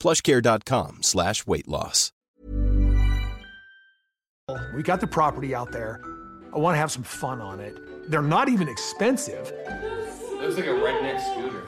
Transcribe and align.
plushcare.com 0.00 1.02
slash 1.02 1.46
weight 1.46 1.68
loss. 1.68 2.12
We 4.74 4.82
got 4.82 5.00
the 5.00 5.06
property 5.06 5.54
out 5.54 5.70
there. 5.70 6.00
I 6.52 6.58
want 6.58 6.74
to 6.74 6.78
have 6.78 6.90
some 6.90 7.04
fun 7.04 7.40
on 7.40 7.60
it. 7.60 8.10
They're 8.10 8.20
not 8.22 8.48
even 8.48 8.68
expensive. 8.68 9.52
It 9.66 10.40
looks 10.40 10.56
like 10.56 10.66
a 10.66 10.70
redneck 10.70 11.20
scooter. 11.32 11.66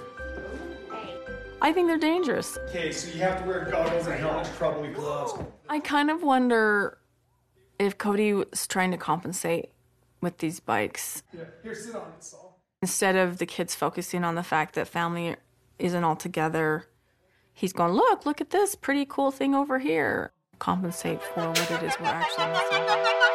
I 1.61 1.73
think 1.73 1.87
they're 1.87 1.97
dangerous. 1.99 2.59
Okay, 2.71 2.91
so 2.91 3.15
you 3.15 3.21
have 3.23 3.41
to 3.41 3.47
wear 3.47 3.67
goggles 3.71 4.09
and 4.09 4.19
helmets, 4.19 4.51
probably 4.57 4.89
gloves. 4.93 5.35
I 5.69 5.79
kind 5.79 6.11
of 6.11 6.25
wonder 6.25 6.99
if 7.79 7.97
Kody 7.99 8.33
was 8.51 8.67
trying 8.67 8.91
to 8.91 8.97
compensate 8.97 9.71
with 10.21 10.39
these 10.39 10.59
bikes 10.59 11.23
Yeah, 11.33 11.45
here, 11.63 11.75
sit 11.77 11.95
on 11.95 12.09
it, 12.19 12.25
Sol. 12.25 12.59
instead 12.81 13.15
of 13.15 13.39
the 13.39 13.47
kids 13.47 13.77
focusing 13.77 14.25
on 14.25 14.35
the 14.35 14.43
fact 14.43 14.75
that 14.75 14.89
family 14.89 15.37
isn't 15.79 16.03
all 16.03 16.17
together. 16.17 16.87
He's 17.55 17.73
going, 17.73 17.93
look, 17.93 18.27
look 18.27 18.41
at 18.41 18.51
this 18.51 18.75
pretty 18.75 19.05
cool 19.07 19.31
thing 19.31 19.55
over 19.55 19.79
here. 19.79 20.33
Compensate 20.59 21.23
for 21.23 21.49
what 21.49 21.71
it 21.71 21.83
is 21.83 21.95
we're 22.01 22.07
actually 22.07 22.47
missing. 22.47 23.32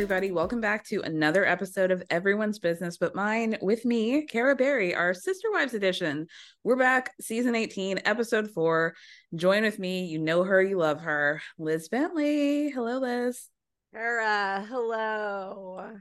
Everybody. 0.00 0.30
Welcome 0.30 0.62
back 0.62 0.82
to 0.86 1.02
another 1.02 1.44
episode 1.44 1.90
of 1.90 2.02
Everyone's 2.08 2.58
Business 2.58 2.96
But 2.96 3.14
Mine 3.14 3.58
with 3.60 3.84
me, 3.84 4.24
Kara 4.24 4.56
Berry, 4.56 4.94
our 4.94 5.12
Sister 5.12 5.52
Wives 5.52 5.74
edition. 5.74 6.26
We're 6.64 6.76
back, 6.76 7.12
season 7.20 7.54
18, 7.54 8.00
episode 8.06 8.50
four. 8.50 8.94
Join 9.34 9.62
with 9.62 9.78
me. 9.78 10.06
You 10.06 10.18
know 10.18 10.42
her, 10.42 10.62
you 10.62 10.78
love 10.78 11.02
her. 11.02 11.42
Liz 11.58 11.90
Bentley. 11.90 12.70
Hello, 12.70 12.96
Liz. 12.96 13.46
Kara, 13.92 14.64
hello. 14.66 15.98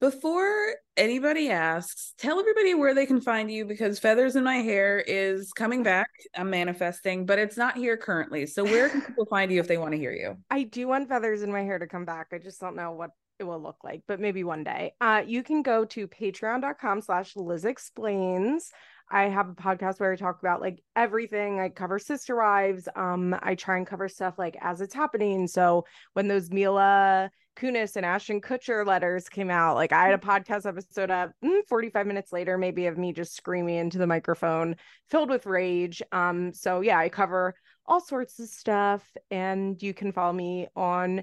Before 0.00 0.74
anybody 0.96 1.50
asks, 1.50 2.14
tell 2.18 2.38
everybody 2.38 2.72
where 2.72 2.94
they 2.94 3.04
can 3.04 3.20
find 3.20 3.50
you 3.50 3.64
because 3.64 3.98
Feathers 3.98 4.36
in 4.36 4.44
My 4.44 4.58
Hair 4.58 5.00
is 5.00 5.52
coming 5.52 5.82
back. 5.82 6.08
I'm 6.36 6.50
manifesting, 6.50 7.26
but 7.26 7.40
it's 7.40 7.56
not 7.56 7.76
here 7.76 7.96
currently. 7.96 8.46
So, 8.46 8.62
where 8.62 8.88
can 8.88 9.00
people 9.00 9.26
find 9.30 9.50
you 9.50 9.58
if 9.58 9.66
they 9.66 9.76
want 9.76 9.92
to 9.92 9.98
hear 9.98 10.12
you? 10.12 10.36
I 10.52 10.62
do 10.62 10.86
want 10.86 11.08
feathers 11.08 11.42
in 11.42 11.50
my 11.50 11.62
hair 11.62 11.80
to 11.80 11.88
come 11.88 12.04
back. 12.04 12.28
I 12.32 12.38
just 12.38 12.60
don't 12.60 12.76
know 12.76 12.92
what 12.92 13.10
it 13.40 13.44
will 13.44 13.60
look 13.60 13.78
like, 13.82 14.02
but 14.06 14.20
maybe 14.20 14.44
one 14.44 14.62
day. 14.62 14.92
Uh, 15.00 15.24
you 15.26 15.42
can 15.42 15.62
go 15.62 15.84
to 15.86 16.06
patreon.com 16.06 17.00
slash 17.00 17.34
Liz 17.34 17.64
Explains. 17.64 18.70
I 19.10 19.24
have 19.24 19.48
a 19.48 19.54
podcast 19.54 19.98
where 19.98 20.12
I 20.12 20.16
talk 20.16 20.38
about 20.40 20.60
like 20.60 20.80
everything. 20.94 21.58
I 21.58 21.70
cover 21.70 21.98
sister 21.98 22.36
wives. 22.36 22.88
Um, 22.94 23.34
I 23.42 23.56
try 23.56 23.78
and 23.78 23.86
cover 23.86 24.08
stuff 24.08 24.34
like 24.38 24.56
as 24.60 24.80
it's 24.80 24.94
happening. 24.94 25.48
So 25.48 25.86
when 26.12 26.28
those 26.28 26.50
Mila 26.50 27.30
Kunis 27.58 27.96
and 27.96 28.06
Ashton 28.06 28.40
Kutcher 28.40 28.86
letters 28.86 29.28
came 29.28 29.50
out, 29.50 29.74
like 29.74 29.92
I 29.92 30.04
had 30.04 30.14
a 30.14 30.18
podcast 30.18 30.64
episode 30.64 31.10
up 31.10 31.32
mm, 31.44 31.60
45 31.68 32.06
minutes 32.06 32.32
later, 32.32 32.56
maybe 32.56 32.86
of 32.86 32.96
me 32.96 33.12
just 33.12 33.34
screaming 33.34 33.76
into 33.76 33.98
the 33.98 34.06
microphone, 34.06 34.76
filled 35.10 35.28
with 35.28 35.44
rage. 35.44 36.00
Um, 36.12 36.52
so 36.52 36.80
yeah, 36.80 36.98
I 36.98 37.08
cover 37.08 37.54
all 37.84 38.00
sorts 38.00 38.38
of 38.38 38.48
stuff, 38.48 39.04
and 39.30 39.82
you 39.82 39.92
can 39.92 40.12
follow 40.12 40.32
me 40.32 40.68
on 40.76 41.22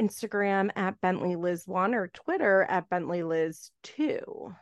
Instagram 0.00 0.70
at 0.74 1.00
Bentley 1.02 1.36
Liz 1.36 1.66
one 1.66 1.94
or 1.94 2.08
Twitter 2.08 2.62
at 2.62 2.88
Bentley 2.88 3.22
Liz 3.22 3.70
two. 3.82 4.54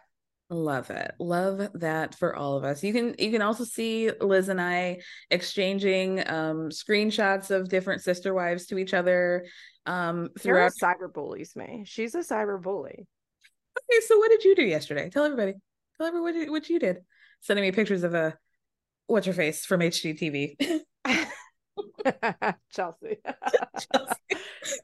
Love 0.53 0.91
it. 0.91 1.15
Love 1.19 1.71
that 1.75 2.15
for 2.15 2.37
all 2.37 2.59
of 2.59 2.65
us. 2.65 2.85
You 2.85 2.93
can 2.93 3.15
you 3.19 3.31
can 3.31 3.41
also 3.41 3.65
see 3.65 4.11
Liz 4.21 4.51
and 4.51 4.61
I 4.61 5.01
exchanging 5.31 6.21
um 6.29 6.69
screenshots 6.69 7.51
of 7.51 7.71
different 7.71 8.03
sister 8.03 8.35
wives 8.35 8.67
to 8.67 8.77
each 8.77 8.93
other 8.93 9.47
um 9.87 10.29
throughout 10.39 10.73
cyber 10.81 11.11
bullies 11.11 11.57
me. 11.57 11.85
She's 11.87 12.15
a 12.15 12.19
cyber 12.19 12.61
bully. 12.61 13.07
Okay, 13.79 14.01
so 14.07 14.19
what 14.19 14.31
did 14.31 14.45
you 14.45 14.55
do 14.55 14.63
yesterday? 14.63 15.09
Tell 15.09 15.25
everybody. 15.25 15.55
Tell 15.97 16.07
everybody 16.07 16.37
what, 16.39 16.45
you- 16.47 16.53
what 16.53 16.69
you 16.69 16.79
did. 16.79 16.99
Sending 17.41 17.63
me 17.65 17.73
pictures 17.73 18.03
of 18.03 18.13
a 18.13 18.37
what's 19.07 19.27
your 19.27 19.35
face 19.35 19.65
from 19.65 19.81
HGTV. 19.81 20.57
Chelsea 22.71 23.19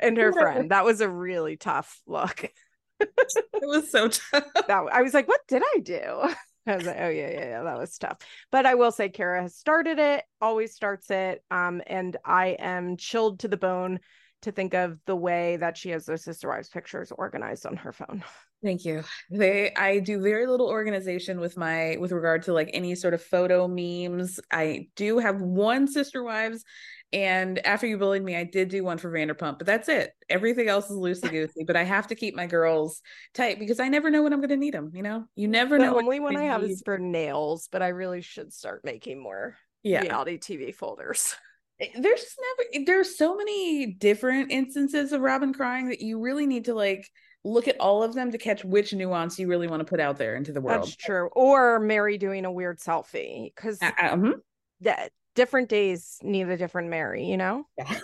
and 0.01 0.17
her 0.17 0.33
friend. 0.33 0.71
That 0.71 0.85
was 0.87 1.03
a 1.03 1.09
really 1.09 1.57
tough 1.57 2.01
look. 2.07 2.51
it 3.01 3.69
was 3.69 3.91
so 3.91 4.09
tough. 4.09 4.45
That 4.55 4.85
I 4.93 5.03
was 5.03 5.15
like, 5.15 5.29
what 5.29 5.41
did 5.49 5.63
I 5.63 5.81
do? 5.81 6.23
I 6.67 6.77
was 6.77 6.85
like, 6.85 6.97
oh 6.99 7.09
yeah, 7.09 7.31
yeah, 7.31 7.49
yeah, 7.49 7.63
that 7.63 7.79
was 7.79 7.97
tough. 7.97 8.19
But 8.53 8.67
I 8.67 8.75
will 8.75 8.93
say, 8.93 9.09
Kara 9.09 9.43
has 9.43 9.57
started 9.57 9.99
it, 9.99 10.25
always 10.41 10.75
starts 10.75 11.11
it, 11.11 11.43
um, 11.51 11.81
and 11.87 12.17
I 12.25 12.57
am 12.59 12.97
chilled 12.99 13.41
to 13.41 13.49
the 13.49 13.57
bone 13.57 14.01
to 14.43 14.53
think 14.53 14.75
of 14.75 14.99
the 15.07 15.17
way 15.17 15.57
that 15.57 15.77
she 15.77 15.91
has 15.91 16.07
those 16.07 16.25
sister 16.25 16.49
wives 16.49 16.69
pictures 16.69 17.11
organized 17.11 17.67
on 17.67 17.77
her 17.77 17.93
phone. 17.93 18.23
Thank 18.63 18.85
you. 18.85 19.05
They 19.31 19.73
I 19.75 20.01
do 20.01 20.21
very 20.21 20.47
little 20.47 20.69
organization 20.69 21.39
with 21.39 21.57
my 21.57 21.97
with 22.01 22.11
regard 22.11 22.43
to 22.45 22.53
like 22.53 22.71
any 22.73 22.95
sort 22.97 23.15
of 23.15 23.23
photo 23.23 23.69
memes. 23.69 24.41
I 24.51 24.89
do 24.97 25.19
have 25.19 25.41
one 25.41 25.87
sister 25.87 26.25
wives 26.25 26.65
and 27.13 27.65
after 27.67 27.87
you 27.87 27.97
bullied 27.99 28.23
me, 28.23 28.37
I 28.37 28.45
did 28.45 28.69
do 28.69 28.85
one 28.85 28.99
for 28.99 29.11
Vanderpump, 29.11 29.59
but 29.59 29.67
that's 29.67 29.89
it. 29.89 30.11
Everything 30.29 30.69
else 30.69 30.91
is 30.91 30.97
loosey 30.97 31.31
goosey. 31.31 31.65
but 31.65 31.77
I 31.77 31.85
have 31.85 32.07
to 32.09 32.15
keep 32.15 32.35
my 32.37 32.47
girls 32.47 33.01
tight 33.35 33.59
because 33.59 33.81
I 33.81 33.89
never 33.89 34.11
know 34.11 34.23
when 34.23 34.33
I'm 34.33 34.41
going 34.41 34.51
to 34.51 34.57
need 34.57 34.75
them. 34.75 34.91
You 34.95 35.03
know, 35.03 35.25
you 35.35 35.49
never 35.49 35.79
The 35.79 35.87
know. 35.87 35.97
only 35.99 36.21
one 36.21 36.37
I 36.37 36.45
have 36.45 36.63
need- 36.63 36.71
is 36.73 36.83
for 36.85 36.99
nails, 36.99 37.69
but 37.73 37.83
I 37.83 37.89
really 37.89 38.21
should 38.21 38.53
start 38.53 38.85
making 38.85 39.23
more 39.23 39.57
yeah. 39.83 40.01
reality 40.03 40.39
TV 40.39 40.75
folders. 40.75 41.35
There's 41.79 42.21
just 42.21 42.39
never. 42.73 42.85
There's 42.87 43.17
so 43.17 43.37
many 43.37 43.87
different 43.87 44.51
instances 44.51 45.13
of 45.13 45.21
Robyn 45.21 45.55
crying 45.55 45.89
that 45.91 46.01
you 46.01 46.19
really 46.21 46.45
need 46.47 46.65
to 46.65 46.75
like 46.75 47.09
look 47.45 47.69
at 47.69 47.79
all 47.79 48.03
of 48.03 48.15
them 48.15 48.33
to 48.33 48.39
catch 48.39 48.65
which 48.65 48.93
nuance 48.93 49.39
you 49.39 49.47
really 49.47 49.69
want 49.69 49.79
to 49.79 49.85
put 49.85 50.01
out 50.01 50.19
there 50.19 50.35
into 50.35 50.51
the 50.53 50.61
world. 50.61 50.83
That's 50.83 50.97
true. 50.97 51.29
Or 51.37 51.79
Meri 51.79 52.19
doing 52.19 52.45
a 52.45 52.51
weird 52.51 52.81
selfie 52.81 53.55
because 53.55 53.81
Uh, 53.81 53.93
uh, 53.97 54.17
mhm. 54.17 54.33
that 54.81 55.13
different 55.39 55.69
days 55.69 56.19
need 56.21 56.49
a 56.49 56.57
different 56.57 56.89
Meri, 56.91 57.25
you 57.25 57.37
know? 57.37 57.65
Yeah. 57.79 58.01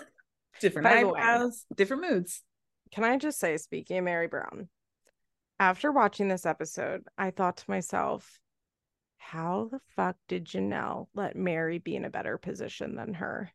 different 0.60 0.84
By 0.84 1.00
eyebrows, 1.00 1.66
different 1.74 2.02
moods. 2.08 2.42
Can 2.92 3.02
I 3.02 3.18
just 3.18 3.40
say, 3.40 3.56
speaking 3.56 3.98
of 3.98 4.04
Meri 4.04 4.28
Brown, 4.28 4.68
after 5.58 5.90
watching 5.90 6.28
this 6.28 6.46
episode, 6.46 7.02
I 7.18 7.32
thought 7.32 7.56
to 7.56 7.64
myself, 7.66 8.38
how 9.18 9.68
the 9.72 9.80
fuck 9.96 10.14
did 10.28 10.44
Janelle 10.44 11.08
let 11.12 11.34
Meri 11.34 11.78
be 11.80 11.96
in 11.96 12.04
a 12.04 12.10
better 12.10 12.38
position 12.38 12.94
than 12.94 13.14
her? 13.14 13.50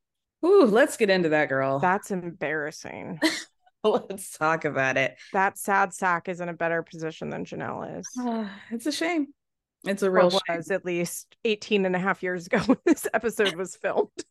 Ooh, 0.45 0.65
let's 0.65 0.97
get 0.97 1.09
into 1.09 1.29
that 1.29 1.47
girl. 1.47 1.79
That's 1.79 2.11
embarrassing. 2.11 3.21
let's 3.85 4.37
talk 4.37 4.65
about 4.65 4.97
it. 4.97 5.15
that 5.31 5.57
sad 5.57 5.93
sack 5.93 6.27
is 6.27 6.41
in 6.41 6.49
a 6.49 6.53
better 6.53 6.83
position 6.83 7.29
than 7.29 7.45
Janelle 7.45 7.97
is. 7.99 8.07
it's 8.71 8.87
a 8.87 8.91
shame. 8.91 9.27
It's 9.85 10.03
a 10.03 10.11
real 10.11 10.31
was 10.49 10.71
at 10.71 10.85
least 10.85 11.35
18 11.45 11.85
and 11.85 11.95
a 11.95 11.99
half 11.99 12.21
years 12.21 12.47
ago 12.47 12.59
when 12.65 12.77
this 12.85 13.07
episode 13.13 13.55
was 13.55 13.75
filmed. 13.75 14.09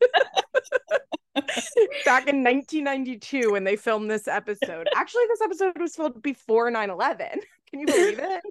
Back 2.05 2.29
in 2.29 2.43
1992 2.43 3.53
when 3.53 3.65
they 3.65 3.77
filmed 3.77 4.11
this 4.11 4.29
episode. 4.29 4.89
Actually, 4.95 5.25
this 5.29 5.41
episode 5.41 5.79
was 5.79 5.95
filmed 5.95 6.21
before 6.23 6.71
9 6.71 6.91
11. 6.91 7.29
Can 7.71 7.81
you 7.81 7.87
believe 7.87 8.21
it? 8.21 8.43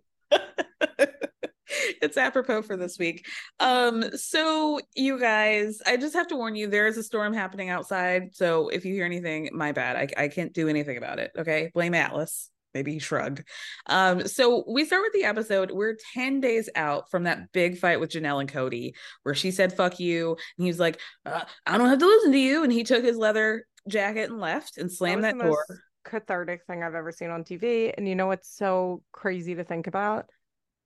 it's 2.02 2.18
apropos 2.18 2.62
for 2.62 2.78
this 2.78 2.98
week. 2.98 3.28
Um, 3.60 4.06
so 4.16 4.80
you 4.96 5.20
guys, 5.20 5.82
I 5.86 5.98
just 5.98 6.16
have 6.16 6.28
to 6.28 6.36
warn 6.36 6.56
you, 6.56 6.68
there 6.68 6.88
is 6.88 6.98
a 6.98 7.04
storm 7.04 7.34
happening 7.34 7.70
outside. 7.70 8.36
So 8.36 8.70
if 8.70 8.86
you 8.86 8.94
hear 8.94 9.06
anything, 9.06 9.50
my 9.54 9.72
bad. 9.72 9.96
I, 9.98 10.24
I 10.24 10.28
can't 10.30 10.54
do 10.54 10.68
anything 10.68 10.98
about 10.98 11.20
it. 11.20 11.32
Okay. 11.38 11.72
Blame 11.74 11.94
Atlas. 11.94 12.50
Maybe 12.78 12.94
he 12.94 13.00
shrugged. 13.00 13.44
Um, 13.88 14.28
so 14.28 14.64
we 14.68 14.86
start 14.86 15.02
with 15.02 15.14
the 15.14 15.24
episode. 15.24 15.72
We're 15.72 15.96
10 16.14 16.42
days 16.42 16.70
out 16.76 17.10
from 17.10 17.24
that 17.24 17.52
big 17.54 17.80
fight 17.80 18.00
with 18.00 18.12
Janelle 18.12 18.40
and 18.40 18.52
Kody, 18.52 18.92
where 19.24 19.34
she 19.34 19.50
said, 19.50 19.74
fuck 19.74 20.00
you. 20.00 20.34
And 20.58 20.64
he 20.64 20.68
was 20.68 20.80
like, 20.80 21.02
uh, 21.26 21.44
I 21.66 21.80
don't 21.80 21.90
have 21.90 21.98
to 21.98 22.06
listen 22.06 22.32
to 22.34 22.38
you. 22.38 22.64
And 22.64 22.72
he 22.72 22.84
took 22.84 23.04
his 23.04 23.18
leather 23.18 23.66
jacket 23.90 24.30
and 24.30 24.40
left 24.40 24.78
and 24.78 24.92
slammed 24.92 25.24
that, 25.24 25.36
the 25.40 25.46
door. 25.46 25.66
most 25.68 25.80
cathartic 26.06 26.62
thing 26.68 26.84
I've 26.84 26.94
ever 26.94 27.12
seen 27.12 27.32
on 27.32 27.44
TV. 27.44 27.92
And 27.98 28.08
you 28.08 28.14
know 28.14 28.28
what's 28.28 28.56
so 28.56 29.02
crazy 29.12 29.56
to 29.56 29.64
think 29.64 29.88
about? 29.88 30.26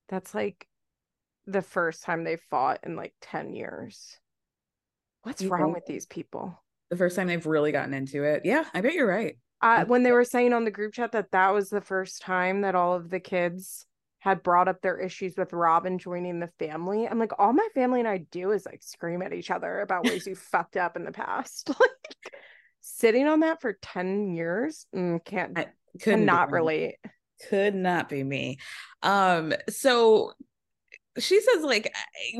That's 0.07 0.33
like 0.33 0.65
the 1.45 1.61
first 1.61 2.03
time 2.03 2.23
they 2.23 2.37
fought 2.49 2.79
in 2.83 2.95
like 2.95 3.13
10 3.19 3.53
years. 3.53 4.17
What's 5.23 5.41
You 5.41 5.49
wrong 5.49 5.65
think? 5.65 5.75
with 5.75 5.85
these 5.87 6.05
people? 6.05 6.57
The 6.89 6.95
first 6.95 7.17
time 7.17 7.27
they've 7.27 7.45
really 7.45 7.73
gotten 7.73 7.93
into 7.93 8.23
it. 8.23 8.43
Yeah, 8.45 8.63
I 8.73 8.79
bet 8.79 8.93
you're 8.93 9.07
right. 9.07 9.35
Uh, 9.61 9.85
when 9.85 10.03
they 10.03 10.11
were 10.11 10.23
saying 10.23 10.53
on 10.53 10.65
the 10.65 10.71
group 10.71 10.93
chat 10.93 11.11
that 11.11 11.31
that 11.31 11.53
was 11.53 11.69
the 11.69 11.81
first 11.81 12.21
time 12.21 12.61
that 12.61 12.75
all 12.75 12.95
of 12.95 13.09
the 13.09 13.19
kids 13.19 13.85
had 14.19 14.43
brought 14.43 14.67
up 14.67 14.81
their 14.81 14.97
issues 14.99 15.35
with 15.37 15.53
Robyn 15.53 15.97
joining 15.97 16.39
the 16.39 16.49
family, 16.59 17.07
I'm 17.07 17.19
like, 17.19 17.31
all 17.39 17.53
my 17.53 17.67
family 17.73 17.99
and 17.99 18.09
I 18.09 18.19
do 18.19 18.51
is 18.51 18.65
like 18.65 18.83
scream 18.83 19.21
at 19.21 19.33
each 19.33 19.51
other 19.51 19.81
about 19.81 20.05
ways 20.05 20.25
you 20.25 20.35
fucked 20.51 20.77
up 20.77 20.95
in 20.95 21.05
the 21.05 21.11
past. 21.11 21.69
Like 21.79 22.33
sitting 22.83 23.27
on 23.27 23.41
that 23.41 23.61
for 23.61 23.77
10 23.79 24.33
years, 24.33 24.87
mm, 24.95 25.23
can't 25.23 25.57
I 25.57 25.67
couldn't 26.01 26.25
be 26.25 26.51
relate. 26.51 26.95
could 27.49 27.75
not 27.75 28.09
be 28.09 28.23
me. 28.23 28.57
Um 29.03 29.53
so 29.69 30.33
she 31.19 31.41
says 31.41 31.63
like 31.63 31.93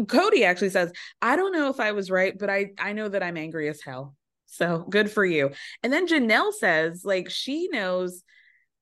kody 0.04 0.46
actually 0.46 0.70
says 0.70 0.94
i 1.22 1.36
don't 1.36 1.52
know 1.52 1.70
if 1.70 1.82
i 1.82 1.92
was 1.92 2.10
right 2.10 2.40
but 2.40 2.50
i 2.50 2.68
i 2.80 2.94
know 2.94 3.10
that 3.10 3.22
i'm 3.22 3.36
angry 3.36 3.68
as 3.68 3.82
hell 3.82 4.16
so 4.52 4.86
good 4.90 5.10
for 5.10 5.26
you 5.26 5.50
and 5.82 5.92
then 5.94 6.08
janelle 6.08 6.54
says 6.54 7.04
like 7.06 7.30
she 7.30 7.68
knows 7.70 8.24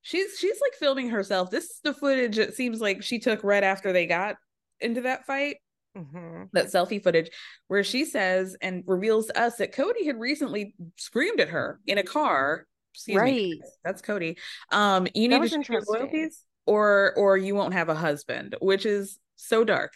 she's 0.02 0.38
she's 0.38 0.60
like 0.62 0.74
filming 0.74 1.10
herself 1.10 1.52
this 1.52 1.66
is 1.66 1.80
the 1.84 1.94
footage 1.94 2.38
it 2.40 2.56
seems 2.56 2.82
like 2.82 3.04
she 3.04 3.20
took 3.20 3.44
right 3.44 3.64
after 3.64 3.94
they 3.94 4.06
got 4.06 4.36
into 4.80 5.02
that 5.02 5.26
fight 5.26 5.58
Mhm. 5.98 6.50
that 6.54 6.68
selfie 6.68 7.02
footage 7.02 7.32
where 7.68 7.84
she 7.84 8.06
says 8.06 8.56
and 8.62 8.84
reveals 8.86 9.26
to 9.28 9.40
us 9.42 9.58
that 9.58 9.74
kody 9.74 10.06
had 10.06 10.20
recently 10.20 10.76
screamed 10.98 11.40
at 11.40 11.50
her 11.50 11.80
in 11.88 11.98
a 11.98 12.04
car 12.04 12.66
Excuse 12.96 13.22
me, 13.22 13.22
Right. 13.62 13.70
that's 13.84 14.02
Kody. 14.02 14.38
Um, 14.72 15.08
you 15.14 15.30
That 15.30 15.42
need 15.42 15.52
to 15.52 15.72
your 15.72 15.84
loyalties, 15.88 16.44
or 16.66 17.14
or 17.16 17.38
you 17.38 17.54
won't 17.56 17.74
have 17.74 17.88
a 17.88 17.96
husband, 17.96 18.56
which 18.62 18.86
is 18.86 19.20
so 19.36 19.64
dark. 19.64 19.94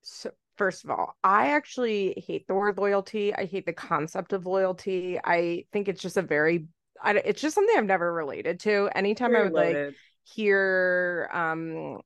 So, 0.00 0.30
first 0.56 0.84
of 0.84 0.90
all, 0.90 1.16
I 1.22 1.48
actually 1.48 2.22
hate 2.26 2.46
the 2.46 2.54
word 2.54 2.78
loyalty. 2.78 3.34
I 3.34 3.46
hate 3.46 3.66
the 3.66 3.72
concept 3.72 4.32
of 4.32 4.46
loyalty. 4.46 5.18
I 5.22 5.64
think 5.72 5.88
it's 5.88 6.02
just 6.02 6.16
a 6.16 6.22
very, 6.22 6.66
I, 7.02 7.12
it's 7.12 7.40
just 7.40 7.54
something 7.54 7.74
I've 7.76 7.84
never 7.84 8.12
related 8.12 8.60
to. 8.60 8.88
Anytime 8.94 9.30
I 9.30 9.38
Very 9.40 9.44
would 9.50 9.52
like 9.54 9.94
hear 10.24 11.30
um 11.32 12.00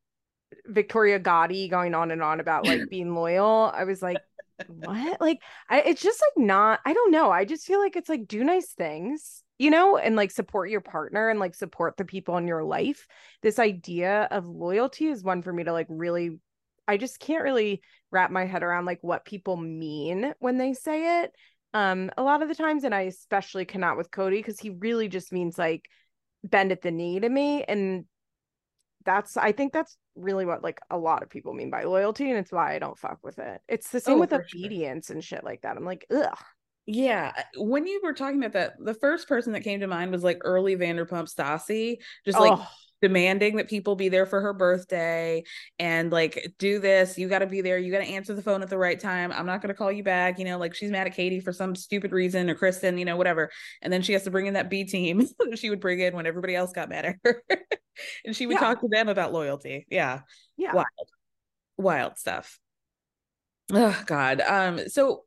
Victoria 0.67 1.19
Gotti 1.21 1.71
going 1.71 1.95
on 1.95 2.11
and 2.11 2.23
on 2.23 2.41
about 2.41 2.67
like 2.67 2.83
being 2.91 3.15
loyal, 3.15 3.73
I 3.75 3.85
was 3.85 4.03
like, 4.03 4.21
what? 4.67 5.21
Like, 5.21 5.41
I 5.69 5.81
it's 5.81 6.03
just 6.03 6.21
like 6.21 6.47
not. 6.47 6.81
I 6.85 6.93
don't 6.93 7.13
know. 7.13 7.31
I 7.31 7.45
just 7.45 7.67
feel 7.67 7.81
like 7.81 7.97
it's 7.97 8.09
like 8.09 8.27
do 8.27 8.45
nice 8.45 8.73
things, 8.73 9.43
you 9.59 9.71
know, 9.71 9.97
and 9.97 10.17
like 10.17 10.31
support 10.31 10.71
your 10.71 10.81
partner 10.81 11.29
and 11.29 11.41
like 11.41 11.55
support 11.55 11.97
the 11.97 12.05
people 12.05 12.37
in 12.37 12.47
your 12.47 12.65
life. 12.65 13.07
This 13.43 13.59
idea 13.59 14.29
of 14.31 14.47
loyalty 14.47 15.07
is 15.07 15.23
one 15.23 15.43
for 15.43 15.53
me 15.53 15.65
to 15.65 15.73
like 15.73 15.87
really. 15.89 16.39
I 16.89 16.97
just 16.97 17.21
can't 17.21 17.45
really 17.45 17.83
wrap 18.11 18.31
my 18.31 18.45
head 18.47 18.63
around 18.63 18.85
like 18.85 18.99
what 19.03 19.25
people 19.25 19.57
mean 19.57 20.33
when 20.39 20.59
they 20.59 20.73
say 20.73 21.23
it. 21.23 21.33
Um, 21.73 22.11
a 22.17 22.23
lot 22.23 22.43
of 22.43 22.49
the 22.49 22.55
times, 22.55 22.85
and 22.85 22.95
I 22.95 23.03
especially 23.03 23.65
cannot 23.65 23.97
with 23.97 24.11
Kody 24.11 24.39
because 24.39 24.59
he 24.59 24.71
really 24.71 25.09
just 25.09 25.33
means 25.33 25.57
like 25.57 25.89
bend 26.43 26.73
at 26.73 26.83
the 26.83 26.91
knee 26.91 27.21
to 27.21 27.29
me 27.29 27.63
and 27.65 28.07
that's 29.05 29.37
i 29.37 29.53
think 29.53 29.73
that's 29.73 29.97
really 30.15 30.45
what 30.45 30.63
like 30.63 30.81
a 30.91 30.99
lot 30.99 31.23
of 31.23 31.31
people 31.31 31.53
mean 31.55 31.71
by 31.71 31.85
loyalty 31.85 32.29
and 32.31 32.39
it's 32.39 32.53
why 32.53 32.75
i 32.75 32.79
don't 32.79 32.99
fuck 32.99 33.19
with 33.23 33.39
it 33.39 33.61
it's 33.69 33.91
the 33.91 34.01
same 34.01 34.17
Oh, 34.17 34.21
with 34.21 34.31
for 34.31 34.45
sure. 34.47 34.61
obedience 34.61 35.11
and 35.11 35.23
shit 35.25 35.45
like 35.45 35.63
that 35.63 35.77
i'm 35.77 35.85
like 35.85 36.07
ugh 36.11 36.39
Yeah, 36.87 37.33
when 37.57 37.87
you 37.87 38.01
were 38.03 38.15
talking 38.15 38.43
about 38.43 38.53
that, 38.55 38.75
the 38.85 38.95
first 38.95 39.29
person 39.29 39.53
that 39.53 39.63
came 39.63 39.81
to 39.81 39.87
mind 39.87 40.11
was 40.11 40.25
like 40.25 40.39
early 40.43 40.77
Vanderpump 40.77 41.33
Stassi, 41.33 41.99
just 42.25 42.41
like 42.41 42.53
Oh, 42.53 42.67
demanding 43.03 43.57
that 43.57 43.69
people 43.69 43.97
be 43.97 44.09
there 44.09 44.27
for 44.27 44.41
her 44.41 44.53
birthday 44.53 45.43
and 45.79 46.13
like 46.13 46.53
do 46.59 46.79
this. 46.79 47.17
You 47.19 47.29
got 47.29 47.41
to 47.41 47.47
be 47.47 47.61
there. 47.61 47.79
You 47.79 47.91
got 47.93 47.99
to 47.99 48.09
answer 48.09 48.35
the 48.35 48.43
phone 48.43 48.63
at 48.63 48.69
the 48.69 48.79
right 48.79 48.99
time. 48.99 49.33
I'm 49.33 49.47
not 49.47 49.63
going 49.63 49.69
to 49.69 49.75
call 49.75 49.91
you 49.91 50.03
back. 50.03 50.39
You 50.39 50.45
know, 50.45 50.59
like 50.59 50.75
she's 50.75 50.91
mad 50.91 51.07
at 51.07 51.15
Katie 51.15 51.41
for 51.41 51.53
some 51.53 51.75
stupid 51.75 52.13
reason 52.13 52.51
or 52.51 52.55
Kristen, 52.55 52.99
you 52.99 53.05
know, 53.05 53.17
whatever. 53.17 53.51
And 53.83 53.93
then 53.93 54.03
she 54.03 54.13
has 54.13 54.25
to 54.25 54.31
bring 54.31 54.47
in 54.47 54.55
that 54.55 54.71
B 54.71 54.85
team 54.85 55.27
she 55.55 55.71
would 55.71 55.81
bring 55.81 56.01
in 56.01 56.15
when 56.15 56.27
everybody 56.27 56.55
else 56.55 56.73
got 56.73 56.89
mad 56.89 57.05
at 57.07 57.17
her. 57.25 57.43
and 58.25 58.37
she 58.37 58.47
would 58.47 58.55
Yeah. 58.55 58.61
talk 58.61 58.81
to 58.81 58.89
them 58.89 59.09
about 59.09 59.33
loyalty. 59.33 59.87
Yeah. 59.91 60.21
yeah 60.57 60.75
Wild. 60.75 60.87
Wild 61.79 62.19
stuff. 62.19 62.59
Oh 63.73 64.03
God. 64.07 64.41
Um, 64.41 64.89
so 64.89 65.25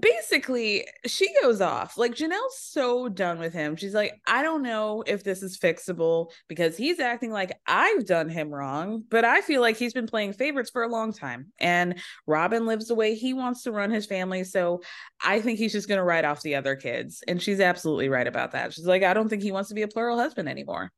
basically 0.00 0.84
she 1.06 1.32
goes 1.40 1.60
off 1.60 1.96
like 1.96 2.12
janelle's 2.12 2.58
so 2.58 3.08
done 3.08 3.38
with 3.38 3.52
him. 3.52 3.76
She's 3.76 3.94
like 3.94 4.20
i 4.26 4.42
don't 4.42 4.62
know 4.62 5.04
if 5.06 5.22
this 5.22 5.42
is 5.42 5.58
fixable 5.58 6.30
because 6.48 6.76
he's 6.76 6.98
acting 6.98 7.30
like 7.30 7.52
i've 7.66 8.04
done 8.04 8.28
him 8.28 8.52
wrong 8.52 9.04
but 9.08 9.24
i 9.24 9.40
feel 9.40 9.60
like 9.60 9.76
he's 9.76 9.92
been 9.92 10.06
playing 10.06 10.32
favorites 10.32 10.70
for 10.70 10.82
a 10.82 10.88
long 10.88 11.12
time 11.12 11.52
and 11.60 12.00
robyn 12.26 12.66
lives 12.66 12.88
the 12.88 12.94
way 12.94 13.14
he 13.14 13.32
wants 13.32 13.62
to 13.62 13.70
run 13.70 13.90
his 13.90 14.06
family 14.06 14.42
so 14.42 14.80
i 15.24 15.40
think 15.40 15.58
he's 15.58 15.72
just 15.72 15.88
going 15.88 15.98
to 15.98 16.04
write 16.04 16.24
off 16.24 16.42
the 16.42 16.56
other 16.56 16.74
kids 16.74 17.22
and 17.28 17.40
she's 17.40 17.60
absolutely 17.60 18.08
right 18.08 18.26
about 18.26 18.52
that. 18.52 18.72
She's 18.72 18.86
like 18.86 19.04
i 19.04 19.14
don't 19.14 19.28
think 19.28 19.42
he 19.42 19.52
wants 19.52 19.68
to 19.68 19.74
be 19.74 19.82
a 19.82 19.88
plural 19.88 20.18
husband 20.18 20.48
anymore. 20.48 20.90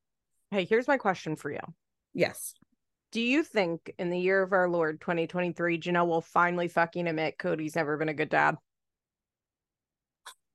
Hey 0.50 0.64
here's 0.64 0.88
my 0.88 0.96
question 0.96 1.36
for 1.36 1.50
you. 1.50 1.60
Yes. 2.14 2.54
Do 3.12 3.20
you 3.20 3.42
think 3.42 3.92
in 3.98 4.10
the 4.10 4.18
year 4.18 4.42
of 4.42 4.52
our 4.52 4.68
lord 4.68 5.00
2023 5.00 5.78
janelle 5.78 6.06
will 6.06 6.22
finally 6.22 6.68
fucking 6.68 7.06
admit 7.06 7.38
kody's 7.38 7.76
never 7.76 7.96
been 7.98 8.08
a 8.08 8.14
good 8.14 8.30
dad 8.30 8.56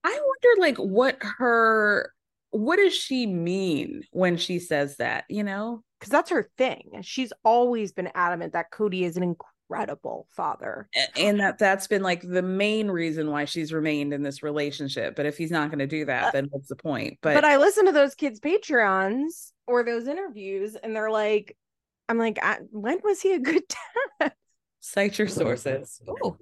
I 0.03 0.09
wonder 0.09 0.61
like 0.61 0.77
what 0.77 1.17
her 1.37 2.11
what 2.51 2.75
does 2.75 2.93
she 2.93 3.25
mean 3.25 4.03
when 4.11 4.37
she 4.37 4.59
says 4.59 4.97
that, 4.97 5.25
you 5.27 5.43
know? 5.43 5.83
because 6.03 6.11
that's 6.11 6.31
her 6.31 6.49
thing 6.57 6.99
she's 7.01 7.31
always 7.45 7.93
been 7.93 8.09
adamant 8.13 8.51
that 8.51 8.69
kody 8.71 9.03
is 9.03 9.15
an 9.15 9.23
incredible 9.23 10.27
father 10.31 10.89
And 11.17 11.39
that 11.39 11.57
that's 11.57 11.87
been 11.87 12.03
like 12.03 12.21
the 12.21 12.41
main 12.41 12.91
reason 12.91 13.31
why 13.31 13.45
she's 13.45 13.71
remained 13.71 14.13
in 14.13 14.21
this 14.21 14.43
relationship. 14.43 15.15
But 15.15 15.25
if 15.25 15.37
he's 15.37 15.49
not 15.49 15.69
going 15.69 15.79
to 15.79 15.87
do 15.87 16.03
that, 16.05 16.33
then 16.33 16.47
what's 16.51 16.67
the 16.67 16.75
point? 16.75 17.19
But, 17.21 17.35
but, 17.35 17.45
I 17.45 17.55
listen 17.55 17.85
to 17.85 17.93
those 17.93 18.15
kids' 18.15 18.41
Patreons 18.41 19.51
or 19.65 19.83
those 19.83 20.07
interviews, 20.07 20.75
and 20.75 20.93
they're 20.93 21.09
like, 21.09 21.55
I'm 22.09 22.17
like, 22.17 22.37
when 22.71 22.99
was 23.03 23.21
he 23.21 23.33
a 23.33 23.39
good 23.39 23.63
dad? 24.19 24.33
cite 24.81 25.17
your 25.17 25.29
sources. 25.29 26.01
Oh, 26.07 26.37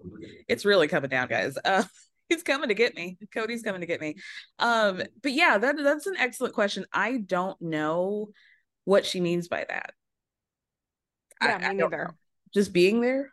it's 0.49 0.65
really 0.65 0.87
coming 0.87 1.11
down, 1.11 1.27
guys. 1.27 1.55
Uh 1.63 1.83
he's 2.31 2.43
coming 2.43 2.69
to 2.69 2.73
get 2.75 2.95
me. 2.95 3.17
Kody's 3.33 3.61
coming 3.63 3.81
to 3.81 3.87
get 3.87 4.01
me. 4.01 4.15
Um, 4.59 5.01
but 5.21 5.31
yeah, 5.31 5.57
that 5.57 5.75
that's 5.77 6.07
an 6.07 6.15
excellent 6.17 6.53
question. 6.53 6.85
I 6.93 7.17
don't 7.17 7.61
know 7.61 8.29
what 8.85 9.05
she 9.05 9.19
means 9.21 9.47
by 9.47 9.65
that. 9.69 9.93
I- 11.39 11.47
Yeah, 11.47 11.55
I 11.55 11.69
me 11.73 11.75
neither. 11.81 12.05
know. 12.05 12.11
Just 12.53 12.73
being 12.73 12.99
there, 13.01 13.31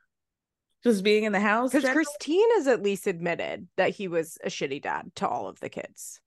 just 0.84 1.02
being 1.02 1.24
in 1.24 1.32
the 1.32 1.40
house. 1.40 1.72
Because? 1.72 1.90
Christine 1.90 2.48
has 2.56 2.68
at 2.68 2.82
least 2.82 3.06
admitted 3.06 3.66
that 3.76 3.90
he 3.90 4.06
was 4.08 4.38
a 4.44 4.48
shitty 4.48 4.82
dad 4.82 5.10
to 5.16 5.26
all 5.28 5.48
of 5.48 5.58
the 5.60 5.68
kids. 5.68 6.20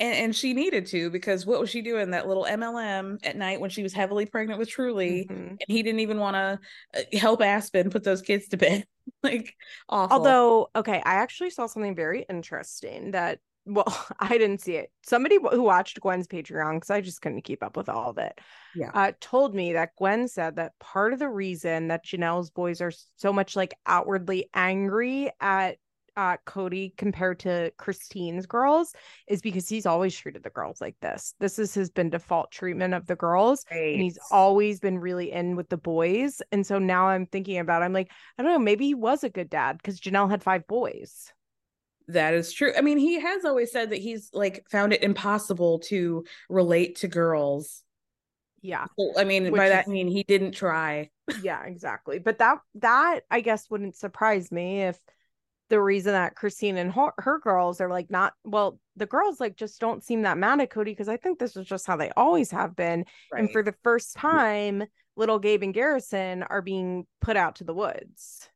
And, 0.00 0.14
and 0.14 0.36
she 0.36 0.52
needed 0.54 0.86
to 0.86 1.10
because 1.10 1.46
what 1.46 1.60
was 1.60 1.70
she 1.70 1.82
doing 1.82 2.10
that 2.10 2.26
little 2.26 2.44
MLM 2.44 3.18
at 3.24 3.36
night 3.36 3.60
when 3.60 3.70
she 3.70 3.82
was 3.82 3.92
heavily 3.92 4.26
pregnant 4.26 4.58
with 4.58 4.68
Truly, 4.68 5.26
Mhm. 5.30 5.48
and 5.50 5.60
he 5.68 5.82
didn't 5.82 6.00
even 6.00 6.18
want 6.18 6.34
to 6.36 7.16
help 7.18 7.42
Aspen 7.42 7.90
put 7.90 8.04
those 8.04 8.22
kids 8.22 8.48
to 8.48 8.56
bed. 8.56 8.84
like 9.22 9.54
awful. 9.88 10.16
Although, 10.16 10.70
okay, 10.74 11.02
I 11.04 11.14
actually 11.16 11.50
saw 11.50 11.66
something 11.66 11.94
very 11.94 12.24
interesting 12.28 13.12
that 13.12 13.38
well, 13.66 14.06
I 14.20 14.36
didn't 14.36 14.60
see 14.60 14.74
it. 14.76 14.90
Somebody 15.06 15.38
who 15.40 15.62
watched 15.62 15.98
Gwen's 16.00 16.26
Patreon, 16.28 16.74
because 16.74 16.90
I 16.90 17.00
just 17.00 17.22
couldn't 17.22 17.44
keep 17.44 17.62
up 17.62 17.78
with 17.78 17.88
all 17.88 18.10
of 18.10 18.18
it, 18.18 18.38
Yeah. 18.74 18.90
uh, 18.92 19.12
told 19.22 19.54
me 19.54 19.72
that 19.72 19.96
Gwen 19.96 20.28
said 20.28 20.56
that 20.56 20.78
part 20.80 21.14
of 21.14 21.18
the 21.18 21.30
reason 21.30 21.88
that 21.88 22.04
Janelle's 22.04 22.50
boys 22.50 22.82
are 22.82 22.92
so 23.16 23.32
much 23.32 23.56
like 23.56 23.72
outwardly 23.86 24.50
angry 24.52 25.30
at 25.40 25.78
uh, 26.16 26.36
Kody 26.46 26.96
compared 26.96 27.40
to 27.40 27.72
Christine's 27.76 28.46
girls 28.46 28.94
is 29.28 29.40
because 29.42 29.68
he's 29.68 29.86
always 29.86 30.16
treated 30.16 30.42
the 30.42 30.50
girls 30.50 30.80
like 30.80 30.96
this. 31.00 31.34
This 31.40 31.58
is 31.58 31.74
his 31.74 31.90
been 31.90 32.10
default 32.10 32.50
treatment 32.50 32.94
of 32.94 33.06
the 33.06 33.16
girls. 33.16 33.64
And 33.70 34.00
he's 34.02 34.18
always 34.30 34.80
been 34.80 34.98
really 34.98 35.32
in 35.32 35.56
with 35.56 35.68
the 35.68 35.76
boys. 35.76 36.40
And 36.52 36.66
so 36.66 36.78
now 36.78 37.08
I'm 37.08 37.26
thinking 37.26 37.58
about 37.58 37.82
I'm 37.82 37.92
like, 37.92 38.10
I 38.38 38.42
don't 38.42 38.52
know, 38.52 38.58
maybe 38.58 38.86
he 38.86 38.94
was 38.94 39.24
a 39.24 39.28
good 39.30 39.50
dad 39.50 39.78
because 39.78 40.00
Janelle 40.00 40.30
had 40.30 40.42
five 40.42 40.66
boys. 40.66 41.32
That 42.08 42.34
is 42.34 42.52
true. 42.52 42.72
I 42.76 42.82
mean, 42.82 42.98
he 42.98 43.18
has 43.20 43.44
always 43.44 43.72
said 43.72 43.90
that 43.90 43.98
he's 43.98 44.30
like 44.32 44.64
found 44.70 44.92
it 44.92 45.02
impossible 45.02 45.78
to 45.88 46.24
relate 46.48 46.96
to 46.96 47.08
girls. 47.08 47.82
Yeah. 48.60 48.86
So, 48.98 49.12
I 49.18 49.24
mean, 49.24 49.44
Which 49.44 49.58
by 49.58 49.68
that 49.70 49.84
is- 49.84 49.88
I 49.88 49.92
mean 49.92 50.08
he 50.08 50.22
didn't 50.22 50.52
try. 50.52 51.10
yeah 51.42 51.64
exactly 51.64 52.18
but 52.18 52.36
that 52.36 52.58
that 52.74 53.20
i 53.30 53.40
guess 53.40 53.70
wouldn't 53.70 53.96
surprise 53.96 54.52
me 54.52 54.82
if 54.82 54.98
the 55.74 55.82
reason 55.82 56.12
that 56.12 56.36
christine 56.36 56.76
and 56.76 56.92
her, 56.92 57.10
her 57.18 57.40
girls 57.40 57.80
are 57.80 57.88
like 57.90 58.08
not 58.08 58.32
well 58.44 58.78
the 58.94 59.06
girls 59.06 59.40
like 59.40 59.56
just 59.56 59.80
don't 59.80 60.04
seem 60.04 60.22
that 60.22 60.38
mad 60.38 60.60
at 60.60 60.70
kody 60.70 60.84
because 60.84 61.08
i 61.08 61.16
think 61.16 61.40
this 61.40 61.56
is 61.56 61.66
just 61.66 61.84
how 61.84 61.96
they 61.96 62.12
always 62.16 62.52
have 62.52 62.76
been 62.76 63.04
and 63.36 63.50
for 63.50 63.60
the 63.60 63.74
first 63.82 64.14
time 64.14 64.84
little 65.16 65.40
gabe 65.40 65.64
and 65.64 65.74
garrison 65.74 66.44
are 66.44 66.62
being 66.62 67.04
put 67.20 67.36
out 67.36 67.56
to 67.56 67.64
the 67.64 67.74
woods 67.74 68.48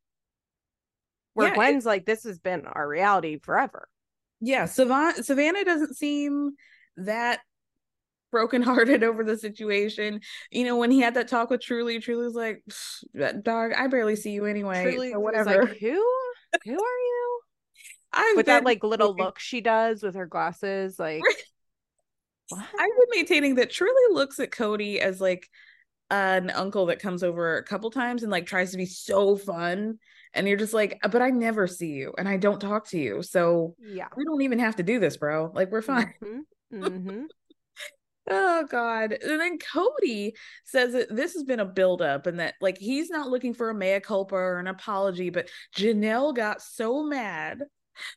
where 1.34 1.48
Yeah, 1.48 1.52
it- 1.54 1.56
gwen's 1.56 1.84
like 1.84 2.06
this 2.06 2.22
has 2.22 2.38
been 2.38 2.66
our 2.66 2.86
reality 2.86 3.40
forever 3.42 3.88
yeah, 4.40 4.66
Savannah 4.66 5.20
Savannah 5.24 5.64
doesn't 5.64 5.96
seem 5.96 6.52
that 6.98 7.40
brokenhearted 8.30 9.02
over 9.08 9.24
the 9.24 9.36
situation. 9.36 10.20
You 10.52 10.64
know, 10.64 10.76
when 10.76 10.92
he 10.92 11.00
had 11.00 11.14
that 11.14 11.26
talk 11.26 11.50
with 11.50 11.60
Truly, 11.60 11.98
Truly 11.98 12.24
was 12.26 12.34
like, 12.36 12.62
that 13.14 13.42
dog, 13.42 13.72
I 13.76 13.88
barely 13.88 14.14
see 14.14 14.30
you 14.30 14.44
anyway. 14.44 14.84
truly 14.92 15.10
so 15.10 15.18
was 15.18 15.24
whatever. 15.24 15.64
like 15.64 15.78
who 15.78 16.00
who 16.64 16.72
are 16.72 16.76
you 16.76 17.40
I've 18.12 18.36
with 18.36 18.46
that 18.46 18.64
like 18.64 18.82
little 18.82 19.14
look 19.14 19.38
she 19.38 19.60
does 19.60 20.02
with 20.02 20.14
her 20.14 20.26
glasses 20.26 20.98
like 20.98 21.22
what? 22.48 22.60
I've 22.60 22.76
been 22.78 23.08
maintaining 23.14 23.54
that 23.56 23.70
Truly 23.70 24.14
looks 24.14 24.40
at 24.40 24.50
Kody 24.50 24.98
as 24.98 25.20
like 25.20 25.48
an 26.10 26.50
uncle 26.50 26.86
that 26.86 27.00
comes 27.00 27.22
over 27.22 27.58
a 27.58 27.62
couple 27.62 27.90
times 27.90 28.22
and 28.22 28.32
like 28.32 28.46
tries 28.46 28.70
to 28.70 28.78
be 28.78 28.86
so 28.86 29.36
fun. 29.36 29.98
And 30.34 30.46
you're 30.46 30.56
just 30.56 30.74
like, 30.74 30.98
but 31.10 31.22
I 31.22 31.30
never 31.30 31.66
see 31.66 31.88
you 31.88 32.14
and 32.16 32.28
I 32.28 32.36
don't 32.36 32.60
talk 32.60 32.88
to 32.88 32.98
you. 32.98 33.22
So 33.22 33.74
yeah 33.78 34.08
we 34.16 34.24
don't 34.24 34.42
even 34.42 34.58
have 34.58 34.76
to 34.76 34.82
do 34.82 34.98
this, 34.98 35.16
bro. 35.16 35.50
Like 35.54 35.70
we're 35.70 35.82
fine. 35.82 36.12
Mhm, 36.22 36.40
mhm. 36.72 37.24
Oh 38.30 38.66
God. 38.70 39.12
And 39.12 39.40
then 39.40 39.58
Kody 39.58 40.32
says 40.64 40.92
that 40.92 41.14
this 41.14 41.34
has 41.34 41.44
been 41.44 41.60
a 41.60 41.64
buildup 41.64 42.26
and 42.26 42.40
that 42.40 42.54
like 42.60 42.78
he's 42.78 43.10
not 43.10 43.28
looking 43.28 43.54
for 43.54 43.70
a 43.70 43.74
mea 43.74 44.00
culpa 44.00 44.34
or 44.34 44.58
an 44.58 44.66
apology, 44.66 45.30
but 45.30 45.48
Janelle 45.76 46.34
got 46.34 46.60
so 46.60 47.02
mad 47.02 47.62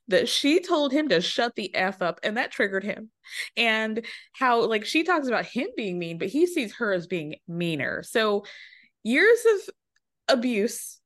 that 0.10 0.28
she 0.30 0.60
told 0.60 0.92
him 0.92 1.10
to 1.10 1.22
shut 1.22 1.56
the 1.56 1.74
F 1.76 2.02
up 2.02 2.20
and 2.24 2.38
that 2.38 2.52
triggered 2.52 2.84
him. 2.84 3.10
And 3.56 4.06
how 4.34 4.66
like 4.66 4.86
she 4.86 5.04
talks 5.04 5.28
about 5.28 5.46
him 5.46 5.68
being 5.78 5.98
mean, 5.98 6.18
but 6.18 6.28
he 6.28 6.46
sees 6.46 6.76
her 6.76 6.92
as 6.92 7.08
being 7.08 7.36
meaner. 7.48 8.04
So 8.04 8.46
years 9.04 9.40
of 9.46 10.38
abuse, 10.38 11.00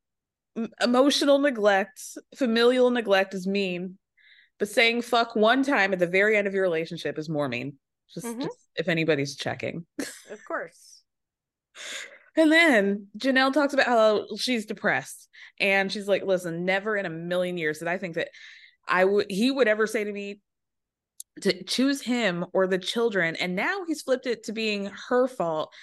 emotional 0.82 1.40
neglect, 1.40 2.02
familial 2.36 2.90
neglect 2.90 3.34
is 3.34 3.46
mean. 3.46 3.98
But 4.58 4.70
saying 4.70 5.02
fuck 5.02 5.36
one 5.36 5.64
time 5.64 5.92
at 5.92 6.00
the 6.00 6.08
very 6.08 6.38
end 6.38 6.48
of 6.48 6.54
your 6.54 6.64
relationship 6.64 7.20
is 7.20 7.30
more 7.30 7.50
mean. 7.50 7.78
Just, 8.14 8.26
Mhm. 8.26 8.42
just 8.44 8.58
if 8.76 8.88
anybody's 8.88 9.36
checking. 9.36 9.86
Of 10.00 10.44
course. 10.48 11.02
And 12.38 12.52
then 12.52 13.08
Janelle 13.18 13.54
talks 13.54 13.74
about 13.74 13.86
how 13.86 14.26
she's 14.38 14.66
depressed. 14.66 15.30
And 15.62 15.90
she's 15.90 16.06
like, 16.06 16.24
listen, 16.26 16.66
never 16.66 16.98
in 16.98 17.06
a 17.06 17.10
million 17.10 17.58
years 17.58 17.80
did 17.80 17.88
I 17.88 17.98
think 17.98 18.16
that 18.16 18.28
I 18.86 19.06
would 19.06 19.28
he 19.30 19.50
would 19.52 19.70
ever 19.70 19.88
say 19.88 20.04
to 20.04 20.12
me 20.12 20.42
to 21.42 21.64
choose 21.64 22.02
him 22.02 22.46
or 22.54 22.68
the 22.68 22.78
children. 22.78 23.38
And 23.38 23.56
now 23.56 23.86
he's 23.88 24.02
flipped 24.02 24.26
it 24.26 24.44
to 24.44 24.52
being 24.52 24.92
her 25.08 25.28
fault. 25.30 25.74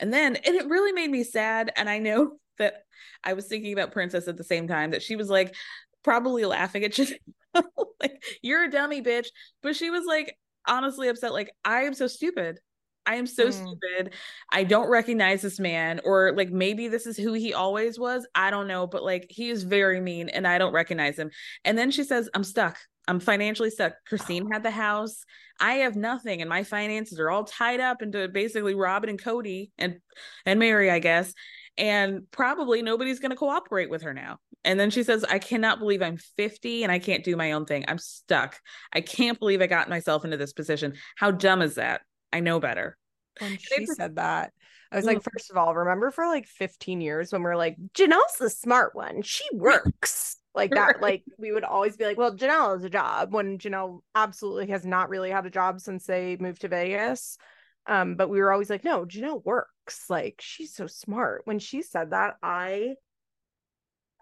And 0.00 0.12
then 0.12 0.34
and 0.34 0.56
it 0.56 0.68
really 0.68 0.90
made 0.92 1.10
me 1.12 1.22
sad. 1.22 1.72
And 1.76 1.88
I 1.88 1.98
know 1.98 2.38
that 2.58 2.82
I 3.22 3.34
was 3.34 3.46
thinking 3.46 3.72
about 3.72 3.92
Princess 3.92 4.26
at 4.26 4.36
the 4.36 4.42
same 4.42 4.66
time, 4.66 4.90
that 4.90 5.02
she 5.02 5.14
was 5.14 5.30
like 5.30 5.54
probably 6.02 6.44
laughing 6.44 6.82
at 6.84 6.92
Janelle. 6.92 7.18
like, 8.00 8.20
you're 8.42 8.64
a 8.64 8.70
dummy, 8.70 9.00
bitch. 9.00 9.26
But 9.62 9.76
she 9.76 9.90
was 9.90 10.04
like 10.06 10.36
honestly 10.66 11.08
upset, 11.08 11.32
like, 11.32 11.50
I 11.64 11.82
am 11.82 11.94
so 11.94 12.06
stupid. 12.06 12.58
I 13.06 13.16
am 13.16 13.26
so 13.26 13.46
Mm. 13.46 13.52
stupid. 13.52 14.14
I 14.52 14.62
don't 14.64 14.88
recognize 14.88 15.42
this 15.42 15.58
man, 15.58 16.00
or 16.04 16.32
like 16.36 16.50
maybe 16.50 16.86
this 16.88 17.06
is 17.06 17.16
who 17.16 17.32
he 17.32 17.54
always 17.54 17.98
was. 17.98 18.26
I 18.34 18.50
don't 18.50 18.68
know, 18.68 18.86
but 18.86 19.02
like 19.02 19.26
he 19.30 19.50
is 19.50 19.64
very 19.64 20.00
mean 20.00 20.28
and 20.28 20.46
I 20.46 20.58
don't 20.58 20.74
recognize 20.74 21.18
him. 21.18 21.30
And 21.64 21.78
then 21.78 21.90
she 21.90 22.04
says, 22.04 22.28
I'm 22.34 22.44
stuck. 22.44 22.78
I'm 23.08 23.18
financially 23.18 23.70
stuck. 23.70 23.94
Christine 24.06 24.50
had 24.52 24.62
the 24.62 24.70
house. 24.70 25.24
I 25.58 25.74
have 25.76 25.96
nothing, 25.96 26.40
and 26.40 26.48
my 26.48 26.62
finances 26.62 27.18
are 27.18 27.30
all 27.30 27.44
tied 27.44 27.80
up 27.80 28.02
into 28.02 28.28
basically 28.28 28.74
Robyn 28.74 29.10
and 29.10 29.20
Kody 29.20 29.70
and 29.78 29.98
and 30.46 30.60
Meri, 30.60 30.90
I 30.90 31.00
guess. 31.00 31.32
And 31.78 32.30
probably 32.30 32.82
nobody's 32.82 33.18
going 33.18 33.30
to 33.30 33.36
cooperate 33.36 33.90
with 33.90 34.02
her 34.02 34.12
now. 34.14 34.38
And 34.64 34.78
then 34.78 34.90
she 34.90 35.02
says, 35.02 35.24
I 35.24 35.38
cannot 35.38 35.78
believe 35.78 36.02
I'm 36.02 36.18
50 36.18 36.82
and 36.82 36.92
I 36.92 36.98
can't 36.98 37.24
do 37.24 37.36
my 37.36 37.52
own 37.52 37.64
thing. 37.64 37.84
I'm 37.88 37.98
stuck. 37.98 38.58
I 38.92 39.00
can't 39.00 39.38
believe 39.38 39.62
I 39.62 39.66
got 39.66 39.88
myself 39.88 40.24
into 40.24 40.36
this 40.36 40.52
position. 40.52 40.94
How 41.16 41.30
dumb 41.30 41.62
is 41.62 41.76
that? 41.76 42.02
I 42.32 42.40
know 42.40 42.60
better. 42.60 42.96
When 43.38 43.56
she 43.56 43.86
said 43.86 44.16
that, 44.16 44.52
I 44.92 44.96
was 44.96 45.04
Mm. 45.04 45.08
like, 45.08 45.22
first 45.22 45.50
of 45.50 45.56
all, 45.56 45.74
remember 45.74 46.10
for 46.10 46.26
like 46.26 46.46
15 46.46 47.00
years 47.00 47.32
when 47.32 47.42
we 47.42 47.48
are 47.50 47.56
like, 47.56 47.76
Janelle's 47.94 48.36
the 48.38 48.50
smart 48.50 48.94
one. 48.94 49.22
She 49.22 49.44
works. 49.52 50.36
Like 50.54 50.74
that, 50.74 50.96
like 51.00 51.24
we 51.38 51.52
would 51.52 51.64
always 51.64 51.96
be 51.96 52.04
like, 52.04 52.18
well, 52.18 52.34
Janelle 52.36 52.74
has 52.74 52.84
a 52.84 52.90
job 52.90 53.32
when 53.32 53.56
Janelle 53.56 54.00
absolutely 54.14 54.66
has 54.68 54.84
not 54.84 55.08
really 55.08 55.30
had 55.30 55.46
a 55.46 55.50
job 55.50 55.80
since 55.80 56.04
they 56.06 56.36
moved 56.38 56.62
to 56.62 56.68
Vegas. 56.68 57.38
Um, 57.86 58.16
but 58.16 58.28
we 58.28 58.40
were 58.40 58.52
always 58.52 58.68
like, 58.68 58.84
no, 58.84 59.06
Janelle 59.06 59.44
works. 59.44 60.10
Like 60.10 60.40
she's 60.40 60.74
so 60.74 60.86
smart. 60.86 61.42
When 61.44 61.60
she 61.60 61.82
said 61.82 62.10
that, 62.10 62.34
I 62.42 62.96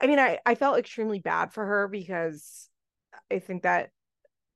I 0.01 0.07
mean, 0.07 0.19
I, 0.19 0.39
I 0.47 0.55
felt 0.55 0.79
extremely 0.79 1.19
bad 1.19 1.53
for 1.53 1.65
her 1.65 1.89
because 1.89 2.69
I 3.31 3.39
think 3.41 3.63
that 3.63 3.91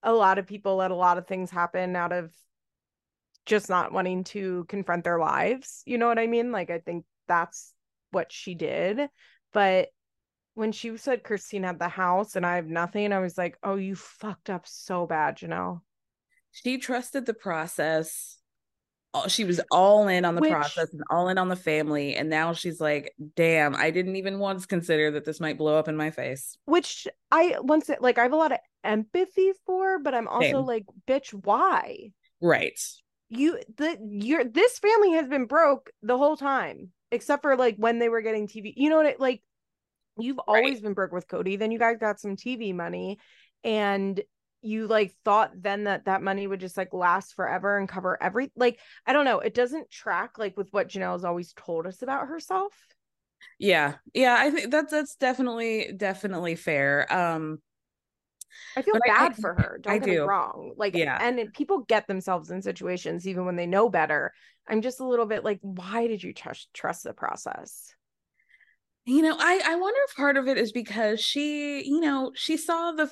a 0.03 0.13
lot 0.13 0.39
of 0.39 0.47
people 0.47 0.77
let 0.77 0.91
a 0.91 0.97
lot 0.97 1.19
of 1.19 1.27
things 1.27 1.51
happen 1.51 1.97
out 1.97 2.13
of 2.13 2.33
just 3.47 3.69
not 3.69 3.93
wanting 3.93 4.25
to 4.25 4.65
confront 4.69 5.05
their 5.05 5.19
lives. 5.19 5.83
You 5.85 5.99
know 5.99 6.07
what 6.07 6.19
I 6.19 6.27
mean? 6.27 6.53
Like, 6.53 6.71
I 6.71 6.79
think 6.79 7.05
that's 7.27 7.73
what 8.11 8.33
she 8.33 8.55
did. 8.55 9.09
But 9.53 9.89
when 10.55 10.73
she 10.73 10.97
said 10.97 11.25
Christine 11.25 11.65
had 11.65 11.79
the 11.79 11.89
house 11.89 12.37
and 12.37 12.45
I 12.45 12.57
have 12.57 12.67
nothing, 12.67 13.13
I 13.13 13.21
was 13.21 13.39
like, 13.39 13.59
oh, 13.63 13.77
you 13.77 13.95
fucked 13.95 14.51
up 14.51 14.67
so 14.67 15.07
bad, 15.07 15.39
Janelle. 15.39 15.81
She 16.53 16.79
trusted 16.79 17.27
the 17.27 17.35
process. 17.35 18.39
She 19.29 19.45
was 19.45 19.61
all 19.71 20.09
in 20.09 20.25
on 20.25 20.35
the 20.35 20.41
Which- 20.41 20.51
process 20.51 20.93
and 20.93 21.03
all 21.11 21.29
in 21.29 21.37
on 21.39 21.49
the 21.49 21.57
family. 21.57 22.15
And 22.17 22.31
now 22.31 22.55
she's 22.55 22.81
like, 22.81 23.15
damn, 23.37 23.75
I 23.77 23.91
didn't 23.91 24.17
even 24.17 24.39
once 24.39 24.65
consider 24.67 25.11
that 25.13 25.25
this 25.25 25.39
might 25.41 25.59
blow 25.59 25.79
up 25.79 25.87
in 25.89 25.97
my 25.97 26.11
face. 26.11 26.57
Which 26.65 27.07
I 27.31 27.57
once 27.61 27.91
like 28.01 28.17
I 28.19 28.23
have 28.23 28.33
a 28.33 28.37
lot 28.37 28.53
of 28.53 28.59
empathy 28.85 29.53
for, 29.67 29.99
but 29.99 30.15
I'm 30.15 30.29
also 30.29 30.47
Same. 30.47 30.67
like, 30.67 30.85
bitch, 31.07 31.31
why? 31.31 32.13
Right. 32.41 32.81
you 33.29 33.59
the 33.77 33.97
your 34.03 34.45
this 34.45 34.79
family 34.79 35.13
has 35.13 35.29
been 35.29 35.45
broke 35.47 35.91
the 36.03 36.19
whole 36.19 36.37
time 36.37 36.91
except 37.11 37.43
for 37.43 37.57
like 37.57 37.77
when 37.77 37.99
they 37.99 38.09
were 38.11 38.21
getting 38.21 38.47
tv 38.49 38.75
you 38.77 38.91
know 38.91 38.97
what 38.97 39.07
it 39.07 39.21
like 39.21 39.43
you've 40.19 40.39
always 40.41 40.81
been 40.81 40.93
broke 40.93 41.13
with 41.13 41.27
kody 41.29 41.59
then 41.59 41.71
you 41.71 41.79
guys 41.79 41.97
got 41.99 42.21
some 42.21 42.37
tv 42.37 42.75
money 42.75 43.19
and 43.65 44.21
you 44.63 44.87
like 44.87 45.15
thought 45.25 45.51
then 45.55 45.85
that 45.85 46.05
that 46.05 46.23
money 46.23 46.47
would 46.47 46.61
just 46.61 46.77
like 46.77 46.93
last 46.95 47.35
forever 47.35 47.77
and 47.79 47.89
cover 47.89 48.17
every 48.23 48.51
like 48.57 48.79
i 49.07 49.13
don't 49.13 49.25
know 49.25 49.41
it 49.41 49.55
doesn't 49.55 49.91
track 49.91 50.39
like 50.39 50.57
with 50.57 50.69
what 50.73 50.89
janelle's 50.89 51.25
always 51.25 51.53
told 51.55 51.87
us 51.87 52.01
about 52.03 52.29
herself 52.29 52.73
Yeah. 53.59 53.95
Yeah. 54.15 54.37
I 54.39 54.51
think 54.51 54.71
that's 54.71 54.93
that's 54.93 55.17
definitely, 55.17 55.93
definitely 55.97 56.55
fair. 56.55 57.13
Um, 57.13 57.59
I 58.77 58.83
feel 58.83 58.95
bad 59.05 59.33
I- 59.33 59.35
for 59.35 59.55
her. 59.55 59.79
Don't 59.83 59.93
I 59.95 59.99
get 59.99 60.09
me 60.09 60.15
do. 60.15 60.25
wrong. 60.25 60.75
Like, 60.77 60.95
Yeah. 60.95 61.19
and 61.21 61.53
people 61.53 61.81
get 61.81 62.07
themselves 62.07 62.51
in 62.53 62.63
situations 62.63 63.27
even 63.27 63.45
when 63.45 63.57
they 63.57 63.67
know 63.67 63.89
better. 63.89 64.33
I'm 64.69 64.81
just 64.81 65.01
a 65.01 65.05
little 65.07 65.27
bit 65.27 65.43
like, 65.43 65.59
why 65.61 66.07
did 66.07 66.23
you 66.23 66.33
trust 66.33 66.69
trust 66.73 67.03
the 67.03 67.13
process? 67.15 67.93
you 69.05 69.23
know, 69.23 69.35
I 69.37 69.61
I 69.65 69.75
wonder 69.75 69.99
if 70.09 70.15
part 70.17 70.37
of 70.37 70.47
it 70.47 70.57
is 70.59 70.71
because 70.71 71.19
she, 71.21 71.83
you 71.85 71.99
know, 72.01 72.31
she 72.37 72.57
saw 72.57 72.93
the 72.93 73.11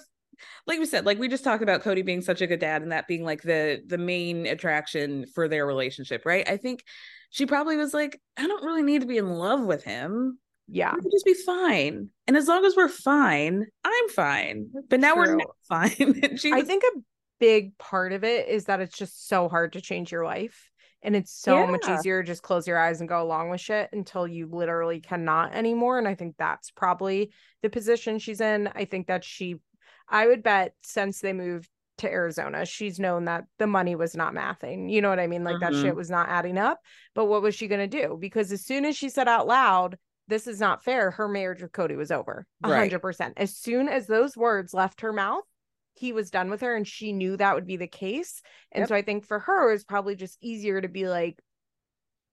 like 0.66 0.78
we 0.78 0.86
said, 0.86 1.06
like 1.06 1.18
we 1.18 1.28
just 1.28 1.44
talked 1.44 1.62
about 1.62 1.82
Kody 1.82 2.04
being 2.04 2.22
such 2.22 2.40
a 2.40 2.46
good 2.46 2.60
dad 2.60 2.82
and 2.82 2.92
that 2.92 3.08
being 3.08 3.24
like 3.24 3.42
the 3.42 3.82
the 3.86 3.98
main 3.98 4.46
attraction 4.46 5.26
for 5.34 5.48
their 5.48 5.66
relationship, 5.66 6.22
right? 6.24 6.48
I 6.48 6.56
think 6.56 6.84
she 7.30 7.46
probably 7.46 7.76
was 7.76 7.94
like, 7.94 8.20
I 8.36 8.46
don't 8.46 8.64
really 8.64 8.82
need 8.82 9.02
to 9.02 9.06
be 9.06 9.18
in 9.18 9.30
love 9.30 9.62
with 9.62 9.84
him. 9.84 10.38
Yeah. 10.68 10.94
We 10.94 11.02
can 11.02 11.10
just 11.10 11.24
be 11.24 11.34
fine. 11.34 12.10
And 12.26 12.36
as 12.36 12.46
long 12.46 12.64
as 12.64 12.76
we're 12.76 12.88
fine, 12.88 13.66
I'm 13.84 14.08
fine. 14.08 14.70
But 14.88 15.00
now 15.00 15.16
we're 15.16 15.36
not 15.36 15.56
fine. 15.68 16.36
She 16.36 16.52
I 16.52 16.62
think 16.62 16.84
a 16.84 17.00
big 17.40 17.76
part 17.78 18.12
of 18.12 18.22
it 18.22 18.48
is 18.48 18.66
that 18.66 18.80
it's 18.80 18.96
just 18.96 19.28
so 19.28 19.48
hard 19.48 19.72
to 19.72 19.80
change 19.80 20.12
your 20.12 20.24
life. 20.24 20.70
And 21.02 21.16
it's 21.16 21.32
so 21.32 21.66
much 21.66 21.88
easier 21.88 22.22
to 22.22 22.26
just 22.26 22.42
close 22.42 22.66
your 22.66 22.78
eyes 22.78 23.00
and 23.00 23.08
go 23.08 23.22
along 23.22 23.48
with 23.48 23.62
shit 23.62 23.88
until 23.92 24.28
you 24.28 24.46
literally 24.52 25.00
cannot 25.00 25.54
anymore. 25.54 25.98
And 25.98 26.06
I 26.06 26.14
think 26.14 26.34
that's 26.38 26.70
probably 26.70 27.32
the 27.62 27.70
position 27.70 28.18
she's 28.18 28.42
in. 28.42 28.68
I 28.74 28.84
think 28.84 29.06
that 29.06 29.24
she, 29.24 29.56
I 30.10 30.26
would 30.26 30.42
bet 30.42 30.74
since 30.82 31.20
they 31.20 31.32
moved 31.32 31.68
to 31.98 32.10
Arizona, 32.10 32.66
she's 32.66 32.98
known 32.98 33.26
that 33.26 33.44
the 33.58 33.66
money 33.66 33.94
was 33.94 34.16
not 34.16 34.34
mathing. 34.34 34.90
You 34.90 35.02
know 35.02 35.08
what 35.10 35.20
I 35.20 35.26
mean? 35.26 35.44
Like 35.44 35.60
that 35.60 35.72
Mhm. 35.72 35.82
shit 35.82 35.96
was 35.96 36.10
not 36.10 36.28
adding 36.28 36.58
up. 36.58 36.80
But 37.14 37.26
what 37.26 37.42
was 37.42 37.54
she 37.54 37.68
going 37.68 37.88
to 37.88 38.00
do? 38.02 38.16
Because 38.18 38.50
as 38.52 38.64
soon 38.64 38.84
as 38.84 38.96
she 38.96 39.08
said 39.08 39.28
out 39.28 39.46
loud, 39.46 39.98
this 40.26 40.46
is 40.46 40.60
not 40.60 40.82
fair, 40.84 41.10
her 41.12 41.28
marriage 41.28 41.60
with 41.62 41.72
Kody 41.72 41.96
was 41.96 42.10
over. 42.10 42.46
Right. 42.62 42.78
hundred 42.78 43.00
percent. 43.00 43.34
As 43.36 43.56
soon 43.56 43.88
as 43.88 44.06
those 44.06 44.36
words 44.36 44.72
left 44.72 45.00
her 45.02 45.12
mouth, 45.12 45.44
he 45.94 46.12
was 46.12 46.30
done 46.30 46.48
with 46.50 46.62
her 46.62 46.74
and 46.74 46.86
she 46.86 47.12
knew 47.12 47.36
that 47.36 47.54
would 47.54 47.66
be 47.66 47.76
the 47.76 47.86
case. 47.86 48.40
And 48.72 48.82
Yep. 48.82 48.88
so 48.88 48.94
I 48.94 49.02
think 49.02 49.26
for 49.26 49.40
her 49.40 49.68
it 49.68 49.72
was 49.72 49.84
probably 49.84 50.16
just 50.16 50.38
easier 50.40 50.80
to 50.80 50.88
be 50.88 51.08
like, 51.08 51.38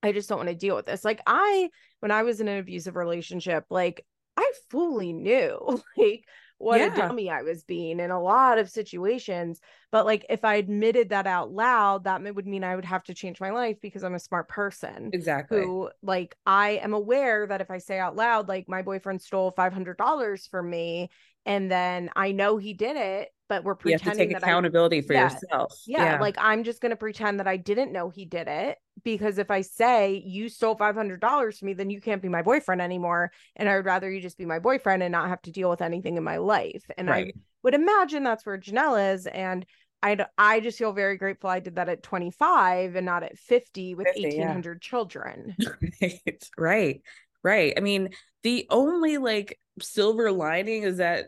I 0.04 0.12
just 0.12 0.30
don't 0.30 0.38
want 0.38 0.50
to 0.50 0.56
deal 0.56 0.76
with 0.76 0.86
this. 0.86 1.04
Like 1.04 1.22
I, 1.26 1.70
when 2.00 2.12
I 2.12 2.24
was 2.24 2.40
in 2.40 2.48
an 2.48 2.60
abusive 2.60 2.96
relationship, 2.96 3.66
like 3.70 4.06
I 4.38 4.50
fully 4.70 5.12
knew 5.12 5.82
like 5.98 6.24
what 6.58 6.82
a 6.82 6.90
dummy 6.90 7.30
I 7.30 7.44
was 7.44 7.64
being 7.64 8.00
in 8.00 8.12
a 8.12 8.22
lot 8.22 8.58
of 8.58 8.70
situations. 8.70 9.60
But 9.92 10.06
like 10.06 10.26
if 10.30 10.44
I 10.44 10.56
admitted 10.56 11.10
that 11.10 11.28
out 11.28 11.52
loud, 11.52 12.06
that 12.06 12.22
would 12.36 12.48
mean 12.48 12.64
I 12.64 12.76
would 12.76 12.86
have 12.86 13.04
to 13.06 13.14
change 13.14 13.40
my 13.40 13.52
life 13.52 13.78
because 13.82 14.04
I'm 14.04 14.16
a 14.16 14.20
smart 14.20 14.50
person 14.50 15.14
Exactly. 15.14 15.62
who 15.62 15.90
like 16.02 16.36
I 16.46 16.72
am 16.84 16.94
aware 16.94 17.48
that 17.48 17.62
if 17.62 17.72
I 17.72 17.78
say 17.78 18.00
out 18.00 18.16
loud, 18.16 18.48
like 18.48 18.68
my 18.68 18.82
boyfriend 18.82 19.22
stole 19.22 19.52
five 19.52 19.74
hundred 19.74 19.98
dollars 19.98 20.48
from 20.48 20.70
me, 20.70 21.10
and 21.46 21.72
then 21.72 22.10
I 22.16 22.32
know 22.32 22.58
he 22.58 22.74
did 22.74 22.98
it, 22.98 23.30
but 23.50 23.64
we're 23.64 23.76
you 23.86 23.92
have 23.92 24.02
to 24.02 24.06
pretending 24.06 24.30
take 24.30 24.40
that 24.40 24.44
accountability 24.44 25.02
for 25.02 25.14
Yeah. 25.14 25.32
yourself. 25.34 25.74
I, 25.74 25.76
yeah, 25.88 26.20
like 26.20 26.36
I'm 26.40 26.64
just 26.64 26.82
gonna 26.82 26.96
pretend 26.96 27.40
that 27.40 27.48
I 27.48 27.58
didn't 27.58 27.92
know 27.92 28.10
he 28.10 28.26
did 28.26 28.48
it 28.48 28.78
because 29.04 29.38
if 29.38 29.50
I 29.52 29.62
say 29.62 30.22
you 30.26 30.50
stole 30.50 30.76
five 30.76 30.96
hundred 30.96 31.20
dollars 31.22 31.60
from 31.60 31.68
me, 31.68 31.74
then 31.74 31.90
you 31.90 32.02
can't 32.02 32.22
be 32.22 32.30
my 32.30 32.42
boyfriend 32.42 32.82
anymore, 32.82 33.32
and 33.56 33.70
I 33.70 33.76
would 33.78 33.86
rather 33.86 34.12
you 34.12 34.22
just 34.22 34.38
be 34.38 34.46
my 34.46 34.60
boyfriend 34.60 35.04
and 35.04 35.12
not 35.12 35.30
have 35.30 35.42
to 35.44 35.52
deal 35.52 35.70
with 35.70 35.82
anything 35.82 36.18
in 36.18 36.24
my 36.24 36.38
life. 36.38 36.84
And 36.98 37.10
I 37.10 37.32
would 37.64 37.74
imagine 37.74 38.24
that's 38.24 38.46
where 38.46 38.58
Janelle 38.58 39.14
is. 39.14 39.28
And 39.28 39.66
I 40.04 40.26
I 40.38 40.60
just 40.60 40.78
feel 40.78 40.94
very 40.94 41.18
grateful 41.18 41.50
I 41.50 41.60
did 41.60 41.76
that 41.76 41.90
at 41.90 42.04
25 42.04 42.96
and 42.96 43.06
not 43.06 43.24
at 43.24 43.38
50 43.38 43.96
with 43.96 44.08
50, 44.08 44.22
yeah. 44.22 44.28
1800 44.28 44.82
children. 44.82 45.56
right 46.02 46.50
right 46.58 47.02
right 47.44 47.74
i 47.78 47.80
mean 47.80 48.10
the 48.44 48.68
only 48.70 49.18
like 49.18 49.60
silver 49.82 50.32
lining 50.32 50.84
is 50.84 50.98
that 50.98 51.28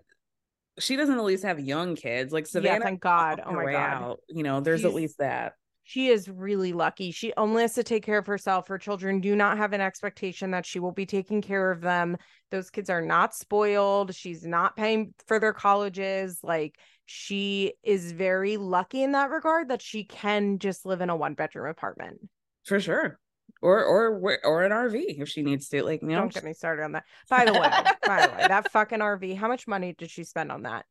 she 0.79 0.95
doesn't 0.95 1.17
at 1.17 1.23
least 1.23 1.43
have 1.43 1.59
young 1.59 1.95
kids 1.95 2.33
like 2.33 2.47
savannah 2.47 2.79
yeah, 2.79 2.83
thank 2.83 3.01
God. 3.01 3.41
Oh 3.45 3.51
my 3.51 3.71
God. 3.71 3.75
out, 3.75 4.19
you 4.27 4.43
know 4.43 4.59
there's 4.61 4.85
at 4.85 4.93
least 4.93 5.17
that 5.19 5.53
She 5.83 6.09
is 6.09 6.29
really 6.29 6.71
lucky. 6.71 7.11
She 7.11 7.33
only 7.35 7.63
has 7.63 7.73
to 7.73 7.83
take 7.83 8.05
care 8.05 8.19
of 8.19 8.27
herself. 8.27 8.67
Her 8.67 8.77
children 8.77 9.21
do 9.21 9.35
not 9.35 9.57
have 9.57 9.73
an 9.73 9.81
expectation 9.81 10.51
that 10.51 10.65
she 10.65 10.79
will 10.79 10.91
be 10.91 11.05
taking 11.05 11.41
care 11.41 11.71
of 11.71 11.81
them. 11.81 12.17
Those 12.51 12.69
kids 12.69 12.89
are 12.89 13.01
not 13.01 13.33
spoiled. 13.33 14.13
She's 14.13 14.45
not 14.45 14.75
paying 14.75 15.13
for 15.27 15.39
their 15.39 15.53
colleges. 15.53 16.39
Like 16.43 16.75
she 17.07 17.73
is 17.83 18.11
very 18.11 18.57
lucky 18.57 19.01
in 19.01 19.13
that 19.13 19.31
regard 19.31 19.69
that 19.69 19.81
she 19.81 20.03
can 20.03 20.59
just 20.59 20.85
live 20.85 21.01
in 21.01 21.09
a 21.09 21.15
one 21.15 21.33
bedroom 21.33 21.69
apartment. 21.69 22.19
for 22.65 22.79
sure 22.79 23.19
or 23.61 23.83
or 23.83 24.39
or 24.43 24.63
an 24.63 24.71
rv 24.71 24.95
if 25.21 25.27
she 25.29 25.41
needs 25.41 25.69
to 25.69 25.83
like 25.83 26.01
you 26.01 26.09
know 26.09 26.19
Don't 26.19 26.33
get 26.33 26.43
me 26.43 26.53
started 26.53 26.83
on 26.83 26.93
that. 26.93 27.03
By 27.29 27.45
the 27.45 27.53
way, 27.53 27.69
by 28.05 28.27
the 28.27 28.33
way, 28.33 28.47
that 28.47 28.71
fucking 28.71 28.99
RV, 28.99 29.37
how 29.37 29.47
much 29.47 29.67
money 29.67 29.95
did 29.97 30.09
she 30.09 30.23
spend 30.23 30.51
on 30.51 30.63
that? 30.63 30.85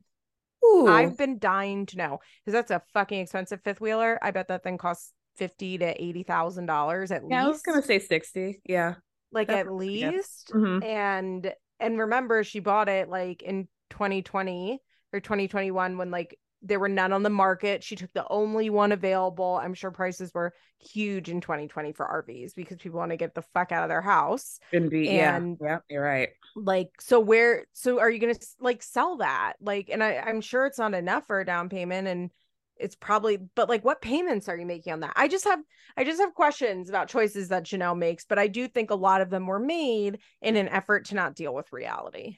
Ooh. 0.65 0.89
I've 0.89 1.17
been 1.17 1.39
dying 1.39 1.87
to 1.87 1.97
know 1.97 2.19
because 2.45 2.53
that's 2.53 2.71
a 2.71 2.83
fucking 2.93 3.21
expensive 3.21 3.61
fifth 3.63 3.81
wheeler. 3.81 4.19
I 4.23 4.31
bet 4.33 4.49
that 4.49 4.63
thing 4.63 4.79
costs 4.79 5.13
fifty 5.37 5.79
to 5.79 6.03
eighty 6.03 6.25
thousand 6.25 6.67
dollars 6.67 7.13
at 7.13 7.23
yeah 7.31 7.45
i 7.45 7.49
was 7.49 7.63
gonna 7.63 7.81
say 7.81 8.01
60 8.01 8.61
yeah 8.65 8.95
like 9.31 9.49
at 9.51 9.71
what 9.71 9.83
I 9.83 9.87
guess. 9.87 10.45
least. 10.49 10.53
Mhm. 10.53 10.85
And 10.85 11.53
and 11.81 11.99
remember, 11.99 12.43
she 12.45 12.61
bought 12.61 12.89
it 12.89 13.09
like 13.09 13.43
in 13.43 13.69
2020 13.91 14.81
or 15.13 15.21
2021 15.21 15.97
when 15.97 16.11
like 16.11 16.39
there 16.63 16.81
were 16.81 16.89
none 16.89 17.13
on 17.13 17.23
the 17.23 17.31
market. 17.31 17.85
She 17.85 17.97
took 17.97 18.13
the 18.13 18.27
only 18.29 18.71
one 18.71 18.93
available. 18.93 19.61
I'm 19.63 19.75
sure 19.75 19.91
prices 19.91 20.33
were 20.35 20.55
huge 20.81 21.29
in 21.29 21.41
2020 21.41 21.93
for 21.93 22.07
RVs 22.07 22.55
because 22.55 22.79
people 22.79 22.99
want 22.99 23.11
to 23.11 23.17
get 23.17 23.35
the 23.35 23.43
fuck 23.43 23.73
out 23.73 23.83
of 23.83 23.89
their 23.89 24.03
house. 24.03 24.59
and 24.73 24.91
be 24.91 25.07
yeah 25.07 25.41
yeah 25.61 25.79
you're 25.91 26.03
right 26.03 26.31
like 26.55 26.91
so 27.01 27.21
where 27.21 27.67
so 27.73 28.01
are 28.01 28.11
you 28.11 28.19
gonna 28.19 28.35
like 28.61 28.83
sell 28.83 29.17
that 29.19 29.55
like 29.61 29.91
and 29.91 30.03
I, 30.03 30.17
i'm 30.17 30.41
sure 30.41 30.67
it's 30.67 30.79
not 30.79 30.95
enough 30.95 31.27
for 31.27 31.41
a 31.41 31.47
down 31.47 31.69
payment 31.69 32.09
and 32.09 32.31
it's 32.77 32.95
probably 32.95 33.39
but 33.55 33.69
like 33.69 33.85
what 33.85 34.01
payments 34.01 34.49
are 34.49 34.57
you 34.57 34.67
making 34.67 34.93
on 34.93 35.01
that 35.01 35.13
i 35.17 35.29
just 35.29 35.45
have 35.45 35.61
i 35.97 36.05
just 36.05 36.21
have 36.21 36.35
questions 36.35 36.89
about 36.89 37.09
choices 37.09 37.49
that 37.49 37.65
janelle 37.65 37.97
makes 37.99 38.25
but 38.25 38.39
i 38.39 38.47
do 38.47 38.69
think 38.69 38.91
a 38.91 38.97
lot 38.97 39.21
of 39.21 39.31
them 39.31 39.47
were 39.47 39.59
made 39.59 40.19
in 40.43 40.57
an 40.57 40.69
effort 40.69 41.07
to 41.07 41.15
not 41.15 41.35
deal 41.35 41.55
with 41.55 41.73
reality 41.73 42.37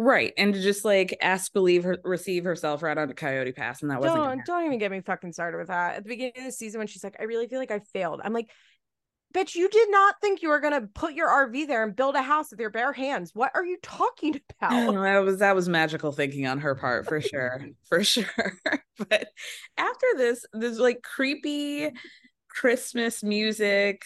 right 0.00 0.32
and 0.38 0.54
to 0.54 0.62
just 0.62 0.82
like 0.82 1.16
ask 1.20 1.52
believe 1.52 1.84
her 1.84 1.98
receive 2.04 2.42
herself 2.44 2.82
right 2.82 2.96
onto 2.96 3.12
coyote 3.12 3.52
pass 3.52 3.82
and 3.82 3.90
that 3.90 4.00
wasn't 4.00 4.16
don't 4.16 4.46
don't 4.46 4.64
even 4.64 4.78
get 4.78 4.90
me 4.90 5.00
fucking 5.02 5.32
started 5.32 5.58
with 5.58 5.68
that. 5.68 5.96
At 5.96 6.04
the 6.04 6.08
beginning 6.08 6.32
of 6.38 6.44
the 6.44 6.52
season 6.52 6.78
when 6.78 6.86
she's 6.86 7.04
like 7.04 7.16
i 7.20 7.24
really 7.24 7.46
feel 7.46 7.58
like 7.58 7.70
i 7.70 7.80
failed 7.92 8.22
i'm 8.24 8.32
like 8.32 8.50
bitch 9.34 9.54
you 9.54 9.68
did 9.68 9.90
not 9.90 10.14
think 10.22 10.40
you 10.40 10.48
were 10.48 10.60
gonna 10.60 10.88
put 10.94 11.12
your 11.12 11.28
rv 11.28 11.66
there 11.66 11.84
and 11.84 11.94
build 11.94 12.14
a 12.14 12.22
house 12.22 12.50
with 12.50 12.60
your 12.60 12.70
bare 12.70 12.92
hands. 12.92 13.30
What 13.34 13.52
are 13.54 13.64
you 13.64 13.76
talking 13.82 14.40
about? 14.60 14.94
that 14.94 15.18
was 15.18 15.38
that 15.38 15.54
was 15.54 15.68
magical 15.68 16.12
thinking 16.12 16.46
on 16.46 16.58
her 16.60 16.74
part 16.74 17.06
for 17.06 17.20
sure 17.20 17.60
for 17.88 18.02
sure. 18.02 18.24
But 18.98 19.28
after 19.78 20.06
this 20.16 20.44
this 20.52 20.78
like 20.78 21.02
creepy 21.02 21.90
christmas 22.50 23.22
music 23.22 24.02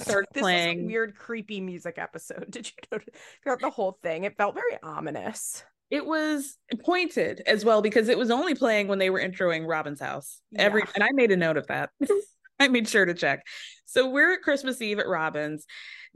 started 0.00 0.28
this 0.32 0.42
playing 0.42 0.78
was 0.78 0.84
a 0.84 0.86
weird, 0.86 1.16
creepy 1.16 1.60
music 1.60 1.96
episode. 1.98 2.46
Did 2.50 2.66
you 2.66 2.72
notice 2.92 3.14
throughout 3.42 3.60
the 3.60 3.70
whole 3.70 3.98
thing? 4.02 4.24
It 4.24 4.36
felt 4.36 4.54
very 4.54 4.78
ominous. 4.82 5.64
it 5.90 6.04
was 6.06 6.56
pointed 6.82 7.42
as 7.46 7.64
well 7.64 7.82
because 7.82 8.08
it 8.08 8.16
was 8.18 8.30
only 8.30 8.54
playing 8.54 8.88
when 8.88 8.98
they 8.98 9.10
were 9.10 9.20
introing 9.20 9.66
robyn's 9.66 10.00
house 10.00 10.40
every 10.56 10.80
Yeah. 10.80 10.90
and 10.94 11.04
i 11.04 11.08
made 11.12 11.30
a 11.30 11.36
note 11.36 11.58
of 11.58 11.66
that 11.66 11.90
i 12.58 12.68
made 12.68 12.88
sure 12.88 13.04
to 13.04 13.12
check 13.12 13.44
so 13.84 14.08
we're 14.08 14.32
at 14.32 14.40
christmas 14.42 14.80
eve 14.80 14.98
at 14.98 15.06
robyn's 15.06 15.66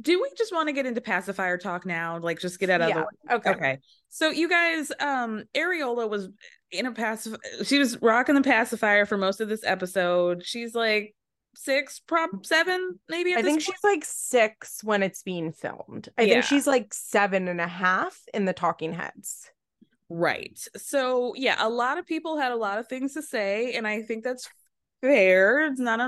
do 0.00 0.20
we 0.20 0.30
just 0.38 0.54
want 0.54 0.68
to 0.68 0.72
get 0.72 0.86
into 0.86 1.00
pacifier 1.02 1.58
talk 1.58 1.84
now 1.84 2.18
like 2.18 2.40
just 2.40 2.58
get 2.58 2.70
out 2.70 2.80
of 2.80 2.86
the 2.88 2.94
yeah. 2.94 3.00
way 3.00 3.36
Okay. 3.36 3.50
Okay. 3.50 3.78
So 4.08 4.30
you 4.30 4.48
guys, 4.48 4.90
um, 5.00 5.44
Ariella 5.54 6.08
was 6.08 6.28
in 6.70 6.86
a 6.86 6.92
pacif 6.92 7.36
she 7.66 7.78
was 7.78 8.00
rocking 8.00 8.36
the 8.36 8.42
pacifier 8.42 9.04
for 9.06 9.18
most 9.18 9.40
of 9.42 9.48
this 9.50 9.62
episode. 9.64 10.44
She's 10.46 10.74
like 10.74 11.14
six, 11.58 12.00
prop 12.00 12.46
seven, 12.46 12.98
maybe 13.08 13.34
I 13.34 13.42
think 13.42 13.56
point. 13.56 13.62
she's 13.62 13.84
like 13.84 14.04
six 14.04 14.82
when 14.84 15.02
it's 15.02 15.22
being 15.22 15.52
filmed. 15.52 16.08
I 16.16 16.22
Yeah. 16.22 16.34
think 16.34 16.44
she's 16.44 16.66
like 16.66 16.94
seven 16.94 17.48
and 17.48 17.60
a 17.60 17.66
half 17.66 18.22
in 18.32 18.44
the 18.44 18.52
Talking 18.52 18.92
Heads. 18.92 19.50
Right. 20.08 20.58
So 20.76 21.34
yeah, 21.36 21.56
a 21.58 21.68
lot 21.68 21.98
of 21.98 22.06
people 22.06 22.38
had 22.38 22.52
a 22.52 22.56
lot 22.56 22.78
of 22.78 22.88
things 22.88 23.14
to 23.14 23.22
say, 23.22 23.74
and 23.74 23.86
I 23.86 24.02
think 24.02 24.24
that's 24.24 24.48
fair. 25.02 25.60
It's 25.66 25.80
not 25.80 26.00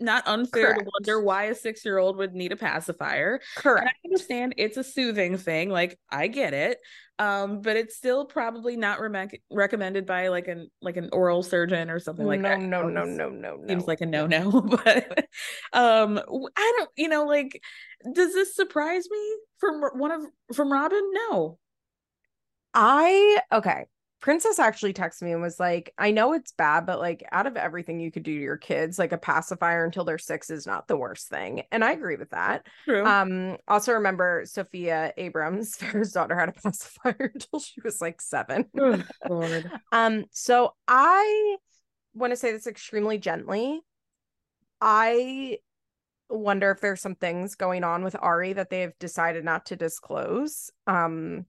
not 0.00 0.26
unfair 0.26 0.74
Correct. 0.74 0.80
to 0.80 0.90
wonder 0.92 1.20
why 1.22 1.44
a 1.44 1.54
six 1.54 1.84
year 1.84 1.98
old 1.98 2.16
would 2.16 2.34
need 2.34 2.52
a 2.52 2.56
pacifier. 2.56 3.40
And 3.56 3.62
Correct. 3.62 3.88
I 3.88 4.08
understand 4.08 4.54
it's 4.56 4.76
a 4.76 4.84
soothing 4.84 5.36
thing, 5.38 5.70
like 5.70 5.98
I 6.10 6.26
get 6.26 6.54
it. 6.54 6.78
Um, 7.18 7.62
but 7.62 7.76
it's 7.76 7.96
still 7.96 8.24
probably 8.24 8.76
not 8.76 9.00
re- 9.00 9.40
recommended 9.50 10.04
by 10.04 10.28
like 10.28 10.48
an 10.48 10.68
like 10.82 10.96
an 10.96 11.10
oral 11.12 11.44
surgeon 11.44 11.88
or 11.88 12.00
something 12.00 12.26
like 12.26 12.40
no, 12.40 12.48
that. 12.48 12.60
no, 12.60 12.88
no, 12.88 13.04
no, 13.04 13.28
no, 13.28 13.56
no. 13.56 13.68
seems 13.68 13.86
like 13.86 14.00
a 14.00 14.06
no-no 14.06 14.50
but 14.84 15.28
um 15.72 16.18
i 16.56 16.72
don't 16.76 16.90
you 16.96 17.06
know 17.06 17.24
like 17.24 17.62
does 18.12 18.32
this 18.32 18.56
surprise 18.56 19.04
me 19.08 19.36
from 19.58 19.80
one 19.94 20.10
of 20.10 20.22
from 20.56 20.72
robyn 20.72 21.08
no 21.30 21.56
I 22.74 23.40
okay. 23.52 23.86
Princess 24.24 24.58
actually 24.58 24.94
texted 24.94 25.20
me 25.20 25.32
and 25.32 25.42
was 25.42 25.60
like, 25.60 25.92
I 25.98 26.10
know 26.10 26.32
it's 26.32 26.52
bad, 26.52 26.86
but 26.86 26.98
like 26.98 27.22
out 27.30 27.46
of 27.46 27.58
everything 27.58 28.00
you 28.00 28.10
could 28.10 28.22
do 28.22 28.34
to 28.34 28.40
your 28.40 28.56
kids, 28.56 28.98
like 28.98 29.12
a 29.12 29.18
pacifier 29.18 29.84
until 29.84 30.02
they're 30.02 30.16
six 30.16 30.48
is 30.48 30.66
not 30.66 30.88
the 30.88 30.96
worst 30.96 31.28
thing. 31.28 31.64
And 31.70 31.84
I 31.84 31.92
agree 31.92 32.16
with 32.16 32.30
that. 32.30 32.66
true 32.86 33.04
Um, 33.04 33.58
also 33.68 33.92
remember 33.92 34.44
Sophia 34.46 35.12
Abraham, 35.18 35.58
Farrah's 35.60 36.12
daughter, 36.12 36.38
had 36.38 36.48
a 36.48 36.52
pacifier 36.52 37.32
until 37.34 37.60
she 37.60 37.82
was 37.82 38.00
like 38.00 38.22
seven. 38.22 38.64
Ugh, 38.80 39.04
Lord. 39.28 39.70
Um, 39.92 40.24
so 40.30 40.74
I 40.88 41.56
want 42.14 42.32
to 42.32 42.36
say 42.38 42.50
this 42.50 42.66
extremely 42.66 43.18
gently. 43.18 43.82
I 44.80 45.58
wonder 46.30 46.70
if 46.70 46.80
there's 46.80 47.02
some 47.02 47.14
things 47.14 47.56
going 47.56 47.84
on 47.84 48.02
with 48.02 48.16
Ari 48.18 48.54
that 48.54 48.70
they 48.70 48.80
have 48.80 48.98
decided 48.98 49.44
not 49.44 49.66
to 49.66 49.76
disclose. 49.76 50.70
Um, 50.86 51.44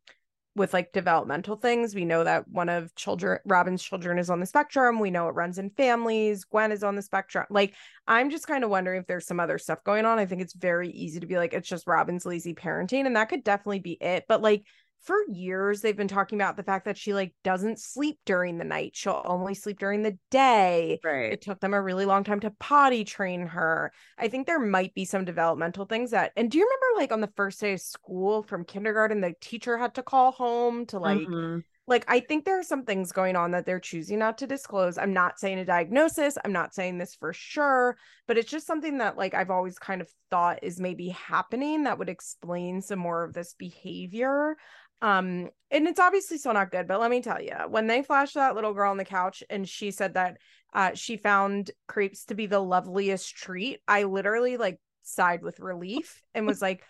with 0.56 0.74
like 0.74 0.94
developmental 0.94 1.58
things, 1.58 1.94
we 1.94 2.06
know 2.06 2.24
that 2.24 2.48
one 2.48 2.70
of 2.70 2.96
children, 2.96 3.39
Robyn's 3.46 3.84
children, 3.84 4.18
is 4.18 4.30
on 4.30 4.39
the 4.39 4.46
spectrum. 4.46 5.00
We 5.00 5.12
know 5.12 5.28
it 5.28 5.36
runs 5.36 5.58
in 5.58 5.70
families. 5.72 6.46
Gwen 6.46 6.72
is 6.72 6.84
on 6.84 6.96
the 6.96 7.02
spectrum. 7.02 7.46
Like, 7.50 7.74
I'm 8.08 8.30
just 8.30 8.48
kind 8.48 8.63
of 8.63 8.70
wondering 8.70 9.02
if 9.02 9.08
there's 9.08 9.28
some 9.28 9.39
other 9.39 9.58
stuff 9.58 9.84
going 9.84 10.06
on. 10.06 10.18
I 10.18 10.26
think 10.26 10.41
it's 10.41 10.54
very 10.54 10.89
easy 10.89 11.20
to 11.20 11.26
be 11.26 11.38
like, 11.38 11.54
it's 11.54 11.68
just 11.68 11.88
Robyn's 11.88 12.26
lazy 12.26 12.54
parenting, 12.54 13.06
and 13.06 13.15
that 13.15 13.30
could 13.30 13.44
definitely 13.44 13.80
be 13.80 13.98
it. 14.00 14.26
But 14.30 14.41
like, 14.41 14.63
for 15.06 15.18
years 15.32 15.82
they've 15.82 15.96
been 15.96 16.08
talking 16.08 16.39
about 16.39 16.58
the 16.58 16.63
fact 16.63 16.86
that 16.86 16.98
she 16.98 17.13
like 17.13 17.34
doesn't 17.44 17.80
sleep 17.80 18.20
during 18.26 18.58
the 18.58 18.63
night. 18.65 18.91
She'll 18.96 19.22
only 19.26 19.54
sleep 19.54 19.80
during 19.80 20.02
the 20.04 20.18
day. 20.32 21.00
Right. 21.04 21.32
It 21.34 21.41
took 21.41 21.60
them 21.60 21.74
a 21.74 21.82
really 21.82 22.06
long 22.06 22.24
time 22.24 22.39
to 22.41 22.52
potty 22.60 23.04
train 23.04 23.48
her. 23.48 23.91
I 24.18 24.28
think 24.28 24.48
there 24.48 24.60
might 24.60 24.94
be 24.94 25.06
some 25.06 25.26
developmental 25.26 25.86
things 25.86 26.12
that 26.12 26.32
and 26.36 26.50
do 26.52 26.58
you 26.58 26.65
remember 26.65 27.02
like 27.02 27.12
on 27.12 27.22
the 27.22 27.34
first 27.36 27.60
day 27.62 27.74
of 27.74 27.82
school 27.82 28.44
from 28.44 28.65
kindergarten 28.65 29.22
the 29.22 29.34
teacher 29.39 29.78
had 29.78 29.96
to 29.96 30.04
call 30.04 30.32
home 30.32 30.86
to 30.88 31.00
like 31.00 31.28
Mhm. 31.28 31.63
like 31.88 32.04
I 32.08 32.20
think 32.20 32.46
there 32.46 32.58
are 32.60 32.63
some 32.63 32.84
things 32.84 33.12
going 33.12 33.36
on 33.36 33.52
that 33.52 33.65
they're 33.65 33.80
choosing 33.80 34.18
not 34.20 34.39
to 34.39 34.48
disclose. 34.48 34.98
I'm 34.98 35.13
not 35.13 35.39
saying 35.39 35.60
a 35.60 35.65
diagnosis, 35.65 36.38
I'm 36.44 36.52
not 36.52 36.74
saying 36.74 36.98
this 36.98 37.13
for 37.15 37.32
sure, 37.32 37.96
but 38.28 38.38
it's 38.38 38.50
just 38.50 38.65
something 38.65 38.98
that 38.98 39.18
like 39.18 39.34
I've 39.36 39.52
always 39.52 39.78
kind 39.78 40.02
of 40.02 40.10
thought 40.32 40.60
is 40.63 40.80
maybe 40.80 41.10
happening 41.10 41.84
that 41.84 42.00
would 42.00 42.10
explain 42.10 42.82
some 42.82 43.00
more 43.00 43.24
of 43.24 43.34
this 43.34 43.54
behavior. 43.54 44.58
Um 45.06 45.50
and 45.72 45.88
it's 45.88 46.00
obviously 46.00 46.38
still 46.38 46.54
not 46.54 46.72
good, 46.72 46.88
but 46.88 47.00
let 47.00 47.12
me 47.12 47.22
tell 47.22 47.41
you, 47.41 47.54
when 47.70 47.88
they 47.88 48.02
flashed 48.02 48.36
that 48.36 48.56
little 48.56 48.74
girl 48.74 48.91
on 48.91 48.98
the 48.98 49.06
couch 49.06 49.44
and 49.50 49.68
she 49.68 49.91
said 49.91 50.13
that 50.15 50.38
uh 50.74 50.91
she 50.94 51.18
found 51.18 51.72
crepes 51.88 52.26
to 52.26 52.36
be 52.36 52.46
the 52.48 52.60
loveliest 52.60 53.36
treat, 53.36 53.82
I 53.88 54.04
literally 54.04 54.58
like 54.58 54.80
sighed 55.04 55.44
with 55.44 55.60
relief 55.60 56.22
and 56.34 56.48
was 56.48 56.62
like 56.62 56.84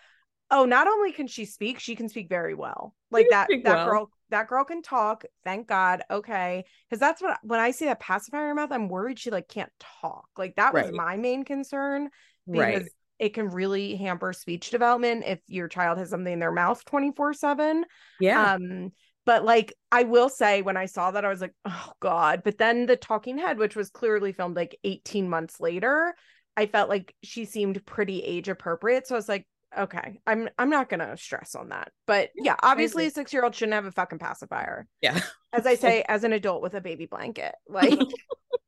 oh 0.50 0.64
not 0.64 0.86
only 0.86 1.12
can 1.12 1.26
she 1.26 1.44
speak 1.44 1.78
she 1.78 1.96
can 1.96 2.08
speak 2.08 2.28
very 2.28 2.54
well 2.54 2.94
like 3.10 3.28
that 3.28 3.50
that 3.62 3.74
well. 3.76 3.84
girl 3.84 4.10
that 4.30 4.48
girl 4.48 4.64
can 4.64 4.80
talk 4.80 5.24
thank 5.44 5.66
god 5.66 6.02
okay 6.10 6.64
because 6.88 7.00
that's 7.00 7.20
what 7.20 7.38
when 7.42 7.60
i 7.60 7.70
see 7.70 7.84
that 7.84 8.00
pacifier 8.00 8.42
in 8.42 8.48
her 8.48 8.54
mouth 8.54 8.72
i'm 8.72 8.88
worried 8.88 9.18
she 9.18 9.30
like 9.30 9.48
can't 9.48 9.72
talk 10.00 10.28
like 10.36 10.54
that 10.56 10.74
was 10.74 10.86
Right. 10.86 10.94
my 10.94 11.16
main 11.16 11.44
concern 11.44 12.08
because 12.50 12.82
Right. 12.82 12.92
It 13.18 13.34
can 13.34 13.48
really 13.48 13.96
hamper 13.96 14.32
speech 14.32 14.70
development 14.70 15.24
if 15.26 15.40
your 15.48 15.68
child 15.68 15.98
has 15.98 16.10
something 16.10 16.32
in 16.32 16.38
their 16.38 16.52
mouth 16.52 16.84
24 16.84 17.32
7 17.34 17.84
Yeah. 18.20 18.54
um 18.54 18.90
but 19.24 19.44
like 19.44 19.72
i 19.90 20.02
will 20.04 20.28
say 20.28 20.62
when 20.62 20.76
i 20.76 20.86
saw 20.86 21.10
that 21.10 21.24
i 21.24 21.28
was 21.28 21.40
like 21.40 21.54
oh 21.64 21.92
god. 22.00 22.42
But 22.44 22.58
then 22.58 22.86
the 22.86 22.96
talking 22.96 23.38
head 23.38 23.58
which 23.58 23.76
was 23.76 23.90
clearly 23.90 24.32
filmed 24.32 24.56
like 24.56 24.78
18 24.84 25.28
months 25.28 25.60
later 25.60 26.14
i 26.56 26.66
felt 26.66 26.88
like 26.88 27.14
she 27.22 27.44
seemed 27.44 27.84
pretty 27.86 28.22
age 28.22 28.48
appropriate 28.48 29.06
so 29.06 29.14
i 29.14 29.18
was 29.18 29.28
like 29.28 29.46
okay 29.76 30.20
i'm 30.26 30.48
i'm 30.58 30.70
not 30.70 30.88
gonna 30.88 31.16
stress 31.16 31.54
on 31.54 31.68
that. 31.70 31.90
But 32.06 32.30
yeah 32.36 32.56
obviously 32.62 33.06
a 33.06 33.10
six 33.10 33.32
year 33.32 33.44
old 33.44 33.54
shouldn't 33.54 33.74
have 33.74 33.84
a 33.84 33.92
fucking 33.92 34.18
pacifier. 34.20 34.86
Yeah. 35.02 35.20
as 35.52 35.66
i 35.66 35.74
say 35.74 36.02
as 36.08 36.24
an 36.24 36.32
adult 36.32 36.62
with 36.62 36.74
a 36.74 36.80
baby 36.80 37.06
blanket 37.06 37.54
like 37.68 37.98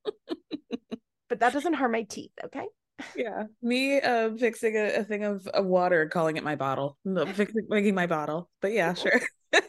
but 1.29 1.41
that 1.41 1.53
doesn't 1.53 1.75
harm 1.75 1.93
my 1.93 2.03
teeth 2.03 2.33
okay 2.45 2.67
Yeah. 3.17 3.45
Me 3.63 4.01
uh 4.01 4.31
fixing 4.37 4.77
a, 4.77 5.01
a 5.01 5.05
thing 5.05 5.25
of, 5.25 5.47
of 5.49 5.67
water 5.67 6.09
calling 6.09 6.37
it 6.37 6.45
my 6.45 6.57
bottle. 6.57 6.99
No, 7.05 7.27
fixing 7.33 7.67
making 7.69 7.95
my 7.95 8.07
bottle. 8.07 8.51
But 8.61 8.73
yeah, 8.73 8.95
sure. 8.95 9.21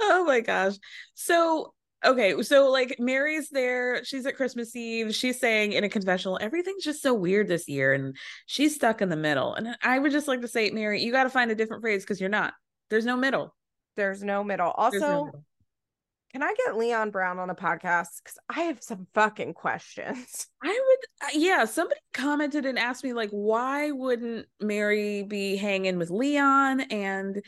oh 0.00 0.24
my 0.24 0.40
gosh. 0.40 0.74
So 1.14 1.72
okay, 2.04 2.42
so 2.42 2.70
like 2.70 2.96
Meri's 2.98 3.48
there, 3.50 4.04
she's 4.04 4.26
at 4.26 4.36
Christmas 4.36 4.74
Eve, 4.76 5.14
she's 5.14 5.40
saying 5.40 5.72
in 5.72 5.84
a 5.84 5.88
confessional, 5.88 6.38
everything's 6.40 6.84
just 6.84 7.02
so 7.02 7.14
weird 7.14 7.48
this 7.48 7.68
year, 7.68 7.92
and 7.92 8.16
she's 8.46 8.74
stuck 8.74 9.00
in 9.00 9.08
the 9.08 9.16
middle. 9.16 9.54
And 9.54 9.76
I 9.82 9.98
would 9.98 10.12
just 10.12 10.28
like 10.28 10.40
to 10.42 10.48
say, 10.48 10.70
Meri, 10.70 11.02
you 11.02 11.12
gotta 11.12 11.30
find 11.30 11.50
a 11.50 11.54
different 11.54 11.82
phrase 11.82 12.02
because 12.02 12.20
you're 12.20 12.30
not. 12.30 12.54
There's 12.90 13.06
no 13.06 13.16
middle. 13.16 13.54
there's 13.96 14.22
no 14.22 14.44
middle 14.44 14.70
also 14.70 14.98
no 14.98 15.24
middle. 15.26 15.44
Can 16.34 16.42
i 16.42 16.52
get 16.66 16.76
leon 16.76 17.10
brown 17.10 17.38
on 17.38 17.48
a 17.48 17.54
podcast 17.54 18.20
because 18.22 18.38
i 18.50 18.62
have 18.62 18.82
some 18.82 19.06
fucking 19.14 19.54
questions 19.54 20.48
I 20.64 20.80
would, 20.86 21.28
uh, 21.28 21.38
yeah. 21.38 21.64
Somebody 21.66 22.00
commented 22.12 22.64
and 22.64 22.78
asked 22.78 23.04
me, 23.04 23.12
like, 23.12 23.30
why 23.30 23.90
wouldn't 23.90 24.46
Meri 24.60 25.22
be 25.22 25.56
hanging 25.56 25.98
with 25.98 26.10
Leon? 26.10 26.80
And 26.82 27.42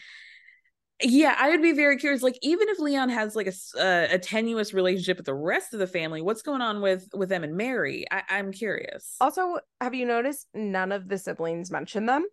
yeah, 1.03 1.35
I 1.39 1.51
would 1.51 1.63
be 1.63 1.73
very 1.73 1.99
curious. 1.99 2.23
Like, 2.23 2.39
even 2.43 2.69
if 2.69 2.79
Leon 2.79 3.09
has 3.11 3.37
like 3.37 3.47
a, 3.47 3.79
uh, 3.79 4.15
a 4.15 4.19
tenuous 4.19 4.73
relationship 4.73 5.17
with 5.19 5.27
the 5.27 5.35
rest 5.35 5.73
of 5.75 5.81
the 5.81 5.87
family, 5.87 6.23
what's 6.23 6.43
going 6.43 6.61
on 6.61 6.81
with 6.81 7.09
with 7.15 7.29
them 7.29 7.45
and 7.45 7.57
Meri? 7.57 8.07
I, 8.11 8.23
I'm 8.29 8.53
curious. 8.53 9.17
Also, 9.21 9.59
have 9.81 9.95
you 9.95 10.07
noticed 10.07 10.47
none 10.55 10.93
of 10.93 11.09
the 11.09 11.19
siblings 11.19 11.71
mention 11.71 12.07
them 12.07 12.27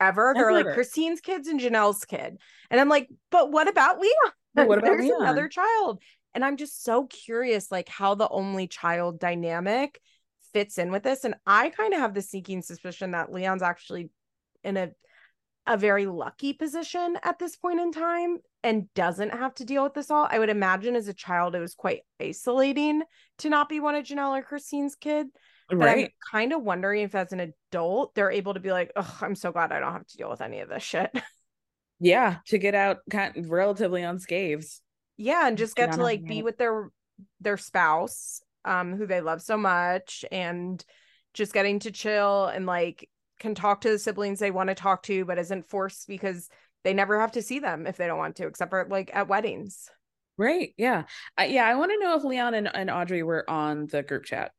ever? 0.00 0.32
They're 0.34 0.52
like 0.52 0.74
Christine's 0.74 1.20
kids 1.20 1.48
and 1.48 1.60
Janelle's 1.60 2.04
kid. 2.04 2.38
And 2.70 2.80
I'm 2.80 2.88
like, 2.88 3.08
but 3.30 3.50
what 3.50 3.68
about 3.68 4.00
Leon? 4.00 4.32
But 4.54 4.68
what 4.68 4.78
about 4.78 4.92
There's 4.92 5.04
Leon? 5.04 5.22
another 5.22 5.48
child. 5.48 6.00
And 6.34 6.44
I'm 6.44 6.56
just 6.56 6.82
so 6.84 7.06
curious, 7.06 7.70
like 7.70 7.88
how 7.88 8.14
the 8.14 8.28
only 8.28 8.66
child 8.66 9.20
dynamic 9.20 10.00
fits 10.52 10.78
in 10.78 10.90
with 10.90 11.02
this. 11.02 11.24
And 11.24 11.34
I 11.46 11.70
kind 11.70 11.94
of 11.94 12.00
have 12.00 12.14
the 12.14 12.22
sneaking 12.22 12.62
suspicion 12.62 13.12
that 13.12 13.32
Leon's 13.32 13.62
actually 13.62 14.10
in 14.62 14.76
a 14.76 14.90
a 15.66 15.76
very 15.76 16.06
lucky 16.06 16.52
position 16.52 17.16
at 17.22 17.38
this 17.38 17.56
point 17.56 17.80
in 17.80 17.90
time 17.90 18.38
and 18.62 18.92
doesn't 18.94 19.32
have 19.32 19.54
to 19.54 19.64
deal 19.64 19.82
with 19.82 19.94
this 19.94 20.10
all. 20.10 20.28
I 20.30 20.38
would 20.38 20.50
imagine 20.50 20.94
as 20.94 21.08
a 21.08 21.14
child 21.14 21.54
it 21.54 21.60
was 21.60 21.74
quite 21.74 22.00
isolating 22.20 23.02
to 23.38 23.48
not 23.48 23.68
be 23.68 23.80
one 23.80 23.94
of 23.94 24.04
Janelle 24.04 24.38
or 24.38 24.42
Christine's 24.42 24.94
kid. 24.94 25.28
But 25.70 25.78
right? 25.78 26.04
I'm 26.04 26.10
kind 26.30 26.52
of 26.52 26.62
wondering 26.62 27.02
if 27.02 27.14
as 27.14 27.32
an 27.32 27.40
adult 27.40 28.14
they're 28.14 28.30
able 28.30 28.54
to 28.54 28.60
be 28.60 28.72
like, 28.72 28.92
oh, 28.96 29.18
I'm 29.22 29.34
so 29.34 29.52
glad 29.52 29.72
I 29.72 29.80
don't 29.80 29.92
have 29.92 30.06
to 30.06 30.16
deal 30.18 30.28
with 30.28 30.42
any 30.42 30.60
of 30.60 30.68
this 30.68 30.82
shit. 30.82 31.10
Yeah, 32.00 32.38
to 32.46 32.58
get 32.58 32.74
out 32.74 32.98
kind 33.10 33.36
of 33.36 33.50
relatively 33.50 34.02
unscathed. 34.02 34.68
yeah, 35.16 35.46
and 35.46 35.56
just 35.56 35.76
Get 35.76 35.92
to 35.92 36.02
like 36.02 36.24
be 36.24 36.42
with 36.42 36.58
their 36.58 36.90
their 37.40 37.56
spouse, 37.56 38.42
um, 38.64 38.96
who 38.96 39.06
they 39.06 39.20
love 39.20 39.42
so 39.42 39.56
much, 39.56 40.24
and 40.30 40.84
just 41.32 41.52
getting 41.52 41.78
to 41.80 41.90
chill 41.90 42.46
and 42.46 42.66
like 42.66 43.08
can 43.40 43.54
talk 43.54 43.82
to 43.82 43.90
the 43.90 43.98
siblings 43.98 44.38
they 44.38 44.50
want 44.50 44.68
to 44.68 44.74
talk 44.74 45.02
to, 45.04 45.24
but 45.24 45.38
isn't 45.38 45.68
forced 45.68 46.06
because 46.08 46.48
they 46.84 46.94
never 46.94 47.20
have 47.20 47.32
to 47.32 47.42
see 47.42 47.58
them 47.58 47.86
if 47.86 47.96
they 47.96 48.06
don't 48.06 48.18
want 48.18 48.36
to, 48.36 48.46
except 48.46 48.70
for 48.70 48.86
like 48.88 49.10
at 49.12 49.28
weddings. 49.28 49.88
Right? 50.36 50.74
Yeah. 50.76 51.04
I, 51.36 51.46
yeah. 51.46 51.64
I 51.64 51.74
want 51.74 51.92
to 51.92 51.98
know 51.98 52.16
if 52.16 52.24
Leon 52.24 52.54
and, 52.54 52.70
and 52.74 52.90
Audrey 52.90 53.22
were 53.22 53.48
on 53.48 53.86
the 53.86 54.02
group 54.02 54.24
chat. 54.24 54.52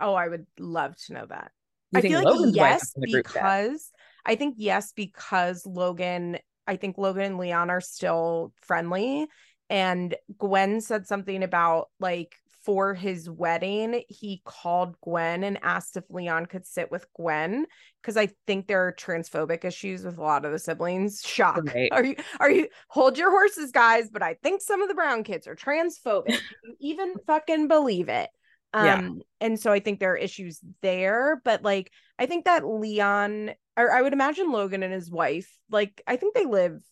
Oh, 0.00 0.14
I 0.14 0.28
would 0.28 0.46
love 0.58 0.96
to 1.06 1.12
know 1.12 1.26
that. 1.28 1.50
You 1.92 1.98
I 1.98 2.00
think 2.00 2.14
feel 2.14 2.24
like 2.24 2.34
Logan's 2.34 2.56
yes 2.56 2.82
is 2.82 2.92
in 2.96 3.00
the 3.02 3.12
group 3.12 3.26
chat? 3.26 3.34
because 3.34 3.90
I 4.24 4.34
think 4.34 4.54
yes 4.58 4.92
because 4.92 5.66
Logan 5.66 6.38
I 6.66 6.76
think 6.76 6.98
Logan 6.98 7.24
and 7.24 7.38
Leon 7.38 7.70
are 7.70 7.80
still 7.80 8.52
friendly 8.60 9.26
and 9.70 10.14
Gwen 10.38 10.80
said 10.80 11.06
something 11.06 11.42
about 11.42 11.88
like 11.98 12.34
for 12.64 12.94
his 12.94 13.28
wedding 13.28 14.02
he 14.08 14.40
called 14.44 14.94
Gwen 15.00 15.42
and 15.42 15.58
asked 15.62 15.96
if 15.96 16.04
Leon 16.10 16.46
could 16.46 16.66
sit 16.66 16.90
with 16.90 17.06
Gwen 17.14 17.66
because 18.00 18.16
I 18.16 18.28
think 18.46 18.66
there 18.66 18.86
are 18.86 18.92
transphobic 18.92 19.64
issues 19.64 20.04
with 20.04 20.18
a 20.18 20.22
lot 20.22 20.44
of 20.44 20.52
the 20.52 20.58
siblings. 20.58 21.22
Shock. 21.24 21.62
Right. 21.74 21.88
Are 21.90 22.04
you 22.04 22.16
are 22.38 22.50
you 22.50 22.68
hold 22.88 23.18
your 23.18 23.30
horses 23.30 23.72
guys, 23.72 24.10
but 24.12 24.22
I 24.22 24.34
think 24.42 24.60
some 24.60 24.82
of 24.82 24.88
the 24.88 24.94
brown 24.94 25.24
kids 25.24 25.46
are 25.46 25.56
transphobic. 25.56 26.38
You 26.62 26.76
even 26.80 27.14
fucking 27.26 27.68
believe 27.68 28.08
it? 28.08 28.30
Um 28.74 28.86
Yeah. 28.86 29.10
and 29.40 29.58
so 29.60 29.72
I 29.72 29.80
think 29.80 30.00
there 30.00 30.12
are 30.12 30.16
issues 30.16 30.60
there, 30.80 31.40
but 31.44 31.62
like 31.62 31.92
I 32.18 32.26
think 32.26 32.44
that 32.44 32.66
Leon 32.66 33.52
or 33.76 33.90
I 33.90 34.02
would 34.02 34.12
imagine 34.12 34.52
Logan 34.52 34.82
and 34.82 34.92
his 34.92 35.10
wife, 35.10 35.58
like 35.70 36.02
I 36.06 36.16
think 36.16 36.34
they 36.34 36.46
live 36.46 36.82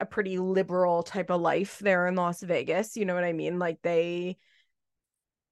a 0.00 0.06
pretty 0.06 0.38
liberal 0.38 1.02
type 1.02 1.30
of 1.30 1.40
life 1.40 1.78
there 1.80 2.06
in 2.06 2.14
Las 2.14 2.40
Vegas. 2.42 2.96
You 2.96 3.04
know 3.04 3.14
what 3.14 3.24
I 3.24 3.32
mean? 3.32 3.58
Like 3.58 3.78
they 3.82 4.38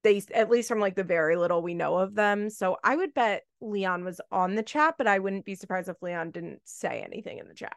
they 0.03 0.23
at 0.35 0.51
least 0.51 0.69
from 0.69 0.79
like 0.81 0.95
the 0.95 1.05
very 1.05 1.37
little 1.37 1.63
we 1.63 1.75
know 1.75 1.97
of 1.97 2.15
them. 2.15 2.49
So 2.51 2.77
I 2.85 2.95
would 2.97 3.13
bet 3.15 3.43
Leon 3.61 4.05
was 4.05 4.21
on 4.31 4.55
the 4.55 4.63
chat, 4.63 4.95
but 4.99 5.07
I 5.07 5.19
wouldn't 5.19 5.45
be 5.45 5.55
surprised 5.57 5.89
if 5.89 6.01
Leon 6.03 6.31
didn't 6.31 6.61
say 6.65 7.03
anything 7.05 7.39
in 7.39 7.49
the 7.49 7.55
chat. 7.55 7.77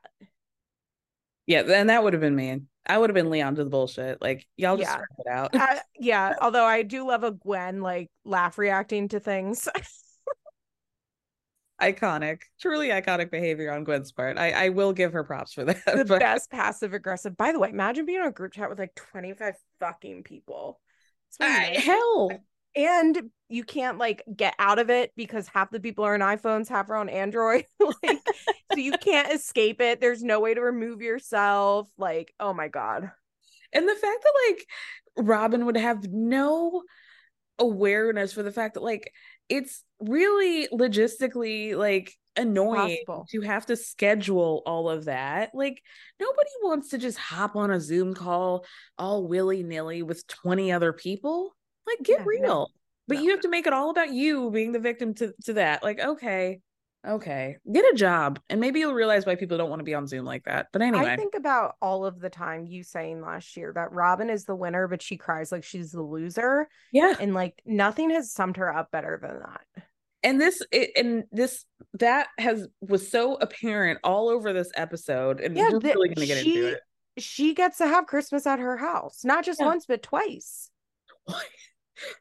Yeah, 1.50 1.64
then 1.64 1.88
that 1.88 2.04
would 2.04 2.14
have 2.14 2.22
been 2.22 2.36
me. 2.36 2.62
I 2.86 3.00
would 3.00 3.10
have 3.10 3.16
been 3.16 3.32
Leon 3.32 3.56
to 3.56 3.64
the 3.64 3.72
bullshit. 3.72 4.22
Like, 4.22 4.46
y'all 4.56 4.78
just 4.78 4.88
Yeah. 4.88 5.02
it 5.18 5.28
out. 5.28 5.56
Uh, 5.56 5.80
yeah, 6.00 6.36
although 6.40 6.64
I 6.64 6.84
do 6.84 7.08
love 7.08 7.24
a 7.24 7.32
Gwen 7.32 7.82
like 7.82 8.12
laugh 8.24 8.60
reacting 8.60 9.08
to 9.08 9.20
things. 9.20 9.68
iconic, 11.82 12.42
truly 12.62 12.90
iconic 12.90 13.32
behavior 13.32 13.74
on 13.74 13.84
Gwen's 13.84 14.12
part. 14.12 14.38
I, 14.38 14.52
I 14.52 14.70
will 14.70 14.94
give 14.94 15.14
her 15.14 15.24
props 15.24 15.54
for 15.54 15.64
that. 15.66 15.84
the 15.86 16.06
but- 16.06 16.20
best 16.20 16.52
passive 16.52 16.94
aggressive. 16.94 17.36
By 17.36 17.52
the 17.52 17.58
way, 17.60 17.70
imagine 17.70 18.06
being 18.06 18.22
on 18.22 18.28
a 18.28 18.32
group 18.32 18.54
chat 18.54 18.70
with 18.70 18.78
like 18.78 18.94
25 18.94 19.56
fucking 19.80 20.24
people. 20.24 20.80
I- 21.40 21.82
hell, 21.84 22.32
and 22.76 23.30
you 23.50 23.64
can't 23.64 23.98
like 23.98 24.24
get 24.36 24.54
out 24.60 24.80
of 24.80 24.90
it 24.90 25.12
because 25.16 25.48
half 25.48 25.72
the 25.72 25.80
people 25.80 26.06
are 26.06 26.14
on 26.14 26.20
iPhones, 26.20 26.70
half 26.70 26.90
are 26.90 26.96
on 26.96 27.10
Android. 27.10 27.66
like, 28.04 28.20
so 28.72 28.78
you 28.78 28.94
can't 28.94 29.34
escape 29.34 29.82
it. 29.82 30.00
There's 30.00 30.24
no 30.24 30.40
way 30.40 30.54
to 30.54 30.62
remove 30.62 31.02
yourself. 31.02 31.90
Like, 31.98 32.34
oh 32.40 32.54
my 32.54 32.68
god. 32.68 33.12
and 33.74 33.88
the 33.88 33.96
fact 33.96 34.24
that 34.24 34.34
like 34.48 34.66
Robyn 35.26 35.66
would 35.66 35.78
have 35.78 36.08
no 36.10 36.84
awareness 37.58 38.32
for 38.34 38.44
the 38.44 38.52
fact 38.52 38.76
that 38.76 38.84
like 38.84 39.12
it's 39.50 39.84
really 40.00 40.68
logistically 40.68 41.76
like 41.76 42.14
annoying 42.36 42.98
Impossible. 43.00 43.26
to 43.32 43.42
have 43.42 43.66
to 43.66 43.76
schedule 43.76 44.62
all 44.66 44.90
of 44.90 45.06
that. 45.06 45.52
Like 45.54 45.82
nobody 46.20 46.50
wants 46.62 46.90
to 46.90 46.98
just 46.98 47.18
hop 47.18 47.56
on 47.56 47.72
a 47.72 47.82
Zoom 47.82 48.14
call 48.14 48.66
all 48.98 49.28
willy 49.28 49.64
nilly 49.64 50.04
with 50.04 50.26
20 50.28 50.72
other 50.72 50.94
people. 50.94 51.56
Like 51.90 52.06
get 52.06 52.20
Yeah, 52.20 52.24
no. 52.24 52.26
real. 52.26 52.72
But 53.08 53.18
No. 53.18 53.24
you 53.24 53.32
have 53.32 53.40
to 53.42 53.50
make 53.50 53.66
it 53.68 53.74
all 53.74 53.90
about 53.90 54.12
you 54.14 54.52
being 54.52 54.72
the 54.72 54.80
victim 54.80 55.14
to, 55.16 55.34
to 55.46 55.54
that. 55.54 55.82
Like, 55.84 56.00
okay. 56.00 56.60
Okay. 57.08 57.56
Get 57.72 57.86
a 57.94 57.96
job 57.96 58.40
and 58.50 58.60
maybe 58.60 58.80
you'll 58.82 58.94
realize 58.94 59.26
why 59.26 59.36
people 59.36 59.58
don't 59.58 59.70
want 59.70 59.80
to 59.80 59.86
be 59.86 59.94
on 59.96 60.06
Zoom 60.06 60.26
like 60.26 60.44
that. 60.44 60.68
But 60.74 60.82
anyway. 60.82 61.06
I 61.12 61.16
think 61.16 61.34
about 61.34 61.76
all 61.82 62.06
of 62.06 62.20
the 62.20 62.30
time 62.30 62.66
you 62.66 62.84
saying 62.84 63.22
last 63.22 63.56
year 63.56 63.72
that 63.74 63.94
Robyn 63.94 64.30
is 64.30 64.44
the 64.44 64.56
winner, 64.56 64.88
but 64.88 65.02
she 65.02 65.16
cries 65.16 65.50
like 65.52 65.64
she's 65.64 65.92
the 65.94 66.02
loser. 66.02 66.68
Yeah. 66.92 67.16
And 67.20 67.34
like 67.34 67.62
nothing 67.66 68.10
has 68.10 68.34
summed 68.34 68.58
her 68.58 68.76
up 68.76 68.92
better 68.92 69.18
than 69.22 69.40
that. 69.40 69.86
And 70.24 70.42
this 70.42 70.62
it, 70.74 70.92
and 70.98 71.24
this 71.32 71.64
that 71.94 72.28
has 72.38 72.68
was 72.82 73.10
so 73.10 73.36
apparent 73.36 74.00
all 74.04 74.28
over 74.28 74.52
this 74.52 74.70
episode. 74.76 75.40
And 75.40 75.56
Yeah, 75.56 75.70
we're 75.72 75.80
the- 75.80 75.88
really 75.88 76.10
gonna 76.10 76.28
get 76.28 76.44
she- 76.44 76.58
into 76.58 76.68
it. 76.74 76.80
She 77.18 77.54
gets 77.54 77.78
to 77.78 77.88
have 77.88 78.06
Christmas 78.08 78.46
at 78.46 78.60
her 78.60 78.76
house, 78.78 79.24
not 79.24 79.46
just 79.46 79.62
Yeah. 79.62 79.68
once, 79.68 79.86
but 79.86 80.04
twice. 80.04 80.70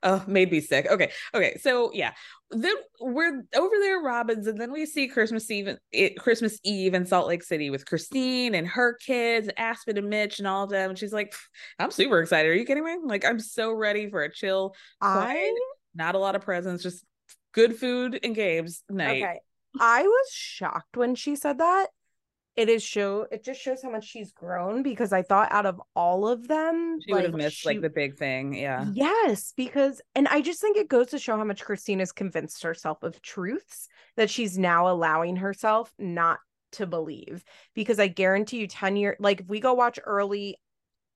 Oh, 0.02 0.24
made 0.26 0.50
me 0.50 0.60
sick. 0.60 0.86
Okay. 0.90 1.10
Okay. 1.34 1.58
So 1.60 1.90
yeah. 1.92 2.12
Then 2.50 2.74
we're 2.98 3.42
over 3.54 3.74
there, 3.78 4.02
Robyn's, 4.02 4.46
and 4.46 4.58
then 4.58 4.72
we 4.72 4.86
see 4.86 5.06
Christmas 5.06 5.50
Eve 5.50 5.76
it, 5.92 6.18
Christmas 6.18 6.58
Eve 6.64 6.94
in 6.94 7.04
Salt 7.04 7.28
Lake 7.28 7.42
City 7.42 7.68
with 7.68 7.84
Christine 7.84 8.54
and 8.54 8.66
her 8.66 8.94
kids, 8.94 9.50
Aspen 9.58 9.98
and 9.98 10.08
Mitch 10.08 10.38
and 10.38 10.48
all 10.48 10.64
of 10.64 10.70
them. 10.70 10.90
And 10.90 10.98
she's 10.98 11.12
like, 11.12 11.34
I'm 11.78 11.90
super 11.90 12.20
excited. 12.20 12.48
Are 12.48 12.54
you 12.54 12.64
kidding 12.64 12.84
me? 12.84 12.96
Like, 13.04 13.26
I'm 13.26 13.38
so 13.38 13.70
ready 13.72 14.08
for 14.08 14.22
a 14.22 14.32
chill, 14.32 14.74
quiet, 14.98 15.52
I 15.52 15.60
not 15.94 16.14
a 16.14 16.18
lot 16.18 16.36
of 16.36 16.42
presents, 16.42 16.82
just 16.82 17.04
good 17.52 17.76
food 17.76 18.18
and 18.22 18.34
games 18.34 18.82
night. 18.88 19.22
okay. 19.22 19.40
I 19.78 20.02
was 20.02 20.30
shocked 20.32 20.96
when 20.96 21.14
she 21.14 21.36
said 21.36 21.58
that. 21.58 21.88
It 22.58 22.68
is 22.68 22.82
show 22.82 23.24
it 23.30 23.44
just 23.44 23.60
shows 23.60 23.82
how 23.84 23.90
much 23.90 24.04
she's 24.04 24.32
grown 24.32 24.82
because 24.82 25.12
I 25.12 25.22
thought 25.22 25.52
out 25.52 25.64
of 25.64 25.80
all 25.94 26.26
of 26.26 26.48
them, 26.48 26.98
She 27.06 27.14
would 27.14 27.22
have 27.22 27.34
missed 27.34 27.58
she- 27.58 27.68
like 27.68 27.80
the 27.80 27.88
big 27.88 28.18
thing. 28.18 28.52
Yeah. 28.52 28.84
Yes, 28.92 29.52
because 29.56 30.02
and 30.16 30.26
I 30.26 30.40
just 30.40 30.60
think 30.60 30.76
it 30.76 30.88
goes 30.88 31.06
to 31.10 31.20
show 31.20 31.36
how 31.36 31.44
much 31.44 31.64
Christine 31.64 32.00
has 32.00 32.10
convinced 32.10 32.64
herself 32.64 33.04
of 33.04 33.22
truths 33.22 33.86
that 34.16 34.28
she's 34.28 34.58
now 34.58 34.88
allowing 34.88 35.36
herself 35.36 35.94
not 36.00 36.40
to 36.72 36.84
believe. 36.84 37.44
Because 37.76 38.00
I 38.00 38.08
guarantee 38.08 38.58
you 38.58 38.66
10 38.66 38.96
years 38.96 39.16
like 39.20 39.42
if 39.42 39.46
we 39.46 39.60
go 39.60 39.74
watch 39.74 40.00
early, 40.04 40.56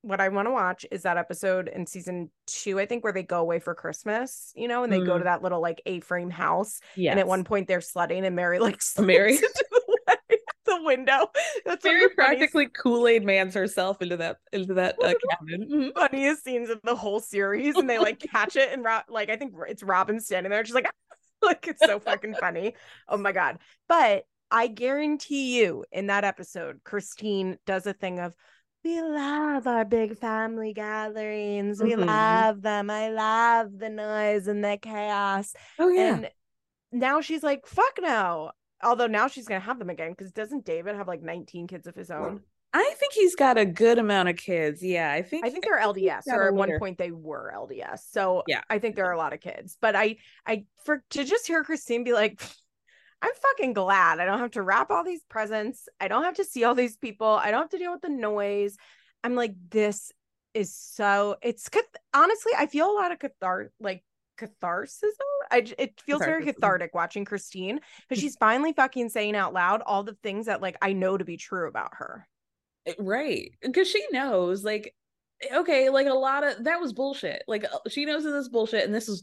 what 0.02 0.20
I 0.20 0.28
want 0.28 0.46
to 0.46 0.52
watch 0.52 0.84
is 0.90 1.02
that 1.02 1.16
episode 1.16 1.68
in 1.68 1.86
season 1.86 2.30
two, 2.46 2.78
I 2.78 2.86
think, 2.86 3.02
where 3.02 3.12
they 3.12 3.22
go 3.22 3.40
away 3.40 3.60
for 3.60 3.74
Christmas, 3.74 4.52
you 4.54 4.68
know, 4.68 4.84
and 4.84 4.92
they 4.92 4.98
go 4.98 5.06
to 5.06 5.12
mm-hmm. 5.12 5.24
that 5.24 5.42
little 5.42 5.60
like 5.60 5.80
A-frame 5.86 6.30
house. 6.30 6.80
Yeah. 6.96 7.12
And 7.12 7.20
at 7.20 7.26
one 7.26 7.44
point 7.44 7.68
they're 7.68 7.80
sledding 7.80 8.24
and 8.24 8.36
Meri 8.36 8.58
like 8.58 8.80
Meri- 8.98 9.36
into 9.36 9.64
the, 9.70 9.81
the 10.76 10.82
window. 10.84 11.26
That's 11.66 11.84
one 11.84 11.94
of 11.94 12.00
Meri 12.00 12.08
the 12.08 12.14
funniest 12.14 12.16
practically 12.16 12.66
Kool-Aid 12.68 13.24
mans 13.24 13.54
herself 13.54 14.00
into 14.02 14.16
that 14.18 14.38
into 14.52 14.74
that 14.74 14.96
uh, 15.02 15.14
cabin. 15.30 15.68
Mhm. 15.70 15.94
funniest 15.94 16.44
scenes 16.44 16.70
of 16.70 16.80
the 16.84 16.94
whole 16.96 17.20
series 17.20 17.76
and 17.76 17.88
they 17.88 17.98
like 17.98 18.18
catch 18.32 18.56
it 18.56 18.72
and 18.72 18.84
Ro- 18.84 19.00
like 19.08 19.30
I 19.30 19.36
think 19.36 19.54
it's 19.68 19.82
Robyn 19.82 20.20
standing 20.20 20.50
there 20.50 20.64
she's 20.64 20.74
like 20.74 20.90
like 21.42 21.66
it's 21.68 21.84
so 21.84 21.98
fucking 21.98 22.34
funny 22.34 22.74
oh 23.08 23.16
my 23.16 23.32
god 23.32 23.58
but 23.88 24.24
I 24.50 24.66
guarantee 24.68 25.58
you 25.60 25.84
in 25.90 26.06
that 26.08 26.24
episode 26.24 26.80
Christine 26.84 27.58
does 27.66 27.86
a 27.86 27.92
thing 27.92 28.18
of 28.20 28.34
we 28.84 29.00
love 29.00 29.66
our 29.66 29.84
big 29.84 30.18
family 30.18 30.72
gatherings 30.72 31.82
we 31.82 31.92
Mhm. 31.94 32.06
love 32.06 32.62
them 32.62 32.90
I 32.90 33.08
love 33.10 33.78
the 33.78 33.88
noise 33.88 34.46
and 34.48 34.62
the 34.64 34.78
chaos 34.80 35.54
Oh 35.78 35.88
yeah. 35.88 36.14
and 36.16 36.30
now 36.92 37.20
she's 37.20 37.42
like 37.42 37.66
fuck 37.66 37.98
no 38.00 38.50
although 38.82 39.06
now 39.06 39.28
she's 39.28 39.46
gonna 39.46 39.60
have 39.60 39.78
them 39.78 39.90
again 39.90 40.10
because 40.10 40.32
doesn't 40.32 40.64
David 40.64 40.96
have 40.96 41.08
like 41.08 41.22
19 41.22 41.66
kids 41.66 41.86
of 41.86 41.94
his 41.94 42.10
own 42.10 42.40
I 42.74 42.94
think 42.98 43.12
he's 43.12 43.34
got 43.36 43.58
a 43.58 43.66
good 43.66 43.98
amount 43.98 44.30
of 44.30 44.36
kids. 44.36 44.82
Yeah, 44.82 45.12
I 45.12 45.22
think 45.22 45.44
I 45.44 45.50
think 45.50 45.64
they're 45.64 45.78
LDS, 45.78 46.22
or 46.26 46.48
at 46.48 46.54
one 46.54 46.78
point 46.78 46.96
they 46.96 47.10
were 47.10 47.52
LDS. 47.54 48.00
So 48.10 48.44
Yeah. 48.46 48.62
I 48.70 48.78
think 48.78 48.96
there 48.96 49.04
are 49.06 49.12
a 49.12 49.18
lot 49.18 49.34
of 49.34 49.40
kids. 49.40 49.76
But 49.80 49.94
I, 49.94 50.16
I 50.46 50.64
for 50.84 51.04
to 51.10 51.24
just 51.24 51.46
hear 51.46 51.64
Christine 51.64 52.02
be 52.02 52.14
like, 52.14 52.40
I'm 53.20 53.30
fucking 53.42 53.74
glad 53.74 54.20
I 54.20 54.24
don't 54.24 54.38
have 54.38 54.52
to 54.52 54.62
wrap 54.62 54.90
all 54.90 55.04
these 55.04 55.22
presents. 55.28 55.86
I 56.00 56.08
don't 56.08 56.24
have 56.24 56.36
to 56.36 56.44
see 56.44 56.64
all 56.64 56.74
these 56.74 56.96
people. 56.96 57.26
I 57.26 57.50
don't 57.50 57.60
have 57.60 57.70
to 57.70 57.78
deal 57.78 57.92
with 57.92 58.02
the 58.02 58.08
noise. 58.08 58.76
I'm 59.22 59.34
like, 59.34 59.52
this 59.68 60.10
is 60.54 60.74
so. 60.74 61.36
It's 61.42 61.68
cath- 61.68 61.84
honestly, 62.14 62.52
I 62.56 62.66
feel 62.66 62.90
a 62.90 62.96
lot 62.98 63.12
of 63.12 63.18
cathar 63.18 63.68
like 63.80 64.02
catharsis. 64.46 65.14
I 65.50 65.66
it 65.78 66.00
feels 66.00 66.24
very 66.24 66.44
cathartic 66.44 66.94
watching 66.94 67.24
Christine 67.24 67.80
because 68.08 68.20
she's 68.20 68.36
finally 68.36 68.72
fucking 68.72 69.08
saying 69.08 69.36
out 69.36 69.52
loud 69.52 69.82
all 69.86 70.02
the 70.02 70.16
things 70.22 70.46
that 70.46 70.60
like 70.62 70.76
I 70.82 70.92
know 70.92 71.16
to 71.16 71.24
be 71.24 71.36
true 71.36 71.68
about 71.68 71.90
her. 71.94 72.26
Eh, 72.86 72.94
right 72.98 73.52
because 73.60 73.88
she 73.88 74.04
knows 74.10 74.64
like 74.64 74.94
okay 75.54 75.88
like 75.88 76.06
a 76.08 76.14
lot 76.14 76.42
of 76.44 76.64
that 76.64 76.80
was 76.80 76.92
bullshit 76.92 77.42
like 77.46 77.64
uh, 77.64 77.78
she 77.88 78.04
knows 78.04 78.24
that 78.24 78.30
this 78.30 78.42
is 78.42 78.48
bullshit 78.48 78.84
and 78.84 78.94
this 78.94 79.08
is 79.08 79.22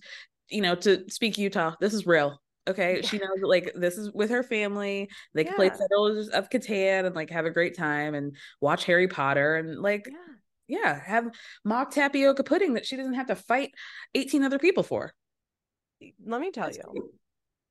you 0.50 0.62
know 0.62 0.76
to 0.76 1.04
speak 1.10 1.38
utah 1.38 1.76
this 1.82 1.94
is 1.94 2.08
real 2.08 2.42
okay 2.70 3.02
she 3.02 3.18
knows 3.18 3.40
that 3.42 3.48
like 3.48 3.72
this 3.76 3.98
is 3.98 4.12
with 4.14 4.30
her 4.30 4.44
family 4.44 5.10
they 5.34 5.44
can 5.44 5.56
play 5.56 5.68
Yeah. 5.68 5.76
Settlers 5.76 6.30
of 6.30 6.50
Catan 6.50 7.06
and 7.06 7.16
like 7.16 7.30
have 7.32 7.46
a 7.46 7.52
great 7.52 7.76
time 7.76 8.16
and 8.16 8.36
watch 8.62 8.86
Harry 8.86 9.08
Potter 9.08 9.56
and 9.56 9.80
like 9.82 10.08
Yeah. 10.10 10.29
Yeah 10.70 10.98
have 11.04 11.30
mock 11.66 11.92
tapioca 11.92 12.44
pudding 12.44 12.76
that 12.76 12.86
she 12.86 12.96
doesn't 12.96 13.16
have 13.16 13.28
to 13.28 13.36
fight 13.36 13.72
18 14.16 14.44
other 14.44 14.60
people 14.60 14.84
for 14.84 15.14
Let 16.26 16.40
me 16.40 16.52
tell 16.52 16.66
That's 16.66 16.78
you. 16.78 16.84
great. 16.92 17.04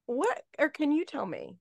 What 0.07 0.43
or 0.59 0.69
can 0.69 0.93
you 0.93 1.05
tell 1.07 1.25
me? 1.25 1.57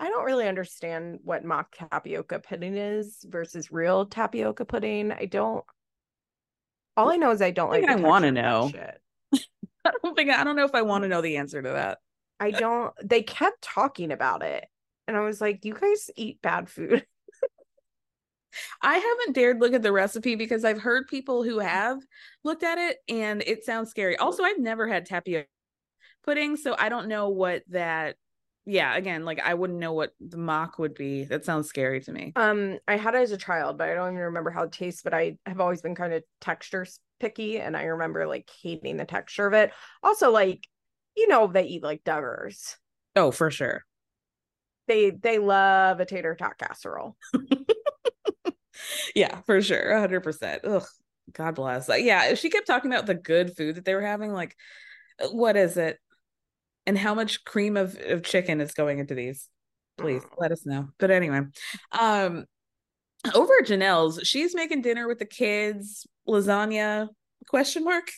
I 0.00 0.08
don't 0.08 0.24
really 0.24 0.48
understand 0.48 1.20
what 1.22 1.44
mock 1.44 1.76
tapioca 1.76 2.40
pudding 2.40 2.76
is 2.76 3.24
versus 3.28 3.70
real 3.70 4.06
tapioca 4.06 4.64
pudding. 4.64 5.12
I 5.12 5.26
don't. 5.26 5.64
All 6.96 7.10
I 7.10 7.16
know 7.16 7.30
is 7.30 7.42
I 7.42 7.50
don't 7.52 7.72
I 7.72 7.80
like. 7.80 7.88
I 7.88 7.92
of 7.94 8.02
that 8.02 8.32
know. 8.32 8.70
Shit. 8.72 9.00
i 9.84 9.92
don't 10.02 10.16
think 10.16 10.30
i 10.30 10.42
don't 10.42 10.56
know 10.56 10.64
if 10.64 10.74
i 10.74 10.82
want 10.82 11.02
to 11.02 11.08
know 11.08 11.20
the 11.20 11.36
answer 11.36 11.60
to 11.62 11.68
that 11.68 11.98
I 12.40 12.50
don't. 12.50 12.94
They 13.02 13.22
kept 13.22 13.62
talking 13.62 14.12
about 14.12 14.42
it, 14.42 14.64
and 15.06 15.16
I 15.16 15.20
was 15.20 15.40
like, 15.40 15.64
"You 15.64 15.74
guys 15.74 16.10
eat 16.16 16.40
bad 16.42 16.68
food." 16.68 17.04
I 18.82 18.96
haven't 18.96 19.34
dared 19.34 19.60
look 19.60 19.72
at 19.72 19.82
the 19.82 19.92
recipe 19.92 20.34
because 20.34 20.64
I've 20.64 20.80
heard 20.80 21.06
people 21.08 21.42
who 21.42 21.58
have 21.58 21.98
looked 22.44 22.62
at 22.62 22.78
it 22.78 22.98
and 23.08 23.42
it 23.46 23.64
sounds 23.64 23.90
scary. 23.90 24.16
Also, 24.16 24.42
I've 24.42 24.58
never 24.58 24.88
had 24.88 25.06
tapioca 25.06 25.46
pudding, 26.24 26.56
so 26.56 26.74
I 26.78 26.88
don't 26.88 27.08
know 27.08 27.28
what 27.28 27.62
that. 27.68 28.16
Yeah, 28.66 28.94
again, 28.94 29.24
like 29.24 29.40
I 29.40 29.54
wouldn't 29.54 29.78
know 29.78 29.94
what 29.94 30.12
the 30.20 30.36
mock 30.36 30.78
would 30.78 30.94
be. 30.94 31.24
That 31.24 31.44
sounds 31.46 31.68
scary 31.68 32.02
to 32.02 32.12
me. 32.12 32.32
Um, 32.36 32.78
I 32.86 32.98
had 32.98 33.14
it 33.14 33.22
as 33.22 33.32
a 33.32 33.38
child, 33.38 33.78
but 33.78 33.88
I 33.88 33.94
don't 33.94 34.08
even 34.08 34.18
remember 34.18 34.50
how 34.50 34.64
it 34.64 34.72
tastes. 34.72 35.00
But 35.02 35.14
I 35.14 35.38
have 35.46 35.58
always 35.58 35.80
been 35.80 35.94
kind 35.94 36.12
of 36.12 36.22
texture 36.42 36.86
picky, 37.18 37.60
and 37.60 37.74
I 37.74 37.84
remember 37.84 38.26
like 38.26 38.50
hating 38.62 38.98
the 38.98 39.06
texture 39.06 39.46
of 39.46 39.54
it. 39.54 39.72
Also, 40.02 40.30
like 40.30 40.68
you 41.16 41.28
know, 41.28 41.46
they 41.46 41.64
eat 41.64 41.82
like 41.82 42.04
Duggars. 42.04 42.76
Oh, 43.16 43.30
for 43.30 43.50
sure. 43.50 43.84
They 44.86 45.10
they 45.10 45.38
love 45.38 46.00
a 46.00 46.04
tater 46.04 46.34
tot 46.34 46.58
casserole. 46.58 47.16
Yeah, 49.14 49.40
for 49.46 49.60
sure. 49.62 49.92
100%. 49.92 50.60
Ugh, 50.64 50.84
God 51.32 51.54
bless. 51.54 51.88
Uh, 51.88 51.94
Yeah, 51.94 52.34
she 52.34 52.50
kept 52.50 52.66
talking 52.66 52.92
about 52.92 53.06
the 53.06 53.14
good 53.14 53.56
food 53.56 53.76
that 53.76 53.84
they 53.84 53.94
were 53.94 54.02
having. 54.02 54.32
Like, 54.32 54.56
uh, 55.22 55.28
what 55.28 55.56
is 55.56 55.76
it? 55.76 55.98
And 56.86 56.96
how 56.96 57.14
much 57.14 57.44
cream 57.44 57.76
of, 57.76 57.98
of 58.06 58.22
chicken 58.22 58.60
is 58.60 58.72
going 58.72 58.98
into 58.98 59.14
these? 59.14 59.48
Please 59.98 60.22
let 60.38 60.52
us 60.52 60.64
know. 60.64 60.88
But 60.98 61.10
anyway, 61.10 61.40
um, 61.98 62.44
over 63.34 63.52
at 63.60 63.66
Janelle's, 63.66 64.20
she's 64.26 64.54
making 64.54 64.82
dinner 64.82 65.08
with 65.08 65.18
the 65.18 65.26
kids, 65.26 66.06
lasagna, 66.26 67.08
question 67.48 67.84
mark. 67.84 68.10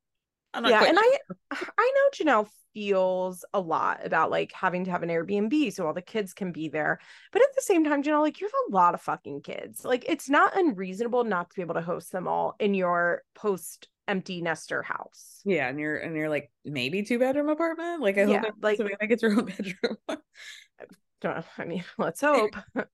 I'm 0.54 0.62
not 0.64 0.70
yeah, 0.70 0.84
and 0.84 0.98
sure. 0.98 1.18
I 1.50 1.66
I 1.78 1.92
know 1.94 2.24
Janelle 2.42 2.48
feels 2.74 3.44
a 3.52 3.60
lot 3.60 4.04
about 4.04 4.30
like 4.30 4.52
having 4.52 4.84
to 4.84 4.90
have 4.90 5.02
an 5.02 5.08
Airbnb 5.08 5.72
so 5.72 5.86
all 5.86 5.92
the 5.92 6.02
kids 6.02 6.32
can 6.34 6.52
be 6.52 6.68
there. 6.68 6.98
But 7.32 7.42
at 7.42 7.54
the 7.54 7.62
same 7.62 7.84
time, 7.84 8.02
Janelle, 8.02 8.22
like 8.22 8.40
you 8.40 8.46
have 8.46 8.52
a 8.68 8.74
lot 8.74 8.94
of 8.94 9.00
fucking 9.00 9.42
kids. 9.42 9.84
Like 9.84 10.04
it's 10.08 10.28
not 10.28 10.56
unreasonable 10.56 11.24
not 11.24 11.50
to 11.50 11.56
be 11.56 11.62
able 11.62 11.74
to 11.74 11.82
host 11.82 12.12
them 12.12 12.26
all 12.28 12.54
in 12.58 12.74
your 12.74 13.22
post 13.34 13.88
empty 14.08 14.42
nester 14.42 14.82
house. 14.82 15.40
Yeah, 15.44 15.68
and 15.68 15.78
you're 15.78 15.96
and 15.96 16.16
you're 16.16 16.28
like 16.28 16.50
maybe 16.64 17.02
two 17.02 17.18
bedroom 17.18 17.48
apartment. 17.48 18.02
Like 18.02 18.18
I 18.18 18.24
Yeah, 18.24 18.40
hope 18.40 18.54
like- 18.60 18.76
Savannah 18.76 19.06
gets 19.08 19.22
her 19.22 19.30
own 19.30 19.44
bedroom. 21.24 21.42
I 21.58 21.64
mean, 21.64 21.84
let's 21.98 22.20
hope. 22.20 22.56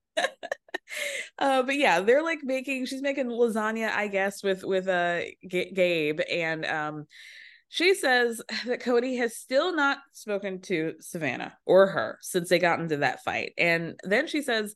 uh 1.38 1.62
but 1.62 1.76
yeah 1.76 2.00
they're 2.00 2.22
like 2.22 2.38
making 2.42 2.86
she's 2.86 3.02
making 3.02 3.26
lasagna 3.26 3.90
i 3.90 4.08
guess 4.08 4.42
with 4.42 4.64
with 4.64 4.88
uh 4.88 5.20
G- 5.46 5.70
gabe 5.70 6.20
and 6.30 6.64
um 6.64 7.06
she 7.68 7.94
says 7.94 8.40
that 8.66 8.82
kody 8.82 9.18
has 9.18 9.36
still 9.36 9.74
not 9.74 9.98
spoken 10.12 10.60
to 10.62 10.94
savannah 11.00 11.56
or 11.66 11.88
her 11.88 12.18
since 12.22 12.48
they 12.48 12.58
got 12.58 12.80
into 12.80 12.98
that 12.98 13.22
fight. 13.22 13.52
And 13.58 13.98
then 14.02 14.26
she 14.26 14.42
says 14.42 14.74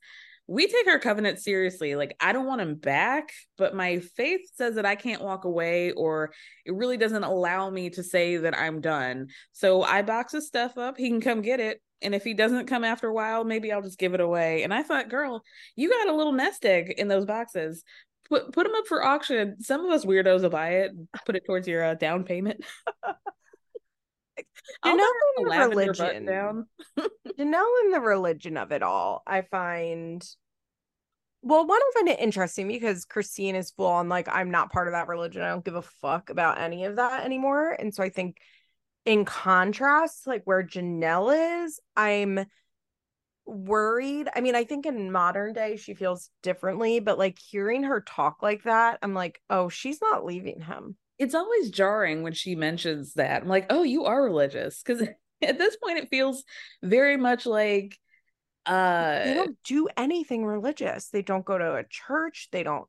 we 0.48 0.66
take 0.66 0.88
our 0.88 0.98
covenant 0.98 1.38
seriously. 1.38 1.94
Like 1.94 2.16
i 2.20 2.32
don't 2.32 2.46
want 2.46 2.60
him 2.60 2.74
back 2.74 3.32
but 3.56 3.74
my 3.74 4.00
faith 4.00 4.42
says 4.54 4.74
that 4.74 4.86
i 4.86 4.94
can't 4.94 5.22
walk 5.22 5.44
away 5.44 5.92
or 5.92 6.32
it 6.66 6.74
really 6.74 6.96
doesn't 6.96 7.24
allow 7.24 7.70
me 7.70 7.90
to 7.90 8.02
say 8.02 8.36
that 8.36 8.58
i'm 8.58 8.80
done. 8.80 9.28
So 9.52 9.82
i 9.82 10.02
box 10.02 10.32
his 10.32 10.46
stuff 10.46 10.76
up. 10.76 10.96
He 10.96 11.08
can 11.08 11.20
come 11.20 11.42
get 11.42 11.60
it. 11.60 11.80
And 12.02 12.16
if 12.16 12.24
he 12.24 12.34
doesn't 12.34 12.66
come 12.66 12.84
after 12.84 13.08
a 13.08 13.14
while 13.14 13.44
maybe 13.44 13.72
i'll 13.72 13.82
just 13.82 13.98
give 13.98 14.14
it 14.14 14.20
away. 14.20 14.64
And 14.64 14.74
i 14.74 14.82
thought 14.82 15.08
girl 15.08 15.42
you 15.76 15.88
got 15.88 16.08
a 16.08 16.16
little 16.16 16.32
nest 16.32 16.64
egg 16.66 16.92
in 16.98 17.08
those 17.08 17.24
boxes 17.24 17.84
put 18.28 18.52
put 18.52 18.64
them 18.64 18.74
up 18.74 18.86
for 18.86 19.04
auction 19.04 19.56
some 19.60 19.84
of 19.84 19.90
us 19.90 20.04
weirdos 20.04 20.42
will 20.42 20.50
buy 20.50 20.76
it 20.76 20.90
and 20.90 21.08
put 21.26 21.36
it 21.36 21.44
towards 21.44 21.66
your 21.68 21.84
uh, 21.84 21.94
down 21.94 22.24
payment 22.24 22.64
Janelle 24.84 25.06
wear 25.40 25.62
in 25.64 25.68
button 25.68 25.78
religion. 25.78 26.24
down 26.24 26.66
Janelle 27.38 27.84
and 27.84 27.94
the 27.94 28.00
religion 28.00 28.56
of 28.56 28.72
it 28.72 28.82
all, 28.82 29.22
I 29.26 29.42
find 29.42 30.24
well, 31.44 31.66
one, 31.66 31.80
I 31.80 31.90
find 31.94 32.08
it 32.08 32.20
interesting 32.20 32.68
because 32.68 33.04
Christine 33.04 33.56
is 33.56 33.72
full 33.72 33.86
on 33.86 34.08
like, 34.08 34.28
I'm 34.30 34.52
not 34.52 34.70
part 34.70 34.86
of 34.86 34.92
that 34.92 35.08
religion. 35.08 35.42
I 35.42 35.48
don't 35.48 35.64
give 35.64 35.74
a 35.74 35.82
fuck 35.82 36.30
about 36.30 36.60
any 36.60 36.84
of 36.84 36.96
that 36.96 37.24
anymore. 37.24 37.72
And 37.72 37.92
so 37.92 38.04
I 38.04 38.10
think 38.10 38.36
in 39.04 39.24
contrast, 39.24 40.28
like 40.28 40.42
where 40.44 40.62
Janelle 40.62 41.64
is, 41.64 41.80
I'm 41.96 42.46
worried. 43.46 44.28
I 44.34 44.40
mean, 44.40 44.54
I 44.54 44.64
think 44.64 44.86
in 44.86 45.12
modern 45.12 45.52
day 45.52 45.76
she 45.76 45.94
feels 45.94 46.30
differently, 46.42 47.00
but 47.00 47.18
like 47.18 47.38
hearing 47.38 47.84
her 47.84 48.00
talk 48.00 48.42
like 48.42 48.64
that, 48.64 48.98
I'm 49.02 49.14
like, 49.14 49.40
oh, 49.50 49.68
she's 49.68 50.00
not 50.00 50.24
leaving 50.24 50.60
him. 50.60 50.96
It's 51.18 51.34
always 51.34 51.70
jarring 51.70 52.22
when 52.22 52.32
she 52.32 52.54
mentions 52.54 53.14
that. 53.14 53.42
I'm 53.42 53.48
like, 53.48 53.66
oh, 53.70 53.82
you 53.82 54.06
are 54.06 54.22
religious. 54.22 54.82
Because 54.82 55.06
at 55.42 55.58
this 55.58 55.76
point, 55.76 55.98
it 55.98 56.08
feels 56.08 56.44
very 56.82 57.16
much 57.16 57.46
like 57.46 57.98
uh 58.64 59.24
they 59.24 59.34
don't 59.34 59.58
do 59.64 59.88
anything 59.96 60.44
religious. 60.44 61.08
They 61.08 61.22
don't 61.22 61.44
go 61.44 61.58
to 61.58 61.74
a 61.74 61.84
church. 61.84 62.48
They 62.52 62.62
don't 62.62 62.86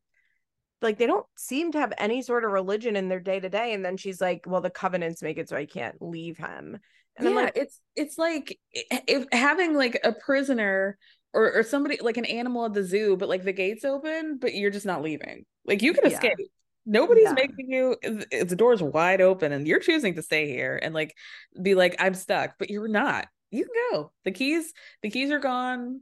like 0.83 0.99
they 0.99 1.07
don't 1.07 1.25
seem 1.35 1.71
to 1.71 1.79
have 1.79 1.93
any 1.97 2.21
sort 2.21 2.43
of 2.43 2.51
religion 2.51 2.95
in 2.95 3.09
their 3.09 3.19
day 3.19 3.39
to 3.39 3.49
day. 3.49 3.73
And 3.73 3.83
then 3.83 3.97
she's 3.97 4.21
like, 4.21 4.45
well, 4.45 4.61
the 4.61 4.69
covenants 4.69 5.23
make 5.23 5.37
it 5.37 5.49
so 5.49 5.57
I 5.57 5.65
can't 5.65 5.99
leave 6.01 6.37
him. 6.37 6.77
And 7.17 7.29
yeah, 7.29 7.35
like, 7.35 7.53
it's 7.57 7.79
it's 7.95 8.17
like 8.17 8.59
if 8.73 9.25
having 9.31 9.75
like 9.75 9.99
a 10.03 10.13
prisoner 10.13 10.97
or, 11.33 11.51
or 11.53 11.63
somebody 11.63 11.97
like 12.01 12.17
an 12.17 12.25
animal 12.25 12.65
at 12.65 12.73
the 12.73 12.83
zoo, 12.83 13.17
but 13.17 13.29
like 13.29 13.43
the 13.43 13.53
gates 13.53 13.85
open, 13.85 14.37
but 14.39 14.53
you're 14.55 14.71
just 14.71 14.85
not 14.85 15.01
leaving. 15.01 15.45
Like 15.65 15.81
you 15.81 15.93
can 15.93 16.03
Yeah. 16.09 16.15
escape. 16.15 16.37
Nobody's 16.85 17.25
Yeah. 17.25 17.33
making 17.33 17.71
you 17.71 17.95
the 18.01 18.45
the 18.49 18.55
door's 18.55 18.81
wide 18.83 19.21
open 19.21 19.51
and 19.51 19.67
you're 19.67 19.79
choosing 19.79 20.15
to 20.15 20.21
stay 20.21 20.47
here 20.47 20.79
and 20.81 20.93
like 20.93 21.15
be 21.61 21.75
like, 21.75 21.95
I'm 21.99 22.13
stuck, 22.15 22.55
but 22.59 22.69
you're 22.69 22.87
not. 22.87 23.27
You 23.51 23.65
can 23.65 23.73
go. 23.91 24.11
The 24.25 24.31
keys, 24.31 24.73
the 25.03 25.09
keys 25.11 25.31
are 25.31 25.39
gone. 25.39 26.01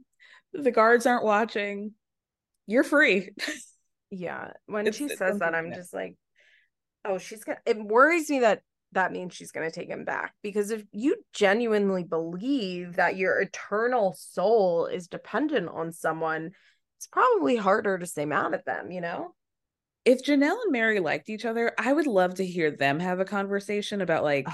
The 0.54 0.70
guards 0.70 1.06
aren't 1.06 1.24
watching. 1.24 1.92
You're 2.66 2.84
free. 2.84 3.30
yeah. 4.10 4.52
When 4.66 4.86
It's- 4.86 4.96
she 4.96 5.14
says 5.14 5.38
that, 5.40 5.54
I'm 5.54 5.72
just 5.74 5.92
like, 5.92 6.16
oh, 7.04 7.18
she's 7.18 7.44
gonna 7.44 7.58
it 7.66 7.78
worries 7.82 8.30
me 8.30 8.40
that 8.40 8.62
that 8.92 9.12
means 9.12 9.34
she's 9.34 9.52
gonna 9.52 9.70
take 9.70 9.88
him 9.88 10.04
back. 10.04 10.34
Because 10.42 10.70
if 10.70 10.84
you 10.92 11.16
genuinely 11.32 12.04
believe 12.04 12.96
that 12.96 13.16
your 13.16 13.40
eternal 13.40 14.14
soul 14.18 14.86
is 14.86 15.08
dependent 15.08 15.68
on 15.68 15.92
someone, 15.92 16.52
it's 16.98 17.06
probably 17.06 17.56
harder 17.56 17.98
to 17.98 18.06
stay 18.06 18.24
mad 18.24 18.54
at 18.54 18.64
them, 18.64 18.90
you 18.90 19.00
know? 19.00 19.34
if 20.04 20.22
Janelle 20.24 20.62
and 20.62 20.72
Meri 20.72 21.00
liked 21.00 21.28
each 21.28 21.44
other, 21.44 21.72
I 21.78 21.92
would 21.92 22.06
love 22.06 22.34
to 22.34 22.46
hear 22.46 22.70
them 22.70 22.98
have 23.00 23.20
a 23.20 23.24
conversation 23.24 24.00
about 24.00 24.24
like 24.24 24.48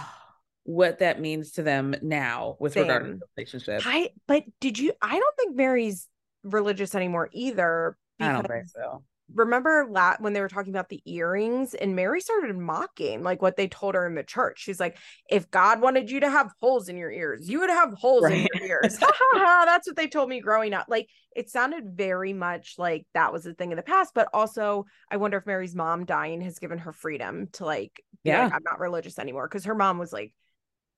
what 0.65 0.99
that 0.99 1.21
means 1.21 1.53
to 1.53 1.63
them 1.63 1.95
now 2.03 2.57
with 2.61 2.77
regard 2.77 3.05
to 3.05 3.11
Same. 3.11 3.19
the 3.19 3.27
relationship. 3.37 3.83
I 3.87 4.11
but 4.27 4.45
did 4.61 4.79
you 4.79 4.93
I 5.01 5.19
don't 5.19 5.37
think 5.39 5.57
Meri's 5.57 6.07
religious 6.43 6.95
anymore 6.95 7.31
either. 7.33 7.97
I 8.21 8.33
don't 8.33 8.47
think 8.47 8.69
so. 8.69 9.03
Remember 9.35 9.87
la- 9.91 10.17
when 10.21 10.33
they 10.33 10.41
were 10.41 10.49
talking 10.49 10.73
about 10.73 10.89
the 10.89 11.03
earrings 11.05 11.75
and 11.75 11.95
Meri 11.95 12.21
started 12.21 12.57
mocking 12.57 13.23
like 13.23 13.43
what 13.43 13.57
they 13.57 13.69
told 13.69 13.95
her 13.95 14.07
in 14.07 14.15
the 14.15 14.23
church. 14.23 14.59
She's 14.61 14.81
like, 14.81 14.97
if 15.29 15.51
God 15.51 15.81
wanted 15.81 16.11
you 16.11 16.21
to 16.21 16.31
have 16.31 16.53
holes 16.61 16.89
in 16.89 16.97
your 16.97 17.11
ears, 17.11 17.49
you 17.49 17.61
would 17.61 17.71
have 17.71 17.93
holes 17.93 18.25
in 18.25 18.47
your 18.55 18.63
ears. 18.83 18.99
Ha 18.99 19.07
ha 19.13 19.39
ha. 19.39 19.63
That's 19.67 19.87
what 19.87 19.97
they 19.97 20.07
told 20.07 20.29
me 20.29 20.41
growing 20.41 20.73
up. 20.73 20.87
Like 20.89 21.09
it 21.37 21.51
sounded 21.51 21.85
very 21.95 22.33
much 22.33 22.75
like 22.79 23.07
that 23.15 23.33
was 23.33 23.45
a 23.47 23.53
thing 23.55 23.71
in 23.71 23.77
the 23.77 23.83
past, 23.83 24.13
but 24.15 24.29
also 24.33 24.87
I 25.11 25.19
wonder 25.19 25.37
if 25.37 25.47
Meri's 25.47 25.75
mom 25.75 26.05
dying 26.07 26.41
has 26.41 26.59
given 26.59 26.79
her 26.79 26.93
freedom 26.93 27.49
to 27.53 27.65
like, 27.65 28.03
be 28.25 28.31
like, 28.31 28.39
Yeah. 28.39 28.51
I'm 28.53 28.63
not 28.65 28.81
religious 28.81 29.19
anymore. 29.19 29.47
Cause 29.49 29.65
her 29.67 29.75
mom 29.75 29.99
was 29.99 30.13
like 30.13 30.33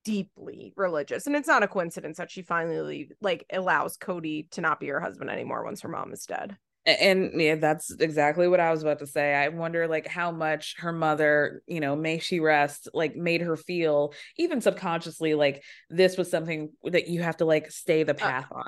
deeply 0.04 0.72
religious. 0.76 1.26
And 1.26 1.36
it's 1.36 1.48
not 1.48 1.62
a 1.62 1.68
coincidence 1.68 2.16
that 2.18 2.30
she 2.30 2.42
finally 2.42 3.10
like 3.20 3.44
allows 3.52 3.96
Kody 3.98 4.48
to 4.52 4.60
not 4.60 4.80
be 4.80 4.86
her 4.88 5.00
husband 5.00 5.30
anymore 5.30 5.64
once 5.64 5.82
her 5.82 5.88
mom 5.88 6.12
is 6.12 6.24
dead. 6.24 6.56
And 7.00 7.40
yeah, 7.40 7.57
that's 7.57 7.90
exactly 7.90 8.48
what 8.48 8.61
I 8.61 8.70
was 8.70 8.83
about 8.83 8.98
to 9.00 9.07
say. 9.07 9.35
I 9.35 9.48
wonder 9.48 9.87
like 9.88 10.07
how 10.07 10.31
much 10.33 10.76
her 10.79 10.92
mother, 10.92 11.62
you 11.66 11.81
know, 11.81 11.96
may 11.96 12.18
she 12.18 12.40
rest, 12.40 12.88
like 12.94 13.16
made 13.16 13.42
her 13.42 13.57
feel 13.57 14.14
even 14.37 14.61
subconsciously 14.61 15.35
like 15.35 15.62
this 15.88 16.16
was 16.16 16.31
something 16.31 16.72
that 16.85 17.09
you 17.09 17.22
have 17.22 17.38
to 17.38 17.44
like 17.44 17.70
stay 17.70 18.03
the 18.03 18.14
path 18.14 18.46
on. 18.50 18.66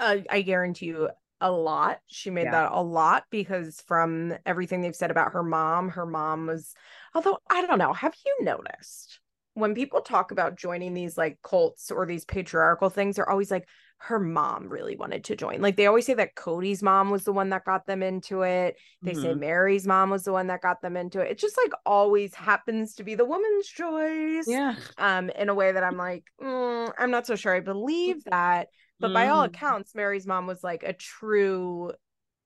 uh, 0.00 0.18
I 0.30 0.42
guarantee 0.42 0.86
you 0.86 1.08
a 1.40 1.50
lot. 1.50 2.00
She 2.06 2.30
made 2.30 2.44
Yeah. 2.44 2.52
that 2.52 2.72
a 2.72 2.82
lot 2.82 3.24
because 3.30 3.80
from 3.86 4.34
everything 4.46 4.80
they've 4.80 4.94
said 4.94 5.10
about 5.10 5.32
her 5.32 5.42
mom, 5.42 5.90
her 5.90 6.06
mom 6.06 6.46
was, 6.46 6.74
although 7.14 7.38
I 7.50 7.66
don't 7.66 7.78
know, 7.78 7.92
have 7.92 8.14
you 8.24 8.44
noticed 8.44 9.20
when 9.54 9.74
people 9.74 10.00
talk 10.00 10.30
about 10.32 10.56
joining 10.56 10.94
these 10.94 11.16
like 11.16 11.38
cults 11.42 11.90
or 11.90 12.06
these 12.06 12.24
patriarchal 12.24 12.90
things, 12.90 13.16
they're 13.16 13.30
always 13.30 13.50
like, 13.50 13.68
her 14.06 14.18
mom 14.20 14.68
really 14.68 14.96
wanted 14.96 15.24
to 15.24 15.34
join. 15.34 15.62
Like 15.62 15.76
they 15.76 15.86
always 15.86 16.04
say 16.04 16.12
that 16.14 16.34
Kody's 16.34 16.82
mom 16.82 17.08
was 17.10 17.24
the 17.24 17.32
one 17.32 17.48
that 17.48 17.64
got 17.64 17.86
them 17.86 18.02
into 18.02 18.42
it. 18.42 18.76
They 19.00 19.14
say 19.14 19.28
Mhm. 19.32 19.38
Meri's 19.40 19.86
mom 19.86 20.10
was 20.10 20.24
the 20.24 20.32
one 20.32 20.48
that 20.48 20.60
got 20.60 20.82
them 20.82 20.94
into 20.96 21.20
it. 21.20 21.30
It 21.30 21.38
just 21.38 21.56
like 21.56 21.72
always 21.86 22.34
happens 22.34 22.94
to 22.96 23.02
be 23.04 23.14
the 23.14 23.24
woman's 23.24 23.66
choice 23.66 24.46
Yeah. 24.46 24.74
um 24.98 25.30
in 25.30 25.48
a 25.48 25.54
way 25.54 25.72
that 25.72 25.82
i'm 25.82 25.96
like 25.96 26.24
mm, 26.40 26.92
i'm 26.98 27.10
not 27.10 27.26
so 27.26 27.34
sure 27.34 27.54
i 27.54 27.60
believe 27.60 28.22
that 28.24 28.68
but 29.00 29.12
by 29.14 29.28
all 29.28 29.42
Mhm. 29.42 29.46
accounts 29.48 29.94
meri's 29.94 30.26
mom 30.26 30.46
was 30.46 30.62
like 30.62 30.82
a 30.82 30.92
true 30.92 31.90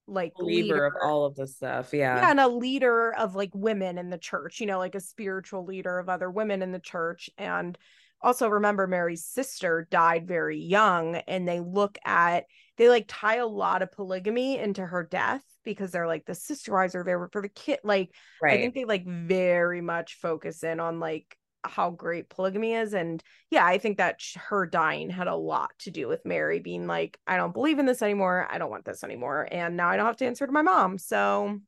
like 0.06 0.32
Believer 0.38 0.62
leader 0.74 0.86
of 0.86 0.92
all 1.02 1.26
of 1.26 1.34
this 1.34 1.56
stuff. 1.56 1.92
Yeah. 1.92 2.16
yeah 2.16 2.30
and 2.30 2.40
a 2.40 2.48
leader 2.48 3.12
of 3.14 3.34
like 3.34 3.50
women 3.52 3.98
in 3.98 4.10
the 4.10 4.16
church 4.16 4.60
you 4.60 4.66
know 4.66 4.78
like 4.78 4.94
a 4.94 5.00
spiritual 5.00 5.64
leader 5.64 5.98
of 5.98 6.08
other 6.08 6.30
women 6.30 6.62
in 6.62 6.72
the 6.72 6.78
church 6.78 7.28
and 7.36 7.76
also 8.20 8.48
remember 8.48 8.86
meri's 8.86 9.24
sister 9.24 9.86
died 9.90 10.26
very 10.26 10.58
young 10.58 11.16
and 11.16 11.46
they 11.46 11.60
look 11.60 11.98
at 12.04 12.44
they 12.76 12.88
like 12.88 13.04
tie 13.08 13.36
a 13.36 13.46
lot 13.46 13.82
of 13.82 13.92
polygamy 13.92 14.58
into 14.58 14.84
her 14.84 15.02
death 15.04 15.42
because 15.64 15.90
they're 15.90 16.06
like 16.06 16.24
the 16.26 16.34
sister 16.34 16.72
wives 16.72 16.94
are 16.94 17.04
there 17.04 17.28
for 17.32 17.42
the 17.42 17.48
kid 17.48 17.78
like 17.84 18.10
right. 18.40 18.58
I 18.58 18.60
think 18.60 18.74
they 18.74 18.84
like 18.84 19.06
very 19.06 19.80
much 19.80 20.14
focus 20.14 20.62
in 20.62 20.80
on 20.80 21.00
like 21.00 21.36
how 21.64 21.90
great 21.90 22.28
polygamy 22.28 22.74
is. 22.74 22.94
And 22.94 23.22
yeah, 23.50 23.66
I 23.66 23.78
think 23.78 23.98
that 23.98 24.20
sh- 24.20 24.36
her 24.38 24.66
dying 24.66 25.10
had 25.10 25.26
a 25.26 25.34
lot 25.34 25.70
to 25.80 25.90
do 25.90 26.08
with 26.08 26.24
Meri 26.24 26.60
being 26.60 26.86
like, 26.86 27.18
I 27.26 27.36
don't 27.36 27.52
believe 27.52 27.78
in 27.78 27.86
this 27.86 28.00
anymore. 28.00 28.46
I 28.50 28.58
don't 28.58 28.70
want 28.70 28.84
this 28.84 29.04
anymore. 29.04 29.48
And 29.50 29.76
now 29.76 29.88
I 29.88 29.96
don't 29.96 30.06
have 30.06 30.16
to 30.18 30.26
answer 30.26 30.46
to 30.46 30.52
my 30.52 30.62
mom. 30.62 30.98
So 30.98 31.58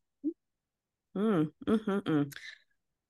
Mm, 1.15 1.51
mm, 1.67 1.85
mm, 1.85 2.01
mm. 2.03 2.33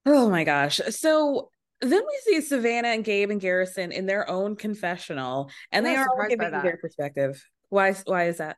Oh 0.08 0.30
my 0.30 0.44
gosh. 0.44 0.82
So 0.90 1.52
then 1.82 2.02
we 2.06 2.20
see 2.24 2.42
Savannah 2.42 2.90
and 2.90 3.04
Gabe 3.04 3.32
and 3.32 3.42
Garrison 3.42 3.92
in 3.92 4.06
their 4.06 4.30
own 4.30 4.56
confessional, 4.56 5.50
and 5.72 5.86
they 5.86 5.96
are 5.96 6.08
giving 6.30 6.52
their 6.52 6.78
perspective. 6.78 7.44
Why? 7.70 7.94
Why 8.06 8.28
is 8.28 8.38
that? 8.38 8.58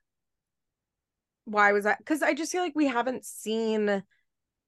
why 1.46 1.72
was 1.72 1.84
that? 1.84 1.98
Because 1.98 2.22
I 2.22 2.34
just 2.34 2.52
feel 2.52 2.62
like 2.62 2.76
we 2.76 2.88
haven't 2.88 3.26
seen 3.26 4.04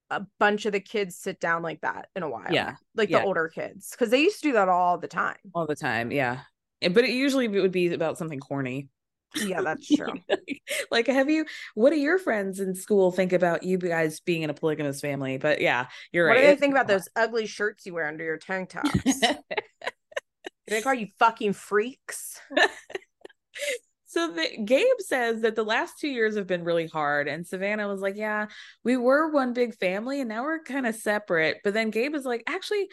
a 0.10 0.22
bunch 0.40 0.66
of 0.66 0.74
the 0.74 0.80
kids 0.80 1.16
sit 1.16 1.40
down 1.40 1.64
like 1.64 1.82
that 1.82 2.10
in 2.16 2.24
a 2.24 2.30
while. 2.30 2.52
Yeah, 2.52 2.76
Like 2.96 3.10
yeah. 3.10 3.20
the 3.20 3.26
older 3.26 3.48
kids. 3.48 3.92
Because 3.92 4.10
they 4.10 4.22
used 4.22 4.42
to 4.42 4.50
do 4.50 4.54
that 4.54 4.70
all 4.70 4.98
the 4.98 5.08
time. 5.08 5.38
All 5.54 5.66
the 5.66 5.76
time, 5.76 6.12
yeah. 6.12 6.42
But 6.82 7.06
it 7.06 7.12
usually 7.12 7.46
it 7.46 7.62
would 7.62 7.72
be 7.72 7.94
about 7.94 8.18
something 8.18 8.40
corny. 8.40 8.90
Yeah, 9.44 9.62
that's 9.64 9.88
true. 9.88 10.14
like, 10.92 11.08
have 11.08 11.30
you? 11.30 11.46
What 11.74 11.92
do 11.92 11.98
your 11.98 12.20
friends 12.20 12.60
in 12.60 12.76
school 12.76 13.12
think 13.12 13.34
about 13.34 13.64
you 13.64 13.78
guys 13.78 14.20
being 14.20 14.44
in 14.44 14.50
a 14.50 14.54
polygamous 14.54 15.02
family? 15.02 15.38
But 15.38 15.62
yeah, 15.62 15.88
you're 16.12 16.28
what 16.28 16.36
right. 16.36 16.42
do 16.42 16.48
they 16.48 16.56
think 16.56 16.74
about 16.74 16.88
those 16.88 17.10
ugly 17.16 17.46
shirts 17.46 17.86
you 17.86 17.94
wear 17.94 18.08
under 18.08 18.24
your 18.24 18.38
tank 18.38 18.70
tops? 18.70 19.20
they 20.68 20.82
call 20.82 20.94
you 20.94 21.08
fucking 21.20 21.54
freaks? 21.54 22.40
So 24.08 24.32
the, 24.32 24.64
Gabe 24.64 24.86
says 25.00 25.42
that 25.42 25.56
the 25.56 25.64
last 25.66 26.00
two 26.00 26.08
years 26.08 26.38
have 26.38 26.48
been 26.48 26.64
really 26.64 26.88
hard, 26.88 27.28
and 27.28 27.46
Savannah 27.46 27.90
was 27.90 28.00
like, 28.00 28.16
"Yeah, 28.16 28.46
we 28.86 28.96
were 28.96 29.30
one 29.30 29.52
big 29.52 29.76
family, 29.76 30.22
and 30.22 30.30
now 30.30 30.44
we're 30.44 30.64
kind 30.64 30.88
of 30.88 30.96
separate." 30.96 31.58
But 31.66 31.74
then 31.74 31.90
Gabe 31.90 32.16
is 32.16 32.24
like, 32.24 32.42
"Actually, 32.48 32.88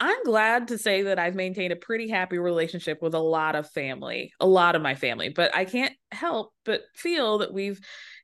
I'm 0.00 0.22
glad 0.24 0.68
to 0.68 0.78
say 0.78 1.02
that 1.02 1.18
I've 1.18 1.34
maintained 1.34 1.72
a 1.72 1.76
pretty 1.76 2.08
happy 2.08 2.38
relationship 2.38 3.02
with 3.02 3.14
a 3.14 3.20
lot 3.20 3.56
of 3.56 3.68
family, 3.70 4.32
a 4.38 4.46
lot 4.46 4.76
of 4.76 4.82
my 4.82 4.94
family, 4.94 5.28
but 5.28 5.54
I 5.54 5.64
can't 5.64 5.94
help 6.12 6.52
but 6.64 6.82
feel 6.94 7.38
that 7.38 7.52
we've 7.52 7.80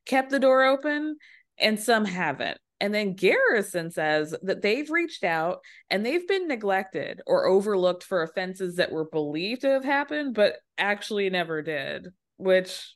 kept 0.07 0.31
the 0.31 0.39
door 0.39 0.65
open, 0.65 1.17
and 1.59 1.81
some 1.81 2.05
haven't." 2.05 2.59
And 2.81 2.95
then 2.95 3.15
Garrison 3.15 3.91
says 3.91 4.35
that 4.43 4.61
they've 4.61 4.91
reached 4.91 5.25
out 5.25 5.61
and 5.91 6.05
they've 6.05 6.27
been 6.27 6.49
neglected 6.49 7.23
or 7.27 7.47
overlooked 7.47 8.05
for 8.05 8.23
offenses 8.23 8.77
that 8.77 8.93
were 8.93 9.09
believed 9.09 9.63
to 9.63 9.71
have 9.71 9.85
happened, 9.85 10.35
but 10.35 10.57
actually 10.77 11.31
never 11.31 11.63
did, 11.63 12.09
which 12.37 12.95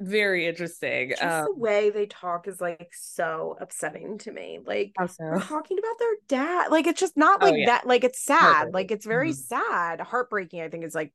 very 0.00 0.46
interesting. 0.46 1.14
Just 1.20 1.22
Um, 1.22 1.44
the 1.44 1.54
way 1.54 1.90
they 1.90 2.06
talk 2.06 2.46
is 2.48 2.60
like 2.60 2.90
so 2.92 3.56
upsetting 3.60 4.18
to 4.18 4.32
me. 4.32 4.60
Like 4.64 4.96
how 4.96 5.06
so? 5.06 5.24
they're 5.30 5.38
talking 5.40 5.78
about 5.78 5.98
their 5.98 6.14
dad. 6.28 6.70
Like 6.70 6.86
it's 6.86 7.00
just 7.00 7.16
not 7.16 7.40
Oh, 7.40 7.46
like 7.46 7.56
yeah. 7.56 7.66
that. 7.66 7.86
Like 7.86 8.04
it's 8.04 8.22
sad. 8.24 8.74
Like 8.74 8.90
it's 8.90 9.06
very 9.06 9.30
Mhm. 9.30 9.34
sad. 9.34 10.00
Heartbreaking, 10.00 10.60
I 10.62 10.68
think 10.68 10.84
is 10.84 10.94
like 10.94 11.12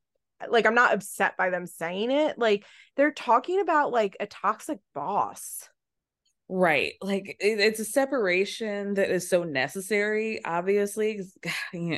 like 0.50 0.66
I'm 0.66 0.76
not 0.76 0.94
upset 0.94 1.38
by 1.38 1.50
them 1.52 1.68
saying 1.68 2.12
it. 2.12 2.38
Like 2.40 2.66
they're 2.96 3.12
talking 3.14 3.60
about 3.62 3.92
like 3.92 4.18
a 4.20 4.26
toxic 4.28 4.80
boss. 4.94 5.70
Right. 6.50 6.94
Like 7.02 7.38
it, 7.40 7.60
it's 7.60 7.80
a 7.80 7.86
separation 7.86 8.96
that 8.96 9.10
is 9.10 9.30
so 9.30 9.44
necessary, 9.44 10.44
obviously. 10.46 11.22
You 11.74 11.90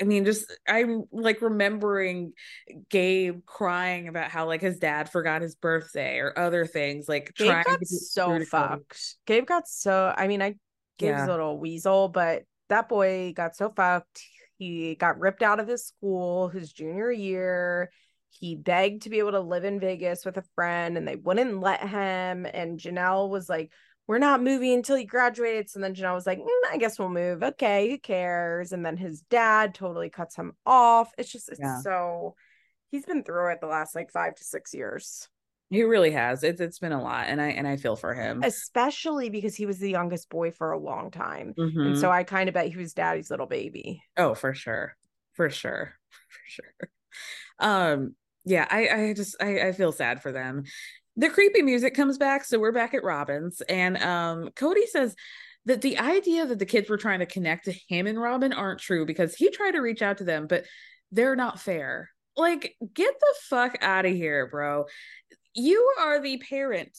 I 0.00 0.04
mean, 0.04 0.24
just 0.24 0.52
I'm 0.68 1.04
like 1.12 1.42
remembering 1.42 2.32
Gabe 2.88 3.44
crying 3.46 4.08
about 4.08 4.30
how 4.30 4.46
like 4.46 4.60
his 4.60 4.78
dad 4.78 5.10
forgot 5.10 5.42
his 5.42 5.54
birthday 5.54 6.18
or 6.18 6.38
other 6.38 6.66
things. 6.66 7.08
Like 7.08 7.32
Gabe 7.36 7.48
trying 7.48 7.64
got 7.64 7.86
so 7.86 8.44
fucked. 8.44 9.16
Gabe 9.26 9.46
got 9.46 9.68
so. 9.68 10.12
I 10.16 10.28
mean, 10.28 10.42
I 10.42 10.56
Gabe's 10.98 11.18
Yeah. 11.18 11.26
a 11.26 11.30
little 11.30 11.58
weasel, 11.58 12.08
but 12.08 12.44
that 12.68 12.88
boy 12.88 13.32
got 13.34 13.56
so 13.56 13.72
fucked. 13.74 14.22
He 14.58 14.94
got 14.94 15.18
ripped 15.18 15.42
out 15.42 15.60
of 15.60 15.68
his 15.68 15.86
school 15.86 16.48
his 16.48 16.72
junior 16.72 17.10
year. 17.10 17.90
He 18.30 18.54
begged 18.54 19.02
to 19.02 19.10
be 19.10 19.18
able 19.18 19.32
to 19.32 19.40
live 19.40 19.64
in 19.64 19.78
Vegas 19.80 20.24
with 20.24 20.36
a 20.36 20.44
friend, 20.54 20.96
and 20.96 21.06
they 21.06 21.16
wouldn't 21.16 21.60
let 21.60 21.86
him. 21.86 22.46
And 22.46 22.78
Janelle 22.78 23.28
was 23.28 23.48
like, 23.48 23.72
"We're 24.12 24.18
not 24.18 24.42
moving 24.42 24.74
until 24.74 24.96
he 24.96 25.04
graduates." 25.04 25.74
And 25.74 25.82
then 25.82 25.94
Janelle 25.94 26.14
was 26.14 26.26
like, 26.26 26.38
"Mm, 26.38 26.70
"I 26.70 26.76
guess 26.76 26.98
we'll 26.98 27.08
move. 27.08 27.42
Okay, 27.42 27.88
who 27.88 27.98
cares?" 27.98 28.72
And 28.72 28.84
then 28.84 28.98
his 28.98 29.22
dad 29.22 29.74
totally 29.74 30.10
cuts 30.10 30.36
him 30.36 30.52
off. 30.66 31.12
It's 31.16 31.32
just 31.32 31.48
it's 31.48 31.60
Yeah. 31.60 31.80
so. 31.80 32.36
He's 32.90 33.06
been 33.06 33.24
through 33.24 33.52
it 33.52 33.60
the 33.62 33.66
last 33.68 33.94
like 33.94 34.10
five 34.10 34.34
to 34.34 34.44
six 34.44 34.74
years. 34.74 35.30
He 35.70 35.82
really 35.82 36.10
has. 36.10 36.44
It's 36.44 36.60
it's 36.60 36.78
been 36.78 36.92
a 36.92 37.02
lot, 37.02 37.28
and 37.28 37.40
I 37.40 37.48
and 37.48 37.66
I 37.66 37.78
feel 37.78 37.96
for 37.96 38.12
him. 38.12 38.42
especially 38.44 39.30
because 39.30 39.56
he 39.56 39.64
was 39.64 39.78
the 39.78 39.90
youngest 39.90 40.28
boy 40.28 40.50
for 40.50 40.72
a 40.72 40.78
long 40.78 41.10
time. 41.10 41.54
Mhm. 41.58 41.86
And 41.86 41.98
so 41.98 42.10
I 42.10 42.24
kind 42.24 42.50
of 42.50 42.52
bet 42.52 42.68
he 42.68 42.76
was 42.76 42.92
daddy's 42.92 43.30
little 43.30 43.46
baby. 43.46 44.02
Oh, 44.18 44.34
for 44.34 44.52
sure. 44.52 44.94
For 45.32 45.48
sure. 45.48 45.94
For 46.28 46.40
sure. 46.46 46.88
Um, 47.58 48.14
yeah, 48.44 48.66
I 48.70 48.88
I 48.88 49.12
just 49.14 49.36
I, 49.40 49.68
I 49.68 49.72
feel 49.72 49.92
sad 49.92 50.20
for 50.20 50.32
them. 50.32 50.64
The 51.16 51.28
creepy 51.28 51.62
music 51.62 51.94
comes 51.94 52.16
back, 52.16 52.44
so 52.44 52.58
we're 52.58 52.72
back 52.72 52.94
at 52.94 53.04
Robyn's, 53.04 53.60
and 53.62 53.96
um 53.98 54.50
Kody 54.56 54.86
says 54.86 55.14
that 55.66 55.82
the 55.82 55.98
idea 55.98 56.46
that 56.46 56.58
the 56.58 56.66
kids 56.66 56.88
were 56.88 56.96
trying 56.96 57.20
to 57.20 57.26
connect 57.26 57.66
to 57.66 57.74
him 57.88 58.06
and 58.06 58.20
Robyn 58.20 58.52
aren't 58.52 58.80
true 58.80 59.06
because 59.06 59.34
he 59.34 59.50
tried 59.50 59.72
to 59.72 59.80
reach 59.80 60.02
out 60.02 60.18
to 60.18 60.24
them, 60.24 60.46
but 60.48 60.64
they're 61.12 61.36
not 61.36 61.60
fair. 61.60 62.10
Like, 62.36 62.74
get 62.94 63.14
the 63.20 63.34
fuck 63.42 63.76
out 63.82 64.06
of 64.06 64.12
here, 64.12 64.48
bro. 64.48 64.86
You 65.54 65.92
are 66.00 66.20
the 66.20 66.38
parent. 66.38 66.98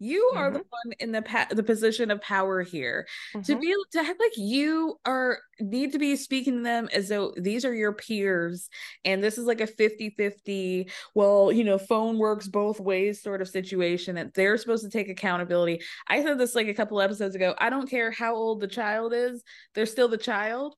You 0.00 0.32
are 0.36 0.50
the 0.50 0.58
one 0.58 0.92
in 1.00 1.10
the 1.12 1.22
pa- 1.22 1.48
the 1.50 1.62
position 1.62 2.10
of 2.10 2.20
power 2.20 2.62
here. 2.62 3.06
To 3.32 3.56
Mhm. 3.56 3.60
be 3.60 3.74
to 3.92 3.98
act 3.98 4.20
like 4.20 4.36
you 4.36 4.98
are 5.04 5.40
need 5.60 5.92
to 5.92 5.98
be 5.98 6.14
speaking 6.14 6.58
to 6.58 6.62
them 6.62 6.88
as 6.92 7.08
though 7.08 7.34
these 7.36 7.64
are 7.64 7.74
your 7.74 7.92
peers 7.92 8.68
and 9.04 9.22
this 9.24 9.38
is 9.38 9.46
like 9.46 9.60
a 9.60 9.66
50-50 9.66 10.88
well 11.14 11.50
you 11.50 11.64
know 11.64 11.78
phone 11.78 12.16
works 12.18 12.46
both 12.46 12.78
ways 12.78 13.20
sort 13.22 13.42
of 13.42 13.48
situation 13.48 14.14
that 14.14 14.34
they're 14.34 14.56
supposed 14.56 14.84
to 14.84 14.90
take 14.90 15.08
accountability. 15.08 15.80
I 16.06 16.22
said 16.22 16.38
this 16.38 16.54
like 16.54 16.68
a 16.68 16.74
couple 16.74 17.00
episodes 17.00 17.34
ago 17.34 17.54
i 17.58 17.68
don't 17.70 17.90
care 17.90 18.10
how 18.12 18.34
old 18.36 18.60
the 18.60 18.68
child 18.68 19.12
is 19.12 19.42
they're 19.74 19.86
still 19.86 20.08
the 20.08 20.16
child 20.16 20.76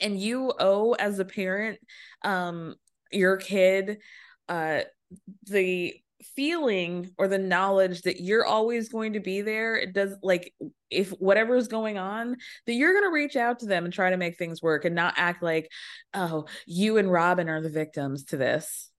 and 0.00 0.18
you 0.18 0.52
owe 0.58 0.92
as 0.92 1.18
a 1.18 1.24
parent 1.24 1.78
um 2.22 2.74
your 3.12 3.36
kid 3.36 3.98
uh 4.48 4.80
the 5.46 5.94
feeling 6.36 7.10
or 7.18 7.28
the 7.28 7.38
knowledge 7.38 8.02
that 8.02 8.20
you're 8.20 8.46
always 8.46 8.88
going 8.88 9.12
to 9.14 9.20
be 9.20 9.42
there 9.42 9.76
it 9.76 9.92
does 9.92 10.14
like 10.22 10.54
if 10.90 11.10
whatever's 11.10 11.68
going 11.68 11.98
on 11.98 12.36
that 12.66 12.72
you're 12.74 12.92
going 12.92 13.04
to 13.04 13.12
reach 13.12 13.36
out 13.36 13.58
to 13.58 13.66
them 13.66 13.84
and 13.84 13.92
try 13.92 14.10
to 14.10 14.16
make 14.16 14.38
things 14.38 14.62
work 14.62 14.84
and 14.84 14.94
not 14.94 15.14
act 15.16 15.42
like 15.42 15.68
oh 16.14 16.46
you 16.66 16.96
and 16.96 17.10
robyn 17.10 17.48
are 17.48 17.60
the 17.60 17.68
victims 17.68 18.24
to 18.24 18.36
this 18.36 18.90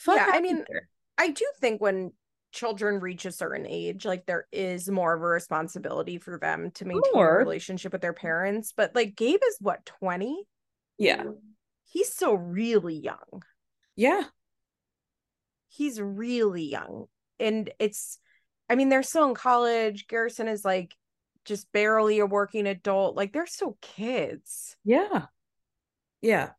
Fuck 0.00 0.16
Yeah, 0.16 0.30
I 0.32 0.40
mean, 0.40 0.64
here. 0.66 0.88
I 1.18 1.28
do 1.28 1.44
think 1.60 1.80
when 1.82 2.12
children 2.52 3.00
reach 3.00 3.26
a 3.26 3.32
certain 3.32 3.66
age, 3.66 4.06
like 4.06 4.24
there 4.24 4.46
is 4.50 4.88
more 4.88 5.12
of 5.12 5.20
a 5.20 5.26
responsibility 5.26 6.16
for 6.16 6.38
them 6.38 6.70
to 6.72 6.86
maintain 6.86 7.12
More. 7.12 7.34
a 7.34 7.38
relationship 7.38 7.92
with 7.92 8.00
their 8.00 8.14
parents. 8.14 8.72
But 8.74 8.94
like 8.94 9.14
Gabe 9.14 9.40
is 9.46 9.56
what, 9.60 9.84
20? 9.84 10.42
yeah 10.96 11.24
He's 11.84 12.10
still 12.12 12.36
really 12.36 12.94
young. 12.94 13.42
yeah 13.94 14.22
He's 15.70 16.00
really 16.00 16.64
young. 16.64 17.06
And 17.38 17.70
it's, 17.78 18.18
I 18.68 18.74
mean, 18.74 18.90
they're 18.90 19.02
still 19.02 19.28
in 19.28 19.34
college. 19.34 20.06
Garrison 20.06 20.46
is 20.46 20.64
like 20.64 20.94
just 21.46 21.72
barely 21.72 22.18
a 22.18 22.26
working 22.26 22.66
adult. 22.66 23.16
Like 23.16 23.32
they're 23.32 23.46
still 23.46 23.78
kids. 23.80 24.76
yeah 24.84 25.26
yeah 26.22 26.50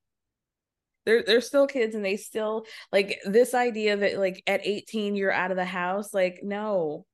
they're 1.05 1.23
they're 1.23 1.41
still 1.41 1.67
kids 1.67 1.95
and 1.95 2.03
they 2.05 2.17
still 2.17 2.65
like 2.91 3.19
this 3.25 3.53
idea 3.53 3.97
that 3.97 4.17
like 4.17 4.41
at 4.47 4.61
18 4.63 5.15
you're 5.15 5.31
out 5.31 5.51
of 5.51 5.57
the 5.57 5.65
house 5.65 6.13
like 6.13 6.39
no 6.43 7.05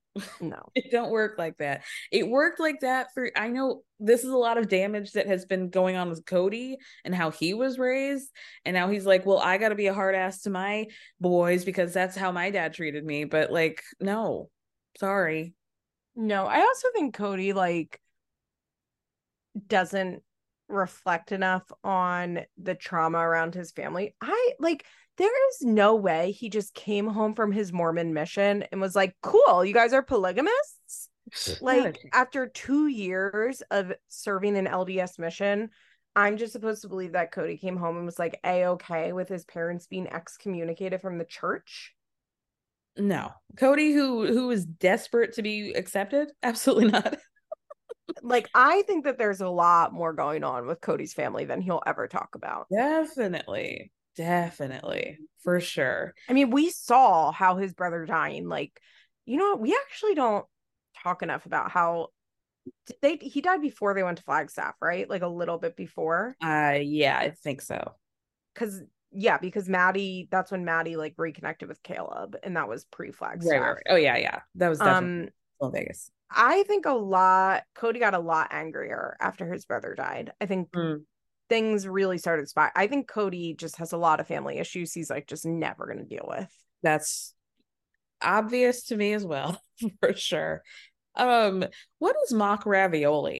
No. 0.41 0.69
it 0.75 0.91
don't 0.91 1.11
work 1.11 1.35
like 1.37 1.57
that 1.57 1.83
it 2.11 2.27
worked 2.27 2.59
like 2.59 2.79
that 2.81 3.07
for 3.13 3.31
i 3.35 3.47
know 3.47 3.81
this 3.99 4.23
is 4.23 4.29
a 4.29 4.37
lot 4.37 4.57
of 4.57 4.69
damage 4.69 5.13
that 5.13 5.27
has 5.27 5.45
been 5.45 5.69
going 5.69 5.95
on 5.95 6.09
with 6.09 6.25
kody 6.25 6.75
and 7.03 7.15
how 7.15 7.31
he 7.31 7.53
was 7.53 7.79
raised 7.79 8.29
and 8.65 8.73
now 8.73 8.89
he's 8.89 9.05
like 9.05 9.25
well 9.25 9.39
i 9.39 9.57
gotta 9.57 9.75
be 9.75 9.87
a 9.87 9.93
hard 9.93 10.15
ass 10.15 10.41
to 10.41 10.49
my 10.49 10.85
boys 11.19 11.65
because 11.65 11.93
that's 11.93 12.15
how 12.15 12.31
my 12.31 12.49
dad 12.49 12.73
treated 12.73 13.03
me 13.05 13.25
but 13.25 13.51
like 13.51 13.83
no 13.99 14.49
sorry 14.99 15.53
No, 16.15 16.45
I 16.47 16.59
also 16.61 16.87
think 16.93 17.15
Kody 17.15 17.53
like 17.53 17.99
doesn't 19.67 20.23
reflect 20.67 21.31
enough 21.31 21.63
on 21.83 22.41
the 22.57 22.75
trauma 22.75 23.19
around 23.19 23.53
his 23.55 23.71
family. 23.71 24.15
I 24.21 24.53
like 24.59 24.85
there 25.17 25.49
is 25.49 25.61
no 25.61 25.95
way 25.95 26.31
he 26.31 26.49
just 26.49 26.73
came 26.73 27.07
home 27.07 27.33
from 27.35 27.51
his 27.51 27.73
Mormon 27.73 28.13
mission 28.13 28.63
and 28.71 28.81
was 28.81 28.95
like, 28.95 29.15
"Cool, 29.21 29.65
you 29.65 29.73
guys 29.73 29.93
are 29.93 30.03
polygamists?" 30.03 31.09
Like 31.59 31.99
after 32.13 32.47
2 32.47 32.87
years 32.87 33.61
of 33.71 33.93
serving 34.09 34.57
an 34.57 34.67
LDS 34.67 35.19
mission, 35.19 35.69
I'm 36.15 36.37
just 36.37 36.53
supposed 36.53 36.81
to 36.83 36.87
believe 36.89 37.13
that 37.13 37.31
Kody 37.33 37.59
came 37.59 37.77
home 37.77 37.97
and 37.97 38.05
was 38.05 38.19
like 38.19 38.39
a-okay 38.43 39.13
with 39.13 39.29
his 39.29 39.45
parents 39.45 39.87
being 39.87 40.07
excommunicated 40.07 41.01
from 41.01 41.17
the 41.17 41.25
church. 41.25 41.93
no 42.97 43.31
kody 43.55 43.93
who 43.93 44.25
who 44.25 44.49
is 44.49 44.65
desperate 44.65 45.33
to 45.33 45.41
be 45.41 45.71
accepted 45.73 46.31
absolutely 46.43 46.87
not 46.91 47.17
Like 48.21 48.49
I 48.53 48.81
think 48.83 49.03
that 49.05 49.17
there's 49.17 49.41
a 49.41 49.49
lot 49.49 49.93
more 49.93 50.13
going 50.13 50.43
on 50.43 50.65
with 50.65 50.81
Kody's 50.81 51.13
family 51.13 51.45
than 51.45 51.61
he'll 51.61 51.83
ever 51.85 52.07
talk 52.07 52.35
about. 52.35 52.67
definitely 52.71 53.91
definitely 54.17 55.17
for 55.43 55.61
sure 55.61 56.13
I 56.27 56.33
mean, 56.33 56.49
we 56.49 56.69
saw 56.71 57.31
how 57.31 57.55
his 57.55 57.73
brother 57.73 58.05
dying. 58.05 58.49
Like, 58.49 58.77
you 59.25 59.37
know, 59.37 59.51
what? 59.51 59.61
we 59.61 59.77
actually 59.85 60.15
don't 60.15 60.45
talk 61.01 61.21
enough 61.23 61.45
about 61.45 61.71
how 61.71 62.09
they 63.01 63.15
he 63.15 63.39
died 63.39 63.61
before 63.61 63.93
they 63.93 64.03
went 64.03 64.17
to 64.17 64.23
Flagstaff, 64.25 64.75
right? 64.81 65.09
Like 65.09 65.21
a 65.21 65.27
little 65.27 65.57
bit 65.57 65.77
before. 65.77 66.35
uh 66.43 66.77
yeah 66.81 67.17
i 67.17 67.29
think 67.29 67.61
so 67.61 67.93
Cause 68.55 68.81
yeah, 69.11 69.37
because 69.37 69.69
Maddie, 69.69 70.27
that's 70.29 70.51
when 70.51 70.65
Maddie 70.65 70.97
like 70.97 71.13
reconnected 71.17 71.69
with 71.69 71.81
Caleb, 71.81 72.35
and 72.43 72.57
that 72.57 72.67
was 72.67 72.83
pre-Flagstaff. 72.85 73.49
right, 73.51 73.59
right, 73.61 73.67
right. 73.69 73.83
oh 73.89 73.95
yeah 73.95 74.17
yeah 74.17 74.39
that 74.55 74.67
was 74.67 74.79
definitely 74.79 75.29
Um, 75.61 75.71
vegas 75.71 76.11
I 76.29 76.63
think 76.63 76.85
a 76.85 76.91
lot 76.91 77.63
Kody 77.77 77.99
got 77.99 78.13
a 78.15 78.19
lot 78.19 78.49
angrier 78.51 79.15
after 79.21 79.51
his 79.51 79.65
brother 79.65 79.95
died. 79.95 80.33
I 80.41 80.45
think 80.45 80.71
Mm. 80.71 81.03
Things 81.49 81.87
really 81.87 82.17
started 82.17 82.49
spot. 82.49 82.71
I 82.75 82.87
think 82.87 83.09
Kody 83.09 83.55
just 83.57 83.77
has 83.77 83.93
a 83.93 83.97
lot 83.97 84.19
of 84.19 84.27
family 84.27 84.57
issues 84.57 84.93
he's 84.93 85.09
like 85.09 85.27
just 85.27 85.45
never 85.45 85.85
gonna 85.87 86.03
deal 86.03 86.25
with. 86.27 86.49
that's 86.83 87.33
obvious 88.21 88.83
to 88.83 88.97
me 88.97 89.13
as 89.13 89.23
well 89.23 89.61
for 89.99 90.13
sure 90.13 90.63
um 91.15 91.63
what 91.99 92.15
is 92.25 92.33
mock 92.33 92.65
ravioli 92.65 93.39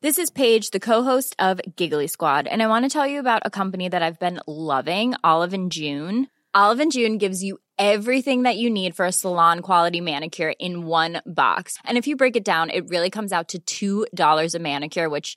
This 0.00 0.18
is 0.18 0.30
Paige, 0.30 0.70
the 0.72 0.80
co-host 0.80 1.36
of 1.38 1.60
Giggly 1.76 2.08
Squad, 2.08 2.48
and 2.48 2.60
I 2.60 2.66
want 2.66 2.84
to 2.84 2.88
tell 2.88 3.06
you 3.06 3.20
about 3.20 3.42
a 3.44 3.50
company 3.50 3.88
that 3.88 4.02
I've 4.02 4.18
been 4.18 4.40
loving, 4.48 5.14
Olive 5.22 5.52
and 5.54 5.70
June. 5.70 6.26
Olive 6.54 6.80
and 6.80 6.90
June 6.90 7.18
gives 7.18 7.44
you 7.44 7.58
everything 7.78 8.42
that 8.42 8.56
you 8.56 8.68
need 8.68 8.96
for 8.96 9.06
a 9.06 9.12
salon 9.12 9.60
quality 9.60 10.00
manicure 10.00 10.54
in 10.58 10.86
one 10.86 11.22
box. 11.24 11.78
And 11.84 11.96
if 11.96 12.08
you 12.08 12.16
break 12.16 12.34
it 12.34 12.44
down, 12.44 12.68
it 12.70 12.88
really 12.88 13.10
comes 13.10 13.32
out 13.32 13.54
to 13.68 14.06
$2 14.12 14.54
a 14.54 14.58
manicure, 14.58 15.08
which 15.08 15.36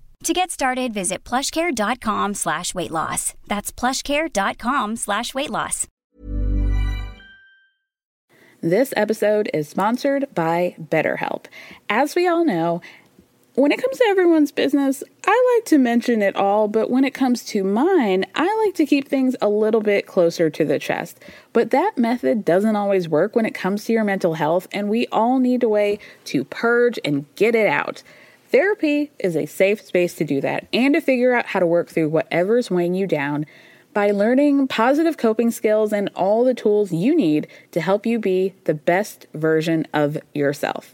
To 0.23 0.33
get 0.33 0.51
started, 0.51 0.93
visit 0.93 1.23
plushcare.com 1.23 2.35
slash 2.35 2.75
weight 2.75 2.91
loss. 2.91 3.33
That's 3.47 3.71
plushcare.com 3.71 4.95
slash 4.97 5.33
weight 5.33 5.49
loss. 5.49 5.87
This 8.61 8.93
episode 8.95 9.49
is 9.51 9.67
sponsored 9.67 10.27
by 10.35 10.75
BetterHelp. 10.79 11.45
As 11.89 12.13
we 12.13 12.27
all 12.27 12.45
know, 12.45 12.83
when 13.55 13.71
it 13.71 13.81
comes 13.81 13.97
to 13.97 14.05
everyone's 14.07 14.51
business, 14.51 15.03
I 15.25 15.55
like 15.57 15.65
to 15.65 15.79
mention 15.79 16.21
it 16.21 16.35
all, 16.35 16.67
but 16.67 16.91
when 16.91 17.03
it 17.03 17.15
comes 17.15 17.43
to 17.45 17.63
mine, 17.63 18.25
I 18.35 18.63
like 18.65 18.75
to 18.75 18.85
keep 18.85 19.07
things 19.07 19.35
a 19.41 19.49
little 19.49 19.81
bit 19.81 20.05
closer 20.05 20.51
to 20.51 20.63
the 20.63 20.77
chest. 20.77 21.19
But 21.51 21.71
that 21.71 21.97
method 21.97 22.45
doesn't 22.45 22.75
always 22.75 23.09
work 23.09 23.35
when 23.35 23.47
it 23.47 23.55
comes 23.55 23.85
to 23.85 23.93
your 23.93 24.03
mental 24.03 24.35
health, 24.35 24.67
and 24.71 24.87
we 24.87 25.07
all 25.07 25.39
need 25.39 25.63
a 25.63 25.69
way 25.69 25.97
to 26.25 26.43
purge 26.43 26.99
and 27.03 27.25
get 27.35 27.55
it 27.55 27.65
out. 27.67 28.03
Therapy 28.51 29.11
is 29.17 29.37
a 29.37 29.45
safe 29.45 29.79
space 29.79 30.13
to 30.15 30.25
do 30.25 30.41
that 30.41 30.67
and 30.73 30.93
to 30.93 30.99
figure 30.99 31.33
out 31.33 31.45
how 31.47 31.61
to 31.61 31.65
work 31.65 31.87
through 31.87 32.09
whatever's 32.09 32.69
weighing 32.69 32.93
you 32.93 33.07
down 33.07 33.45
by 33.93 34.11
learning 34.11 34.67
positive 34.67 35.15
coping 35.15 35.51
skills 35.51 35.93
and 35.93 36.09
all 36.15 36.43
the 36.43 36.53
tools 36.53 36.91
you 36.91 37.15
need 37.15 37.47
to 37.71 37.79
help 37.79 38.05
you 38.05 38.19
be 38.19 38.53
the 38.65 38.73
best 38.73 39.25
version 39.33 39.87
of 39.93 40.17
yourself. 40.33 40.93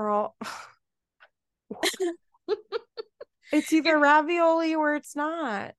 Girl. 0.00 0.34
it's 3.52 3.72
either 3.72 3.98
ravioli 3.98 4.74
or 4.74 4.94
it's 4.96 5.14
not. 5.14 5.74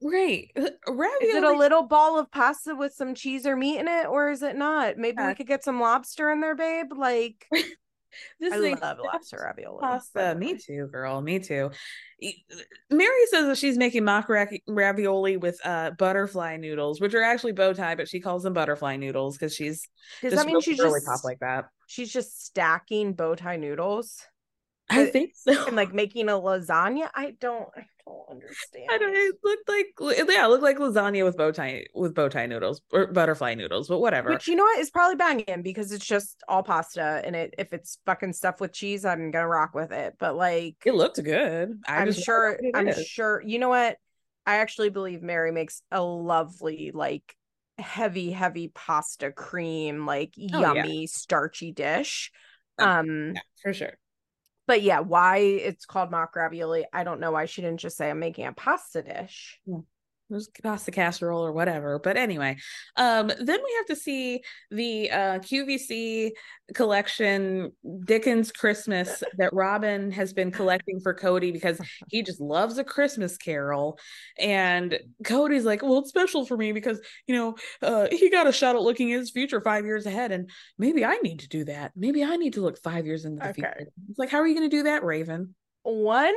Right. 0.00 0.50
Ravioli. 0.86 1.16
Is 1.26 1.34
it 1.34 1.42
a 1.44 1.52
little 1.56 1.82
ball 1.82 2.18
of 2.18 2.30
pasta 2.30 2.76
with 2.76 2.92
some 2.92 3.14
cheese 3.14 3.46
or 3.46 3.56
meat 3.56 3.78
in 3.78 3.88
it, 3.88 4.06
or 4.06 4.30
is 4.30 4.42
it 4.42 4.54
not? 4.54 4.96
Maybe 4.96 5.16
Yeah. 5.18 5.28
we 5.28 5.34
could 5.34 5.48
get 5.48 5.64
some 5.64 5.80
lobster 5.80 6.30
in 6.30 6.40
there, 6.40 6.54
babe. 6.54 6.92
Like 6.94 7.46
this 8.40 8.52
I 8.52 8.58
thing- 8.60 8.78
love 8.80 8.98
lobster 9.02 9.40
ravioli. 9.44 9.80
Pasta. 9.80 10.34
Me 10.38 10.56
too, 10.58 10.88
girl. 10.92 11.20
Me 11.20 11.38
too. 11.38 11.70
Meri 12.90 13.26
says 13.30 13.46
that 13.46 13.58
she's 13.58 13.76
making 13.76 14.04
mock 14.04 14.28
ra- 14.28 14.46
ravioli 14.66 15.36
with 15.36 15.60
uh 15.64 15.90
butterfly 15.92 16.56
noodles, 16.56 17.00
which 17.00 17.14
are 17.14 17.22
actually 17.22 17.52
bow 17.52 17.72
tie, 17.72 17.94
but 17.94 18.08
she 18.08 18.20
calls 18.20 18.42
them 18.42 18.52
butterfly 18.52 18.96
noodles 18.96 19.36
because 19.36 19.54
she's 19.54 19.86
Does 20.22 20.34
that 20.34 20.46
mean 20.46 20.60
she's 20.60 20.78
really 20.78 21.00
just 21.00 21.06
pop 21.06 21.24
like 21.24 21.40
that. 21.40 21.66
she's 21.86 22.12
just 22.12 22.44
stacking 22.44 23.12
bow 23.14 23.34
tie 23.34 23.56
noodles 23.56 24.22
I 24.90 25.06
think 25.06 25.32
so. 25.34 25.66
and 25.66 25.76
like 25.76 25.92
making 25.94 26.28
a 26.28 26.32
lasagna? 26.32 27.08
I 27.14 27.34
don't 27.40 27.68
don't 28.06 28.30
understand. 28.30 28.86
I 28.90 28.98
don't. 28.98 29.14
It 29.16 29.34
looked 29.42 29.68
like 29.68 30.18
yeah, 30.28 30.44
it 30.44 30.48
looked 30.48 30.62
like 30.62 30.78
lasagna 30.78 31.24
with 31.24 31.36
bow 31.36 31.52
tie 31.52 31.86
with 31.94 32.14
bow 32.14 32.28
tie 32.28 32.46
noodles 32.46 32.82
or 32.92 33.06
butterfly 33.06 33.54
noodles, 33.54 33.88
but 33.88 34.00
whatever. 34.00 34.30
Which 34.30 34.46
you 34.46 34.56
know 34.56 34.64
what 34.64 34.78
is 34.78 34.90
probably 34.90 35.16
banging 35.16 35.62
because 35.62 35.92
it's 35.92 36.04
just 36.06 36.42
all 36.48 36.62
pasta 36.62 37.22
and 37.24 37.34
it 37.34 37.54
if 37.58 37.72
it's 37.72 37.98
fucking 38.06 38.32
stuffed 38.32 38.60
with 38.60 38.72
cheese, 38.72 39.04
I'm 39.04 39.30
gonna 39.30 39.48
rock 39.48 39.74
with 39.74 39.92
it. 39.92 40.14
But 40.18 40.36
like 40.36 40.76
it 40.84 40.94
looked 40.94 41.22
good. 41.22 41.80
I 41.86 42.00
I'm 42.00 42.06
just 42.06 42.18
don't 42.18 42.28
know 42.28 42.34
sure 42.34 42.58
I'm 42.74 42.88
is. 42.88 43.06
sure 43.06 43.42
you 43.44 43.58
know 43.58 43.68
what? 43.68 43.96
I 44.46 44.56
actually 44.56 44.90
believe 44.90 45.22
Meri 45.22 45.52
makes 45.52 45.80
a 45.90 46.02
lovely, 46.02 46.90
like 46.92 47.34
heavy, 47.78 48.30
heavy 48.30 48.68
pasta 48.68 49.32
cream, 49.32 50.04
like 50.06 50.34
Oh, 50.36 50.60
yeah. 50.60 50.60
yummy, 50.60 51.06
starchy 51.06 51.72
dish. 51.72 52.30
Oh, 52.78 52.84
Um 52.84 53.32
Yeah, 53.34 53.40
for 53.62 53.72
sure. 53.72 53.98
But 54.66 54.82
yeah, 54.82 55.00
why 55.00 55.38
it's 55.38 55.86
called 55.86 56.10
mock 56.10 56.34
ravioli, 56.36 56.84
I 56.92 57.04
don't 57.04 57.20
know 57.20 57.32
why 57.32 57.46
she 57.46 57.62
didn't 57.62 57.80
just 57.80 57.96
say 57.96 58.10
I'm 58.10 58.18
making 58.18 58.46
a 58.46 58.52
pasta 58.52 59.02
dish. 59.02 59.60
Just 60.32 60.50
pasta 60.62 60.90
casserole 60.90 61.44
or 61.44 61.52
whatever. 61.52 61.98
But 61.98 62.16
anyway, 62.16 62.56
um, 62.96 63.28
then 63.28 63.60
we 63.62 63.74
have 63.76 63.86
to 63.86 63.96
see 63.96 64.42
the 64.70 65.10
uh 65.10 65.38
QVC 65.40 66.30
collection 66.74 67.72
Dickens 68.06 68.50
Christmas 68.50 69.22
that 69.36 69.52
Robyn 69.52 70.10
has 70.12 70.32
been 70.32 70.50
collecting 70.50 70.98
for 71.00 71.14
Kody 71.14 71.52
because 71.52 71.78
he 72.08 72.22
just 72.22 72.40
loves 72.40 72.78
a 72.78 72.84
Christmas 72.84 73.36
carol. 73.36 73.98
And 74.38 74.98
Kody's 75.24 75.66
like, 75.66 75.82
Well, 75.82 75.98
it's 75.98 76.08
special 76.08 76.46
for 76.46 76.56
me 76.56 76.72
because 76.72 77.00
you 77.26 77.34
know, 77.34 77.56
uh 77.82 78.08
he 78.10 78.30
got 78.30 78.46
a 78.46 78.52
shot 78.52 78.76
at 78.76 78.82
looking 78.82 79.12
at 79.12 79.18
his 79.20 79.30
future 79.30 79.60
five 79.60 79.84
years 79.84 80.06
ahead, 80.06 80.32
and 80.32 80.48
maybe 80.78 81.04
I 81.04 81.16
need 81.18 81.40
to 81.40 81.48
do 81.48 81.64
that. 81.64 81.92
Maybe 81.94 82.24
I 82.24 82.36
need 82.36 82.54
to 82.54 82.62
look 82.62 82.78
five 82.82 83.04
years 83.04 83.24
into 83.26 83.42
the 83.42 83.48
Okay. 83.50 83.54
future. 83.62 83.88
It's 84.08 84.18
like, 84.18 84.30
how 84.30 84.38
are 84.38 84.46
you 84.46 84.54
gonna 84.54 84.68
do 84.70 84.84
that, 84.84 85.04
Raven? 85.04 85.54
One, 85.82 86.34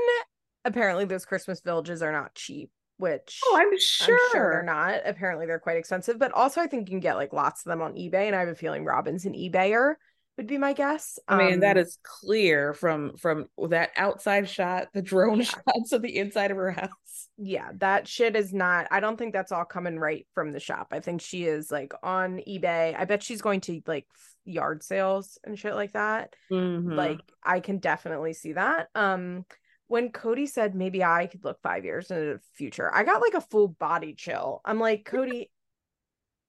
apparently 0.65 1.05
those 1.05 1.25
Christmas 1.25 1.61
villages 1.61 2.01
are 2.01 2.11
not 2.11 2.35
cheap, 2.35 2.69
which 2.97 3.39
Oh, 3.45 3.55
I'm 3.57 3.67
I'm 3.69 3.77
sure. 3.79 4.17
sure 4.31 4.51
they're 4.51 4.63
not. 4.63 5.01
Apparently, 5.05 5.45
they're 5.45 5.59
quite 5.59 5.77
expensive, 5.77 6.19
but 6.19 6.31
also 6.33 6.61
I 6.61 6.67
think 6.67 6.87
you 6.89 6.93
can 6.93 6.99
get 6.99 7.15
like 7.15 7.33
lots 7.33 7.65
of 7.65 7.69
them 7.69 7.81
on 7.81 7.93
eBay, 7.95 8.27
and 8.27 8.35
I 8.35 8.39
have 8.39 8.49
a 8.49 8.55
feeling 8.55 8.85
Robyn's 8.85 9.25
an 9.25 9.33
eBayer 9.33 9.95
would 10.37 10.47
be 10.47 10.57
my 10.57 10.73
guess. 10.73 11.17
I 11.27 11.35
mean, 11.35 11.59
that 11.61 11.77
Um, 11.77 11.83
is 11.83 11.97
clear 12.03 12.73
from 12.73 13.17
from 13.17 13.47
that 13.69 13.91
outside 13.97 14.47
shot, 14.49 14.89
the 14.93 15.01
drone 15.01 15.39
Yeah. 15.39 15.45
shots 15.45 15.91
of 15.91 16.01
the 16.01 16.17
inside 16.17 16.51
of 16.51 16.57
her 16.57 16.71
house. 16.71 17.29
yeah, 17.37 17.69
that 17.77 18.07
shit 18.07 18.35
is 18.35 18.53
not. 18.53 18.87
I 18.91 18.99
don't 18.99 19.17
think 19.17 19.33
that's 19.33 19.51
all 19.51 19.65
coming 19.65 19.99
right 19.99 20.27
from 20.33 20.51
the 20.51 20.59
shop. 20.59 20.87
I 20.91 20.99
think 20.99 21.21
she 21.21 21.45
is 21.45 21.71
like 21.71 21.93
on 22.03 22.41
eBay. 22.47 22.95
I 22.97 23.05
bet 23.05 23.23
she's 23.23 23.41
going 23.41 23.61
to 23.61 23.81
like 23.87 24.07
yard 24.45 24.83
sales 24.83 25.37
and 25.43 25.57
shit 25.57 25.75
like 25.75 25.93
that. 25.93 26.35
Mhm. 26.51 26.95
Like 26.95 27.19
I 27.43 27.59
can 27.59 27.77
definitely 27.79 28.33
see 28.33 28.53
that. 28.53 28.89
Um 28.95 29.45
when 29.87 30.11
Kody 30.11 30.47
said 30.47 30.75
maybe 30.75 31.03
I 31.03 31.27
could 31.27 31.43
look 31.43 31.61
5 31.61 31.85
years 31.85 32.11
into 32.11 32.33
the 32.33 32.39
future, 32.55 32.93
I 32.93 33.03
got 33.03 33.21
like 33.21 33.33
a 33.33 33.41
full 33.41 33.67
body 33.67 34.13
chill. 34.13 34.61
I'm 34.65 34.79
like, 34.79 35.09
Kody, 35.09 35.49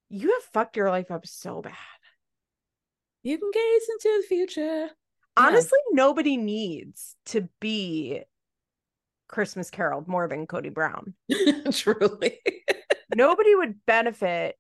you 0.08 0.32
have 0.32 0.42
fucked 0.52 0.76
your 0.76 0.90
life 0.90 1.10
up 1.10 1.26
so 1.26 1.62
bad. 1.62 1.74
you 3.22 3.38
can 3.38 3.50
gaze 3.52 3.88
into 3.90 4.20
the 4.20 4.26
future. 4.26 4.88
Honestly, 5.36 5.78
nobody 5.92 6.36
needs 6.36 7.14
to 7.26 7.48
be 7.60 8.22
Christmas 9.28 9.70
Carol 9.70 10.02
more 10.06 10.26
than 10.26 10.46
Kody 10.46 10.72
Brown. 10.72 11.14
Truly. 11.72 12.38
Nobody 13.14 13.54
would 13.54 13.84
benefit 13.86 14.56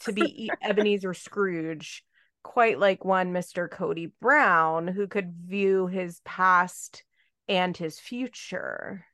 to 0.00 0.12
be 0.12 0.50
Ebenezer 0.62 1.14
Scrooge 1.14 2.04
quite 2.42 2.78
like 2.78 3.04
one 3.04 3.32
Mr. 3.32 3.68
Kody 3.68 4.10
Brown 4.20 4.88
who 4.88 5.06
could 5.06 5.32
view 5.46 5.86
his 5.86 6.20
past 6.24 7.04
and 7.50 7.76
his 7.76 7.98
future. 7.98 9.04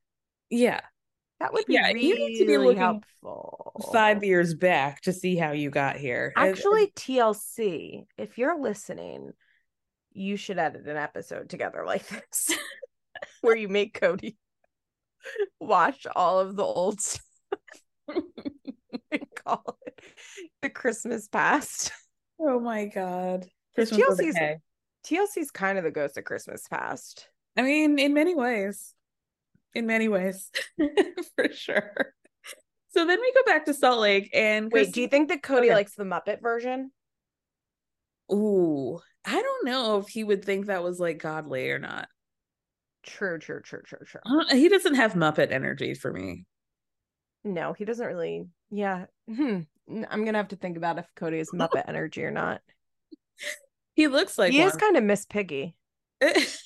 yeah. 0.51 0.81
That 1.41 1.53
would 1.53 1.67
be 1.67 1.75
Yeah, 1.75 1.89
you 1.91 1.95
really 2.15 2.29
need 2.29 2.39
to 2.39 2.47
be 2.47 2.57
looking 2.57 2.79
helpful. 2.79 3.89
Five 3.93 4.25
years 4.25 4.55
back 4.55 5.03
to 5.03 5.13
see 5.13 5.37
how 5.37 5.53
you 5.53 5.69
got 5.69 5.97
here. 5.97 6.33
And- 6.35 6.49
Actually, 6.49 6.93
TLC, 6.97 8.07
if 8.17 8.39
you're 8.39 8.59
listening, 8.59 9.33
you 10.13 10.39
should 10.39 10.59
edit 10.59 10.87
an 10.87 10.97
episode 10.97 11.51
together 11.51 11.85
like 11.87 12.07
this 12.09 12.57
where 13.43 13.55
you 13.55 13.69
make 13.69 14.01
Kody 14.01 14.37
watch 15.61 16.07
all 16.17 16.41
of 16.41 16.57
the 16.57 16.65
old 16.65 17.03
stuff 17.03 17.21
and 18.09 19.23
call 19.45 19.77
it 19.87 20.01
the 20.63 20.71
Christmas 20.71 21.29
past. 21.29 21.93
oh 22.41 22.59
my 22.61 22.87
God. 22.87 23.47
Because 23.75 23.91
Christmas 23.91 24.19
with 24.19 24.37
TLC's. 24.37 24.61
TLC's 25.07 25.51
kind 25.51 25.77
of 25.77 25.85
the 25.85 25.91
ghost 25.91 26.17
of 26.17 26.25
Christmas 26.25 26.67
past. 26.67 27.29
I 27.57 27.63
mean, 27.63 27.99
in 27.99 28.15
many 28.15 28.35
ways. 28.35 28.93
In 29.75 29.87
many 29.87 30.09
ways. 30.09 30.51
For 31.37 31.53
sure. 31.53 32.15
So 32.91 33.05
then 33.07 33.21
we 33.21 33.33
go 33.35 33.43
back 33.45 33.67
to 33.67 33.75
Salt 33.75 34.01
Lake 34.01 34.31
and 34.33 34.71
Wait, 34.73 34.93
do 34.93 35.03
you 35.03 35.09
think 35.09 35.29
that 35.29 35.43
Kody 35.43 35.67
Okay. 35.67 35.75
likes 35.75 35.95
the 35.95 36.05
Muppet 36.05 36.41
version? 36.41 36.91
Ooh, 38.33 38.99
I 39.25 39.41
don't 39.41 39.67
know 39.67 39.99
if 39.99 40.09
he 40.09 40.25
would 40.25 40.45
think 40.45 40.67
that 40.67 40.83
was 40.83 40.99
like 40.99 41.19
godly 41.19 41.71
or 41.71 41.79
not. 41.79 42.09
True, 43.03 43.39
true, 43.39 43.61
true, 43.61 43.83
true, 43.85 43.99
true. 44.05 44.21
Uh, 44.25 44.55
He 44.55 44.69
doesn't 44.69 44.95
have 44.95 45.13
Muppet 45.13 45.53
energy 45.53 45.95
for 45.95 46.13
me. 46.13 46.47
No, 47.45 47.73
he 47.73 47.85
doesn't 47.85 48.07
really. 48.07 48.49
Yeah. 48.71 49.07
Hmm. 49.33 49.61
I'm 49.89 50.25
gonna 50.25 50.39
have 50.39 50.49
to 50.49 50.57
think 50.57 50.77
about 50.77 50.99
if 50.99 51.07
Kody 51.17 51.39
is 51.39 51.51
Muppet 51.53 51.85
energy 51.89 52.25
or 52.25 52.31
not. 52.33 52.61
He 53.95 54.09
looks 54.09 54.37
like 54.39 54.53
he 54.53 54.61
is 54.61 54.75
kind 54.75 54.97
of 54.97 55.05
Miss 55.05 55.25
Piggy. 55.25 55.77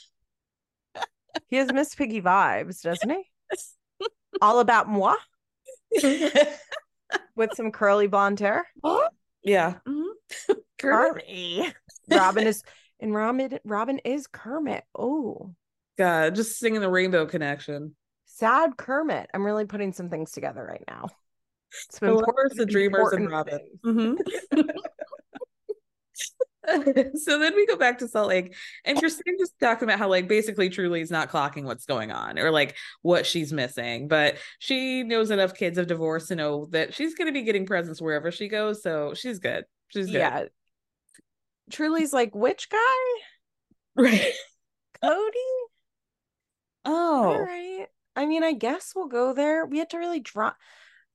He 1.48 1.56
has 1.56 1.72
Miss 1.72 1.94
Piggy 1.94 2.20
vibes, 2.20 2.82
doesn't 2.82 3.10
he? 3.10 3.22
All 4.42 4.60
about 4.60 4.88
moi 4.88 5.16
with 6.02 7.54
some 7.54 7.72
curly 7.72 8.06
blonde 8.06 8.40
hair. 8.40 8.66
yeah. 9.42 9.74
Mm-hmm. 9.86 10.52
Kermit. 10.78 11.74
Robyn 12.08 12.46
is 12.46 12.62
and 13.00 13.12
Robyn 13.12 13.58
Robyn 13.64 14.00
is 14.04 14.26
Kermit. 14.26 14.84
Oh. 14.98 15.54
God, 15.98 16.34
just 16.34 16.58
singing 16.58 16.80
the 16.80 16.88
Rainbow 16.88 17.26
Connection. 17.26 17.94
Sad 18.26 18.76
Kermit. 18.76 19.28
I'm 19.34 19.44
really 19.44 19.66
putting 19.66 19.92
some 19.92 20.08
things 20.08 20.30
together 20.30 20.64
right 20.64 20.84
now. 20.88 21.08
Some 21.90 22.08
the 22.08 22.14
lovers, 22.14 22.52
the 22.56 22.66
dreamers, 22.66 23.12
and 23.12 23.30
Robyn. 23.30 23.60
Mm-hmm. 23.84 24.60
so 27.14 27.38
then 27.38 27.54
we 27.56 27.66
go 27.66 27.76
back 27.76 27.98
to 27.98 28.08
Salt 28.08 28.28
Lake, 28.28 28.54
and 28.84 28.98
oh. 28.98 29.00
Christine 29.00 29.38
just 29.38 29.58
talking 29.60 29.84
about 29.84 29.98
how 29.98 30.08
like 30.08 30.28
basically 30.28 30.68
Truely 30.68 31.00
is 31.00 31.10
not 31.10 31.30
clocking 31.30 31.64
what's 31.64 31.86
going 31.86 32.10
on 32.12 32.38
or 32.38 32.50
like 32.50 32.76
what 33.02 33.26
she's 33.26 33.52
missing, 33.52 34.08
but 34.08 34.36
she 34.58 35.02
knows 35.02 35.30
enough 35.30 35.54
kids 35.54 35.78
of 35.78 35.86
divorce 35.86 36.28
to 36.28 36.36
know 36.36 36.66
that 36.70 36.94
she's 36.94 37.14
going 37.14 37.26
to 37.26 37.32
be 37.32 37.42
getting 37.42 37.66
presents 37.66 38.00
wherever 38.00 38.30
she 38.30 38.48
goes, 38.48 38.82
so 38.82 39.14
she's 39.14 39.38
good. 39.38 39.64
She's 39.88 40.06
good. 40.06 40.14
Yeah. 40.14 40.44
Truely's 41.70 42.12
like, 42.12 42.34
which 42.34 42.68
guy? 42.68 42.78
Right. 43.96 44.32
Kody. 45.02 45.32
Oh, 46.84 47.24
all 47.24 47.40
right. 47.40 47.86
I 48.14 48.26
mean, 48.26 48.44
I 48.44 48.52
guess 48.52 48.92
we'll 48.94 49.08
go 49.08 49.34
there. 49.34 49.66
We 49.66 49.78
had 49.78 49.90
to 49.90 49.98
really 49.98 50.20
drop. 50.20 50.56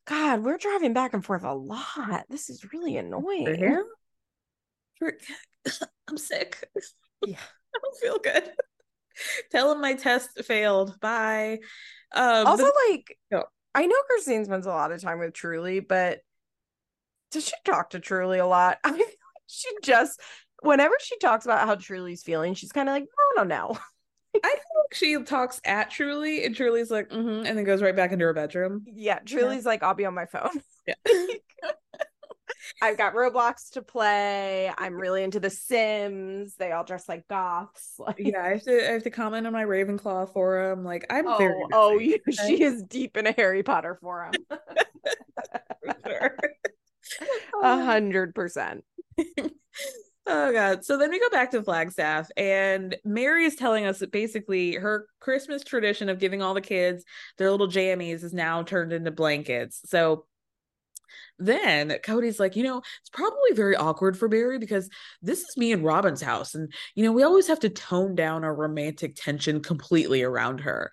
God, 0.05 0.43
we're 0.43 0.57
driving 0.57 0.93
back 0.93 1.13
and 1.13 1.23
forth 1.23 1.43
a 1.43 1.53
lot. 1.53 2.25
This 2.29 2.49
is 2.49 2.73
really 2.73 2.97
annoying. 2.97 3.45
I'm 6.09 6.17
sick. 6.17 6.69
Yeah. 7.25 7.37
I 7.75 7.79
don't 7.81 7.97
feel 8.01 8.19
good. 8.19 8.51
Tell 9.51 9.71
him 9.71 9.81
my 9.81 9.93
test 9.93 10.29
failed. 10.45 10.99
Bye. 10.99 11.59
Um, 12.13 12.47
also, 12.47 12.69
like, 12.89 13.17
I 13.73 13.85
know 13.85 13.95
Christine 14.07 14.45
spends 14.45 14.65
a 14.65 14.69
lot 14.69 14.93
of 14.93 15.01
time 15.01 15.19
with 15.19 15.33
Truely, 15.33 15.81
but 15.81 16.19
does 17.31 17.45
she 17.45 17.53
talk 17.65 17.89
to 17.89 17.99
Truely 17.99 18.39
a 18.39 18.45
lot? 18.45 18.79
I 18.83 18.91
like 18.91 19.17
she 19.47 19.69
just, 19.83 20.19
whenever 20.61 20.95
she 21.01 21.17
talks 21.17 21.45
about 21.45 21.67
how 21.67 21.75
Truely's 21.75 22.23
feeling, 22.23 22.53
she's 22.53 22.71
kind 22.71 22.87
of 22.87 22.93
like, 22.93 23.03
no, 23.35 23.43
no, 23.43 23.47
no. 23.55 23.77
I 24.43 24.49
think 24.49 24.93
she 24.93 25.21
talks 25.23 25.61
at 25.63 25.91
Truely, 25.91 26.45
and 26.45 26.55
Truely's 26.55 26.91
like, 26.91 27.09
mm-hmm, 27.09 27.45
and 27.45 27.57
then 27.57 27.63
goes 27.63 27.81
right 27.81 27.95
back 27.95 28.11
into 28.11 28.25
her 28.25 28.33
bedroom. 28.33 28.85
Yeah, 28.85 29.19
Truely's 29.19 29.63
yeah. 29.63 29.69
like, 29.69 29.83
I'll 29.83 29.93
be 29.93 30.05
on 30.05 30.13
my 30.13 30.25
phone. 30.25 30.61
Yeah. 30.87 30.95
I've 32.81 32.97
got 32.97 33.13
Roblox 33.13 33.71
to 33.71 33.81
play. 33.81 34.71
I'm 34.77 34.95
really 34.95 35.23
into 35.23 35.39
The 35.39 35.49
Sims. 35.49 36.55
They 36.55 36.71
all 36.71 36.83
dress 36.83 37.07
like 37.07 37.27
goths. 37.27 37.93
Like, 38.05 38.17
yeah, 38.19 38.43
I 38.43 38.49
have 38.49 38.63
to. 38.63 38.89
I 38.89 38.93
have 38.93 39.03
to 39.03 39.09
comment 39.09 39.47
on 39.47 39.53
my 39.53 39.63
Ravenclaw 39.63 40.31
forum. 40.31 40.83
Like, 40.83 41.05
I'm 41.09 41.25
oh, 41.27 41.37
very. 41.37 41.55
Oh, 41.55 41.69
oh 41.73 41.97
you, 41.97 42.19
she 42.45 42.61
is 42.61 42.83
deep 42.83 43.17
in 43.17 43.25
a 43.25 43.31
Harry 43.31 43.63
Potter 43.63 43.97
forum. 44.01 44.33
Oh, 47.53 47.61
a 47.61 47.85
hundred 47.85 48.33
percent. 48.33 48.83
Oh 50.27 50.51
god. 50.51 50.83
So 50.83 50.97
then 50.97 51.11
we 51.11 51.19
go 51.19 51.29
back 51.29 51.51
to 51.51 51.61
Flagstaff 51.61 52.29
and 52.35 52.95
Meri 53.05 53.45
is 53.45 53.55
telling 53.55 53.85
us 53.85 53.99
that 53.99 54.11
basically 54.11 54.73
her 54.73 55.07
Christmas 55.19 55.63
tradition 55.63 56.09
of 56.09 56.19
giving 56.19 56.41
all 56.41 56.55
the 56.55 56.61
kids 56.61 57.03
their 57.37 57.51
little 57.51 57.67
jammies 57.67 58.23
is 58.23 58.33
now 58.33 58.63
turned 58.63 58.91
into 58.91 59.11
blankets. 59.11 59.81
So 59.85 60.25
then 61.39 61.89
Kody's 62.03 62.39
like, 62.39 62.55
you 62.55 62.63
know, 62.63 62.77
it's 62.77 63.09
probably 63.11 63.51
very 63.53 63.75
awkward 63.75 64.17
for 64.17 64.27
Meri 64.27 64.59
because 64.59 64.89
this 65.21 65.41
is 65.41 65.57
me 65.57 65.71
and 65.71 65.83
Robyn's 65.83 66.21
house. 66.21 66.55
And, 66.55 66.71
you 66.95 67.03
know, 67.03 67.11
we 67.11 67.23
always 67.23 67.47
have 67.47 67.59
to 67.61 67.69
tone 67.69 68.15
down 68.15 68.43
our 68.43 68.55
romantic 68.55 69.15
tension 69.15 69.61
completely 69.61 70.23
around 70.23 70.61
her. 70.61 70.91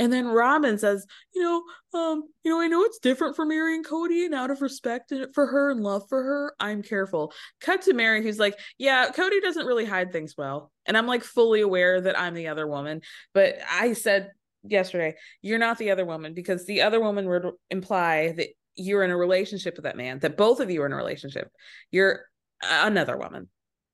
And 0.00 0.10
then 0.10 0.28
Robyn 0.28 0.78
says, 0.78 1.06
you 1.34 1.42
know, 1.42 1.62
um, 1.92 2.22
you 2.42 2.50
know, 2.50 2.58
I 2.58 2.68
know 2.68 2.84
it's 2.84 2.98
different 3.00 3.36
for 3.36 3.44
Meri 3.44 3.74
and 3.74 3.84
Kody, 3.84 4.24
and 4.24 4.34
out 4.34 4.50
of 4.50 4.62
respect 4.62 5.12
for 5.34 5.46
her 5.46 5.70
and 5.70 5.80
love 5.80 6.04
for 6.08 6.22
her, 6.22 6.54
I'm 6.58 6.82
careful. 6.82 7.34
Cut 7.60 7.82
to 7.82 7.92
Meri, 7.92 8.22
who's 8.22 8.38
like, 8.38 8.58
yeah, 8.78 9.10
Kody 9.10 9.42
doesn't 9.42 9.66
really 9.66 9.84
hide 9.84 10.10
things 10.10 10.36
well. 10.38 10.72
And 10.86 10.96
I'm 10.96 11.06
like 11.06 11.22
fully 11.22 11.60
aware 11.60 12.00
that 12.00 12.18
I'm 12.18 12.32
the 12.32 12.48
other 12.48 12.66
woman. 12.66 13.02
But 13.34 13.58
I 13.70 13.92
said 13.92 14.30
yesterday, 14.62 15.16
you're 15.42 15.58
not 15.58 15.76
the 15.76 15.90
other 15.90 16.06
woman 16.06 16.32
because 16.32 16.64
the 16.64 16.80
other 16.80 17.00
woman 17.00 17.28
would 17.28 17.50
imply 17.70 18.32
that 18.38 18.48
you're 18.80 19.04
in 19.04 19.10
a 19.10 19.16
relationship 19.16 19.76
with 19.76 19.84
that 19.84 19.96
man, 19.96 20.18
that 20.20 20.36
both 20.36 20.60
of 20.60 20.70
you 20.70 20.82
are 20.82 20.86
in 20.86 20.92
a 20.92 20.96
relationship. 20.96 21.50
You're 21.90 22.24
another 22.62 23.16
woman. 23.16 23.48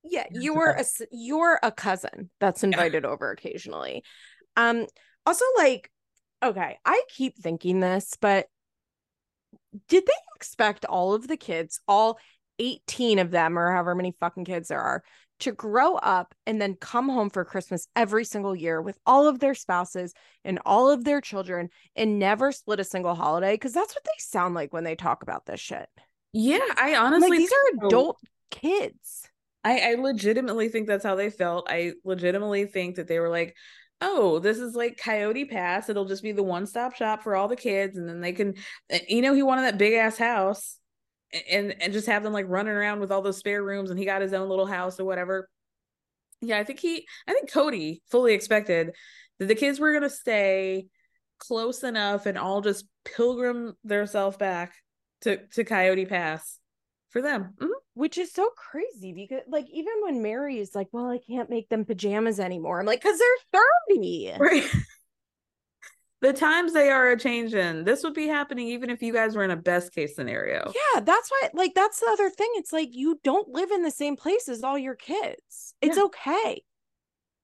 Yeah, 0.05 0.25
you're 0.31 0.71
a 0.71 0.85
you're 1.11 1.59
a 1.63 1.73
cousin 1.73 2.31
that's 2.39 2.63
invited 2.63 3.03
yeah. 3.03 3.11
over 3.11 3.31
occasionally. 3.33 4.05
Um 4.57 4.87
also 5.25 5.45
like 5.57 5.91
okay, 6.43 6.79
I 6.85 7.03
keep 7.09 7.37
thinking 7.37 7.81
this, 7.81 8.17
but 8.21 8.47
did 9.89 10.07
they 10.07 10.13
expect 10.37 10.85
all 10.85 11.15
of 11.15 11.27
the 11.27 11.37
kids, 11.37 11.81
all 11.89 12.19
18 12.59 13.19
of 13.19 13.31
them 13.31 13.59
or 13.59 13.73
however 13.73 13.95
many 13.95 14.15
fucking 14.21 14.45
kids 14.45 14.69
there 14.69 14.81
are, 14.81 15.03
to 15.41 15.53
grow 15.53 15.97
up 15.97 16.35
and 16.47 16.61
then 16.61 16.75
come 16.75 17.09
home 17.09 17.31
for 17.31 17.45
Christmas 17.45 17.89
every 17.95 18.25
single 18.25 18.55
year 18.55 18.81
with 18.81 18.99
all 19.07 19.27
of 19.27 19.39
their 19.39 19.55
spouses 19.55 20.15
and 20.45 20.59
all 20.65 20.91
of 20.91 21.05
their 21.05 21.21
children 21.21 21.69
and 21.95 22.19
never 22.19 22.53
split 22.53 22.81
a 22.81 22.85
single 22.85 23.15
holiday 23.15 23.55
because 23.55 23.73
that's 23.73 23.95
what 23.95 24.05
they 24.05 24.11
sound 24.19 24.55
like 24.55 24.73
when 24.73 24.85
they 24.85 24.95
talk 24.95 25.23
about 25.23 25.47
this 25.47 25.61
shit. 25.61 25.89
Yeah, 26.33 26.61
I 26.77 26.97
honestly 26.97 27.31
like 27.31 27.39
these 27.39 27.53
are 27.53 27.87
adult 27.87 28.19
kids. 28.51 29.29
I, 29.65 29.93
I 29.93 29.95
legitimately 29.95 30.69
think 30.69 30.87
that's 30.87 31.05
how 31.05 31.17
they 31.17 31.31
felt. 31.31 31.67
I 31.69 31.95
legitimately 32.05 32.67
think 32.67 32.97
that 32.97 33.09
they 33.09 33.19
were 33.19 33.31
like, 33.31 33.57
oh, 34.01 34.39
this 34.39 34.59
is 34.59 34.75
like 34.75 34.99
Coyote 35.03 35.47
Pass. 35.47 35.89
It'll 35.89 36.05
just 36.05 36.23
be 36.23 36.33
the 36.33 36.43
one 36.43 36.67
stop 36.67 36.95
shop 36.95 37.23
for 37.23 37.35
all 37.35 37.49
the 37.49 37.57
kids. 37.57 37.97
And 37.97 38.09
then 38.09 38.21
they 38.21 38.33
can, 38.33 38.55
eh, 38.91 39.01
you 39.09 39.23
know, 39.23 39.35
he 39.35 39.43
wanted 39.43 39.63
that 39.63 39.79
big 39.79 39.95
ass 39.95 40.19
house 40.19 40.79
and 41.51 41.75
and 41.81 41.93
just 41.93 42.07
have 42.07 42.23
them 42.23 42.33
like 42.33 42.47
running 42.49 42.73
around 42.73 43.01
with 43.01 43.13
all 43.13 43.23
those 43.23 43.39
spare 43.39 43.63
rooms 43.63 43.91
and 43.91 43.99
he 43.99 44.05
got 44.05 44.23
his 44.23 44.33
own 44.33 44.49
little 44.49 44.67
house 44.67 44.99
or 45.01 45.05
whatever. 45.05 45.49
Yeah 46.43 46.59
i 46.59 46.65
think 46.65 46.81
he 46.81 47.07
i 47.27 47.33
think 47.33 47.51
kody 47.51 48.01
fully 48.11 48.35
expected 48.35 48.93
that 49.39 49.47
the 49.47 49.55
kids 49.55 49.81
were 49.81 49.93
going 49.93 50.03
to 50.03 50.11
stay 50.11 50.87
close 51.39 51.83
enough 51.83 52.27
and 52.27 52.39
all 52.39 52.61
just 52.61 52.87
pilgrim 53.05 53.75
themselves 53.85 54.37
back 54.37 54.75
to 55.23 55.39
to 55.49 55.65
coyote 55.65 56.07
pass 56.07 56.59
for 57.11 57.23
them. 57.23 57.55
Mm-hmm. 57.59 57.71
which 57.95 58.19
is 58.19 58.33
so 58.33 58.51
crazy 58.51 59.13
because 59.15 59.43
like 59.49 59.67
even 59.73 59.95
when 60.03 60.23
meri 60.23 60.59
is 60.59 60.75
like 60.75 60.89
well 60.93 61.09
i 61.09 61.19
can't 61.27 61.49
make 61.49 61.69
them 61.71 61.85
pajamas 61.85 62.39
anymore 62.39 62.81
i'm 62.81 62.87
like 62.87 63.01
because 63.03 63.19
they're 63.19 63.63
30 63.89 64.35
right 64.39 64.71
the 66.23 66.33
times 66.33 66.73
they 66.73 66.91
are 66.91 67.11
a 67.11 67.19
changing. 67.19 67.85
This 67.85 68.03
would 68.03 68.15
be 68.15 68.27
happening 68.27 68.69
even 68.69 68.91
if 68.91 69.03
you 69.03 69.13
guys 69.13 69.37
were 69.37 69.45
in 69.45 69.51
a 69.51 69.57
best 69.57 69.93
case 69.93 70.17
scenario. 70.17 70.73
Yeah, 70.75 71.01
that's 71.01 71.31
why 71.31 71.51
like 71.55 71.75
that's 71.75 72.01
the 72.01 72.09
other 72.11 72.31
thing. 72.31 72.51
It's 72.55 72.73
like 72.73 72.91
you 72.93 73.21
don't 73.23 73.49
live 73.49 73.71
in 73.71 73.83
the 73.83 73.91
same 73.91 74.17
place 74.17 74.49
as 74.49 74.63
all 74.63 74.79
your 74.79 74.95
kids. 74.95 75.75
It's 75.81 75.97
yeah. 75.97 76.05
okay. 76.05 76.63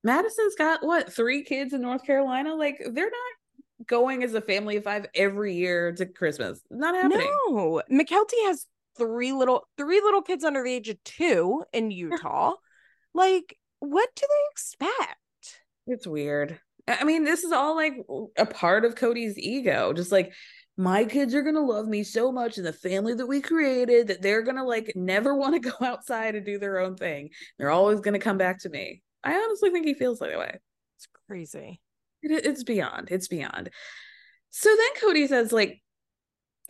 Madison's 0.05 0.57
got 0.57 0.85
what, 0.85 1.13
three 1.13 1.45
kids 1.45 1.73
in 1.73 1.83
North 1.83 2.05
Carolina? 2.05 2.55
Like 2.55 2.79
they're 2.91 3.05
not 3.05 3.87
going 3.87 4.25
as 4.25 4.35
a 4.35 4.41
family 4.41 4.77
of 4.77 4.85
five 4.85 5.07
every 5.15 5.55
year 5.55 5.93
to 5.93 6.07
Christmas. 6.07 6.61
Not 6.71 6.95
happening. 6.95 7.31
No. 7.49 7.83
Mykelti 7.91 8.47
has 8.47 8.67
three 8.97 9.33
little 9.33 9.69
three 9.77 10.01
little 10.01 10.23
kids 10.23 10.45
under 10.45 10.63
the 10.63 10.73
age 10.73 10.89
of 10.89 11.03
two 11.05 11.65
in 11.73 11.91
Utah. 11.91 12.55
like, 13.15 13.59
what 13.81 14.09
do 14.17 14.27
they 14.29 14.51
expect? 14.51 15.17
It's 15.87 16.07
weird. 16.07 16.61
I 16.89 17.05
mean, 17.05 17.25
this 17.25 17.45
is 17.45 17.53
all 17.53 17.77
like 17.77 17.95
a 18.37 18.47
part 18.47 18.85
of 18.85 18.95
Kody's 18.95 19.39
ego. 19.39 19.93
Just 19.93 20.13
like 20.13 20.33
my 20.77 21.05
kids 21.05 21.35
are 21.35 21.43
gonna 21.43 21.61
love 21.61 21.87
me 21.87 22.03
so 22.03 22.33
much 22.33 22.57
and 22.57 22.67
the 22.67 22.73
family 22.73 23.15
that 23.15 23.27
we 23.27 23.41
created 23.41 24.09
that 24.09 24.23
they're 24.23 24.43
gonna 24.43 24.65
like 24.65 24.93
never 24.95 25.35
want 25.37 25.55
to 25.55 25.71
go 25.71 25.85
outside 25.85 26.35
and 26.35 26.47
do 26.47 26.59
their 26.59 26.79
own 26.79 26.97
thing. 26.97 27.31
They're 27.59 27.71
always 27.71 28.01
gonna 28.01 28.19
come 28.19 28.39
back 28.39 28.61
to 28.61 28.69
me. 28.69 29.03
I 29.25 29.35
honestly 29.35 29.71
think 29.71 29.87
he 29.87 29.95
feels 29.95 30.19
that 30.19 30.39
way. 30.39 30.59
It's 30.97 31.09
crazy. 31.27 31.81
It, 32.23 32.47
it's 32.47 32.65
beyond. 32.65 33.09
It's 33.11 33.29
beyond. 33.29 33.71
So 34.51 34.69
then 34.69 35.03
Kody 35.03 35.29
says, 35.29 35.53
like, 35.53 35.82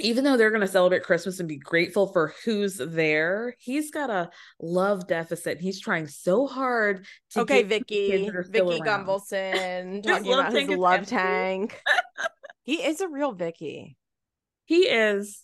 even 0.02 0.24
though 0.24 0.36
they're 0.36 0.50
going 0.50 0.60
to 0.60 0.68
celebrate 0.68 1.02
Christmas 1.02 1.40
and 1.40 1.48
be 1.48 1.56
grateful 1.56 2.08
for 2.08 2.34
who's 2.44 2.76
there, 2.76 3.54
he's 3.58 3.90
got 3.90 4.10
a 4.10 4.30
love 4.60 5.06
deficit. 5.06 5.60
He's 5.60 5.80
trying 5.80 6.08
so 6.08 6.46
hard 6.46 7.06
to 7.30 7.40
Okay, 7.40 7.62
Vicki, 7.62 8.28
Vicki 8.30 8.80
Gunvalson 8.80 10.02
talking 10.06 10.32
about 10.32 10.52
his 10.52 10.68
love 10.68 11.06
tank. 11.06 11.80
he 12.62 12.82
is 12.82 13.00
a 13.00 13.08
real 13.08 13.32
Vicki. 13.32 13.96
He 14.64 14.88
is. 14.88 15.42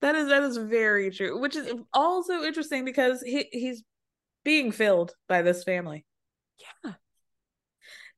That 0.00 0.14
is 0.14 0.28
that 0.28 0.42
is 0.44 0.56
very 0.56 1.10
true, 1.10 1.40
which 1.40 1.56
is 1.56 1.72
also 1.92 2.44
interesting 2.44 2.84
because 2.84 3.20
he 3.20 3.48
he's 3.50 3.82
being 4.44 4.70
filled 4.70 5.12
by 5.28 5.42
this 5.42 5.64
family. 5.64 6.04
Yeah. 6.84 6.92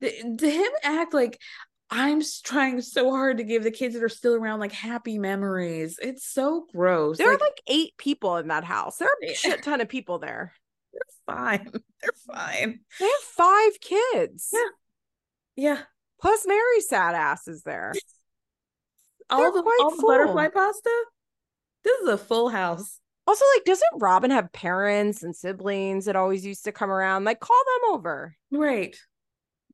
To 0.02 0.50
him 0.50 0.70
act 0.82 1.14
like 1.14 1.38
I'm 1.90 2.22
trying 2.44 2.80
so 2.82 3.10
hard 3.10 3.38
to 3.38 3.44
give 3.44 3.64
the 3.64 3.70
kids 3.72 3.94
that 3.94 4.04
are 4.04 4.08
still 4.08 4.34
around 4.34 4.60
like 4.60 4.72
happy 4.72 5.18
memories. 5.18 5.98
It's 6.00 6.24
so 6.24 6.66
gross. 6.72 7.18
There 7.18 7.28
like, 7.30 7.40
are 7.40 7.44
like 7.44 7.60
eight 7.66 7.96
people 7.98 8.36
in 8.36 8.48
that 8.48 8.64
house. 8.64 8.98
There 8.98 9.08
are 9.08 9.30
a 9.30 9.34
shit 9.34 9.64
ton 9.64 9.80
of 9.80 9.88
people 9.88 10.20
there. 10.20 10.52
They're 10.92 11.34
fine. 11.36 11.70
They're 12.02 12.10
fine. 12.26 12.80
They 12.98 13.06
have 13.06 13.22
five 13.36 13.80
kids. 13.80 14.50
Yeah. 14.52 14.60
Yeah. 15.56 15.78
Plus 16.20 16.46
Meri's 16.46 16.88
sad 16.88 17.14
ass 17.14 17.48
is 17.48 17.62
there. 17.62 17.92
all 19.30 19.52
the 19.52 19.62
all 19.80 19.96
the 19.96 20.02
butterfly 20.06 20.48
pasta. 20.48 21.04
This 21.82 22.00
is 22.02 22.08
a 22.08 22.18
full 22.18 22.50
house. 22.50 22.98
Also, 23.26 23.44
like, 23.56 23.64
doesn't 23.64 24.00
Robyn 24.00 24.30
have 24.30 24.52
parents 24.52 25.22
and 25.22 25.34
siblings 25.34 26.06
that 26.06 26.16
always 26.16 26.44
used 26.44 26.64
to 26.64 26.72
come 26.72 26.90
around? 26.90 27.24
Like, 27.24 27.40
call 27.40 27.60
them 27.64 27.94
over. 27.94 28.36
Right. 28.50 28.96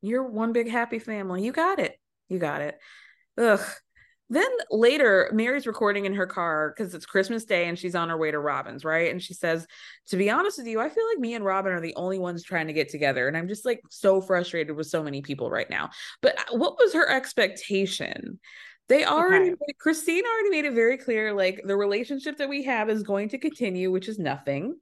You're 0.03 0.25
one 0.25 0.53
big 0.53 0.69
happy 0.69 0.99
family. 0.99 1.45
You 1.45 1.53
got 1.53 1.79
it. 1.79 1.99
You 2.29 2.39
got 2.39 2.61
it. 2.63 2.79
Ugh. 3.39 3.61
Then 4.29 4.49
later, 4.73 5.31
Meri's 5.33 5.69
recording 5.69 6.05
in 6.05 6.15
her 6.15 6.27
car 6.27 6.75
because 6.77 6.95
it's 6.95 7.07
Christmas 7.07 7.45
Day 7.45 7.69
and 7.69 7.79
she's 7.79 7.95
on 7.95 8.09
her 8.09 8.17
way 8.17 8.33
to 8.33 8.41
Robyn's, 8.41 8.85
right? 8.85 9.11
And 9.11 9.23
she 9.23 9.35
says, 9.35 9.67
To 10.09 10.17
be 10.17 10.31
honest 10.31 10.59
with 10.59 10.67
you, 10.67 10.81
I 10.81 10.89
feel 10.89 11.07
like 11.09 11.21
me 11.21 11.35
and 11.35 11.45
Robyn 11.45 11.73
are 11.73 11.81
the 11.81 11.95
only 11.95 12.19
ones 12.19 12.43
trying 12.43 12.67
to 12.67 12.73
get 12.73 12.89
together. 12.89 13.29
And 13.29 13.37
I'm 13.37 13.47
just 13.47 13.65
like 13.65 13.81
so 13.89 14.21
frustrated 14.21 14.75
with 14.75 14.89
so 14.89 15.03
many 15.03 15.23
people 15.23 15.49
right 15.49 15.71
now. 15.71 15.91
But 16.23 16.39
uh, 16.41 16.57
what 16.57 16.77
was 16.77 16.93
her 16.95 17.09
expectation? 17.09 18.41
They 18.89 19.05
already, 19.05 19.53
okay. 19.53 19.75
Christine 19.79 20.25
already 20.25 20.51
made 20.51 20.65
it 20.65 20.75
very 20.75 20.99
clear 20.99 21.33
like 21.33 21.61
the 21.65 21.77
relationship 21.77 22.39
that 22.39 22.49
we 22.49 22.65
have 22.65 22.91
is 22.91 23.05
going 23.05 23.29
to 23.31 23.39
continue, 23.39 23.93
which 23.93 24.09
is 24.09 24.19
nothing. 24.19 24.77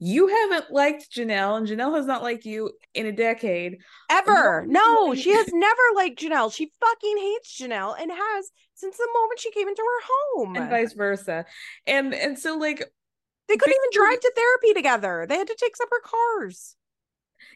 You 0.00 0.28
haven't 0.28 0.70
liked 0.70 1.12
Janelle, 1.12 1.56
and 1.56 1.66
Janelle 1.66 1.96
has 1.96 2.06
not 2.06 2.22
liked 2.22 2.44
you 2.44 2.70
in 2.94 3.06
a 3.06 3.12
decade. 3.12 3.78
Ever. 4.08 4.64
No, 4.68 5.14
she 5.14 5.30
has 5.34 5.48
never 5.52 5.82
liked 5.96 6.20
Janelle. 6.20 6.54
She 6.54 6.70
fucking 6.80 7.16
hates 7.18 7.60
Janelle 7.60 8.00
and 8.00 8.10
has 8.10 8.50
since 8.74 8.96
the 8.96 9.08
moment 9.12 9.40
she 9.40 9.50
came 9.50 9.66
into 9.66 9.82
her 9.82 10.06
home. 10.08 10.56
And 10.56 10.70
vice 10.70 10.92
versa. 10.92 11.46
And 11.86 12.14
and 12.14 12.38
so 12.38 12.56
like 12.56 12.78
they 13.48 13.56
couldn't 13.56 13.74
even 13.74 13.90
drive 13.92 14.20
to 14.20 14.32
therapy 14.36 14.74
together. 14.74 15.26
They 15.28 15.36
had 15.36 15.48
to 15.48 15.56
take 15.58 15.74
separate 15.74 16.04
cars. 16.04 16.76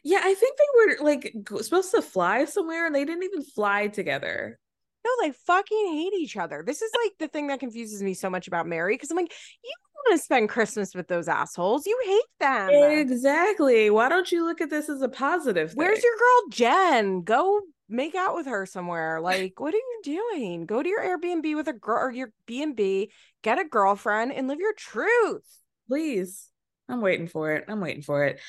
Yeah, 0.03 0.19
I 0.21 0.33
think 0.33 0.57
they 0.57 0.65
were 0.75 1.05
like 1.05 1.33
supposed 1.61 1.91
to 1.91 2.01
fly 2.01 2.45
somewhere 2.45 2.85
and 2.85 2.93
they 2.93 3.05
didn't 3.05 3.23
even 3.23 3.43
fly 3.43 3.87
together. 3.87 4.59
No, 5.05 5.11
they 5.21 5.31
fucking 5.31 5.93
hate 5.93 6.13
each 6.13 6.37
other. 6.37 6.63
This 6.65 6.81
is 6.81 6.91
like 7.03 7.13
the 7.19 7.27
thing 7.27 7.47
that 7.47 7.59
confuses 7.59 8.01
me 8.01 8.13
so 8.13 8.29
much 8.29 8.47
about 8.47 8.67
Meri 8.67 8.95
because 8.95 9.11
I'm 9.11 9.17
like, 9.17 9.33
you 9.63 9.71
want 10.05 10.19
to 10.19 10.23
spend 10.23 10.49
Christmas 10.49 10.95
with 10.95 11.07
those 11.07 11.27
assholes. 11.27 11.85
You 11.85 11.99
hate 12.05 12.39
them. 12.39 12.69
Exactly. 12.69 13.89
Why 13.89 14.09
don't 14.09 14.31
you 14.31 14.45
look 14.45 14.61
at 14.61 14.69
this 14.69 14.89
as 14.89 15.01
a 15.01 15.09
positive? 15.09 15.69
Thing? 15.69 15.77
Where's 15.77 16.03
your 16.03 16.15
girl 16.17 16.49
Jen? 16.51 17.21
Go 17.23 17.61
make 17.89 18.15
out 18.15 18.35
with 18.35 18.47
her 18.47 18.65
somewhere. 18.65 19.19
Like, 19.33 19.59
what 19.59 19.73
are 19.73 19.77
you 19.77 20.01
doing? 20.03 20.65
Go 20.65 20.83
to 20.83 20.89
your 20.89 21.01
Airbnb 21.01 21.55
with 21.55 21.67
a 21.67 21.73
girl 21.73 22.07
or 22.07 22.11
your 22.11 22.31
B&B, 22.45 23.09
get 23.41 23.59
a 23.59 23.63
girlfriend 23.63 24.33
and 24.33 24.47
live 24.47 24.59
your 24.59 24.73
truth. 24.73 25.47
Please. 25.87 26.49
I'm 26.89 27.01
waiting 27.01 27.27
for 27.27 27.53
it. 27.53 27.65
I'm 27.69 27.79
waiting 27.79 28.03
for 28.03 28.25
it. 28.25 28.39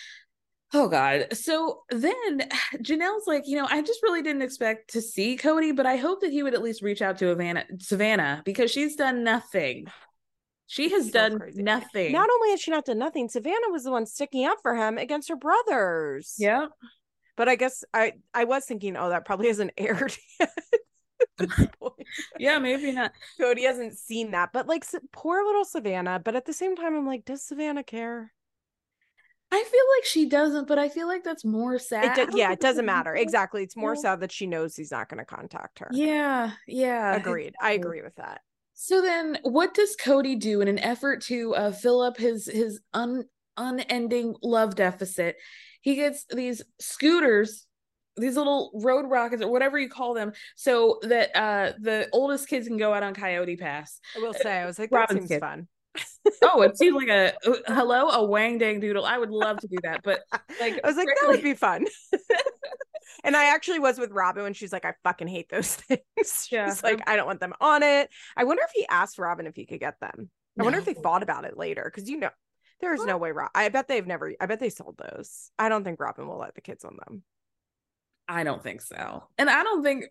Oh 0.75 0.89
God. 0.89 1.29
So 1.33 1.83
then 1.89 2.49
Janelle's 2.83 3.27
like, 3.27 3.45
you 3.47 3.57
know, 3.57 3.67
I 3.71 3.81
just 3.81 4.03
really 4.03 4.23
didn't 4.23 4.43
expect 4.43 4.91
to 4.91 5.01
see 5.01 5.37
Kody, 5.37 5.75
but 5.75 5.87
I 5.87 5.97
hope 5.97 6.21
that 6.23 6.33
he 6.33 6.43
would 6.43 6.55
at 6.55 6.63
least 6.63 6.83
reach 6.83 7.01
out 7.01 7.17
to 7.19 7.27
Havana, 7.27 7.65
Savannah 7.79 8.43
because 8.45 8.71
she's 8.71 8.97
done 8.97 9.23
nothing. 9.23 9.87
She 10.67 10.91
has 10.91 11.07
so 11.07 11.13
done 11.13 11.39
crazy. 11.39 11.63
nothing. 11.63 12.13
Not 12.13 12.29
only 12.29 12.51
has 12.51 12.61
she 12.61 12.73
not 12.73 12.87
done 12.87 12.99
nothing, 12.99 13.29
Savannah 13.29 13.71
was 13.71 13.85
the 13.85 13.93
one 13.93 14.07
sticking 14.07 14.47
up 14.47 14.59
for 14.63 14.75
him 14.75 14.99
against 14.99 15.29
her 15.29 15.37
brothers. 15.37 16.35
Yeah. 16.39 16.67
But 17.37 17.49
I 17.49 17.55
guess 17.55 17.85
I 17.95 18.15
I 18.33 18.45
was 18.45 18.65
thinking, 18.65 18.97
oh, 18.97 19.11
that 19.11 19.25
probably 19.25 19.47
hasn't 19.55 19.73
aired 19.79 20.17
yet. 20.41 20.51
yeah, 22.39 22.59
maybe 22.59 22.91
not. 22.91 23.13
Kody 23.41 23.63
hasn't 23.63 23.97
seen 23.97 24.33
that, 24.33 24.51
but 24.53 24.67
like 24.67 24.85
poor 25.13 25.45
little 25.45 25.65
Savannah. 25.65 26.21
But 26.25 26.35
at 26.35 26.47
the 26.47 26.53
same 26.53 26.75
time, 26.75 26.97
I'm 26.97 27.07
like, 27.07 27.25
does 27.25 27.45
Savannah 27.45 27.85
care? 27.85 28.33
I 29.55 29.63
feel 29.63 29.85
like 29.97 30.05
she 30.05 30.29
doesn't, 30.29 30.67
but 30.67 30.79
I 30.79 30.89
feel 30.89 31.07
like 31.07 31.23
that's 31.23 31.45
more 31.45 31.79
sad. 31.79 32.19
It 32.19 32.31
do- 32.33 32.39
yeah, 32.39 32.53
it 32.53 32.61
doesn't 32.61 32.85
matter. 32.85 33.15
Exactly. 33.15 33.63
It's 33.63 33.77
more 33.77 33.95
sad 33.95 34.21
that 34.21 34.33
she 34.33 34.47
knows 34.47 34.75
he's 34.75 34.91
not 34.91 35.09
going 35.09 35.19
to 35.19 35.25
contact 35.25 35.79
her. 35.79 35.89
Yeah. 35.93 36.51
Yeah. 36.67 37.15
Agreed. 37.15 37.55
I 37.61 37.73
agree 37.73 38.03
with 38.03 38.17
that. 38.17 38.41
So 38.75 39.01
then 39.01 39.39
what 39.43 39.75
does 39.75 39.97
Kody 39.97 40.39
do 40.39 40.61
in 40.61 40.67
an 40.67 40.81
effort 40.81 41.23
to 41.23 41.55
uh, 41.55 41.71
fill 41.71 42.01
up 42.01 42.17
his 42.17 42.47
his 42.47 42.81
un 42.93 43.25
unending 43.57 44.35
love 44.43 44.75
deficit? 44.75 45.37
He 45.81 45.95
gets 45.95 46.25
these 46.35 46.63
scooters 46.81 47.67
these 48.17 48.37
little 48.37 48.71
road 48.75 49.07
rockets 49.09 49.43
or 49.43 49.51
whatever 49.51 49.79
you 49.79 49.89
call 49.89 50.15
them 50.15 50.33
so 50.55 50.99
that 51.03 51.35
uh 51.35 51.73
the 51.81 52.09
oldest 52.13 52.49
kids 52.49 52.69
can 52.69 52.77
go 52.77 52.95
out 52.95 53.03
on 53.03 53.13
coyote 53.13 53.57
pass 53.57 53.99
i 54.17 54.21
will 54.21 54.33
say 54.33 54.57
i 54.57 54.67
was 54.67 54.79
like 54.79 54.89
that 54.91 55.09
Robyn's 55.09 55.19
seems 55.23 55.29
kid. 55.29 55.41
fun 55.41 55.67
oh, 56.43 56.63
it 56.63 56.77
seems 56.79 56.97
like 56.97 57.09
a 57.09 57.35
uh, 57.47 57.57
hello, 57.69 58.09
a 58.09 58.25
wang 58.25 58.59
dang 58.59 58.81
doodle. 58.81 59.05
I 59.05 59.19
would 59.19 59.31
love 59.31 59.59
to 59.61 59.69
do 59.69 59.77
that, 59.83 60.03
but 60.03 60.21
like 60.61 60.81
I 60.83 60.87
was 60.87 60.97
like, 60.97 61.09
that 61.09 61.29
would 61.29 61.43
be 61.43 61.55
fun. 61.55 61.87
and 63.25 63.37
I 63.37 63.55
actually 63.55 63.79
was 63.79 63.99
with 63.99 64.11
Robyn 64.11 64.43
when 64.43 64.55
she's 64.55 64.73
like, 64.73 64.85
I 64.85 64.95
fucking 65.05 65.29
hate 65.29 65.49
those 65.49 65.75
things. 65.77 66.01
She's 66.19 66.53
yeah. 66.53 66.75
like, 66.83 67.03
I 67.09 67.17
don't 67.17 67.27
want 67.27 67.41
them 67.41 67.55
on 67.61 67.83
it. 67.83 68.11
I 68.37 68.45
wonder 68.45 68.63
if 68.65 68.71
he 68.75 68.87
asked 68.89 69.19
Robyn 69.19 69.47
if 69.47 69.57
he 69.57 69.67
could 69.67 69.81
get 69.81 70.01
them. 70.01 70.13
I 70.17 70.27
no. 70.57 70.65
wonder 70.65 70.79
if 70.79 70.85
they 70.85 70.95
thought 70.95 71.23
about 71.23 71.45
it 71.45 71.57
later 71.57 71.91
because 71.93 72.09
you 72.09 72.19
know, 72.19 72.31
there's 72.81 73.01
what? 73.01 73.09
no 73.09 73.17
way. 73.17 73.33
Rob- 73.33 73.51
I 73.55 73.69
bet 73.69 73.89
they've 73.89 74.07
never. 74.07 74.33
I 74.41 74.47
bet 74.47 74.61
they 74.61 74.71
sold 74.71 74.99
those. 74.99 75.51
I 75.59 75.69
don't 75.69 75.85
think 75.85 76.01
Robyn 76.01 76.27
will 76.27 76.39
let 76.39 76.55
the 76.55 76.61
kids 76.61 76.85
on 76.85 76.97
them. 76.97 77.23
I 78.27 78.43
don't 78.43 78.63
think 78.63 78.81
so, 78.81 79.25
and 79.37 79.51
I 79.51 79.63
don't 79.63 79.83
think 79.83 80.07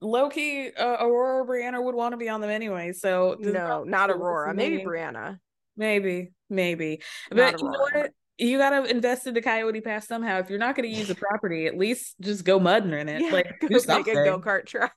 Loki, 0.00 0.74
uh, 0.74 0.96
Aurora, 1.00 1.46
Breanna 1.46 1.82
would 1.82 1.94
want 1.94 2.12
to 2.12 2.16
be 2.16 2.28
on 2.28 2.40
them 2.40 2.50
anyway. 2.50 2.92
So 2.92 3.36
no, 3.38 3.84
not 3.84 4.10
Aurora. 4.10 4.54
Maybe 4.54 4.78
Breanna. 4.78 5.38
Maybe, 5.76 6.32
maybe. 6.48 7.02
Not 7.30 7.52
but 7.52 7.62
Aurora. 7.62 7.62
you 7.62 7.70
know 7.70 8.00
what? 8.00 8.10
You 8.38 8.58
gotta 8.58 8.84
invest 8.90 9.26
in 9.26 9.32
the 9.32 9.40
Coyote 9.40 9.80
Pass 9.80 10.06
somehow. 10.06 10.38
If 10.38 10.50
you're 10.50 10.58
not 10.58 10.76
gonna 10.76 10.88
use 10.88 11.08
the 11.08 11.14
property, 11.14 11.66
at 11.66 11.78
least 11.78 12.16
just 12.20 12.44
go 12.44 12.60
mudding 12.60 12.92
in 12.92 13.08
it. 13.08 13.22
Yeah, 13.22 13.32
like 13.32 13.46
go 13.60 13.68
make 13.68 14.08
a 14.08 14.12
go 14.12 14.40
kart 14.40 14.66
track. 14.66 14.92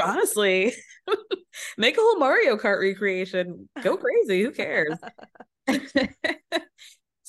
Honestly, 0.00 0.72
make 1.78 1.96
a 1.96 2.00
whole 2.00 2.18
Mario 2.18 2.56
Kart 2.56 2.80
recreation. 2.80 3.68
Go 3.82 3.96
crazy. 3.96 4.42
Who 4.42 4.52
cares? 4.52 4.96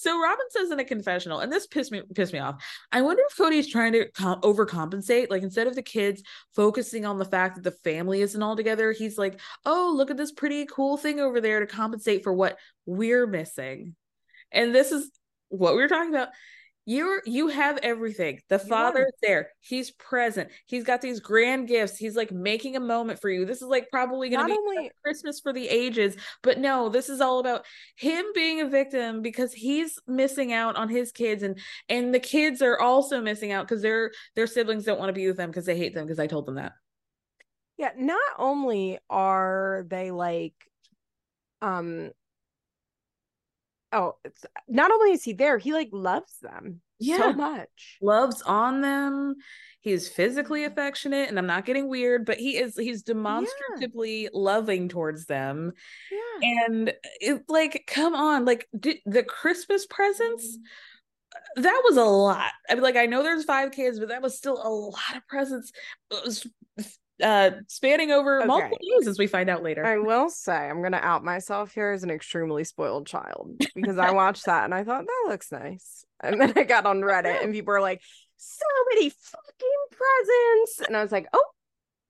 So 0.02 0.20
Robyn 0.20 0.47
says 0.49 0.72
in 0.72 0.80
a 0.80 0.84
confessional, 0.84 1.41
and 1.41 1.54
this 1.54 1.68
pissed 1.68 1.91
me 1.91 2.02
pissed 2.16 2.34
me 2.34 2.39
off. 2.39 2.66
I 2.91 3.04
wonder 3.04 3.22
if 3.30 3.38
Kody's 3.38 3.68
trying 3.68 3.91
to 3.91 4.10
com- 4.10 4.41
overcompensate. 4.41 5.30
Like 5.30 5.43
instead 5.43 5.68
of 5.68 5.76
the 5.76 5.84
kids 5.84 6.24
focusing 6.56 7.06
on 7.06 7.20
the 7.20 7.26
fact 7.26 7.54
that 7.54 7.64
the 7.64 7.78
family 7.84 8.22
isn't 8.22 8.41
all 8.41 8.56
together, 8.56 8.93
he's 8.93 9.20
like, 9.20 9.39
"Oh, 9.64 9.93
look 9.95 10.10
at 10.10 10.18
this 10.18 10.32
pretty 10.32 10.66
cool 10.66 10.97
thing 10.97 11.20
over 11.20 11.39
there 11.39 11.60
to 11.60 11.68
compensate 11.68 12.24
for 12.24 12.34
what 12.34 12.58
we're 12.88 13.28
missing." 13.28 13.95
And 14.52 14.74
this 14.74 14.91
is 14.91 15.12
what 15.49 15.76
we 15.76 15.82
were 15.84 15.88
talking 15.88 16.16
about 16.16 16.30
you're 16.86 17.22
you 17.26 17.48
have 17.50 17.78
everything. 17.84 18.40
The 18.50 18.60
father's 18.60 19.12
yeah. 19.22 19.30
there. 19.30 19.50
He's 19.60 19.92
present. 19.92 20.50
He's 20.66 20.84
got 20.84 21.02
these 21.02 21.20
grand 21.20 21.68
gifts. 21.68 21.98
He's 21.98 22.16
like 22.16 22.32
making 22.32 22.76
a 22.76 22.80
moment 22.80 23.22
for 23.22 23.30
you. 23.30 23.46
This 23.46 23.62
is 23.62 23.68
like 23.68 23.88
probably 23.92 24.30
gonna 24.30 24.48
Not 24.48 24.48
be 24.48 24.58
only 24.58 24.92
christmas 25.04 25.40
for 25.40 25.54
the 25.54 25.68
ages 25.68 26.16
but 26.44 26.58
no 26.60 26.90
this 26.90 27.10
is 27.10 27.22
all 27.22 27.40
about 27.40 27.66
him 27.96 28.26
being 28.34 28.62
a 28.62 28.68
victim 28.68 29.22
because 29.22 29.54
he's 29.54 30.00
missing 30.08 30.54
out 30.54 30.76
on 30.76 30.90
his 30.90 31.12
kids 31.12 31.44
and 31.44 31.60
and 31.90 32.14
the 32.14 32.20
kids 32.20 32.62
are 32.62 32.80
also 32.80 33.22
missing 33.22 33.52
out 33.52 33.68
because 33.68 33.82
their 33.82 34.12
their 34.36 34.48
siblings 34.48 34.84
don't 34.84 35.00
want 35.00 35.10
to 35.10 35.14
be 35.14 35.28
with 35.28 35.38
them 35.38 35.50
because 35.50 35.66
they 35.66 35.78
hate 35.78 35.94
them 35.94 36.06
because 36.06 36.20
i 36.20 36.28
told 36.28 36.46
them 36.46 36.56
that. 36.56 36.74
Yeah 37.78 37.92
not 37.98 38.20
only 38.38 39.00
are 39.10 39.86
they 39.88 40.12
like 40.12 40.54
um 41.62 42.12
oh 43.92 44.16
it's 44.24 44.46
not 44.68 44.92
only 44.92 45.12
is 45.12 45.24
he 45.24 45.34
there 45.34 45.58
he 45.58 45.74
like 45.74 45.89
loves 45.92 46.38
them 46.42 46.82
yeah. 47.00 47.18
so 47.18 47.34
much 47.34 47.98
loves 48.02 48.42
on 48.44 48.82
them 48.82 49.36
he's 49.82 50.08
physically 50.08 50.64
affectionate 50.64 51.30
and 51.30 51.38
i'm 51.38 51.48
not 51.48 51.66
getting 51.66 51.88
weird 51.88 52.26
but 52.26 52.38
he 52.38 52.58
is 52.58 52.76
he's 52.78 53.04
demonstratively 53.04 54.24
yeah. 54.24 54.30
loving 54.34 54.88
towards 54.88 55.26
them 55.26 55.72
yeah. 56.12 56.66
and 56.66 56.94
it 57.20 57.42
like 57.48 57.84
come 57.88 58.16
on 58.16 58.46
like 58.46 58.68
did, 58.80 58.98
the 59.06 59.24
christmas 59.24 59.86
presents 59.88 60.58
mm. 60.58 61.64
that 61.64 61.82
was 61.84 61.98
a 61.98 62.04
lot 62.04 62.52
i 62.70 62.76
mean 62.76 62.84
like 62.84 62.96
i 62.98 63.06
know 63.06 63.24
there's 63.24 63.44
five 63.44 63.72
kids 63.72 64.00
but 64.00 64.10
that 64.10 64.22
was 64.22 64.38
still 64.38 64.62
a 64.62 64.70
lot 64.70 65.18
of 65.18 65.28
presents 65.28 65.72
uh 67.22 67.51
spanning 67.67 68.11
over 68.11 68.39
okay. 68.39 68.47
multiple 68.47 68.78
years 68.82 69.07
as 69.07 69.19
we 69.19 69.28
find 69.28 69.49
out 69.49 69.63
later. 69.63 69.86
I 69.86 69.97
will 69.97 70.30
say 70.30 70.53
I'm 70.53 70.82
gonna 70.82 70.99
out 71.01 71.24
myself 71.24 71.74
here 71.74 71.91
as 71.91 72.03
an 72.03 72.09
extremely 72.09 72.63
spoiled 72.63 73.07
child 73.07 73.55
because 73.76 73.97
I 73.97 74.11
watched 74.11 74.45
that 74.45 74.65
and 74.65 74.74
I 74.74 74.84
thought 74.84 75.05
that 75.05 75.30
looks 75.30 75.51
nice. 75.51 76.05
And 76.22 76.39
then 76.39 76.53
I 76.55 76.63
got 76.63 76.86
on 76.86 77.01
Reddit 77.01 77.43
and 77.43 77.53
people 77.53 77.74
were 77.74 77.82
like, 77.82 78.01
so 78.38 78.65
many 78.93 79.09
fucking 79.09 79.67
presents. 79.91 80.88
And 80.88 80.97
I 80.97 81.01
was 81.03 81.11
like, 81.11 81.28
oh, 81.34 81.45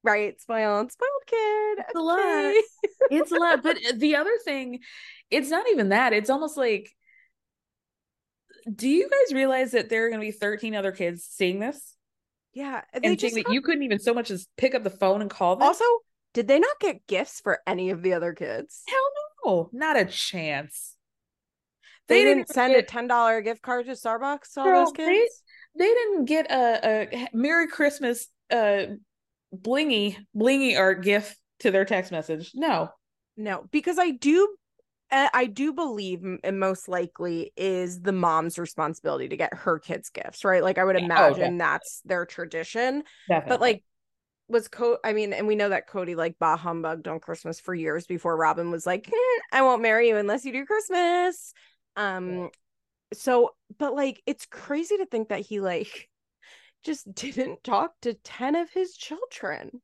right, 0.03 0.39
spoiled, 0.39 0.91
spoiled 0.91 1.09
kid. 1.28 1.80
It's 1.80 1.95
okay. 1.95 1.99
a 1.99 2.01
lot. 2.01 2.64
It's 3.09 3.32
a 3.32 3.36
lot. 3.36 3.64
But 3.64 3.78
the 3.97 4.16
other 4.16 4.38
thing, 4.43 4.80
it's 5.30 5.49
not 5.49 5.68
even 5.70 5.89
that. 5.89 6.14
It's 6.14 6.30
almost 6.30 6.57
like 6.57 6.89
do 8.74 8.88
you 8.88 9.09
guys 9.09 9.34
realize 9.34 9.72
that 9.72 9.89
there 9.89 10.05
are 10.05 10.09
going 10.09 10.22
to 10.22 10.26
be 10.26 10.32
13 10.32 10.76
other 10.76 10.91
kids 10.91 11.24
seeing 11.24 11.59
this? 11.59 11.95
Yeah, 12.54 12.82
and 12.93 13.18
just 13.18 13.38
have... 13.38 13.45
you 13.49 13.62
couldn't 13.62 13.84
even 13.84 13.99
so 13.99 14.14
much 14.14 14.30
as 14.32 14.47
pick 14.58 14.76
up 14.76 14.84
the 14.84 14.89
phone 14.89 15.22
and 15.22 15.30
call 15.30 15.56
them. 15.56 15.68
Also, 15.68 15.86
did 16.34 16.47
they 16.47 16.60
not 16.60 16.80
get 16.80 17.08
gifts 17.08 17.39
for 17.39 17.60
any 17.66 17.91
of 17.91 18.02
the 18.02 18.14
other 18.14 18.34
kids? 18.34 18.84
Hell 18.88 18.99
no, 19.45 19.70
not 19.72 19.97
a 19.97 20.06
chance. 20.06 20.95
They, 22.08 22.16
they 22.16 22.24
didn't, 22.24 22.38
didn't 22.47 22.54
send 22.54 22.74
get... 22.74 22.84
a 22.84 22.86
ten 22.86 23.08
dollar 23.08 23.41
gift 23.41 23.62
card 23.62 23.86
to 23.86 23.93
Starbucks 23.93 24.54
to 24.54 24.62
all 24.62 24.86
those 24.86 24.91
kids. 24.91 25.43
They, 25.76 25.86
they 25.86 25.93
didn't 25.93 26.26
get 26.26 26.52
a, 26.52 27.08
a 27.14 27.28
Merry 27.34 27.68
Christmas 27.68 28.28
uh 28.52 28.86
blingy 29.56 30.18
blingy 30.36 30.78
art 30.78 31.04
gift 31.04 31.38
to 31.60 31.72
their 31.72 31.86
text 31.86 32.12
message. 32.12 32.52
No. 32.54 32.89
No, 33.38 33.66
because 33.72 33.97
I 33.97 34.12
do 34.12 34.56
I 35.12 35.45
do 35.45 35.74
believe 35.74 36.24
and 36.43 36.59
most 36.59 36.88
likely 36.88 37.51
is 37.57 38.01
the 38.01 38.14
mom's 38.14 38.57
responsibility 38.57 39.28
to 39.28 39.38
get 39.38 39.53
her 39.53 39.78
kids 39.78 40.09
gifts, 40.09 40.45
right? 40.45 40.64
Like 40.64 40.78
I 40.78 40.86
would 40.86 40.95
oh, 40.95 40.99
imagine 40.99 41.57
that's 41.57 42.01
their 42.05 42.26
tradition. 42.26 43.03
Definitely. 43.28 43.49
But 43.49 43.62
like 43.62 43.84
was 44.47 44.68
Co 44.68 44.97
I 45.03 45.14
mean, 45.14 45.34
and 45.34 45.47
we 45.47 45.55
know 45.55 45.70
that 45.70 45.89
Kody 45.89 46.16
like 46.16 46.38
bah 46.39 46.57
humbugged 46.57 47.07
on 47.07 47.20
Christmas 47.20 47.59
for 47.59 47.74
years 47.74 48.05
before 48.05 48.38
Robyn 48.38 48.72
was 48.72 48.86
like, 48.86 49.09
"Hmm, 49.12 49.39
I 49.51 49.62
won't 49.62 49.82
marry 49.82 50.09
you 50.09 50.18
unless 50.18 50.45
you 50.45 50.53
do 50.53 50.66
Christmas. 50.66 51.53
Um 51.95 52.49
so 53.14 53.51
but 53.78 53.95
like 53.95 54.22
it's 54.26 54.45
crazy 54.45 54.97
to 54.97 55.05
think 55.05 55.30
that 55.30 55.41
he 55.41 55.59
like 55.59 56.09
just 56.84 57.14
didn't 57.14 57.64
talk 57.64 57.93
to 58.01 58.14
10 58.14 58.55
of 58.55 58.70
his 58.70 58.95
children. 58.95 59.82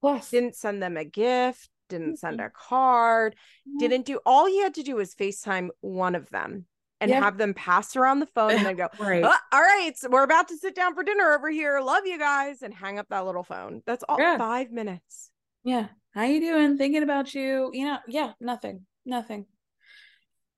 Plus, 0.00 0.30
Didn't 0.30 0.56
send 0.56 0.82
them 0.82 0.96
a 0.96 1.04
gift, 1.04 1.68
didn't 1.90 2.16
send 2.18 2.40
Mhm. 2.40 2.46
a 2.46 2.50
card, 2.50 3.36
Mhm. 3.68 3.78
didn't 3.78 4.06
do 4.06 4.18
all 4.24 4.46
he 4.46 4.60
had 4.60 4.74
to 4.74 4.82
do 4.82 4.96
was 4.96 5.14
FaceTime 5.14 5.68
one 5.80 6.14
of 6.14 6.30
them 6.30 6.66
and 7.00 7.10
Yeah. 7.10 7.20
have 7.20 7.36
them 7.38 7.52
pass 7.54 7.96
around 7.96 8.20
the 8.20 8.26
phone 8.26 8.52
and 8.52 8.64
then 8.66 8.76
go, 8.76 8.88
right. 8.98 9.22
"Uh, 9.22 9.36
all 9.52 9.60
right, 9.60 9.92
so 9.96 10.08
we're 10.08 10.22
about 10.22 10.48
to 10.48 10.56
sit 10.56 10.74
down 10.74 10.94
for 10.94 11.02
dinner 11.02 11.32
over 11.32 11.50
here. 11.50 11.80
Love 11.80 12.06
you 12.06 12.18
guys, 12.18 12.62
and 12.62 12.72
hang 12.74 12.98
up 12.98 13.08
that 13.10 13.26
little 13.26 13.42
phone. 13.44 13.82
That's 13.86 14.04
all 14.08 14.18
Yeah. 14.18 14.38
five 14.38 14.70
minutes. 14.70 15.30
Yeah. 15.62 15.88
How 16.14 16.24
you 16.24 16.40
doing? 16.40 16.76
Thinking 16.78 17.02
about 17.02 17.34
you. 17.34 17.70
You 17.72 17.84
know, 17.86 17.98
yeah, 18.08 18.32
nothing. 18.40 18.86
Nothing. 19.04 19.46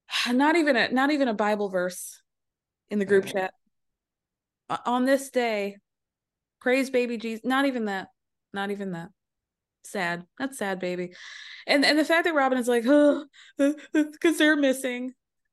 Not 0.33 0.57
even 0.57 0.77
a 0.77 0.89
not 0.91 1.11
even 1.11 1.29
a 1.29 1.35
Bible 1.35 1.69
verse 1.69 2.21
in 2.91 2.99
the 2.99 3.05
group 3.05 3.27
chat. 3.27 3.55
On 4.87 5.05
this 5.05 5.31
day, 5.31 5.79
praise 6.61 6.91
baby 6.91 7.19
Jesus. 7.19 7.45
Not 7.45 7.67
even 7.67 7.87
that. 7.87 8.09
Not 8.53 8.71
even 8.71 8.93
that. 8.93 9.11
Sad. 9.85 10.25
That's 10.39 10.59
sad, 10.59 10.79
baby. 10.79 11.13
And 11.67 11.85
and 11.85 11.99
the 11.99 12.05
fact 12.05 12.25
that 12.25 12.35
Robyn 12.35 12.59
is 12.59 12.69
like, 12.69 12.85
oh, 12.87 13.25
because 13.59 14.39
they're 14.39 14.57
missing 14.57 15.13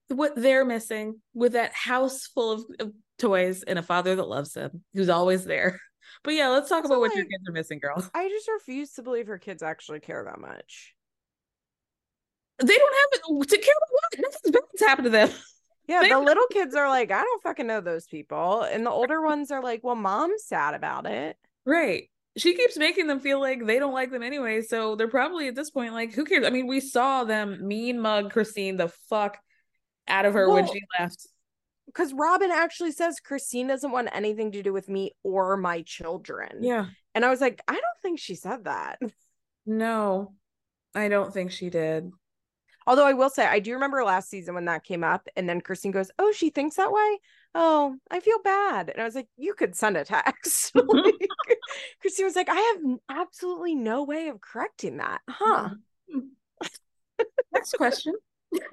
what 0.10 0.36
they're 0.36 0.66
missing 0.66 1.22
with 1.34 1.54
that 1.54 1.74
house 1.74 2.28
full 2.28 2.52
of, 2.52 2.66
of 2.80 2.94
toys 3.18 3.64
and 3.64 3.78
a 3.78 3.84
father 3.84 4.16
that 4.16 4.28
loves 4.28 4.54
them, 4.54 4.84
who's 4.94 5.10
always 5.10 5.46
there. 5.46 5.80
But 6.24 6.34
yeah, 6.34 6.50
let's 6.50 6.68
talk 6.68 6.84
Also, 6.84 6.96
about 6.96 7.02
what 7.02 7.16
your 7.16 7.24
kids 7.24 7.48
are 7.48 7.54
missing, 7.54 7.80
girl. 7.80 8.04
I 8.14 8.28
just 8.28 8.50
refuse 8.50 8.92
to 8.94 9.04
believe 9.04 9.28
her 9.28 9.38
kids 9.38 9.64
actually 9.64 10.02
care 10.02 10.22
that 10.26 10.40
much. 10.40 10.94
They 12.58 12.76
don't 12.76 12.96
have 13.14 13.48
to 13.48 13.58
care 13.58 13.74
about 13.78 13.92
what 13.92 14.04
nothing's 14.18 14.52
bad's 14.52 14.82
happened 14.82 15.06
to 15.06 15.10
them. 15.12 15.30
Yeah, 15.88 16.02
They 16.02 16.10
the 16.10 16.20
little 16.20 16.46
kids 16.52 16.76
are 16.76 16.88
like, 16.88 17.10
I 17.10 17.24
don't 17.24 17.42
fucking 17.42 17.66
know 17.66 17.82
those 17.82 18.06
people. 18.06 18.62
And 18.62 18.86
the 18.86 18.92
older 18.92 19.24
ones 19.24 19.50
are 19.50 19.64
like, 19.64 19.84
well, 19.84 19.96
mom's 19.96 20.44
sad 20.46 20.76
about 20.76 21.08
it. 21.08 21.36
Right. 21.66 22.12
She 22.38 22.56
keeps 22.56 22.78
making 22.78 23.08
them 23.08 23.20
feel 23.20 23.40
like 23.40 23.66
they 23.66 23.80
don't 23.80 23.94
like 23.94 24.12
them 24.12 24.24
anyway. 24.24 24.62
So 24.62 24.96
they're 24.96 25.08
probably 25.08 25.48
at 25.48 25.56
this 25.56 25.72
point 25.72 25.94
like, 25.94 26.14
who 26.14 26.26
cares? 26.26 26.46
I 26.46 26.50
mean, 26.50 26.68
we 26.68 26.80
saw 26.80 27.24
them 27.24 27.68
mean 27.68 28.00
mug 28.00 28.32
Christine 28.32 28.78
the 28.78 28.90
fuck 29.10 29.38
out 30.08 30.26
of 30.26 30.34
her 30.34 30.50
when 30.50 30.68
she 30.68 30.82
left. 31.00 31.28
Because 31.86 32.14
Robyn 32.14 32.52
actually 32.52 32.92
says 32.92 33.20
Christine 33.20 33.68
doesn't 33.68 33.92
want 33.92 34.10
anything 34.14 34.52
to 34.52 34.62
do 34.62 34.72
with 34.72 34.88
me 34.88 35.12
or 35.24 35.58
my 35.58 35.82
children. 35.82 36.60
Yeah. 36.62 36.86
And 37.16 37.26
I 37.26 37.30
was 37.30 37.42
like, 37.42 37.62
I 37.68 37.74
don't 37.74 38.02
think 38.02 38.20
she 38.20 38.36
said 38.36 38.66
that. 38.66 39.00
No, 39.66 40.34
I 40.94 41.10
don't 41.10 41.34
think 41.34 41.52
she 41.52 41.70
did. 41.70 42.12
Although 42.86 43.06
I 43.06 43.14
will 43.14 43.30
say, 43.30 43.46
I 43.46 43.60
do 43.60 43.74
remember 43.74 44.04
last 44.04 44.30
season 44.30 44.56
when 44.56 44.66
that 44.66 44.84
came 44.84 45.04
up, 45.04 45.28
and 45.36 45.48
then 45.48 45.62
Christine 45.62 45.92
goes, 45.92 46.10
"Oh, 46.18 46.32
she 46.32 46.50
thinks 46.50 46.78
that 46.78 46.92
way. 46.92 47.20
Oh, 47.56 47.95
I 48.12 48.20
feel 48.20 48.39
bad." 48.43 48.89
And 48.89 49.02
I 49.02 49.06
was 49.06 49.16
like, 49.16 49.28
"You 49.38 49.54
could 49.54 49.76
send 49.76 49.97
a 49.97 50.06
text." 50.06 50.74
Like, 51.47 51.60
Christine 52.02 52.26
was 52.26 52.36
like, 52.36 52.50
"I 52.50 52.56
have 52.56 53.00
absolutely 53.10 53.76
no 53.76 54.04
way 54.04 54.30
of 54.30 54.41
correcting 54.41 54.97
that, 54.97 55.22
huh?" 55.28 55.70
Mm-hmm. 56.14 56.28
Next 57.54 57.74
question. 57.74 58.14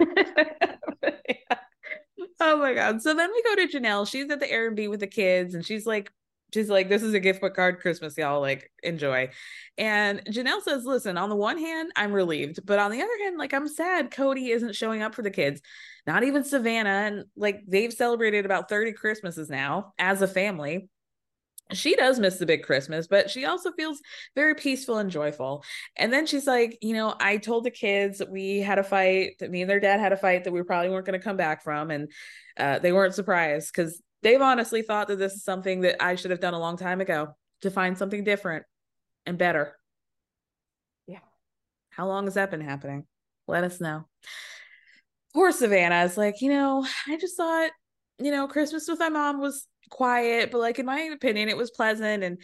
oh 2.41 2.57
my 2.59 2.75
god. 2.75 3.03
So 3.03 3.15
then 3.15 3.31
we 3.33 3.43
go 3.43 3.57
to 3.57 3.69
Janelle. 3.69 4.09
She's 4.09 4.31
at 4.31 4.41
the 4.41 4.47
Airbnb 4.47 4.91
with 4.91 5.01
the 5.01 5.07
kids 5.07 5.55
and 5.55 5.65
she's 5.65 5.87
like 5.87 6.13
she's 6.55 6.71
like 6.71 6.89
this 6.89 7.03
is 7.03 7.13
a 7.15 7.21
gift 7.21 7.43
card 7.55 7.81
Christmas 7.81 8.17
y'all 8.17 8.41
like 8.41 8.71
enjoy. 8.83 9.31
And 9.79 10.25
Janelle 10.27 10.63
says, 10.63 10.85
"Listen, 10.85 11.19
on 11.19 11.29
the 11.29 11.37
one 11.37 11.59
hand, 11.59 11.93
I'm 11.97 12.13
relieved, 12.13 12.65
but 12.65 12.79
on 12.79 12.91
the 12.91 13.03
other 13.03 13.19
hand, 13.25 13.39
like 13.39 13.55
I'm 13.55 13.69
sad 13.69 14.11
Kody 14.11 14.49
isn't 14.55 14.75
showing 14.75 15.03
up 15.03 15.15
for 15.15 15.23
the 15.23 15.31
kids. 15.31 15.61
Not 16.07 16.25
even 16.25 16.45
Savannah 16.45 16.89
and 16.89 17.25
like 17.37 17.63
they've 17.67 17.93
celebrated 17.93 18.45
about 18.45 18.69
30 18.69 18.93
Christmases 18.93 19.51
now 19.51 19.93
as 19.99 20.23
a 20.23 20.29
family." 20.29 20.89
she 21.73 21.97
does 21.97 22.21
miss 22.21 22.39
the 22.39 22.47
big 22.47 22.63
Christmas, 22.63 23.07
but 23.07 23.31
she 23.31 23.45
also 23.45 23.73
feels 23.73 24.01
very 24.35 24.55
peaceful 24.55 24.99
and 24.99 25.11
joyful. 25.11 25.65
And 25.97 26.13
then 26.13 26.27
she's 26.27 26.47
like, 26.47 26.79
you 26.81 26.95
know, 26.95 27.15
I 27.19 27.39
told 27.39 27.65
the 27.65 27.71
kids 27.71 28.23
we 28.29 28.59
had 28.59 28.79
a 28.79 28.85
fight, 28.85 29.39
that 29.41 29.51
me 29.51 29.63
and 29.63 29.71
their 29.71 29.81
dad 29.81 29.99
had 29.99 30.13
a 30.13 30.17
fight 30.17 30.45
that 30.45 30.53
we 30.53 30.63
probably 30.63 30.91
weren't 30.91 31.07
going 31.07 31.19
to 31.19 31.25
come 31.25 31.37
back 31.37 31.65
from. 31.65 31.91
And 31.91 32.11
uh, 32.57 32.79
they 32.79 32.93
weren't 32.93 33.15
surprised 33.15 33.73
because 33.75 34.01
they've 34.23 34.41
honestly 34.41 34.83
thought 34.83 35.09
that 35.09 35.19
this 35.19 35.35
is 35.35 35.45
something 35.45 35.81
that 35.81 36.03
I 36.03 36.15
should 36.15 36.31
have 36.31 36.41
done 36.41 36.55
a 36.55 36.61
long 36.61 36.77
time 36.77 37.01
ago 37.01 37.35
to 37.63 37.71
find 37.71 37.99
something 37.99 38.23
different 38.23 38.65
and 39.25 39.37
better. 39.37 39.77
Yeah. 41.09 41.19
How 41.91 42.07
long 42.07 42.27
has 42.27 42.35
that 42.35 42.51
been 42.51 42.61
happening? 42.61 43.07
Let 43.49 43.65
us 43.65 43.81
know. 43.81 44.07
Poor 45.37 45.53
Savannah 45.53 46.03
is 46.05 46.17
like, 46.17 46.41
you 46.41 46.49
know, 46.49 46.87
I 47.07 47.19
just 47.19 47.37
thought, 47.37 47.71
you 48.19 48.31
know, 48.31 48.49
Christmas 48.49 48.89
with 48.89 48.99
my 48.99 49.11
mom 49.11 49.39
was 49.39 49.69
quiet, 49.91 50.51
but 50.51 50.63
like 50.63 50.79
in 50.79 50.87
my 50.87 50.99
opinion, 50.99 51.51
it 51.51 51.59
was 51.59 51.71
pleasant. 51.71 52.25
And 52.25 52.41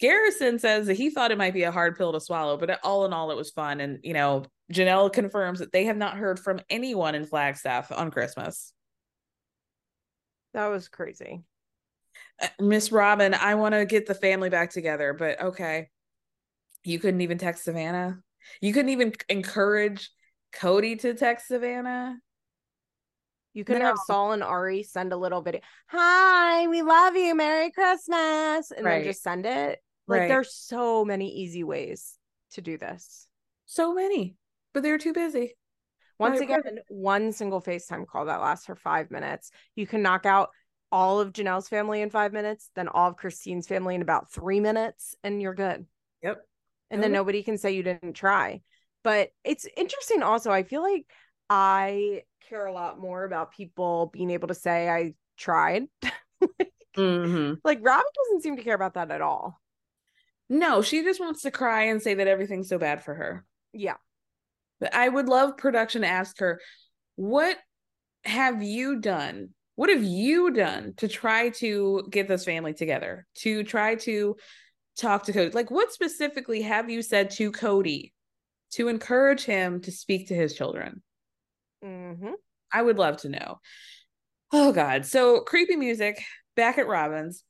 Garrison 0.00 0.58
says 0.58 0.86
that 0.86 0.98
he 0.98 1.08
thought 1.08 1.30
it 1.30 1.38
might 1.38 1.54
be 1.54 1.62
a 1.62 1.72
hard 1.72 1.96
pill 1.96 2.12
to 2.12 2.20
swallow, 2.20 2.58
but 2.58 2.78
all 2.84 3.06
in 3.06 3.14
all, 3.14 3.30
it 3.30 3.38
was 3.38 3.52
fun. 3.52 3.80
And 3.80 4.00
you 4.02 4.12
know, 4.12 4.44
Janelle 4.70 5.10
confirms 5.10 5.60
that 5.60 5.72
they 5.72 5.86
have 5.86 5.96
not 5.96 6.18
heard 6.18 6.38
from 6.38 6.60
anyone 6.68 7.14
in 7.14 7.24
Flagstaff 7.24 7.90
on 7.90 8.10
Christmas. 8.10 8.74
That 10.52 10.66
was 10.66 10.88
crazy. 10.88 11.42
Uh, 12.38 12.48
Miss 12.60 12.92
Robyn, 12.92 13.32
I 13.32 13.54
want 13.54 13.74
to 13.74 13.86
get 13.86 14.04
the 14.04 14.14
family 14.14 14.50
back 14.50 14.72
together, 14.72 15.14
but 15.14 15.40
okay. 15.40 15.88
You 16.84 16.98
couldn't 16.98 17.22
even 17.22 17.38
text 17.38 17.64
Savannah. 17.64 18.18
You 18.60 18.74
couldn't 18.74 18.90
even 18.90 19.14
encourage 19.30 20.10
Kody 20.54 21.00
to 21.00 21.14
text 21.14 21.48
Savannah. 21.48 22.18
You 23.56 23.64
could 23.64 23.78
No. 23.78 23.86
have 23.86 23.96
Sol 24.04 24.32
and 24.32 24.42
Ari 24.42 24.82
send 24.82 25.14
a 25.14 25.16
little 25.16 25.40
video. 25.40 25.62
Hi, 25.86 26.66
we 26.66 26.82
love 26.82 27.16
you. 27.16 27.34
Merry 27.34 27.70
Christmas. 27.70 28.70
And 28.70 28.84
Right. 28.84 28.98
then 28.98 29.04
just 29.04 29.22
send 29.22 29.46
it. 29.46 29.82
Like 30.06 30.20
Right. 30.20 30.28
there's 30.28 30.52
so 30.54 31.06
many 31.06 31.30
easy 31.30 31.64
ways 31.64 32.18
to 32.50 32.60
do 32.60 32.76
this. 32.76 33.26
So 33.64 33.94
many, 33.94 34.36
but 34.74 34.82
they're 34.82 34.98
too 34.98 35.14
busy. 35.14 35.56
Once 36.18 36.40
again, 36.40 36.80
one 36.88 37.32
single 37.32 37.62
FaceTime 37.62 38.06
call 38.06 38.26
that 38.26 38.42
lasts 38.42 38.66
for 38.66 38.76
five 38.76 39.10
minutes. 39.10 39.50
You 39.74 39.86
can 39.86 40.02
knock 40.02 40.26
out 40.26 40.50
all 40.92 41.18
of 41.18 41.32
Janelle's 41.32 41.68
family 41.68 42.02
in 42.02 42.10
five 42.10 42.34
minutes, 42.34 42.70
then 42.74 42.88
all 42.88 43.08
of 43.08 43.16
Christine's 43.16 43.66
family 43.66 43.94
in 43.94 44.02
about 44.02 44.30
three 44.30 44.60
minutes, 44.60 45.14
and 45.24 45.40
you're 45.40 45.54
good. 45.54 45.86
Yep. 46.22 46.46
And 46.90 47.02
then 47.02 47.10
nobody 47.10 47.42
can 47.42 47.56
say 47.56 47.72
you 47.72 47.82
didn't 47.82 48.12
try. 48.12 48.60
But 49.02 49.30
it's 49.44 49.66
interesting 49.78 50.22
also. 50.22 50.52
I 50.52 50.62
feel 50.62 50.82
like 50.82 51.10
I 51.48 52.24
care 52.48 52.66
a 52.66 52.72
lot 52.72 53.00
more 53.00 53.24
about 53.24 53.52
people 53.52 54.10
being 54.12 54.30
able 54.30 54.48
to 54.48 54.54
say 54.54 54.88
I 54.88 55.14
tried. 55.36 55.84
Mm-hmm. 56.96 57.54
Like 57.64 57.80
Robyn 57.82 58.04
doesn't 58.24 58.42
seem 58.42 58.56
to 58.56 58.62
care 58.62 58.74
about 58.74 58.94
that 58.94 59.10
at 59.10 59.20
all. 59.20 59.60
No, 60.48 60.82
she 60.82 61.02
just 61.02 61.20
wants 61.20 61.42
to 61.42 61.50
cry 61.50 61.84
and 61.84 62.00
say 62.00 62.14
that 62.14 62.28
everything's 62.28 62.68
so 62.68 62.78
bad 62.78 63.02
for 63.02 63.14
her. 63.14 63.44
Yeah. 63.72 63.96
But 64.80 64.94
I 64.94 65.08
would 65.08 65.28
love 65.28 65.56
production 65.56 66.02
to 66.02 66.08
ask 66.08 66.38
her, 66.38 66.60
what 67.16 67.58
have 68.24 68.62
you 68.62 69.00
done? 69.00 69.50
What 69.74 69.90
have 69.90 70.02
you 70.02 70.50
done 70.52 70.94
to 70.98 71.08
try 71.08 71.50
to 71.50 72.06
get 72.10 72.28
this 72.28 72.44
family 72.44 72.72
together? 72.72 73.26
To 73.38 73.64
try 73.64 73.96
to 73.96 74.36
talk 74.96 75.24
to 75.24 75.32
Kody? 75.32 75.54
Like, 75.54 75.70
what 75.70 75.92
specifically 75.92 76.62
have 76.62 76.88
you 76.88 77.02
said 77.02 77.30
to 77.32 77.52
Kody 77.52 78.12
to 78.72 78.88
encourage 78.88 79.44
him 79.44 79.80
to 79.82 79.92
speak 79.92 80.28
to 80.28 80.34
his 80.34 80.54
children? 80.54 81.02
Mm-hmm. 81.84 82.32
I 82.72 82.82
would 82.82 82.98
love 82.98 83.18
to 83.18 83.28
know. 83.28 83.60
Oh, 84.52 84.72
God. 84.72 85.06
So, 85.06 85.40
creepy 85.40 85.76
music 85.76 86.22
back 86.54 86.78
at 86.78 86.86
Robyn's. 86.86 87.44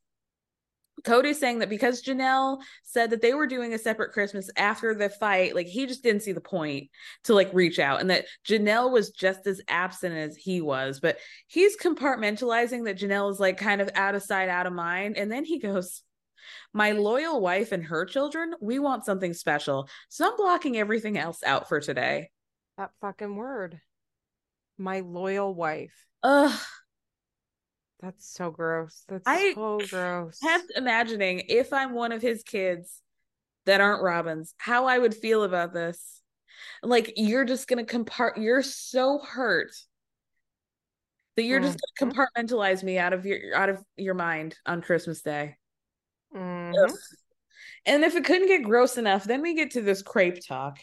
Kody's 1.04 1.38
saying 1.38 1.58
that 1.58 1.68
because 1.68 2.02
Janelle 2.02 2.58
said 2.82 3.10
that 3.10 3.20
they 3.20 3.34
were 3.34 3.46
doing 3.46 3.74
a 3.74 3.78
separate 3.78 4.12
Christmas 4.12 4.50
after 4.56 4.94
the 4.94 5.08
fight, 5.08 5.54
like 5.54 5.66
he 5.66 5.86
just 5.86 6.02
didn't 6.02 6.22
see 6.22 6.32
the 6.32 6.40
point 6.40 6.90
to 7.24 7.34
like 7.34 7.50
reach 7.52 7.78
out, 7.78 8.00
and 8.00 8.10
that 8.10 8.26
Janelle 8.46 8.90
was 8.90 9.10
just 9.10 9.46
as 9.46 9.60
absent 9.68 10.16
as 10.16 10.36
he 10.36 10.60
was. 10.60 11.00
But 11.00 11.18
he's 11.46 11.76
compartmentalizing 11.76 12.84
that 12.84 12.98
Janelle 12.98 13.30
is 13.30 13.40
like 13.40 13.58
kind 13.58 13.80
of 13.80 13.90
out 13.94 14.14
of 14.14 14.22
sight, 14.22 14.48
out 14.48 14.66
of 14.66 14.72
mind. 14.72 15.16
And 15.16 15.30
then 15.30 15.44
he 15.44 15.58
goes, 15.58 16.02
My 16.72 16.92
loyal 16.92 17.40
wife 17.40 17.72
and 17.72 17.84
her 17.84 18.06
children, 18.06 18.54
we 18.60 18.78
want 18.78 19.04
something 19.04 19.34
special. 19.34 19.88
So 20.08 20.26
I'm 20.26 20.36
blocking 20.36 20.78
everything 20.78 21.18
else 21.18 21.42
out 21.44 21.68
for 21.68 21.78
today. 21.78 22.30
That 22.78 22.90
fucking 23.00 23.36
word. 23.36 23.80
My 24.78 25.00
loyal 25.00 25.54
wife. 25.54 25.94
Ugh. 26.22 26.58
That's 28.00 28.28
so 28.30 28.50
gross. 28.50 29.04
That's 29.08 29.24
I 29.26 29.52
so 29.54 29.80
gross. 29.88 30.38
kept 30.40 30.70
imagining 30.76 31.44
if 31.48 31.72
I'm 31.72 31.94
one 31.94 32.12
of 32.12 32.20
his 32.22 32.42
kids, 32.42 33.00
that 33.64 33.80
aren't 33.80 34.02
Robyn's, 34.02 34.54
how 34.58 34.86
I 34.86 34.98
would 34.98 35.14
feel 35.14 35.42
about 35.42 35.72
this. 35.72 36.22
Like 36.82 37.14
you're 37.16 37.44
just 37.44 37.68
gonna 37.68 37.84
compart 37.84 38.36
you're 38.36 38.62
so 38.62 39.18
hurt 39.18 39.72
that 41.36 41.42
you're 41.42 41.60
just 41.60 41.78
gonna 41.98 42.12
Mm-hmm. 42.12 42.20
compartmentalize 42.20 42.82
me 42.82 42.98
out 42.98 43.12
of 43.12 43.26
your 43.26 43.54
out 43.54 43.68
of 43.70 43.82
your 43.96 44.14
mind 44.14 44.56
on 44.66 44.82
Christmas 44.82 45.22
Day. 45.22 45.56
Mhm. 46.34 46.74
And 47.86 48.04
if 48.04 48.14
it 48.14 48.24
couldn't 48.24 48.48
get 48.48 48.62
gross 48.64 48.98
enough, 48.98 49.24
then 49.24 49.40
we 49.42 49.54
get 49.54 49.72
to 49.72 49.80
this 49.80 50.02
crepe 50.02 50.46
talk. 50.46 50.78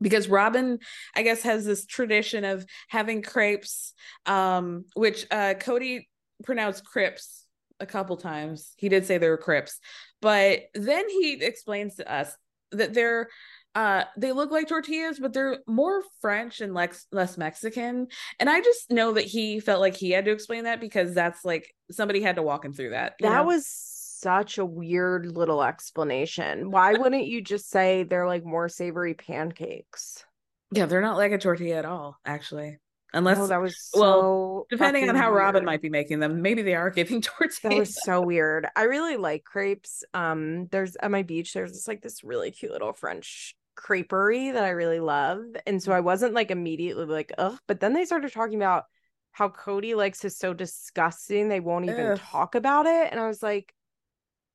Because 0.00 0.28
Robyn, 0.28 0.78
I 1.14 1.22
guess, 1.22 1.42
has 1.42 1.64
this 1.64 1.86
tradition 1.86 2.44
of 2.44 2.66
having 2.88 3.22
crepes, 3.22 3.94
um, 4.26 4.84
which 4.94 5.26
uh, 5.30 5.54
Kody 5.54 6.06
pronounced 6.44 6.84
crips 6.84 7.46
a 7.80 7.86
couple 7.86 8.16
times. 8.16 8.72
He 8.76 8.88
did 8.88 9.06
say 9.06 9.18
they 9.18 9.28
were 9.28 9.36
crips, 9.38 9.80
but 10.20 10.64
then 10.74 11.08
he 11.08 11.38
explains 11.40 11.96
to 11.96 12.12
us 12.12 12.36
that 12.72 12.94
they're 12.94 13.28
uh 13.76 14.04
they 14.16 14.32
look 14.32 14.50
like 14.50 14.66
tortillas 14.66 15.20
but 15.20 15.32
they're 15.32 15.58
more 15.68 16.02
french 16.20 16.60
and 16.60 16.74
less 16.74 17.06
less 17.12 17.36
mexican 17.36 18.08
and 18.40 18.50
i 18.50 18.60
just 18.60 18.90
know 18.90 19.12
that 19.12 19.24
he 19.24 19.60
felt 19.60 19.80
like 19.80 19.94
he 19.94 20.10
had 20.10 20.24
to 20.24 20.32
explain 20.32 20.64
that 20.64 20.80
because 20.80 21.14
that's 21.14 21.44
like 21.44 21.72
somebody 21.90 22.20
had 22.22 22.36
to 22.36 22.42
walk 22.42 22.64
him 22.64 22.72
through 22.72 22.90
that 22.90 23.14
That 23.20 23.30
know? 23.30 23.44
was 23.44 23.95
such 24.26 24.58
a 24.58 24.64
weird 24.64 25.26
little 25.26 25.62
explanation. 25.62 26.72
Why 26.72 26.94
wouldn't 26.98 27.26
you 27.26 27.40
just 27.40 27.70
say 27.70 28.02
they're 28.02 28.26
like 28.26 28.44
more 28.44 28.68
savory 28.68 29.14
pancakes? 29.14 30.24
Yeah, 30.72 30.86
they're 30.86 31.00
not 31.00 31.16
like 31.16 31.30
a 31.30 31.38
tortilla 31.38 31.76
at 31.76 31.84
all, 31.84 32.18
actually. 32.24 32.78
Unless 33.12 33.38
Oh, 33.38 33.46
that 33.46 33.60
was 33.60 33.88
well, 33.94 34.66
depending 34.68 35.08
on 35.08 35.14
how 35.14 35.30
Robyn 35.30 35.64
might 35.64 35.80
be 35.80 35.88
making 35.88 36.18
them, 36.18 36.42
maybe 36.42 36.62
they 36.62 36.74
are 36.74 36.90
giving 36.90 37.20
tortillas. 37.20 37.60
That 37.62 37.76
was 37.76 38.02
so 38.02 38.20
weird. 38.20 38.66
I 38.74 38.82
really 38.82 39.16
like 39.16 39.44
crepes. 39.44 40.02
Um, 40.12 40.66
there's 40.66 40.96
at 40.96 41.12
my 41.12 41.22
beach, 41.22 41.54
there's 41.54 41.72
this 41.72 41.86
like 41.86 42.02
this 42.02 42.24
really 42.24 42.50
cute 42.50 42.72
little 42.72 42.92
French 42.92 43.54
creperie 43.78 44.52
that 44.52 44.64
I 44.64 44.70
really 44.70 45.00
love. 45.00 45.44
And 45.66 45.80
so 45.80 45.92
I 45.92 46.00
wasn't 46.00 46.34
like 46.34 46.50
immediately 46.50 47.04
like, 47.06 47.32
ugh, 47.38 47.58
but 47.68 47.78
then 47.78 47.92
they 47.94 48.04
started 48.04 48.32
talking 48.32 48.56
about 48.56 48.84
how 49.30 49.50
Kody 49.50 49.94
likes 49.94 50.24
is 50.24 50.36
so 50.38 50.52
disgusting 50.52 51.48
they 51.48 51.60
won't 51.60 51.84
even 51.84 52.12
Ugh. 52.12 52.18
talk 52.18 52.54
about 52.54 52.86
it. 52.86 53.08
And 53.10 53.20
I 53.20 53.28
was 53.28 53.42
like, 53.42 53.72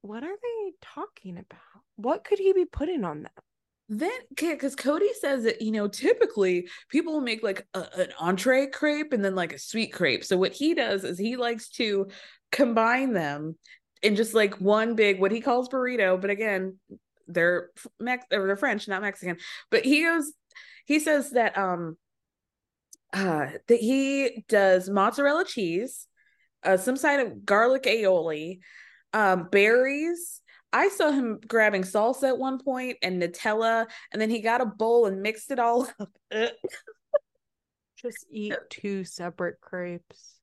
what 0.02 0.24
are 0.24 0.36
they 0.36 0.72
talking 0.82 1.38
about? 1.38 1.60
What 1.96 2.24
could 2.24 2.40
he 2.40 2.54
be 2.54 2.66
putting 2.66 3.04
on 3.04 3.24
them? 3.24 3.32
Then, 3.90 4.12
because 4.30 4.76
Kody 4.76 5.14
says 5.20 5.44
that, 5.44 5.62
you 5.62 5.72
know, 5.72 5.88
typically 5.88 6.70
people 6.90 7.14
will 7.14 7.22
make 7.22 7.44
like 7.44 7.68
a, 7.74 7.86
an 7.98 8.08
entree 8.20 8.68
crepe 8.68 9.12
and 9.12 9.24
then 9.24 9.36
like 9.36 9.52
a 9.52 9.60
sweet 9.60 9.92
crepe. 9.92 10.24
So, 10.24 10.38
what 10.38 10.54
he 10.54 10.74
does 10.74 11.04
is 11.04 11.20
he 11.20 11.36
likes 11.36 11.70
to 11.72 12.08
combine 12.52 13.12
them 13.12 13.58
in 14.02 14.16
just 14.16 14.34
like 14.34 14.62
one 14.62 14.96
big, 14.96 15.20
what 15.20 15.32
he 15.32 15.42
calls 15.42 15.68
burrito. 15.68 16.20
But 16.20 16.30
again, 16.30 16.78
they're 17.28 17.70
Mex- 18.00 18.26
or 18.32 18.48
they're 18.48 18.56
French, 18.56 18.88
not 18.88 19.02
Mexican. 19.02 19.38
But 19.70 19.84
he 19.84 20.04
goes, 20.04 20.32
he 20.86 21.00
says 21.00 21.32
that, 21.32 21.58
um, 21.58 21.98
uh, 23.14 23.48
that 23.68 23.80
he 23.80 24.46
does 24.48 24.90
mozzarella 24.90 25.44
cheese, 25.44 26.08
uh, 26.64 26.78
some 26.78 26.96
side 26.96 27.20
of 27.20 27.46
garlic 27.46 27.84
aioli, 27.84 28.60
um, 29.14 29.48
berries. 29.52 30.42
I 30.74 30.90
saw 30.90 31.12
him 31.12 31.40
grabbing 31.46 31.84
salsa 31.84 32.30
at 32.30 32.38
one 32.38 32.60
point 32.60 32.98
and 33.02 33.22
Nutella, 33.22 33.88
and 34.12 34.22
then 34.22 34.30
he 34.30 34.40
got 34.40 34.62
a 34.62 34.66
bowl 34.66 35.06
and 35.06 35.22
mixed 35.22 35.52
it 35.52 35.60
all 35.60 35.90
up. 36.00 36.10
Just 37.98 38.26
eat 38.32 38.56
two 38.70 39.04
separate 39.04 39.60
crepes. 39.62 40.36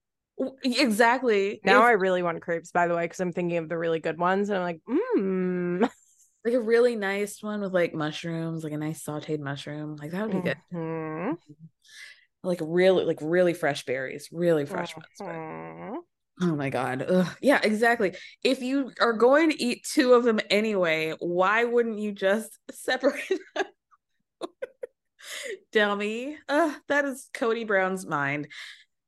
exactly. 0.63 1.61
Now 1.65 1.83
I 1.83 1.93
really 1.93 2.23
want 2.23 2.41
crepes, 2.43 2.71
by 2.71 2.87
the 2.87 2.95
way, 2.95 3.05
because 3.05 3.21
I'm 3.21 3.33
thinking 3.33 3.59
of 3.59 3.69
the 3.69 3.79
really 3.79 4.01
good 4.01 4.19
ones. 4.19 4.49
And 4.51 4.59
I'm 4.59 4.65
like, 4.65 4.81
mmm. 4.89 5.89
like 6.45 6.55
a 6.55 6.61
really 6.61 6.95
nice 6.95 7.43
one 7.43 7.61
with 7.61 7.75
like 7.75 7.95
mushrooms, 7.95 8.63
like 8.63 8.73
a 8.73 8.79
nice 8.79 9.03
sauteed 9.03 9.41
mushroom. 9.41 9.97
Like 9.97 10.13
that 10.13 10.23
would 10.23 10.43
be 10.43 10.49
good. 10.49 10.59
Mhm. 10.73 11.37
Like 12.45 12.61
really, 12.63 13.05
like 13.05 13.19
really 13.21 13.55
fresh 13.55 13.85
berries, 13.85 14.29
really 14.31 14.65
fresh 14.65 14.95
ones. 14.95 15.07
Oh 16.41 16.55
my 16.55 16.71
god. 16.71 17.05
Ugh. 17.09 17.27
Yeah, 17.41 17.61
exactly. 17.63 18.15
If 18.45 18.63
you 18.63 18.93
are 19.01 19.13
going 19.13 19.51
to 19.51 19.63
eat 19.63 19.85
two 19.85 20.13
of 20.15 20.25
them 20.25 20.41
anyway, 20.51 21.15
why 21.19 21.65
wouldn't 21.65 21.99
you 21.99 22.13
just 22.13 22.59
separate 22.71 23.41
them? 23.55 23.65
Dummy. 25.73 26.39
Ugh, 26.49 26.75
that 26.89 27.05
is 27.05 27.29
Kody 27.35 27.67
Brown's 27.67 28.07
mind. 28.07 28.49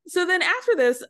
So 0.09 0.27
then 0.27 0.43
after 0.43 0.75
this, 0.77 1.05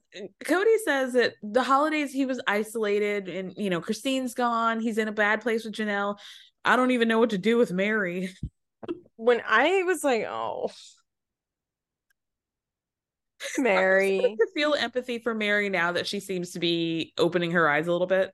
Kody 0.45 0.77
says 0.85 1.15
that 1.15 1.35
the 1.43 1.63
holidays 1.63 2.13
he 2.13 2.27
was 2.27 2.41
isolated 2.47 3.29
and 3.29 3.55
you 3.57 3.71
know, 3.71 3.81
Christine's 3.81 4.35
gone, 4.35 4.81
he's 4.81 4.99
in 4.99 5.09
a 5.09 5.13
bad 5.13 5.41
place 5.41 5.65
with 5.65 5.75
Janelle. 5.75 6.19
I 6.65 6.77
don't 6.77 6.91
even 6.91 7.09
know 7.09 7.19
what 7.19 7.31
to 7.31 7.39
do 7.39 7.57
with 7.57 7.73
Meri. 7.73 8.31
When 9.17 9.41
I 9.47 9.83
was 9.85 10.05
like, 10.05 10.25
oh, 10.25 10.71
Meri. 13.59 14.37
to 14.39 14.47
feel 14.55 14.75
empathy 14.75 15.19
for 15.19 15.35
Meri 15.35 15.69
now 15.69 15.93
that 15.93 16.07
she 16.07 16.21
seems 16.21 16.51
to 16.53 16.59
be 16.59 17.13
opening 17.19 17.53
her 17.53 17.69
eyes 17.69 17.87
a 17.87 17.93
little 17.93 18.07
bit. 18.07 18.33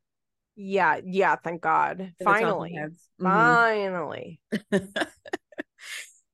Yeah, 0.57 1.01
yeah, 1.05 1.37
thank 1.37 1.61
God. 1.63 1.99
to 1.99 2.13
the 2.19 2.25
talking 2.25 2.43
Finally. 2.47 2.79
Mhm. 3.21 3.23
Finally. 3.23 4.41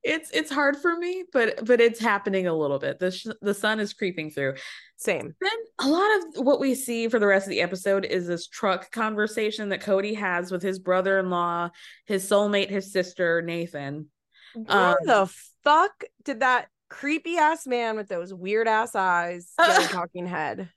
it's 0.05 0.31
it's 0.33 0.51
hard 0.51 0.77
for 0.77 0.97
me 0.97 1.23
but 1.33 1.65
but 1.65 1.81
it's 1.81 2.01
happening 2.01 2.49
a 2.49 2.53
little 2.55 2.81
bit 2.81 2.99
the 2.99 3.13
sh- 3.13 3.27
the 3.41 3.55
sun 3.55 3.79
is 3.79 3.93
creeping 3.93 4.31
through 4.31 4.55
Same. 4.97 5.33
then 5.41 5.53
a 5.79 5.87
lot 5.87 6.11
of 6.19 6.45
what 6.45 6.59
we 6.59 6.75
see 6.75 7.07
for 7.07 7.21
the 7.21 7.27
rest 7.27 7.47
of 7.47 7.51
the 7.51 7.61
episode 7.61 8.05
is 8.05 8.27
this 8.27 8.49
truck 8.49 8.91
conversation 8.91 9.69
that 9.69 9.81
kody 9.81 10.17
has 10.17 10.51
with 10.51 10.61
his 10.63 10.81
brother-in-law 10.81 11.71
his 12.07 12.29
soulmate 12.29 12.69
his 12.69 12.93
sister 12.93 13.43
nathan 13.43 14.09
Why 14.55 14.91
Um, 14.91 14.97
the 15.05 15.33
fuck 15.63 16.03
did 16.25 16.41
that 16.41 16.67
creepy 16.93 17.37
ass 17.37 17.67
man 17.67 17.97
with 17.97 18.09
those 18.09 18.33
weird 18.33 18.69
ass 18.69 18.95
eyes 18.95 19.53
talking 19.59 20.27
head? 20.27 20.69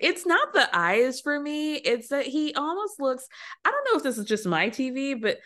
it's 0.00 0.24
not 0.24 0.52
the 0.52 0.68
eyes 0.72 1.20
for 1.20 1.40
me 1.40 1.74
it's 1.74 2.10
that 2.10 2.24
he 2.24 2.54
almost 2.54 3.00
looks 3.00 3.26
i 3.64 3.70
don't 3.70 3.84
know 3.90 3.96
if 3.96 4.04
this 4.04 4.16
is 4.16 4.24
just 4.24 4.46
my 4.46 4.70
tv 4.70 5.20
but 5.20 5.38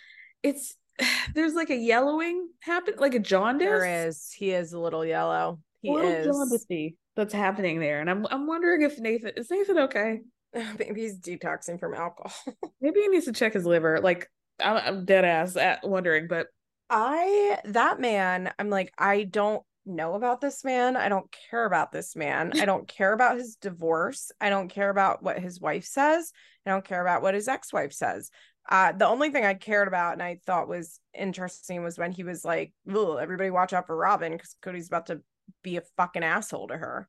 it's 0.42 0.74
there's 1.34 1.54
like 1.54 1.70
a 1.70 1.76
yellowing 1.76 2.46
happen 2.60 2.92
like 2.98 3.14
a 3.14 3.18
jaundice 3.18 3.66
There 3.66 4.06
is. 4.08 4.30
He 4.30 4.50
is 4.50 4.74
a 4.74 4.78
little 4.78 5.06
yellow. 5.06 5.60
He 5.80 5.88
a 5.88 5.92
little 5.92 6.10
is. 6.10 6.26
jaundicey 6.26 6.96
that's 7.16 7.32
happening 7.32 7.80
there 7.80 8.02
and 8.02 8.10
i'm 8.10 8.26
i'm 8.30 8.46
wondering 8.46 8.82
if 8.82 8.98
nathan 8.98 9.32
is 9.36 9.50
nathan 9.50 9.78
okay 9.78 10.20
Maybe 10.78 11.02
he's 11.02 11.18
detoxing 11.18 11.78
from 11.78 11.94
alcohol. 11.94 12.32
Maybe 12.80 13.00
he 13.00 13.08
needs 13.08 13.26
to 13.26 13.32
check 13.32 13.54
his 13.54 13.64
liver. 13.64 14.00
Like 14.02 14.28
I'm, 14.60 14.76
I'm 14.76 15.04
dead 15.04 15.24
ass 15.24 15.56
at 15.56 15.86
wondering, 15.86 16.26
but 16.28 16.48
I 16.90 17.58
that 17.66 18.00
man, 18.00 18.52
I'm 18.58 18.68
like, 18.68 18.92
I 18.98 19.22
don't 19.22 19.62
know 19.86 20.14
about 20.14 20.40
this 20.40 20.64
man. 20.64 20.96
I 20.96 21.08
don't 21.08 21.34
care 21.50 21.64
about 21.64 21.92
this 21.92 22.16
man. 22.16 22.52
I 22.60 22.64
don't 22.64 22.86
care 22.86 23.12
about 23.12 23.38
his 23.38 23.56
divorce. 23.56 24.30
I 24.40 24.50
don't 24.50 24.68
care 24.68 24.90
about 24.90 25.22
what 25.22 25.38
his 25.38 25.60
wife 25.60 25.84
says. 25.84 26.32
I 26.66 26.70
don't 26.70 26.84
care 26.84 27.00
about 27.00 27.22
what 27.22 27.34
his 27.34 27.48
ex-wife 27.48 27.92
says. 27.92 28.30
Uh, 28.68 28.92
the 28.92 29.06
only 29.06 29.30
thing 29.30 29.44
I 29.44 29.54
cared 29.54 29.88
about 29.88 30.12
and 30.12 30.22
I 30.22 30.40
thought 30.44 30.68
was 30.68 31.00
interesting 31.14 31.82
was 31.82 31.98
when 31.98 32.12
he 32.12 32.24
was 32.24 32.44
like, 32.44 32.72
"Ugh, 32.88 33.18
everybody 33.20 33.50
watch 33.50 33.72
out 33.72 33.86
for 33.86 33.96
Robyn 33.96 34.32
because 34.32 34.54
Kody's 34.60 34.88
about 34.88 35.06
to 35.06 35.22
be 35.62 35.76
a 35.76 35.82
fucking 35.96 36.22
asshole 36.22 36.68
to 36.68 36.76
her. 36.76 37.08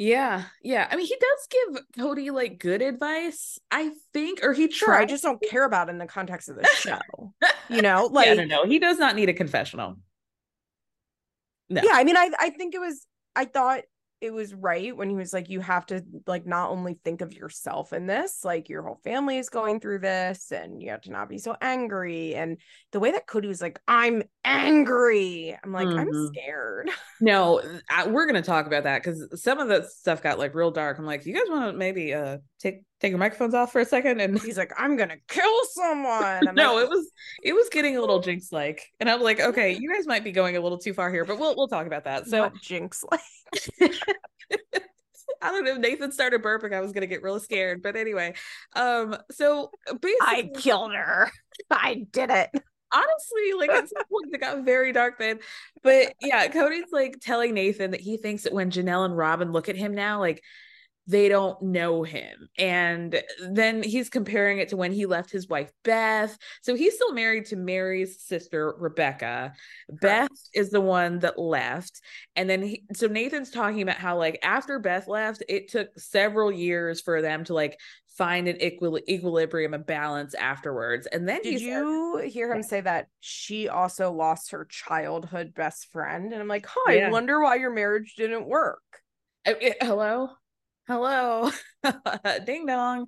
Yeah, 0.00 0.44
yeah. 0.62 0.88
I 0.90 0.96
mean, 0.96 1.04
he 1.04 1.14
does 1.14 1.74
give 1.74 1.82
Kody 1.98 2.32
like 2.32 2.58
good 2.58 2.80
advice, 2.80 3.58
I 3.70 3.90
think, 4.14 4.42
or 4.42 4.54
he 4.54 4.70
Sure, 4.70 4.94
I 4.94 5.04
just 5.04 5.22
don't 5.22 5.38
care 5.50 5.66
about 5.66 5.90
in 5.90 5.98
the 5.98 6.06
context 6.06 6.48
of 6.48 6.56
the 6.56 6.66
show. 6.74 7.34
You 7.68 7.82
know, 7.82 8.08
like 8.10 8.26
yeah, 8.26 8.34
no, 8.34 8.44
no, 8.44 8.64
he 8.64 8.80
does 8.80 8.98
not 8.98 9.14
need 9.14 9.28
a 9.28 9.32
confessional. 9.32 9.96
No. 11.68 11.82
yeah 11.84 11.92
i 11.92 12.02
mean 12.02 12.16
i 12.16 12.28
i 12.40 12.50
think 12.50 12.74
it 12.74 12.80
was 12.80 13.06
i 13.36 13.44
thought 13.44 13.82
it 14.20 14.32
was 14.32 14.54
right 14.54 14.96
when 14.96 15.08
he 15.08 15.16
was 15.16 15.32
like 15.32 15.48
you 15.48 15.60
have 15.60 15.86
to 15.86 16.02
like 16.26 16.46
not 16.46 16.70
only 16.70 16.98
think 17.04 17.20
of 17.20 17.32
yourself 17.32 17.92
in 17.92 18.06
this 18.06 18.44
like 18.44 18.68
your 18.68 18.82
whole 18.82 19.00
family 19.02 19.38
is 19.38 19.48
going 19.48 19.80
through 19.80 19.98
this 19.98 20.52
and 20.52 20.82
you 20.82 20.90
have 20.90 21.00
to 21.00 21.10
not 21.10 21.28
be 21.28 21.38
so 21.38 21.56
angry 21.60 22.34
and 22.34 22.58
the 22.92 23.00
way 23.00 23.12
that 23.12 23.26
kody 23.26 23.48
was 23.48 23.62
like 23.62 23.80
i'm 23.88 24.22
angry 24.44 25.56
i'm 25.64 25.72
like 25.72 25.88
i'm 25.96 26.06
Mhm. 26.08 26.28
scared 26.28 26.90
No, 27.22 27.60
I, 27.90 28.06
we're 28.06 28.24
gonna 28.26 28.40
talk 28.40 28.66
about 28.66 28.84
that 28.84 29.02
because 29.02 29.42
some 29.42 29.58
of 29.58 29.68
that 29.68 29.90
stuff 29.90 30.22
got 30.22 30.38
like 30.38 30.54
real 30.54 30.70
dark. 30.70 30.98
I'm 30.98 31.04
like, 31.04 31.26
you 31.26 31.34
guys 31.34 31.42
want 31.50 31.70
to 31.70 31.76
maybe 31.76 32.14
uh 32.14 32.38
take 32.60 32.82
take 33.00 33.10
your 33.10 33.18
microphones 33.18 33.54
off 33.54 33.72
for 33.72 33.80
a 33.80 33.84
second 33.84 34.20
and 34.20 34.38
he's 34.40 34.58
like 34.58 34.72
i'm 34.78 34.96
gonna 34.96 35.16
kill 35.28 35.64
someone 35.72 36.40
no, 36.54 36.74
like, 36.74 36.84
it 36.84 36.90
was 36.90 37.10
it 37.42 37.52
was 37.54 37.68
getting 37.70 37.96
a 37.96 38.00
little 38.00 38.20
jinx 38.20 38.52
like, 38.52 38.82
and 39.00 39.08
I'm 39.08 39.22
like, 39.22 39.40
okay, 39.40 39.76
you 39.78 39.92
guys 39.92 40.06
might 40.06 40.24
be 40.24 40.32
going 40.32 40.56
a 40.56 40.60
little 40.60 40.78
too 40.78 40.92
far 40.92 41.10
here, 41.10 41.24
but 41.24 41.38
we'll 41.38 41.56
we'll 41.56 41.68
talk 41.68 41.86
about 41.86 42.04
that. 42.04 42.26
So 42.26 42.50
jinx 42.60 43.04
like 43.10 43.20
I 45.42 45.50
don't 45.52 45.64
know. 45.64 45.72
If 45.72 45.78
Nathan 45.78 46.12
started 46.12 46.42
burping. 46.42 46.74
I 46.74 46.80
was 46.80 46.92
gonna 46.92 47.06
get 47.06 47.22
really 47.22 47.40
scared, 47.40 47.82
but 47.82 47.96
anyway. 47.96 48.34
Um. 48.76 49.16
So 49.30 49.70
basically, 49.88 50.16
i 50.20 50.50
killed 50.54 50.92
her 50.92 51.30
i 51.70 52.06
did 52.12 52.30
it 52.30 52.50
honestly, 52.92 53.52
like 53.56 53.70
at 53.70 53.88
some 53.88 54.02
point 54.10 54.34
it 54.34 54.40
got 54.40 54.64
very 54.64 54.92
dark 54.92 55.18
then. 55.18 55.38
But 55.82 56.14
yeah, 56.20 56.48
Kody's 56.48 56.92
like 56.92 57.18
telling 57.20 57.54
Nathan 57.54 57.92
that 57.92 58.00
he 58.00 58.16
thinks 58.16 58.44
that 58.44 58.52
when 58.52 58.70
Janelle 58.70 59.04
and 59.04 59.16
Robyn 59.16 59.52
look 59.52 59.68
at 59.68 59.76
him 59.76 59.94
now, 59.94 60.18
like 60.18 60.42
they 61.06 61.28
don't 61.28 61.60
know 61.60 62.02
him. 62.02 62.48
And 62.56 63.20
then 63.50 63.82
he's 63.82 64.08
comparing 64.08 64.58
it 64.58 64.68
to 64.68 64.76
when 64.76 64.92
he 64.92 65.06
left 65.06 65.30
his 65.30 65.48
wife, 65.48 65.72
Beth. 65.82 66.38
So 66.62 66.74
he's 66.74 66.94
still 66.94 67.12
married 67.12 67.46
to 67.46 67.56
Meri's 67.56 68.20
sister, 68.22 68.74
Rebecca. 68.78 69.52
Correct. 69.88 70.00
Beth 70.00 70.38
is 70.54 70.70
the 70.70 70.80
one 70.80 71.18
that 71.20 71.38
left. 71.38 72.00
And 72.36 72.48
then, 72.48 72.62
he, 72.62 72.84
so 72.94 73.08
Nathan's 73.08 73.50
talking 73.50 73.82
about 73.82 73.96
how, 73.96 74.18
like, 74.18 74.38
after 74.44 74.78
Beth 74.78 75.08
left, 75.08 75.42
it 75.48 75.70
took 75.70 75.88
several 75.98 76.52
years 76.52 77.00
for 77.00 77.20
them 77.22 77.44
to, 77.44 77.54
like, 77.54 77.78
find 78.16 78.46
an 78.48 78.56
equil- 78.56 79.00
equilibrium 79.08 79.72
and 79.72 79.86
balance 79.86 80.34
afterwards. 80.34 81.06
And 81.06 81.28
then 81.28 81.40
did 81.42 81.60
you 81.60 82.18
hear 82.18 82.52
him 82.52 82.62
say 82.62 82.82
that 82.82 83.06
she 83.20 83.68
also 83.68 84.12
lost 84.12 84.50
her 84.50 84.66
childhood 84.66 85.54
best 85.54 85.90
friend? 85.90 86.32
And 86.32 86.40
I'm 86.40 86.48
like, 86.48 86.66
huh, 86.68 86.92
yeah. 86.92 87.08
I 87.08 87.10
wonder 87.10 87.40
why 87.42 87.56
your 87.56 87.72
marriage 87.72 88.14
didn't 88.16 88.46
work. 88.46 88.82
I, 89.46 89.56
it, 89.60 89.76
hello? 89.80 90.28
Hello. 90.90 91.48
Ding 92.46 92.66
dong. 92.66 93.06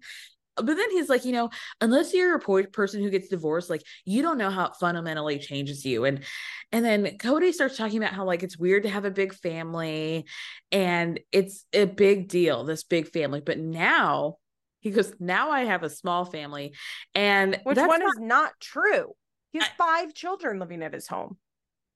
But 0.54 0.66
then 0.66 0.90
he's 0.92 1.08
like 1.08 1.24
you 1.24 1.32
know 1.32 1.50
unless 1.80 2.14
you're 2.14 2.36
a 2.36 2.68
person 2.68 3.02
who 3.02 3.10
gets 3.10 3.26
divorced 3.28 3.70
like 3.70 3.82
you 4.04 4.22
don't 4.22 4.38
know 4.38 4.50
how 4.50 4.66
it 4.66 4.74
fundamentally 4.78 5.40
changes 5.40 5.84
you. 5.84 6.04
And 6.04 6.22
and 6.70 6.84
then 6.84 7.18
kody 7.18 7.52
starts 7.52 7.76
talking 7.76 7.96
about 7.98 8.14
how 8.14 8.24
like 8.24 8.44
it's 8.44 8.56
weird 8.56 8.84
to 8.84 8.88
have 8.88 9.04
a 9.04 9.10
big 9.10 9.34
family 9.34 10.26
and 10.70 11.18
it's 11.32 11.64
a 11.72 11.86
big 11.86 12.28
deal 12.28 12.62
this 12.62 12.84
big 12.84 13.08
family. 13.08 13.40
But 13.44 13.58
now 13.58 14.36
he 14.78 14.90
goes 14.90 15.12
now 15.18 15.50
i 15.50 15.62
have 15.62 15.82
a 15.82 15.90
small 15.90 16.24
family. 16.24 16.74
And 17.16 17.58
which 17.64 17.78
one 17.78 17.88
not, 17.98 18.02
is 18.02 18.18
not 18.20 18.52
true. 18.60 19.12
He 19.52 19.58
has 19.58 19.66
I, 19.66 19.72
five 19.76 20.14
children 20.14 20.60
living 20.60 20.84
at 20.84 20.94
his 20.94 21.08
home. 21.08 21.36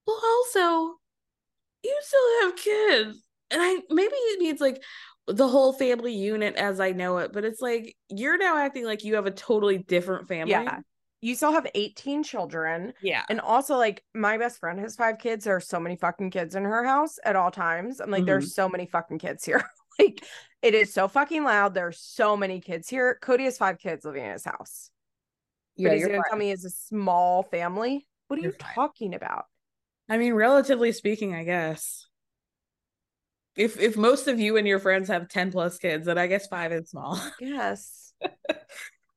Well 0.05 0.21
also 0.21 0.97
you 1.85 1.97
still 2.01 2.43
have 2.43 2.57
kids. 2.57 3.23
And 3.53 3.63
I 3.63 3.79
maybe 3.89 4.15
it 4.15 4.41
means 4.41 4.61
like 4.61 4.83
the 5.27 5.49
whole 5.49 5.73
family 5.73 6.15
unit 6.15 6.55
as 6.57 6.81
I 6.81 6.93
know 6.93 7.19
it, 7.19 7.33
but 7.33 7.45
it's 7.45 7.61
like 7.61 7.97
you're 8.09 8.39
now 8.39 8.59
acting 8.59 8.85
like 8.85 9.05
you 9.05 9.17
have 9.17 9.27
a 9.27 9.31
totally 9.31 9.79
different 9.79 10.29
family. 10.29 10.53
Yeah. 10.53 10.81
You 11.23 11.35
still 11.35 11.53
have 11.53 11.67
18 11.75 12.23
children. 12.23 12.93
Yeah. 13.03 13.23
And 13.29 13.41
also, 13.41 13.77
like, 13.77 14.05
my 14.15 14.37
best 14.37 14.61
friend 14.61 14.79
has 14.79 14.95
five 14.95 15.19
kids. 15.19 15.45
There 15.45 15.57
are 15.57 15.61
so 15.61 15.81
many 15.81 15.97
fucking 15.97 16.31
kids 16.31 16.55
in 16.55 16.63
her 16.63 16.85
house 16.85 17.19
at 17.25 17.37
all 17.37 17.51
times. 17.51 18.01
I'm 18.01 18.11
like, 18.11 18.21
mm-hmm. 18.21 18.27
there's 18.27 18.55
so 18.55 18.69
many 18.69 18.87
fucking 18.87 19.19
kids 19.19 19.45
here. 19.45 19.65
like, 19.99 20.23
it 20.63 20.75
is 20.75 20.93
so 20.93 21.09
fucking 21.09 21.43
loud. 21.43 21.75
There's 21.75 21.99
so 21.99 22.37
many 22.37 22.61
kids 22.61 22.89
here. 22.89 23.19
Kody 23.23 23.45
has 23.45 23.57
five 23.57 23.79
kids 23.79 24.05
living 24.05 24.25
in 24.25 24.33
his 24.33 24.45
house. 24.45 24.91
Yeah, 25.77 25.89
but 25.89 25.97
he's 25.97 26.07
gonna 26.07 26.23
tell 26.29 26.39
me 26.39 26.51
it's 26.51 26.65
a 26.65 26.71
small 26.71 27.43
family. 27.43 28.07
What 28.29 28.39
are 28.39 28.43
you're 28.43 28.53
you 28.53 28.59
fine. 28.59 28.75
talking 28.75 29.15
about? 29.15 29.45
I 30.09 30.19
mean, 30.19 30.35
relatively 30.35 30.93
speaking, 30.93 31.35
I 31.35 31.45
guess 31.45 32.07
if 33.57 33.81
if 33.81 33.97
most 33.97 34.29
of 34.29 34.39
you 34.39 34.57
and 34.57 34.67
your 34.67 34.79
friends 34.79 35.09
have 35.09 35.29
10 35.29 35.53
plus 35.53 35.79
kids 35.79 36.07
then 36.07 36.19
i 36.19 36.27
guess 36.27 36.47
five 36.47 36.73
is 36.73 36.91
small. 36.91 37.21
Yes. 37.41 38.13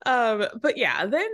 Um 0.06 0.46
but 0.62 0.78
yeah 0.78 1.06
then 1.06 1.30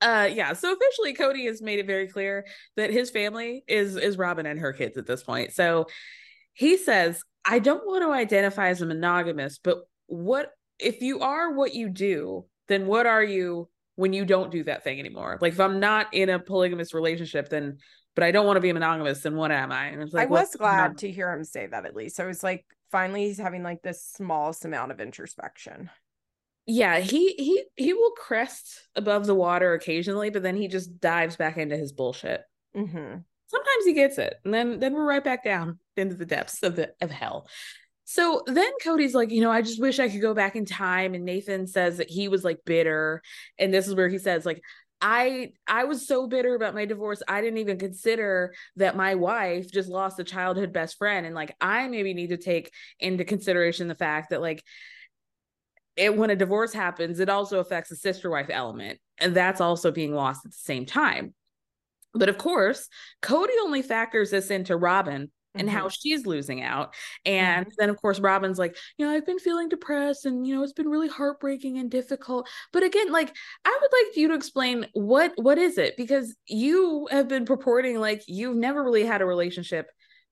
uh 0.00 0.28
yeah 0.32 0.52
so 0.52 0.72
officially 0.72 1.14
kody 1.14 1.46
has 1.46 1.62
made 1.62 1.78
it 1.78 1.86
very 1.86 2.08
clear 2.08 2.46
that 2.76 2.90
his 2.90 3.10
family 3.10 3.64
is 3.66 3.96
is 3.96 4.16
robyn 4.16 4.46
and 4.46 4.58
her 4.60 4.72
kids 4.72 4.96
at 4.96 5.06
this 5.06 5.22
point. 5.22 5.52
So 5.52 5.86
he 6.52 6.76
says 6.76 7.22
i 7.44 7.58
don't 7.58 7.86
want 7.86 8.02
to 8.02 8.10
identify 8.10 8.68
as 8.68 8.82
a 8.82 8.86
monogamous 8.86 9.58
but 9.58 9.78
what 10.06 10.50
if 10.78 11.00
you 11.00 11.20
are 11.20 11.52
what 11.52 11.74
you 11.74 11.88
do 11.88 12.44
then 12.66 12.86
what 12.86 13.06
are 13.06 13.24
you 13.24 13.68
when 13.94 14.12
you 14.12 14.24
don't 14.24 14.52
do 14.52 14.62
that 14.62 14.84
thing 14.84 15.00
anymore? 15.00 15.38
Like 15.40 15.54
if 15.54 15.60
i'm 15.60 15.80
not 15.80 16.12
in 16.12 16.28
a 16.28 16.38
polygamous 16.38 16.94
relationship 16.94 17.48
then 17.48 17.78
but 18.18 18.24
I 18.24 18.32
don't 18.32 18.46
want 18.46 18.56
to 18.56 18.60
be 18.60 18.72
monogamous. 18.72 19.24
And 19.24 19.36
what 19.36 19.52
am 19.52 19.70
I? 19.70 19.86
And 19.86 20.02
it's 20.02 20.12
like, 20.12 20.26
I 20.26 20.30
was 20.30 20.52
glad 20.56 20.98
to 20.98 21.10
hear 21.10 21.32
him 21.32 21.44
say 21.44 21.68
that 21.68 21.86
at 21.86 21.94
least. 21.94 22.18
I 22.18 22.26
was 22.26 22.42
like, 22.42 22.66
finally, 22.90 23.28
he's 23.28 23.38
having 23.38 23.62
like 23.62 23.80
this 23.80 24.02
smallest 24.02 24.64
amount 24.64 24.90
of 24.90 25.00
introspection. 25.00 25.88
Yeah, 26.66 26.98
he 26.98 27.34
he 27.38 27.62
he 27.76 27.92
will 27.92 28.10
crest 28.10 28.88
above 28.96 29.26
the 29.26 29.36
water 29.36 29.72
occasionally, 29.72 30.30
but 30.30 30.42
then 30.42 30.56
he 30.56 30.66
just 30.66 30.98
dives 30.98 31.36
back 31.36 31.58
into 31.58 31.76
his 31.76 31.92
bullshit. 31.92 32.42
Mm-hmm. 32.76 33.18
Sometimes 33.46 33.84
he 33.84 33.92
gets 33.92 34.18
it, 34.18 34.34
and 34.44 34.52
then 34.52 34.80
then 34.80 34.94
we're 34.94 35.06
right 35.06 35.22
back 35.22 35.44
down 35.44 35.78
into 35.96 36.16
the 36.16 36.26
depths 36.26 36.64
of 36.64 36.74
the 36.74 36.92
of 37.00 37.12
hell. 37.12 37.46
So 38.04 38.42
then 38.46 38.72
Kody's 38.82 39.14
like, 39.14 39.30
you 39.30 39.42
know, 39.42 39.50
I 39.52 39.62
just 39.62 39.80
wish 39.80 40.00
I 40.00 40.08
could 40.08 40.22
go 40.22 40.34
back 40.34 40.56
in 40.56 40.64
time. 40.64 41.14
And 41.14 41.24
Nathan 41.24 41.68
says 41.68 41.98
that 41.98 42.10
he 42.10 42.26
was 42.26 42.42
like 42.42 42.58
bitter. 42.64 43.22
And 43.58 43.72
this 43.72 43.86
is 43.86 43.94
where 43.94 44.08
he 44.08 44.16
says, 44.16 44.44
like, 44.44 44.60
I 45.00 45.52
I 45.66 45.84
was 45.84 46.06
so 46.06 46.26
bitter 46.26 46.54
about 46.54 46.74
my 46.74 46.84
divorce. 46.84 47.22
I 47.28 47.40
didn't 47.40 47.58
even 47.58 47.78
consider 47.78 48.54
that 48.76 48.96
my 48.96 49.14
wife 49.14 49.70
just 49.70 49.88
lost 49.88 50.18
a 50.18 50.24
childhood 50.24 50.72
best 50.72 50.98
friend 50.98 51.24
and 51.24 51.34
like 51.34 51.54
I 51.60 51.88
maybe 51.88 52.14
need 52.14 52.28
to 52.28 52.36
take 52.36 52.72
into 52.98 53.24
consideration 53.24 53.88
the 53.88 53.94
fact 53.94 54.30
that 54.30 54.40
like 54.40 54.64
it 55.96 56.16
when 56.16 56.30
a 56.30 56.36
divorce 56.36 56.72
happens, 56.72 57.20
it 57.20 57.28
also 57.28 57.58
affects 57.60 57.90
the 57.90 57.96
sister 57.96 58.30
wife 58.30 58.50
element 58.50 58.98
and 59.18 59.34
that's 59.34 59.60
also 59.60 59.90
being 59.90 60.14
lost 60.14 60.44
at 60.44 60.52
the 60.52 60.58
same 60.58 60.86
time. 60.86 61.34
But 62.14 62.28
of 62.28 62.38
course, 62.38 62.88
Kody 63.22 63.54
only 63.62 63.82
factors 63.82 64.30
this 64.30 64.50
into 64.50 64.76
Robyn 64.76 65.30
and 65.58 65.68
mm-hmm. 65.68 65.76
how 65.76 65.88
she's 65.88 66.26
losing 66.26 66.62
out. 66.62 66.94
And 67.24 67.66
mm-hmm. 67.66 67.74
then, 67.78 67.90
of 67.90 68.00
course, 68.00 68.20
Robyn's 68.20 68.58
like, 68.58 68.76
you 68.96 69.06
know, 69.06 69.12
I've 69.12 69.26
been 69.26 69.38
feeling 69.38 69.68
depressed 69.68 70.26
and, 70.26 70.46
you 70.46 70.54
know, 70.54 70.62
it's 70.62 70.72
been 70.72 70.88
really 70.88 71.08
heartbreaking 71.08 71.78
and 71.78 71.90
difficult. 71.90 72.48
But 72.72 72.82
again, 72.82 73.10
like, 73.12 73.34
I 73.64 73.78
would 73.80 73.90
like 73.92 74.16
you 74.16 74.28
to 74.28 74.34
explain 74.34 74.86
what 74.94 75.32
what 75.36 75.58
is 75.58 75.78
it? 75.78 75.96
Because 75.96 76.34
you 76.46 77.08
have 77.10 77.28
been 77.28 77.44
purporting 77.44 77.98
like 77.98 78.22
you've 78.26 78.56
never 78.56 78.82
really 78.82 79.04
had 79.04 79.20
a 79.20 79.26
relationship 79.26 79.90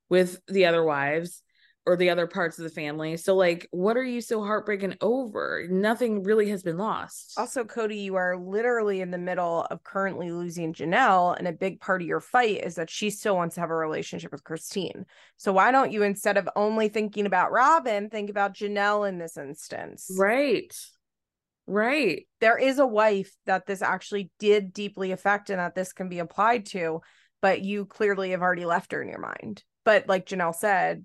with 0.08 0.40
the 0.48 0.66
other 0.66 0.84
wives 0.84 1.42
or 1.86 1.96
the 1.96 2.10
other 2.10 2.26
parts 2.26 2.58
of 2.58 2.64
the 2.64 2.70
family. 2.70 3.16
So, 3.16 3.36
like, 3.36 3.68
what 3.70 3.96
are 3.96 4.04
you 4.04 4.20
so 4.20 4.42
heartbreaking 4.42 4.96
over? 5.00 5.66
Nothing 5.70 6.24
really 6.24 6.48
has 6.50 6.64
been 6.64 6.76
lost. 6.76 7.34
Also, 7.38 7.62
Kody, 7.62 8.02
you 8.02 8.16
are 8.16 8.36
literally 8.36 9.00
in 9.00 9.12
the 9.12 9.18
middle 9.18 9.66
of 9.70 9.84
currently 9.84 10.32
losing 10.32 10.74
Janelle, 10.74 11.36
and 11.38 11.46
a 11.46 11.52
big 11.52 11.80
part 11.80 12.02
of 12.02 12.08
your 12.08 12.20
fight 12.20 12.64
is 12.64 12.74
that 12.74 12.90
she 12.90 13.10
still 13.10 13.36
wants 13.36 13.54
to 13.54 13.60
have 13.60 13.70
a 13.70 13.76
relationship 13.76 14.32
with 14.32 14.42
Christine. 14.42 15.06
So, 15.36 15.52
why 15.52 15.70
don't 15.70 15.92
you, 15.92 16.02
instead 16.02 16.36
of 16.36 16.48
only 16.56 16.88
thinking 16.88 17.24
about 17.24 17.52
Robyn, 17.52 18.10
think 18.10 18.30
about 18.30 18.54
Janelle 18.54 19.08
in 19.08 19.18
this 19.18 19.36
instance? 19.36 20.10
Right. 20.18 20.74
Right. 21.68 22.26
There 22.40 22.58
is 22.58 22.78
a 22.78 22.86
wife 22.86 23.32
that 23.46 23.66
this 23.66 23.82
actually 23.82 24.30
did 24.38 24.72
deeply 24.72 25.12
affect 25.12 25.50
and 25.50 25.58
that 25.58 25.74
this 25.74 25.92
can 25.92 26.08
be 26.08 26.18
applied 26.18 26.66
to, 26.66 27.00
but 27.42 27.62
you 27.62 27.86
clearly 27.86 28.30
have 28.30 28.42
already 28.42 28.64
left 28.64 28.92
her 28.92 29.02
in 29.02 29.08
your 29.08 29.20
mind. 29.20 29.62
But 29.84 30.08
like 30.08 30.26
Janelle 30.26 30.54
said, 30.54 31.04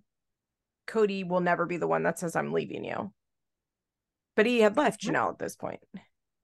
Kody 0.87 1.27
will 1.27 1.39
never 1.39 1.65
be 1.65 1.77
the 1.77 1.87
one 1.87 2.03
that 2.03 2.19
says 2.19 2.35
I'm 2.35 2.53
leaving 2.53 2.83
you. 2.83 3.13
But 4.35 4.45
he 4.45 4.61
had 4.61 4.77
left 4.77 5.01
Janelle 5.01 5.29
at 5.29 5.39
this 5.39 5.55
point. 5.55 5.81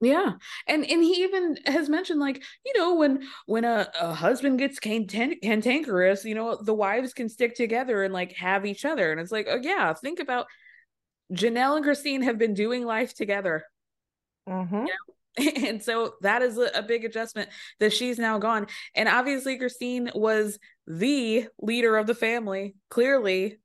Yeah. 0.00 0.32
And 0.66 0.84
and 0.88 1.02
he 1.02 1.24
even 1.24 1.58
has 1.66 1.88
mentioned 1.88 2.20
like, 2.20 2.42
you 2.64 2.72
know, 2.76 2.94
when 2.94 3.26
when 3.46 3.64
a, 3.64 3.88
a 4.00 4.14
husband 4.14 4.58
gets 4.58 4.78
cantan- 4.78 5.42
cantankerous, 5.42 6.24
you 6.24 6.34
know, 6.34 6.56
the 6.56 6.74
wives 6.74 7.12
can 7.12 7.28
stick 7.28 7.56
together 7.56 8.04
and 8.04 8.14
like 8.14 8.32
have 8.36 8.64
each 8.64 8.84
other. 8.84 9.10
And 9.10 9.20
it's 9.20 9.32
like, 9.32 9.48
oh 9.50 9.58
yeah, 9.60 9.92
think 9.94 10.20
about 10.20 10.46
Janelle 11.32 11.76
and 11.76 11.84
Christine 11.84 12.22
have 12.22 12.38
been 12.38 12.54
doing 12.54 12.84
life 12.84 13.14
together. 13.14 13.64
Mm-hmm. 14.48 14.74
You 14.74 14.82
know? 14.86 15.14
and 15.66 15.82
so 15.82 16.14
that 16.22 16.42
is 16.42 16.58
a, 16.58 16.82
big 16.82 17.04
adjustment 17.04 17.48
that 17.80 17.92
she's 17.92 18.18
now 18.18 18.38
gone. 18.38 18.66
And 18.94 19.08
obviously, 19.08 19.58
Christine 19.58 20.10
was 20.14 20.58
the 20.86 21.46
leader 21.60 21.96
of 21.96 22.06
the 22.06 22.14
family, 22.14 22.74
clearly, 22.90 23.58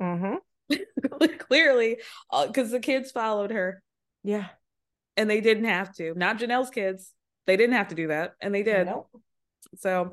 Mm-hmm. 0.00 0.36
Clearly, 1.38 1.98
because 2.30 2.68
uh, 2.68 2.72
the 2.72 2.80
kids 2.80 3.10
followed 3.10 3.50
her. 3.50 3.82
Yeah. 4.22 4.46
And 5.16 5.30
they 5.30 5.40
didn't 5.40 5.64
have 5.64 5.94
to. 5.96 6.14
Not 6.14 6.38
Janelle's 6.38 6.70
kids. 6.70 7.12
They 7.46 7.56
didn't 7.56 7.76
have 7.76 7.88
to 7.88 7.94
do 7.94 8.08
that. 8.08 8.34
And 8.40 8.54
they 8.54 8.62
did. 8.62 8.88
So 9.76 10.12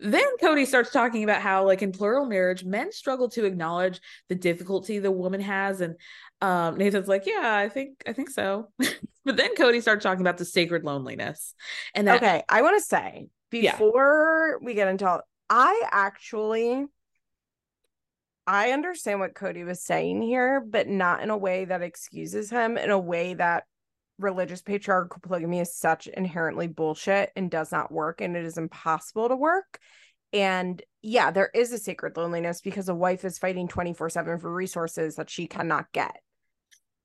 then 0.00 0.36
Kody 0.40 0.66
starts 0.66 0.90
talking 0.90 1.24
about 1.24 1.42
how, 1.42 1.66
like 1.66 1.82
in 1.82 1.92
plural 1.92 2.24
marriage, 2.24 2.64
men 2.64 2.92
struggle 2.92 3.28
to 3.30 3.44
acknowledge 3.44 4.00
the 4.28 4.34
difficulty 4.34 4.98
the 4.98 5.10
woman 5.10 5.40
has. 5.40 5.80
And 5.80 5.96
um, 6.40 6.78
Nathan's 6.78 7.08
like, 7.08 7.26
Yeah, 7.26 7.54
I 7.54 7.68
think 7.68 8.02
I 8.06 8.12
think 8.12 8.30
so. 8.30 8.68
but 8.78 9.36
then 9.36 9.54
Kody 9.56 9.82
starts 9.82 10.02
talking 10.02 10.22
about 10.22 10.38
the 10.38 10.44
sacred 10.44 10.84
loneliness. 10.84 11.54
And 11.94 12.08
that- 12.08 12.16
okay, 12.16 12.42
I 12.48 12.62
want 12.62 12.78
to 12.78 12.84
say 12.84 13.28
before 13.50 14.58
yeah. 14.60 14.64
we 14.64 14.74
get 14.74 14.88
into 14.88 15.22
I 15.50 15.82
actually 15.90 16.86
I 18.50 18.72
understand 18.72 19.20
what 19.20 19.34
Kody 19.34 19.64
was 19.64 19.80
saying 19.80 20.22
here, 20.22 20.60
but 20.60 20.88
not 20.88 21.22
in 21.22 21.30
a 21.30 21.36
way 21.36 21.66
that 21.66 21.82
excuses 21.82 22.50
him, 22.50 22.76
in 22.76 22.90
a 22.90 22.98
way 22.98 23.34
that 23.34 23.62
religious 24.18 24.60
patriarchal 24.60 25.20
polygamy 25.22 25.60
is 25.60 25.76
such 25.76 26.08
inherently 26.08 26.66
bullshit 26.66 27.30
and 27.36 27.48
does 27.48 27.70
not 27.70 27.92
work 27.92 28.20
and 28.20 28.36
it 28.36 28.44
is 28.44 28.58
impossible 28.58 29.28
to 29.28 29.36
work. 29.36 29.78
And 30.32 30.82
yeah, 31.00 31.30
there 31.30 31.48
is 31.54 31.72
a 31.72 31.78
sacred 31.78 32.16
loneliness 32.16 32.60
because 32.60 32.88
a 32.88 32.94
wife 32.94 33.24
is 33.24 33.38
fighting 33.38 33.68
24 33.68 34.10
7 34.10 34.40
for 34.40 34.52
resources 34.52 35.14
that 35.14 35.30
she 35.30 35.46
cannot 35.46 35.86
get. 35.92 36.16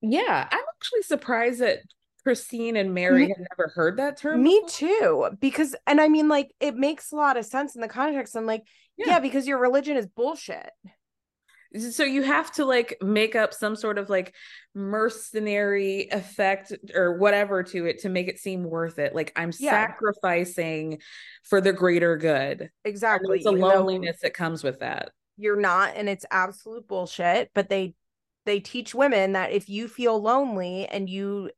Yeah, 0.01 0.47
I'm 0.51 0.59
actually 0.75 1.03
surprised 1.03 1.59
that 1.59 1.81
Christine 2.23 2.75
and 2.75 2.95
Meri 2.95 3.27
had 3.27 3.45
never 3.51 3.71
heard 3.75 3.97
that 3.97 4.17
term. 4.17 4.41
Me 4.41 4.61
before. 4.65 4.69
too. 4.69 5.29
Because, 5.39 5.75
and 5.85 6.01
I 6.01 6.07
mean, 6.07 6.27
like, 6.27 6.49
it 6.59 6.75
makes 6.75 7.11
a 7.11 7.15
lot 7.15 7.37
of 7.37 7.45
sense 7.45 7.75
in 7.75 7.81
the 7.81 7.87
context. 7.87 8.35
I'm 8.35 8.47
like, 8.47 8.63
yeah, 8.97 9.09
yeah 9.09 9.19
because 9.19 9.47
your 9.47 9.59
religion 9.59 9.95
is 9.95 10.07
bullshit 10.07 10.71
so 11.79 12.03
you 12.03 12.21
have 12.21 12.51
to 12.51 12.65
like 12.65 12.97
make 13.01 13.35
up 13.35 13.53
some 13.53 13.75
sort 13.75 13.97
of 13.97 14.09
like 14.09 14.33
mercenary 14.73 16.07
effect 16.11 16.73
or 16.93 17.17
whatever 17.17 17.63
to 17.63 17.85
it 17.85 17.99
to 17.99 18.09
make 18.09 18.27
it 18.27 18.39
seem 18.39 18.63
worth 18.63 18.99
it 18.99 19.15
like 19.15 19.31
i'm 19.35 19.51
Yeah. 19.59 19.71
sacrificing 19.71 20.99
for 21.43 21.61
the 21.61 21.73
greater 21.73 22.17
good 22.17 22.69
Exactly. 22.83 23.37
it's 23.37 23.45
a 23.45 23.51
loneliness 23.51 24.17
that 24.21 24.33
comes 24.33 24.63
with 24.63 24.79
that 24.79 25.11
You're 25.37 25.59
not, 25.59 25.93
and 25.95 26.07
it's 26.07 26.25
absolute 26.31 26.87
bullshit. 26.87 27.51
But 27.53 27.69
they 27.69 27.95
they 28.45 28.59
teach 28.59 28.93
women 28.93 29.33
that 29.33 29.51
if 29.51 29.67
you 29.69 29.87
feel 29.87 30.21
lonely 30.21 30.87
and 30.87 31.09
you 31.09 31.49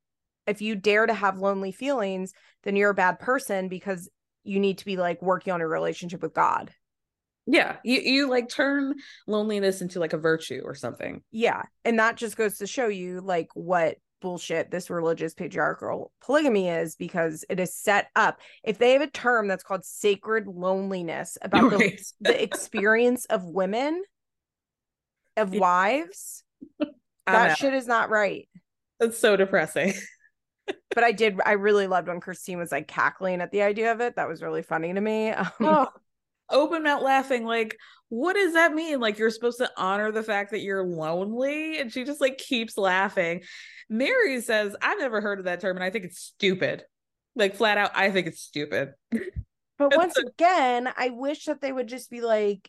if 0.47 0.61
you 0.61 0.75
dare 0.75 1.05
to 1.05 1.13
have 1.13 1.37
lonely 1.37 1.71
feelings, 1.71 2.33
then 2.63 2.75
you're 2.75 2.91
a 2.91 2.95
bad 2.95 3.19
person 3.19 3.67
because 3.67 4.09
you 4.43 4.59
need 4.59 4.77
to 4.77 4.85
be 4.85 4.95
like 4.95 5.21
working 5.21 5.51
on 5.53 5.59
a 5.61 5.67
relationship 5.67 6.21
with 6.21 6.33
God. 6.33 6.71
Yeah 7.47 7.77
you, 7.83 7.99
you 8.01 8.29
like 8.29 8.49
turn 8.49 8.93
loneliness 9.25 9.81
into 9.81 9.99
like 9.99 10.13
a 10.13 10.17
virtue 10.17 10.61
or 10.63 10.75
something 10.75 11.23
Yeah. 11.31 11.63
And 11.85 11.97
that 11.99 12.17
just 12.17 12.37
goes 12.37 12.57
to 12.57 12.67
show 12.67 12.87
you 12.87 13.21
like 13.21 13.47
what 13.53 13.97
bullshit 14.19 14.71
this 14.71 14.89
religious 14.89 15.33
patriarchal 15.33 16.11
polygamy 16.21 16.69
is 16.69 16.95
because 16.95 17.45
it 17.49 17.59
is 17.59 17.73
set 17.75 18.07
up. 18.15 18.39
If 18.63 18.77
they 18.79 18.93
have 18.93 19.01
a 19.01 19.07
term 19.07 19.47
that's 19.47 19.63
called 19.63 19.85
sacred 19.85 20.47
loneliness 20.47 21.37
about 21.41 21.71
the, 21.71 21.77
Right. 21.77 22.01
the 22.21 22.43
experience 22.43 23.25
of 23.25 23.43
women, 23.45 24.03
of 25.37 25.53
wives, 25.53 26.43
that 27.27 27.57
shit 27.57 27.73
is 27.73 27.87
not 27.87 28.09
right. 28.09 28.49
that's 28.99 29.19
so 29.19 29.35
depressing 29.37 29.93
But 30.93 31.03
I 31.03 31.11
did, 31.13 31.39
I 31.45 31.53
really 31.53 31.87
loved 31.87 32.07
when 32.07 32.19
Christine 32.19 32.57
was 32.57 32.71
like 32.71 32.87
cackling 32.87 33.39
at 33.39 33.51
the 33.51 33.61
idea 33.61 33.91
of 33.91 34.01
it. 34.01 34.15
That 34.15 34.27
was 34.27 34.41
really 34.41 34.63
funny 34.63 34.93
to 34.93 34.99
me. 34.99 35.29
Um, 35.29 35.47
oh, 35.61 35.87
open 36.49 36.83
mouth 36.83 37.01
laughing 37.01 37.45
like 37.45 37.77
what 38.09 38.33
does 38.33 38.53
that 38.53 38.73
mean 38.73 38.99
like 38.99 39.17
you're 39.17 39.29
supposed 39.29 39.57
to 39.57 39.69
honor 39.77 40.11
the 40.11 40.23
fact 40.23 40.51
that 40.51 40.61
you're 40.61 40.85
lonely 40.85 41.79
and 41.79 41.91
she 41.91 42.03
just 42.03 42.21
like 42.21 42.37
keeps 42.37 42.77
laughing 42.77 43.41
meri 43.89 44.39
says 44.41 44.75
i've 44.81 44.99
never 44.99 45.21
heard 45.21 45.39
of 45.39 45.45
that 45.45 45.59
term 45.59 45.75
and 45.75 45.83
i 45.83 45.89
think 45.89 46.05
it's 46.05 46.19
stupid 46.19 46.83
like 47.35 47.55
flat 47.55 47.77
out 47.77 47.91
i 47.95 48.09
think 48.11 48.27
it's 48.27 48.41
stupid 48.41 48.93
But 49.79 49.95
once 49.95 50.17
again, 50.17 50.89
I 50.97 51.09
wish 51.09 51.45
that 51.45 51.61
they 51.61 51.71
would 51.71 51.85
just 51.85 52.09
be 52.09 52.21
like, 52.21 52.67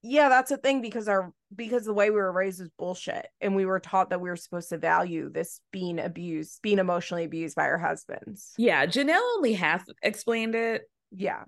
yeah, 0.00 0.30
that's 0.30 0.50
a 0.50 0.56
thing 0.56 0.80
because 0.80 1.06
our 1.06 1.30
because 1.54 1.84
the 1.84 1.92
way 1.92 2.08
we 2.08 2.16
were 2.16 2.32
raised 2.32 2.62
is 2.62 2.70
bullshit. 2.78 3.26
And 3.42 3.54
we 3.54 3.66
were 3.66 3.78
taught 3.78 4.08
that 4.08 4.22
we 4.22 4.30
were 4.30 4.36
supposed 4.36 4.70
to 4.70 4.78
value 4.78 5.28
this 5.30 5.60
being 5.70 5.98
abused, 5.98 6.62
being 6.62 6.78
emotionally 6.78 7.24
abused 7.24 7.56
by 7.56 7.64
our 7.64 7.76
husbands. 7.76 8.54
yeah 8.56 8.86
janelle 8.86 9.20
only 9.36 9.52
half 9.52 9.84
explained 10.02 10.54
it 10.54 10.88
Yeah. 11.14 11.44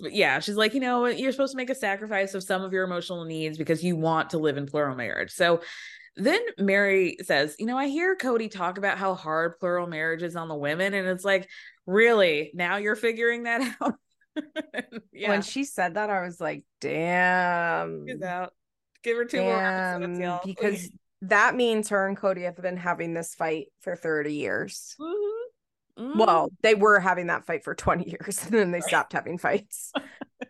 But 0.00 0.12
yeah 0.12 0.40
she's 0.40 0.56
like 0.56 0.74
you 0.74 0.80
know 0.80 1.06
you're 1.06 1.32
supposed 1.32 1.52
to 1.52 1.56
make 1.56 1.70
a 1.70 1.74
sacrifice 1.74 2.34
of 2.34 2.42
some 2.42 2.62
of 2.62 2.72
your 2.72 2.84
emotional 2.84 3.24
needs 3.24 3.58
because 3.58 3.84
you 3.84 3.96
want 3.96 4.30
to 4.30 4.38
live 4.38 4.56
in 4.56 4.66
plural 4.66 4.96
marriage. 4.96 5.30
So 5.32 5.60
then 6.18 6.40
meri 6.58 7.18
says 7.22 7.56
you 7.58 7.66
know 7.66 7.76
i 7.76 7.88
hear 7.88 8.16
kody 8.16 8.50
talk 8.50 8.78
about 8.78 8.96
how 8.96 9.14
hard 9.14 9.58
plural 9.60 9.86
marriage 9.86 10.22
is 10.22 10.34
on 10.34 10.48
the 10.48 10.54
women 10.54 10.94
and 10.94 11.06
it's 11.06 11.26
like 11.26 11.46
really? 11.86 12.50
Now 12.54 12.76
you're 12.76 12.96
figuring 12.96 13.44
that 13.44 13.76
out? 13.80 13.94
Yeah. 15.12 15.30
When 15.30 15.40
she 15.40 15.64
said 15.64 15.94
that, 15.94 16.10
I 16.10 16.20
was 16.20 16.42
like, 16.42 16.62
damn. 16.82 18.04
she's 18.06 18.20
out. 18.20 18.52
Give 19.02 19.16
her 19.16 19.24
two 19.24 19.40
more 19.40 19.56
Damn, 19.56 20.20
y'all. 20.20 20.42
because 20.44 20.90
that 21.22 21.54
means 21.54 21.88
her 21.88 22.06
and 22.06 22.18
Kody 22.18 22.42
have 22.42 22.60
been 22.60 22.76
having 22.76 23.14
this 23.14 23.34
fight 23.34 23.68
for 23.80 23.96
30 23.96 24.34
years. 24.34 24.94
Mm-hmm. 25.00 25.45
Mhm. 25.98 26.16
Well, 26.16 26.50
they 26.62 26.74
were 26.74 27.00
having 27.00 27.28
that 27.28 27.46
fight 27.46 27.64
for 27.64 27.74
20 27.74 28.04
years 28.10 28.44
and 28.44 28.52
then 28.54 28.70
they 28.70 28.80
stopped 28.80 29.12
having 29.12 29.38
fights. 29.38 29.92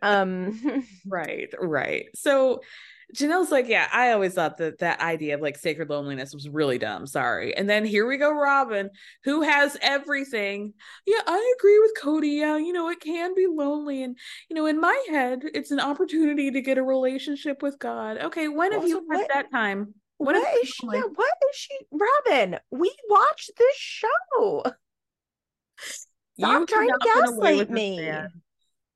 Um 0.02 0.84
Right, 1.06 1.48
right. 1.60 2.06
So 2.16 2.60
Janelle's 3.14 3.52
like, 3.52 3.68
yeah, 3.68 3.86
I 3.92 4.10
always 4.10 4.34
thought 4.34 4.56
that 4.56 4.80
that 4.80 5.00
idea 5.00 5.36
of 5.36 5.40
like 5.40 5.56
sacred 5.56 5.88
loneliness 5.90 6.34
was 6.34 6.48
really 6.48 6.76
dumb. 6.76 7.06
Sorry. 7.06 7.56
And 7.56 7.70
then 7.70 7.84
here 7.84 8.04
we 8.04 8.16
go, 8.16 8.32
Robyn, 8.32 8.90
who 9.22 9.42
has 9.42 9.76
everything. 9.80 10.74
Yeah, 11.06 11.20
I 11.24 11.54
agree 11.56 11.78
with 11.78 11.92
Kody. 12.02 12.38
Yeah, 12.40 12.56
you 12.56 12.72
know, 12.72 12.88
it 12.88 12.98
can 12.98 13.32
be 13.36 13.46
lonely. 13.48 14.02
And, 14.02 14.18
you 14.50 14.56
know, 14.56 14.66
in 14.66 14.80
my 14.80 15.06
head, 15.08 15.42
it's 15.54 15.70
an 15.70 15.78
opportunity 15.78 16.50
to 16.50 16.60
get 16.60 16.78
a 16.78 16.82
relationship 16.82 17.62
with 17.62 17.78
God. 17.78 18.18
Okay, 18.18 18.48
when 18.48 18.72
have 18.72 18.88
you 18.88 19.06
had 19.08 19.18
what- 19.18 19.30
that 19.32 19.50
time? 19.52 19.94
what 20.18 20.34
is 20.34 20.68
she? 20.68 20.86
yeah, 20.92 21.02
what 21.14 21.34
is 21.50 21.56
she? 21.56 21.76
Robyn, 21.92 22.58
we 22.72 22.92
watched 23.08 23.52
this 23.56 23.76
show. 23.76 24.64
Stop 26.38 26.68
trying 26.68 26.88
to 26.88 26.92
not 26.92 27.00
been 27.00 27.34
away 27.34 27.56
gaslight 27.58 27.70
me. 27.70 28.10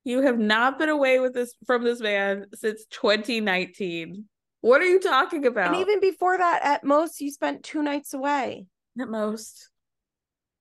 You 0.05 0.23
have 0.23 0.39
not 0.39 0.79
been 0.79 0.89
away 0.89 1.21
with 1.21 1.35
this 1.35 1.55
from 1.67 1.85
this 1.85 2.01
man 2.01 2.47
since 2.55 2.85
2019. 2.87 4.25
What 4.63 4.81
are 4.81 4.87
you 4.87 5.01
talking 5.01 5.47
about? 5.47 5.73
And 5.75 5.81
even 5.81 6.01
before 6.01 6.37
that, 6.37 6.61
at 6.63 6.85
most, 6.85 7.21
you 7.21 7.31
spent 7.31 7.63
two 7.63 7.83
nights 7.83 8.15
away. 8.15 8.67
At 9.01 9.09
most. 9.09 9.71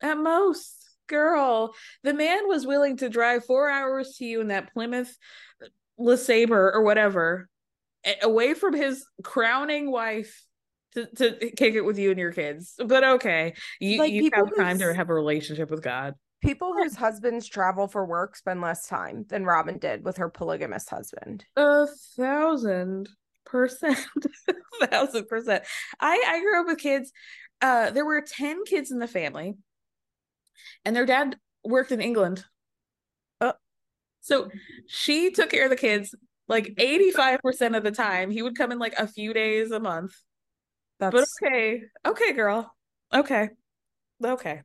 At 0.02 0.18
most. 0.18 0.76
Girl, 1.08 1.74
the 2.04 2.14
man 2.14 2.48
was 2.48 2.68
willing 2.68 2.98
to 2.98 3.10
drive 3.10 3.44
four 3.44 3.70
hours 3.70 4.16
to 4.18 4.26
you 4.26 4.42
in 4.42 4.50
that 4.50 4.72
Plymouth 4.74 5.18
uh, 5.64 5.68
LeSabre 6.00 6.72
or 6.74 6.84
whatever, 6.84 7.50
away 8.22 8.54
from 8.54 8.74
his 8.74 9.04
crowning 9.24 9.92
wife 9.92 10.46
to, 10.96 11.06
to 11.06 11.52
kick 11.52 11.76
it 11.76 11.82
with 11.82 11.98
you 11.98 12.12
and 12.12 12.20
your 12.20 12.32
kids. 12.32 12.74
But 12.84 13.04
okay, 13.04 13.54
you, 13.80 14.00
Like, 14.00 14.12
you 14.12 14.30
have 14.34 14.56
time 14.56 14.80
to 14.80 14.94
have 14.94 15.10
a 15.10 15.14
relationship 15.14 15.70
with 15.70 15.84
God. 15.84 16.16
People 16.42 16.74
whose 16.74 16.96
husbands 16.96 17.48
travel 17.48 17.88
for 17.88 18.06
work 18.06 18.36
spend 18.36 18.62
less 18.62 18.88
time 18.88 19.26
than 19.28 19.44
Robyn 19.44 19.78
did 19.78 20.06
with 20.06 20.18
her 20.18 20.30
polygamous 20.30 20.88
husband. 20.88 21.46
A 21.58 21.86
thousand 22.16 23.10
percent. 23.46 24.00
A 24.82 24.88
thousand 24.88 25.28
percent. 25.28 25.64
I, 26.00 26.24
I 26.28 26.40
grew 26.40 26.62
up 26.62 26.68
with 26.68 26.78
kids. 26.78 27.12
Uh, 27.62 27.92
there 27.92 28.06
were 28.06 28.22
10 28.26 28.64
kids 28.64 28.90
in 28.90 29.00
the 29.00 29.08
family, 29.08 29.56
and 30.86 30.96
their 30.96 31.06
dad 31.06 31.36
worked 31.64 31.92
in 31.92 32.00
England. 32.00 32.46
Oh. 33.42 33.54
So 34.22 34.50
she 34.88 35.32
took 35.32 35.50
care 35.50 35.66
of 35.66 35.70
the 35.70 35.76
kids 35.76 36.16
like 36.48 36.74
85% 36.80 37.78
of 37.78 37.84
the 37.84 37.92
time. 37.92 38.32
He 38.32 38.42
would 38.42 38.58
come 38.58 38.72
in 38.72 38.80
like 38.80 38.94
a 38.98 39.08
few 39.08 39.34
days 39.34 39.72
a 39.72 39.80
month. 39.80 40.14
That's 41.00 41.14
But 41.14 41.48
okay. 41.48 41.82
Okay, 42.06 42.34
girl. 42.34 42.74
Okay. 43.14 43.50
Okay. 44.24 44.62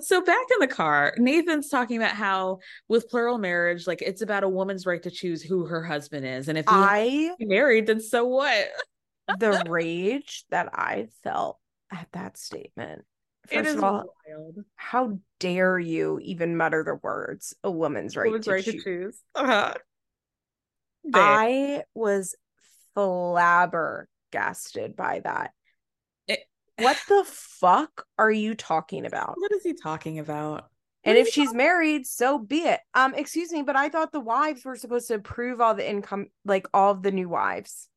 So 0.00 0.22
back 0.22 0.46
in 0.54 0.60
the 0.60 0.74
car, 0.74 1.14
Nathan's 1.18 1.68
talking 1.68 1.98
about 1.98 2.12
how 2.16 2.58
with 2.88 3.10
plural 3.10 3.38
marriage, 3.38 3.86
like 3.86 4.00
it's 4.00 4.22
about 4.22 4.42
a 4.42 4.48
woman's 4.48 4.86
right 4.86 5.02
to 5.02 5.10
choose 5.10 5.42
who 5.42 5.66
her 5.66 5.84
husband 5.84 6.24
is. 6.26 6.48
And 6.48 6.56
if 6.56 6.64
he 6.64 6.74
I 6.74 7.30
married, 7.40 7.86
then 7.86 8.00
so 8.00 8.26
what? 8.26 8.68
the 9.38 9.62
rage 9.68 10.44
that 10.50 10.70
I 10.72 11.08
felt 11.22 11.58
at 11.90 12.08
that 12.12 12.36
statement. 12.38 13.04
It 13.50 13.58
First 13.58 13.70
is 13.70 13.76
of 13.76 13.84
all, 13.84 14.04
wild. 14.28 14.64
how 14.76 15.18
dare 15.40 15.78
you 15.78 16.18
even 16.22 16.56
mutter 16.56 16.84
the 16.84 16.94
words 16.94 17.54
a 17.62 17.70
woman's 17.70 18.16
right, 18.16 18.26
Woman's 18.26 18.46
to, 18.46 18.52
right 18.52 18.64
to 18.64 18.72
choose. 18.72 18.82
choose. 18.84 19.20
Uh-huh. 19.34 19.74
I 21.12 21.82
was 21.94 22.34
flabbergasted 22.94 24.11
by 24.96 25.20
that. 25.20 25.52
It- 26.26 26.46
what 26.78 26.98
the 27.08 27.24
fuck 27.26 28.06
are 28.18 28.30
you 28.30 28.54
talking 28.54 29.06
about? 29.06 29.34
what 29.38 29.52
is 29.52 29.62
he 29.62 29.74
talking 29.74 30.18
about? 30.18 30.68
And 31.04 31.16
What 31.16 31.26
if 31.26 31.34
she's 31.34 31.52
married, 31.52 32.06
so 32.06 32.38
be 32.38 32.60
it. 32.60 32.80
Um, 32.94 33.14
excuse 33.14 33.50
me, 33.50 33.62
but 33.62 33.74
I 33.74 33.88
thought 33.88 34.12
the 34.12 34.20
wives 34.20 34.64
were 34.64 34.76
supposed 34.76 35.08
to 35.08 35.14
approve 35.14 35.60
all 35.60 35.74
the 35.74 35.88
income, 35.88 36.28
like 36.44 36.66
all 36.72 36.92
of 36.92 37.02
the 37.02 37.10
new 37.10 37.28
wives. 37.28 37.88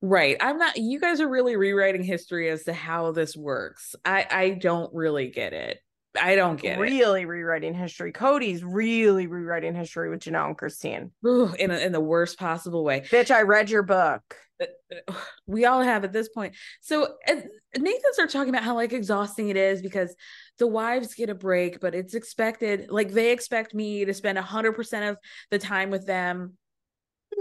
Right. 0.00 0.36
I'm 0.40 0.58
not 0.58 0.76
you 0.76 1.00
guys 1.00 1.20
are 1.20 1.28
really 1.28 1.56
rewriting 1.56 2.02
history 2.02 2.48
as 2.50 2.64
to 2.64 2.72
how 2.72 3.12
this 3.12 3.36
works. 3.36 3.94
I 4.04 4.26
I 4.30 4.50
don't 4.50 4.92
really 4.94 5.30
get 5.30 5.52
it. 5.52 5.78
I 6.20 6.34
don't 6.36 6.60
get 6.60 6.78
it. 6.78 6.80
really 6.82 7.24
rewriting 7.24 7.74
history. 7.74 8.12
Kody's 8.12 8.62
really 8.62 9.26
rewriting 9.26 9.74
history 9.74 10.10
with 10.10 10.20
Janelle 10.20 10.48
and 10.48 10.58
Christine. 10.58 11.12
Ooh, 11.26 11.52
in 11.58 11.70
a, 11.70 11.78
in 11.78 11.92
the 11.92 12.00
worst 12.00 12.38
possible 12.38 12.84
way. 12.84 13.00
Bitch, 13.02 13.30
I 13.30 13.42
read 13.42 13.70
your 13.70 13.82
book. 13.82 14.36
we 15.46 15.64
all 15.64 15.80
have 15.80 16.04
at 16.04 16.12
this 16.12 16.28
point. 16.28 16.54
So 16.82 17.14
Nathan 17.26 18.12
starts 18.12 18.32
talking 18.32 18.50
about 18.50 18.62
how 18.62 18.74
like 18.74 18.92
exhausting 18.92 19.48
it 19.48 19.56
is 19.56 19.80
because 19.82 20.14
the 20.58 20.66
wives 20.66 21.14
get 21.14 21.30
a 21.30 21.34
break, 21.34 21.80
but 21.80 21.94
it's 21.94 22.14
expected. 22.14 22.90
Like 22.90 23.10
they 23.10 23.32
expect 23.32 23.74
me 23.74 24.04
to 24.04 24.12
spend 24.14 24.38
a 24.38 24.42
hundred 24.42 24.72
percent 24.72 25.04
of 25.06 25.16
the 25.50 25.58
time 25.58 25.90
with 25.90 26.06
them, 26.06 26.58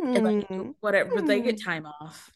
and 0.02 0.24
like 0.24 0.48
Hmm. 0.48 0.70
whatever. 0.80 1.12
But 1.14 1.28
they 1.28 1.42
get 1.42 1.60
Hmm. 1.62 1.70
time 1.70 1.86
off. 1.86 2.32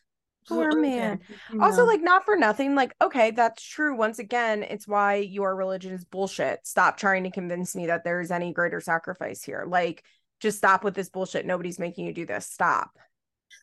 Poor 0.48 0.76
man. 0.76 1.20
you 1.52 1.62
Also, 1.62 1.86
like, 1.86 2.02
not 2.02 2.26
for 2.26 2.36
nothing. 2.36 2.76
Like, 2.76 2.94
okay, 3.02 3.32
that's 3.32 3.64
true. 3.64 3.96
Once 3.96 4.20
again, 4.20 4.64
it's 4.64 4.88
why 4.88 5.16
your 5.16 5.56
religion 5.56 5.94
is 5.94 6.06
bullshit. 6.06 6.66
Stop 6.66 6.98
trying 6.98 7.24
to 7.24 7.32
convince 7.32 7.76
me 7.76 7.88
that 7.88 8.04
there 8.04 8.22
is 8.22 8.32
any 8.32 8.54
greater 8.54 8.80
sacrifice 8.80 9.44
here. 9.44 9.66
Like, 9.68 10.04
just 10.40 10.58
stop 10.58 10.84
with 10.84 10.94
this 10.94 11.10
bullshit. 11.10 11.46
Nobody's 11.46 11.80
making 11.80 12.06
you 12.06 12.14
do 12.14 12.26
this. 12.26 12.46
Stop. 12.48 12.92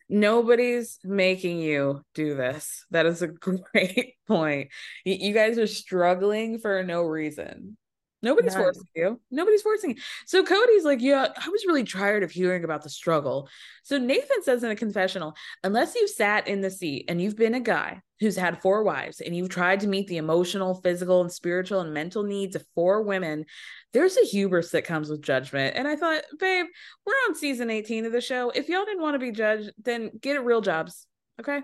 nobody's 0.09 0.99
making 1.05 1.59
you 1.59 2.05
do 2.15 2.35
this. 2.35 2.85
That 2.91 3.07
is 3.07 3.23
a 3.23 3.29
great 3.29 4.15
point. 4.27 4.69
You 5.05 5.33
guys 5.33 5.59
are 5.59 5.67
struggling 5.67 6.59
for 6.59 6.83
no 6.83 7.03
reason. 7.03 7.77
Nobody's 8.23 8.55
forcing 8.55 8.85
you. 8.95 9.21
Nobody's 9.33 9.63
forcing 9.63 9.91
you. 9.91 9.97
So 10.27 10.45
Kody's 10.45 10.85
like, 10.85 11.01
yeah, 11.01 11.27
I 11.37 11.49
was 11.49 11.65
really 11.67 11.83
tired 11.83 12.23
of 12.23 12.31
hearing 12.31 12.63
about 12.63 12.83
the 12.83 12.89
struggle. 12.89 13.49
So 13.83 13.99
Nathan 13.99 14.43
says 14.45 14.63
in 14.63 14.71
a 14.71 14.77
confessional, 14.77 15.35
unless 15.65 15.97
you've 15.97 16.11
sat 16.11 16.47
in 16.47 16.61
the 16.61 16.71
seat 16.71 17.07
and 17.09 17.21
you've 17.21 17.37
been 17.37 17.55
a 17.55 17.61
guy 17.61 18.01
who's 18.21 18.37
had 18.37 18.63
four 18.63 18.85
wives 18.85 19.21
and 19.21 19.35
you've 19.35 19.49
tried 19.49 19.81
to 19.81 19.89
meet 19.89 20.07
the 20.07 20.19
emotional, 20.19 20.75
physical, 20.75 21.21
and 21.21 21.33
spiritual 21.33 21.81
and 21.81 21.93
mental 21.93 22.23
needs 22.23 22.55
of 22.55 22.65
four 22.77 23.03
women, 23.03 23.45
there's 23.93 24.17
a 24.17 24.25
hubris 24.25 24.71
that 24.71 24.85
comes 24.85 25.11
with 25.11 25.21
judgment. 25.21 25.77
And 25.77 25.89
I 25.89 25.97
thought, 25.97 26.23
babe, 26.39 26.67
we're 27.05 27.13
on 27.29 27.35
season 27.35 27.71
18 27.71 28.07
of 28.07 28.13
the 28.13 28.21
show. 28.21 28.51
If 28.51 28.69
y'all 28.69 28.85
didn't 28.85 29.03
want 29.03 29.17
to 29.17 29.19
be 29.19 29.33
judged, 29.33 29.73
then 29.83 30.13
get 30.21 30.37
a 30.37 30.43
real 30.43 30.61
jobs. 30.61 31.09
Okay. 31.41 31.61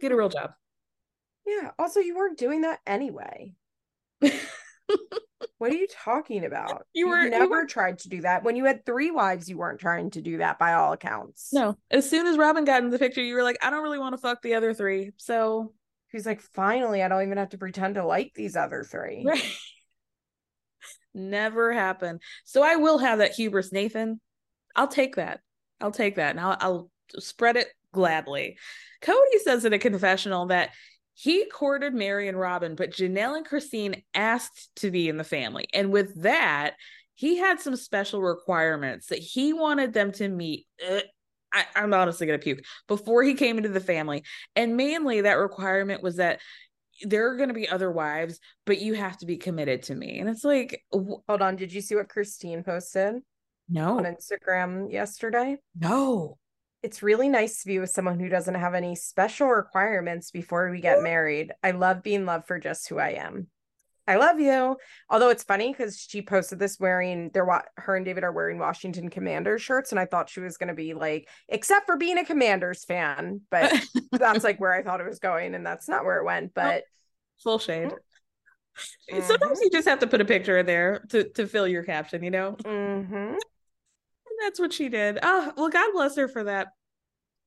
Get 0.00 0.10
a 0.10 0.16
real 0.16 0.28
job. 0.28 0.50
Yeah. 1.46 1.70
Also, 1.78 2.00
you 2.00 2.16
weren't 2.16 2.38
doing 2.38 2.62
that 2.62 2.80
anyway. 2.84 3.52
what 5.58 5.70
are 5.72 5.76
you 5.76 5.86
talking 5.90 6.44
about? 6.44 6.86
You 6.92 7.08
were- 7.08 7.20
you 7.24 7.30
never 7.30 7.46
were- 7.48 7.66
tried 7.66 7.98
to 8.00 8.08
do 8.08 8.22
that. 8.22 8.42
When 8.44 8.56
you 8.56 8.64
had 8.64 8.84
three 8.86 9.10
wives, 9.10 9.48
you 9.48 9.58
weren't 9.58 9.80
trying 9.80 10.10
to 10.10 10.20
do 10.22 10.38
that 10.38 10.58
by 10.58 10.74
all 10.74 10.92
accounts. 10.92 11.52
No. 11.52 11.76
As 11.90 12.08
soon 12.08 12.26
as 12.26 12.36
Robyn 12.38 12.64
got 12.64 12.82
in 12.82 12.90
the 12.90 12.98
picture, 12.98 13.22
you 13.22 13.34
were 13.34 13.42
like, 13.42 13.58
I 13.62 13.70
don't 13.70 13.82
really 13.82 13.98
want 13.98 14.14
to 14.14 14.20
fuck 14.20 14.42
the 14.42 14.54
other 14.54 14.74
three. 14.74 15.12
So 15.16 15.72
He's 16.10 16.24
like, 16.24 16.40
finally, 16.40 17.02
I 17.02 17.08
don't 17.08 17.22
even 17.22 17.36
have 17.36 17.50
to 17.50 17.58
pretend 17.58 17.96
to 17.96 18.04
like 18.06 18.32
these 18.34 18.56
other 18.56 18.82
three. 18.82 19.24
Right. 19.26 19.44
Never 21.14 21.72
happened. 21.72 22.22
So 22.44 22.62
I 22.62 22.76
will 22.76 22.98
have 22.98 23.18
that 23.18 23.32
hubris, 23.32 23.72
Nathan. 23.72 24.20
I'll 24.76 24.88
take 24.88 25.16
that. 25.16 25.40
I'll 25.80 25.90
take 25.90 26.16
that. 26.16 26.30
And 26.30 26.40
I'll, 26.40 26.56
I'll 26.60 26.90
spread 27.18 27.56
it 27.56 27.68
gladly. 27.92 28.56
Kody 29.02 29.38
says 29.42 29.64
in 29.64 29.72
a 29.72 29.78
confessional 29.78 30.46
that 30.46 30.70
he 31.20 31.46
courted 31.46 31.94
Meri 31.94 32.28
and 32.28 32.38
Robyn, 32.38 32.76
but 32.76 32.92
Janelle 32.92 33.36
and 33.36 33.44
Christine 33.44 34.04
asked 34.14 34.70
to 34.76 34.92
be 34.92 35.08
in 35.08 35.16
the 35.16 35.24
family. 35.24 35.66
And 35.74 35.90
with 35.90 36.22
that, 36.22 36.74
he 37.16 37.38
had 37.38 37.58
some 37.58 37.74
special 37.74 38.22
requirements 38.22 39.08
that 39.08 39.18
he 39.18 39.52
wanted 39.52 39.92
them 39.92 40.12
to 40.12 40.28
meet. 40.28 40.68
Ugh, 40.88 41.02
I, 41.52 41.64
I'm 41.74 41.92
honestly 41.92 42.28
going 42.28 42.38
to 42.38 42.44
puke 42.44 42.64
before 42.86 43.24
he 43.24 43.34
came 43.34 43.56
into 43.56 43.68
the 43.70 43.80
family. 43.80 44.22
And 44.54 44.76
mainly 44.76 45.22
that 45.22 45.38
requirement 45.38 46.04
was 46.04 46.16
that 46.16 46.38
there 47.02 47.28
are 47.32 47.36
going 47.36 47.48
to 47.48 47.54
be 47.54 47.68
other 47.68 47.90
wives, 47.90 48.38
but 48.64 48.80
you 48.80 48.94
have 48.94 49.18
to 49.18 49.26
be 49.26 49.38
committed 49.38 49.82
to 49.84 49.96
me. 49.96 50.20
And 50.20 50.28
it's 50.30 50.44
like, 50.44 50.84
Hold 50.92 51.42
on. 51.42 51.56
Did 51.56 51.72
you 51.72 51.80
see 51.80 51.96
what 51.96 52.08
Christine 52.08 52.62
posted 52.62 53.16
No. 53.68 53.98
on 53.98 54.04
Instagram 54.04 54.92
yesterday? 54.92 55.56
no. 55.76 56.38
It's 56.82 57.02
really 57.02 57.28
nice 57.28 57.62
to 57.62 57.66
be 57.66 57.78
with 57.80 57.90
someone 57.90 58.20
who 58.20 58.28
doesn't 58.28 58.54
have 58.54 58.74
any 58.74 58.94
special 58.94 59.48
requirements 59.48 60.30
before 60.30 60.70
we 60.70 60.80
get 60.80 61.02
married. 61.02 61.52
I 61.62 61.72
love 61.72 62.02
being 62.02 62.24
loved 62.24 62.46
for 62.46 62.58
just 62.58 62.88
who 62.88 62.98
I 62.98 63.10
am. 63.10 63.48
I 64.06 64.16
love 64.16 64.40
you. 64.40 64.76
Although 65.10 65.28
it's 65.28 65.42
funny 65.44 65.70
because 65.70 65.98
she 65.98 66.22
posted 66.22 66.58
this 66.58 66.80
wearing 66.80 67.30
they're 67.34 67.44
wa- 67.44 67.62
her 67.76 67.94
and 67.96 68.06
David 68.06 68.24
are 68.24 68.32
wearing 68.32 68.58
Washington 68.58 69.10
Commanders 69.10 69.60
shirts, 69.60 69.90
and 69.90 69.98
I 70.00 70.06
thought 70.06 70.30
she 70.30 70.40
was 70.40 70.56
gonna 70.56 70.74
be 70.74 70.94
like, 70.94 71.28
except 71.48 71.84
for 71.84 71.96
being 71.98 72.16
a 72.16 72.24
Commanders 72.24 72.84
fan, 72.84 73.42
but 73.50 73.70
that's 74.12 74.44
like 74.44 74.60
where 74.60 74.72
I 74.72 74.82
thought 74.82 75.00
it 75.02 75.06
was 75.06 75.18
going, 75.18 75.54
and 75.54 75.66
that's 75.66 75.88
not 75.88 76.04
where 76.06 76.18
it 76.18 76.24
went. 76.24 76.54
But 76.54 76.84
Full 77.42 77.58
shade. 77.58 77.92
Mhm. 79.12 79.22
Sometimes 79.24 79.60
you 79.60 79.70
just 79.70 79.88
have 79.88 79.98
to 79.98 80.06
put 80.06 80.20
a 80.20 80.24
picture 80.24 80.56
in 80.58 80.66
there 80.66 81.04
to, 81.10 81.28
to 81.30 81.46
fill 81.46 81.68
your 81.68 81.82
caption, 81.82 82.22
you 82.22 82.30
know? 82.30 82.56
mhm. 82.64 83.36
That's 84.42 84.60
what 84.60 84.72
she 84.72 84.88
did. 84.88 85.18
Oh, 85.22 85.52
well, 85.56 85.68
God 85.68 85.90
bless 85.92 86.16
her 86.16 86.28
for 86.28 86.44
that. 86.44 86.68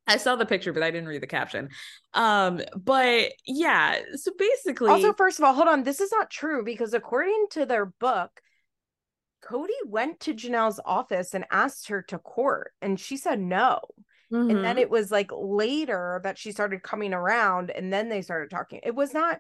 I 0.08 0.18
saw 0.18 0.36
the 0.36 0.46
picture, 0.46 0.74
but 0.74 0.84
I 0.84 0.92
didn't 0.92 1.08
read 1.10 1.22
the 1.22 1.28
caption. 1.28 1.70
Um, 2.14 2.62
but 2.76 3.32
yeah, 3.46 4.00
so 4.16 4.32
basically 4.38 4.90
Also, 4.90 5.14
first 5.14 5.40
of 5.40 5.46
all, 5.46 5.54
hold 5.54 5.68
on. 5.68 5.84
This 5.84 6.02
is 6.02 6.12
not 6.12 6.30
true 6.30 6.64
because 6.66 6.94
according 6.94 7.48
to 7.52 7.66
their 7.66 7.86
book, 7.86 8.42
Kody 9.44 9.70
went 9.86 10.20
to 10.22 10.34
Janelle's 10.34 10.80
office 10.86 11.34
and 11.34 11.46
asked 11.52 11.88
her 11.90 12.02
to 12.04 12.20
court, 12.20 12.74
and 12.82 13.00
she 13.00 13.18
said 13.18 13.40
no. 13.40 13.80
And 14.32 14.64
then 14.64 14.78
Mhm. 14.78 14.82
it 14.82 14.90
was 14.90 15.12
like 15.12 15.30
later 15.32 16.20
that 16.24 16.38
she 16.38 16.52
started 16.52 16.84
coming 16.84 17.14
around, 17.14 17.70
and 17.70 17.92
then 17.94 18.10
they 18.10 18.22
started 18.22 18.50
talking. 18.50 18.82
It 18.84 18.96
was 18.96 19.14
not. 19.14 19.40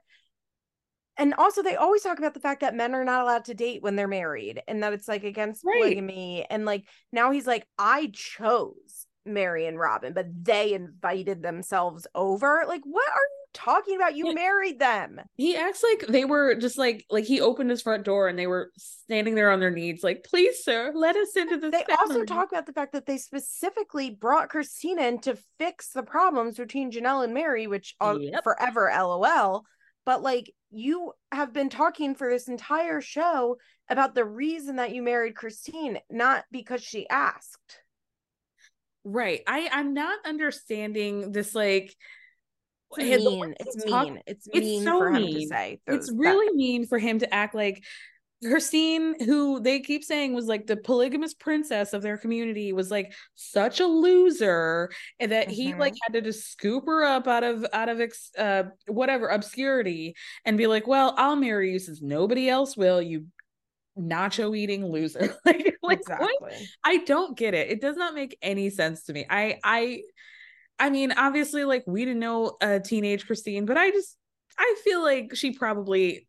And 1.21 1.35
also, 1.35 1.61
they 1.61 1.75
always 1.75 2.01
talk 2.01 2.17
about 2.17 2.33
the 2.33 2.39
fact 2.39 2.61
that 2.61 2.73
men 2.75 2.95
are 2.95 3.05
not 3.05 3.21
allowed 3.21 3.45
to 3.45 3.53
date 3.53 3.83
when 3.83 3.95
they're 3.95 4.07
married, 4.07 4.63
and 4.67 4.81
that 4.81 4.91
it's 4.93 5.07
like 5.07 5.23
against 5.23 5.63
Right. 5.63 5.77
polygamy. 5.77 6.47
And 6.49 6.65
like 6.65 6.85
now 7.11 7.29
he's 7.29 7.45
like, 7.45 7.67
I 7.77 8.09
chose 8.11 9.05
Meri 9.23 9.67
and 9.67 9.77
Robyn, 9.77 10.13
but 10.13 10.25
they 10.43 10.73
invited 10.73 11.43
themselves 11.43 12.07
over. 12.15 12.63
Like, 12.67 12.81
what 12.85 13.07
are 13.07 13.13
you 13.13 13.45
talking 13.53 13.95
about? 13.97 14.15
You 14.15 14.29
Yeah. 14.29 14.33
married 14.33 14.79
them. 14.79 15.21
he 15.37 15.55
acts 15.55 15.83
like 15.83 16.07
they 16.07 16.25
were 16.25 16.55
just 16.55 16.79
like 16.79 17.05
like 17.11 17.25
he 17.25 17.39
opened 17.39 17.69
his 17.69 17.83
front 17.83 18.03
door 18.03 18.27
and 18.27 18.39
they 18.39 18.47
were 18.47 18.71
standing 18.77 19.35
there 19.35 19.51
on 19.51 19.59
their 19.59 19.69
knees, 19.69 20.03
like, 20.03 20.23
please, 20.23 20.63
sir, 20.63 20.91
let 20.95 21.15
us 21.15 21.35
into 21.37 21.57
this. 21.57 21.71
They 21.71 21.93
also 21.93 22.23
talk 22.25 22.51
about 22.51 22.65
the 22.65 22.73
fact 22.73 22.93
that 22.93 23.05
they 23.05 23.19
specifically 23.19 24.09
brought 24.09 24.49
Christina 24.49 25.03
in 25.03 25.19
to 25.19 25.37
fix 25.59 25.89
the 25.91 26.01
problems 26.01 26.57
between 26.57 26.91
Janelle 26.91 27.23
and 27.23 27.31
Meri, 27.35 27.67
which 27.67 27.95
are 28.01 28.17
Yep. 28.17 28.43
forever 28.43 28.89
LOL. 28.91 29.65
But 30.03 30.23
like 30.23 30.51
you 30.71 31.13
have 31.31 31.53
been 31.53 31.69
talking 31.69 32.15
for 32.15 32.29
this 32.29 32.47
entire 32.47 33.01
show 33.01 33.57
about 33.89 34.15
the 34.15 34.25
reason 34.25 34.77
that 34.77 34.93
you 34.93 35.01
married 35.01 35.35
Christine, 35.35 35.99
not 36.09 36.45
because 36.51 36.81
she 36.81 37.07
asked. 37.09 37.79
Right. 39.03 39.41
I 39.47 39.69
I'm 39.71 39.93
not 39.93 40.19
understanding 40.25 41.31
this 41.31 41.53
like 41.55 41.95
It's 42.97 43.07
hey, 43.07 43.17
the 43.17 43.29
way 43.29 43.35
mean. 43.47 43.55
It's 43.59 43.85
mean. 43.85 44.19
It's 44.27 44.47
it's 44.47 44.59
mean 44.65 44.83
so 44.83 44.99
for 44.99 45.09
him 45.09 45.15
to 45.27 45.33
mean. 45.33 45.47
say. 45.47 45.79
it's 45.87 46.07
those- 46.07 46.07
that- 46.07 46.15
really 46.15 46.55
mean 46.55 46.85
for 46.87 46.99
him 46.99 47.19
to 47.19 47.33
act 47.33 47.55
like 47.55 47.83
Christine, 48.43 49.23
who 49.23 49.59
they 49.59 49.79
keep 49.81 50.03
saying 50.03 50.33
was 50.33 50.47
like 50.47 50.65
the 50.65 50.77
polygamous 50.77 51.33
princess 51.33 51.93
of 51.93 52.01
their 52.01 52.17
community, 52.17 52.73
was 52.73 52.89
like 52.89 53.13
such 53.35 53.79
a 53.79 53.85
loser, 53.85 54.89
and 55.19 55.31
that 55.31 55.49
he 55.49 55.75
like 55.75 55.93
had 56.01 56.13
to 56.13 56.21
just 56.21 56.51
scoop 56.51 56.85
her 56.87 57.03
up 57.03 57.27
out 57.27 57.43
of 57.43 57.65
out 57.71 57.89
of 57.89 58.01
ex, 58.01 58.31
uh 58.37 58.63
whatever 58.87 59.27
obscurity 59.27 60.15
and 60.43 60.57
be 60.57 60.65
like, 60.67 60.87
"Well, 60.87 61.13
I'll 61.17 61.35
marry 61.35 61.71
you 61.71 61.79
since 61.79 62.01
nobody 62.01 62.49
else 62.49 62.75
will." 62.75 63.01
You 63.01 63.27
nacho 63.97 64.57
eating 64.57 64.85
loser. 64.85 65.35
like, 65.45 65.65
like 65.65 65.77
what? 65.81 65.99
exactly. 65.99 66.67
I 66.83 66.97
don't 66.97 67.37
get 67.37 67.53
it. 67.53 67.69
It 67.69 67.81
does 67.81 67.95
not 67.95 68.15
make 68.15 68.37
any 68.41 68.69
sense 68.69 69.03
to 69.03 69.13
me. 69.13 69.25
I 69.29 69.59
I 69.63 70.01
I 70.79 70.89
mean, 70.89 71.11
obviously 71.11 71.63
like 71.63 71.83
we 71.85 72.05
didn't 72.05 72.19
know 72.19 72.57
a 72.59 72.79
teenage 72.79 73.27
Christine, 73.27 73.65
but 73.65 73.77
I 73.77 73.91
just 73.91 74.17
I 74.57 74.75
feel 74.83 75.03
like 75.03 75.35
she 75.35 75.51
probably 75.51 76.27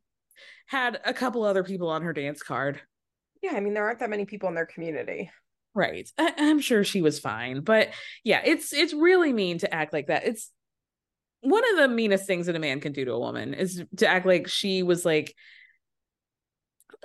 had 0.73 0.99
a 1.05 1.13
couple 1.13 1.45
other 1.45 1.63
people 1.63 1.91
on 1.91 2.01
her 2.01 2.15
dance 2.15 2.43
card. 2.43 2.81
Yeah, 3.43 3.53
I 3.53 3.61
mean 3.61 3.75
there 3.75 3.85
aren't 3.85 3.99
that 3.99 4.09
many 4.09 4.25
people 4.25 4.49
in 4.49 4.55
their 4.55 4.65
community. 4.65 5.31
Right. 5.75 6.11
I, 6.17 6.33
I'm 6.39 6.61
sure 6.61 6.83
she 6.83 7.03
was 7.03 7.19
fine, 7.21 7.61
but 7.61 7.91
yeah, 8.25 8.41
it's 8.43 8.73
it's 8.73 8.95
really 8.95 9.35
mean 9.35 9.59
to 9.59 9.73
act 9.73 9.93
like 9.93 10.07
that. 10.07 10.25
It's 10.25 10.51
one 11.43 11.63
of 11.73 11.77
the 11.77 11.89
meanest 11.89 12.27
things 12.27 12.47
that 12.47 12.57
a 12.57 12.59
man 12.59 12.81
can 12.81 12.93
do 12.93 13.05
to 13.05 13.13
a 13.13 13.19
woman 13.19 13.53
is 13.53 13.85
to 13.99 14.07
act 14.07 14.25
like 14.25 14.49
she 14.49 14.83
was 14.83 15.05
like 15.05 15.35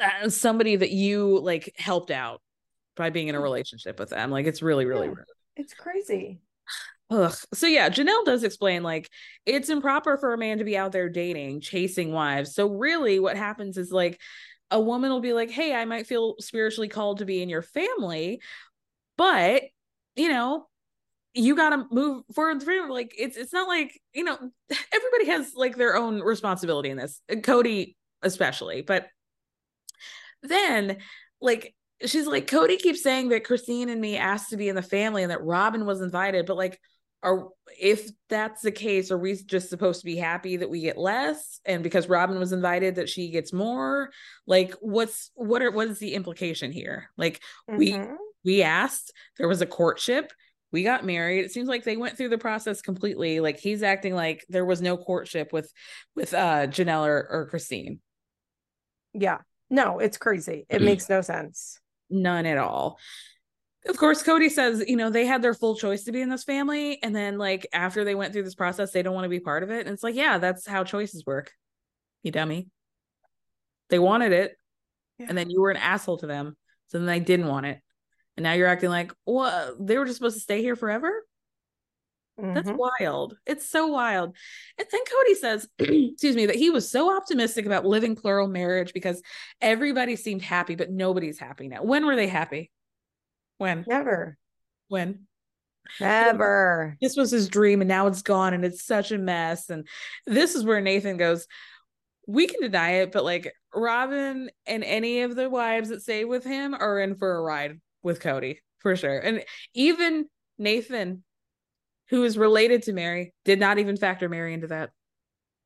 uh, 0.02 0.30
somebody 0.30 0.77
that 0.77 0.91
you 0.91 1.39
like 1.39 1.73
helped 1.77 2.11
out 2.11 2.41
by 2.95 3.10
being 3.10 3.27
in 3.27 3.35
a 3.35 3.39
relationship 3.41 3.99
with 3.99 4.10
them. 4.11 4.31
Like 4.31 4.45
it's 4.45 4.61
really 4.61 4.85
really 4.85 5.07
Yeah. 5.07 5.14
rude. 5.14 5.26
It's 5.57 5.73
crazy. 5.73 6.39
Ugh. 7.09 7.34
So 7.53 7.67
yeah, 7.67 7.89
Janelle 7.89 8.25
does 8.25 8.43
explain 8.43 8.84
like 8.84 9.09
it's 9.45 9.69
improper 9.69 10.17
for 10.17 10.34
a 10.34 10.38
man 10.38 10.57
to 10.57 10.65
be 10.65 10.77
out 10.77 10.91
there 10.91 11.09
dating, 11.09 11.61
chasing 11.61 12.11
wives. 12.11 12.53
So 12.53 12.67
really 12.67 13.19
what 13.19 13.38
happens 13.38 13.77
is 13.77 13.91
like 13.91 14.19
a 14.71 14.79
woman 14.79 15.09
will 15.11 15.21
be 15.21 15.31
like, 15.34 15.49
"Hey, 15.49 15.73
I 15.73 15.85
might 15.85 16.07
feel 16.07 16.35
spiritually 16.39 16.89
called 16.89 17.19
to 17.19 17.25
be 17.25 17.41
in 17.41 17.47
your 17.49 17.61
family, 17.61 18.41
but, 19.17 19.63
you 20.15 20.29
know, 20.29 20.67
you 21.34 21.55
got 21.55 21.69
to 21.71 21.85
move 21.91 22.23
forward 22.34 22.61
through 22.61 22.91
like 22.91 23.13
it's 23.17 23.38
it's 23.38 23.53
not 23.53 23.67
like, 23.67 23.99
you 24.13 24.23
know, 24.23 24.38
everybody 24.93 25.27
has 25.27 25.53
like 25.55 25.77
their 25.77 25.95
own 25.95 26.21
responsibility 26.21 26.89
in 26.89 26.97
this. 26.97 27.21
Kody 27.29 27.95
especially, 28.23 28.81
but 28.81 29.07
then 30.43 30.97
like 31.41 31.73
she's 32.05 32.27
like 32.27 32.47
Kody 32.47 32.77
keeps 32.79 33.03
saying 33.03 33.29
that 33.29 33.43
Christine 33.43 33.89
and 33.89 34.01
me 34.01 34.17
asked 34.17 34.49
to 34.49 34.57
be 34.57 34.69
in 34.69 34.75
the 34.75 34.81
family 34.81 35.23
and 35.23 35.31
that 35.31 35.43
Robyn 35.43 35.85
was 35.85 36.01
invited, 36.01 36.45
but 36.45 36.57
like 36.57 36.79
are 37.23 37.49
if 37.80 38.10
that's 38.30 38.61
the 38.61 38.72
case, 38.72 39.11
are 39.11 39.18
we 39.18 39.35
just 39.35 39.69
supposed 39.69 39.99
to 40.02 40.06
be 40.06 40.15
happy 40.15 40.57
that 40.57 40.69
we 40.69 40.81
get 40.81 40.98
less 40.98 41.60
and 41.65 41.84
because 41.84 42.07
Robyn 42.07 42.39
was 42.39 42.53
invited 42.53 42.95
that 42.95 43.10
she 43.10 43.30
gets 43.30 43.52
more? 43.52 44.10
Like 44.45 44.73
what's 44.80 45.31
what 45.35 45.61
are 45.61 45.72
what 45.72 45.88
is 45.89 45.99
the 45.99 46.14
implication 46.14 46.72
here? 46.72 47.10
Like 47.18 47.41
we 47.68 47.94
Mhm. 47.94 48.15
we 48.45 48.64
asked, 48.64 49.11
there 49.38 49.48
was 49.48 49.61
a 49.61 49.65
courtship, 49.65 50.31
we 50.72 50.84
got 50.84 51.06
married. 51.06 51.45
It 51.45 51.52
seems 51.52 51.68
like 51.68 51.84
they 51.84 51.98
went 51.98 52.18
through 52.18 52.30
the 52.30 52.38
process 52.38 52.81
completely. 52.81 53.39
Like 53.39 53.60
he's 53.60 53.84
acting 53.84 54.14
like 54.14 54.45
there 54.49 54.65
was 54.65 54.81
no 54.81 54.98
courtship 54.98 55.52
with 55.52 55.72
with 56.15 56.34
uh 56.34 56.68
Janelle 56.68 57.06
or, 57.07 57.27
or 57.30 57.48
Christine. 57.49 57.99
Yeah. 59.14 59.39
No, 59.69 59.99
it's 59.99 60.18
crazy. 60.18 60.65
It 60.69 60.81
makes 60.81 61.10
no 61.10 61.22
sense. 61.22 61.80
None 62.10 62.45
at 62.45 62.57
all. 62.57 62.98
Of 63.88 63.97
course, 63.97 64.23
Kody 64.23 64.49
says, 64.49 64.84
you 64.88 64.95
know, 64.95 65.09
they 65.09 65.26
had 65.26 65.41
their 65.41 65.53
full 65.53 65.76
choice 65.76 66.03
to 66.03 66.11
be 66.11 66.22
in 66.22 66.30
this 66.30 66.43
family. 66.43 66.99
And 67.01 67.15
then, 67.15 67.38
like, 67.38 67.68
after 67.73 68.03
they 68.03 68.15
went 68.15 68.34
through 68.34 68.43
this 68.43 68.55
process, 68.55 68.91
they 68.91 69.01
don't 69.01 69.14
want 69.14 69.26
to 69.26 69.30
be 69.30 69.39
part 69.39 69.64
of 69.64 69.72
it. 69.72 69.85
And 69.85 69.93
it's 69.93 70.03
like, 70.03 70.15
yeah, 70.15 70.38
that's 70.38 70.68
how 70.68 70.84
choices 70.84 71.26
work. 71.26 71.51
You 72.23 72.31
dummy. 72.31 72.68
They 73.89 73.99
wanted 73.99 74.34
it. 74.34 74.57
yeah. 75.18 75.27
and 75.30 75.38
then 75.38 75.49
you 75.49 75.61
were 75.61 75.72
an 75.72 75.77
asshole 75.77 76.18
to 76.19 76.27
them, 76.27 76.55
so 76.88 76.97
then 76.97 77.07
they 77.07 77.19
didn't 77.19 77.47
want 77.47 77.65
it, 77.65 77.81
and 78.35 78.43
now 78.43 78.53
you're 78.53 78.68
acting 78.68 78.89
like, 78.89 79.11
well, 79.26 79.76
they 79.80 79.97
were 79.97 80.05
just 80.05 80.18
supposed 80.18 80.35
to 80.35 80.41
stay 80.41 80.61
here 80.61 80.76
forever. 80.76 81.11
Mm-hmm. 82.39 82.53
That's 82.53 82.69
wild. 82.72 83.35
It's 83.47 83.68
so 83.68 83.88
wild. 83.88 84.35
And 84.77 84.88
then 84.91 85.01
Kody 85.01 85.35
says, 85.35 85.68
excuse 85.80 86.35
me, 86.35 86.45
that 86.45 86.55
he 86.55 86.69
was 86.69 86.89
so 86.89 87.15
optimistic 87.18 87.65
about 87.65 87.84
living 87.84 88.15
plural 88.15 88.47
marriage 88.47 88.93
because 88.93 89.23
everybody 89.59 90.15
seemed 90.15 90.43
happy, 90.43 90.76
but 90.76 90.91
nobody's 90.91 91.39
happy 91.39 91.68
now. 91.68 91.81
When 91.81 92.05
were 92.05 92.15
they 92.15 92.27
happy? 92.27 92.69
When? 93.57 93.85
Never. 93.88 94.38
When? 94.88 95.27
Never. 95.99 96.97
This 97.01 97.15
was 97.15 97.31
his 97.31 97.49
dream 97.49 97.81
and 97.81 97.88
now 97.88 98.07
it's 98.07 98.21
gone 98.21 98.53
and 98.53 98.65
it's 98.65 98.84
such 98.84 99.11
a 99.11 99.17
mess. 99.17 99.69
And 99.69 99.88
this 100.25 100.55
is 100.55 100.63
where 100.63 100.81
Nathan 100.81 101.17
goes, 101.17 101.47
we 102.27 102.47
can 102.47 102.61
deny 102.61 103.01
it, 103.01 103.11
but 103.11 103.23
like 103.23 103.53
Robyn 103.73 104.49
and 104.65 104.84
any 104.84 105.21
of 105.21 105.35
the 105.35 105.49
wives 105.49 105.89
that 105.89 106.01
stay 106.01 106.25
with 106.25 106.43
him 106.43 106.73
are 106.73 106.99
in 106.99 107.15
for 107.15 107.35
a 107.35 107.41
ride 107.41 107.79
with 108.03 108.19
Kody 108.19 108.57
for 108.79 108.95
sure. 108.95 109.17
And 109.17 109.43
even 109.73 110.27
Nathan 110.57 111.23
who 112.09 112.23
is 112.23 112.38
related 112.38 112.84
to 112.84 112.93
Meri, 112.93 113.34
did 113.45 113.59
not 113.59 113.79
even 113.79 113.97
factor 113.97 114.29
Meri 114.29 114.53
into 114.53 114.67
that. 114.67 114.91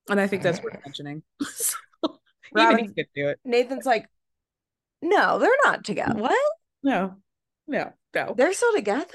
And 0.09 0.19
I 0.19 0.27
think 0.27 0.43
that's 0.43 0.61
worth 0.61 0.77
mentioning. 0.85 1.23
so, 1.41 1.75
Robyn 2.53 2.93
could 2.93 3.07
do 3.15 3.27
it. 3.29 3.39
Nathan's 3.45 3.85
like, 3.85 4.07
no, 5.01 5.39
they're 5.39 5.49
not 5.63 5.83
together. 5.83 6.19
What? 6.19 6.37
No, 6.83 7.15
no, 7.67 7.91
no. 8.13 8.33
They're 8.35 8.53
still 8.53 8.73
together? 8.73 9.05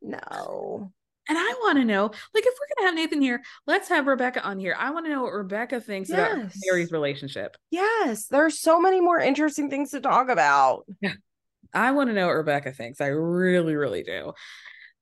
No. 0.00 0.92
And 1.28 1.38
I 1.38 1.54
want 1.60 1.78
to 1.78 1.84
know, 1.84 2.10
like, 2.34 2.44
if 2.44 2.54
we're 2.58 2.76
gonna 2.76 2.88
have 2.88 2.94
Nathan 2.96 3.22
here, 3.22 3.42
let's 3.66 3.88
have 3.88 4.06
Rebecca 4.06 4.42
on 4.42 4.58
here. 4.58 4.74
I 4.76 4.90
want 4.90 5.06
to 5.06 5.12
know 5.12 5.22
what 5.22 5.32
Rebecca 5.32 5.80
thinks 5.80 6.10
yes. 6.10 6.32
about 6.32 6.52
Meri's 6.66 6.90
relationship. 6.90 7.56
Yes, 7.70 8.26
there's 8.26 8.60
so 8.60 8.80
many 8.80 9.00
more 9.00 9.20
interesting 9.20 9.70
things 9.70 9.92
to 9.92 10.00
talk 10.00 10.28
about. 10.28 10.84
Yeah. 11.00 11.12
I 11.74 11.92
want 11.92 12.10
to 12.10 12.14
know 12.14 12.26
what 12.26 12.34
Rebecca 12.34 12.72
thinks. 12.72 13.00
I 13.00 13.06
really, 13.06 13.76
really 13.76 14.02
do. 14.02 14.32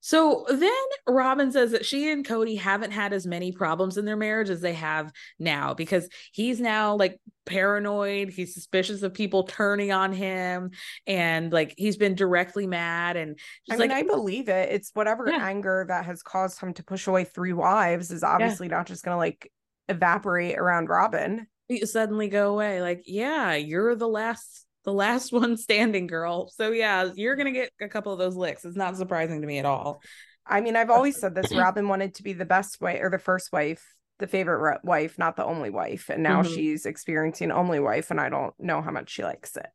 So 0.00 0.46
then 0.48 0.70
Robyn 1.06 1.52
says 1.52 1.72
that 1.72 1.84
she 1.84 2.10
and 2.10 2.26
Kody 2.26 2.58
haven't 2.58 2.90
had 2.90 3.12
as 3.12 3.26
many 3.26 3.52
problems 3.52 3.98
in 3.98 4.06
their 4.06 4.16
marriage 4.16 4.48
as 4.48 4.60
they 4.60 4.72
have 4.72 5.12
now 5.38 5.74
because 5.74 6.08
he's 6.32 6.60
now 6.60 6.96
like 6.96 7.20
paranoid. 7.44 8.30
He's 8.30 8.54
suspicious 8.54 9.02
of 9.02 9.12
people 9.12 9.44
turning 9.44 9.92
on 9.92 10.12
him 10.12 10.70
and 11.06 11.52
like 11.52 11.74
he's 11.76 11.98
been 11.98 12.14
directly 12.14 12.66
mad. 12.66 13.16
And 13.16 13.38
I 13.70 13.76
mean, 13.76 13.90
I 13.90 14.02
believe 14.02 14.48
it. 14.48 14.72
It's 14.72 14.90
whatever 14.94 15.28
yeah. 15.28 15.44
anger 15.44 15.84
that 15.88 16.06
has 16.06 16.22
caused 16.22 16.60
him 16.60 16.72
to 16.74 16.84
push 16.84 17.06
away 17.06 17.24
three 17.24 17.52
wives 17.52 18.10
is 18.10 18.22
obviously 18.22 18.68
yeah. 18.68 18.76
not 18.76 18.86
just 18.86 19.04
going 19.04 19.14
to 19.14 19.18
like 19.18 19.52
evaporate 19.88 20.58
around 20.58 20.88
Robyn. 20.88 21.46
You 21.68 21.84
suddenly 21.86 22.28
go 22.28 22.52
away. 22.52 22.80
Like, 22.80 23.02
yeah, 23.06 23.54
you're 23.54 23.94
the 23.94 24.08
last 24.08 24.66
the 24.84 24.92
last 24.92 25.32
one 25.32 25.56
standing 25.56 26.06
girl. 26.06 26.50
So 26.50 26.70
yeah, 26.70 27.10
you're 27.14 27.36
gonna 27.36 27.52
get 27.52 27.72
a 27.80 27.88
couple 27.88 28.12
of 28.12 28.18
those 28.18 28.36
licks. 28.36 28.64
It's 28.64 28.76
not 28.76 28.96
surprising 28.96 29.40
to 29.40 29.46
me 29.46 29.58
at 29.58 29.66
all. 29.66 30.02
I 30.46 30.60
mean, 30.60 30.76
I've 30.76 30.90
always 30.90 31.18
said 31.18 31.34
this. 31.34 31.52
Robyn 31.54 31.88
wanted 31.88 32.14
to 32.14 32.22
be 32.22 32.32
the 32.32 32.44
best 32.44 32.80
wife 32.80 33.00
or 33.02 33.10
the 33.10 33.18
first 33.18 33.52
wife, 33.52 33.84
the 34.18 34.26
favorite 34.26 34.84
wife, 34.84 35.18
not 35.18 35.36
the 35.36 35.44
only 35.44 35.70
wife, 35.70 36.08
and 36.08 36.22
now 36.22 36.42
mm-hmm. 36.42 36.54
she's 36.54 36.86
experiencing 36.86 37.52
only 37.52 37.80
wife, 37.80 38.10
and 38.10 38.20
I 38.20 38.28
don't 38.28 38.54
know 38.58 38.82
how 38.82 38.90
much 38.90 39.10
she 39.10 39.22
likes 39.22 39.56
it. 39.56 39.68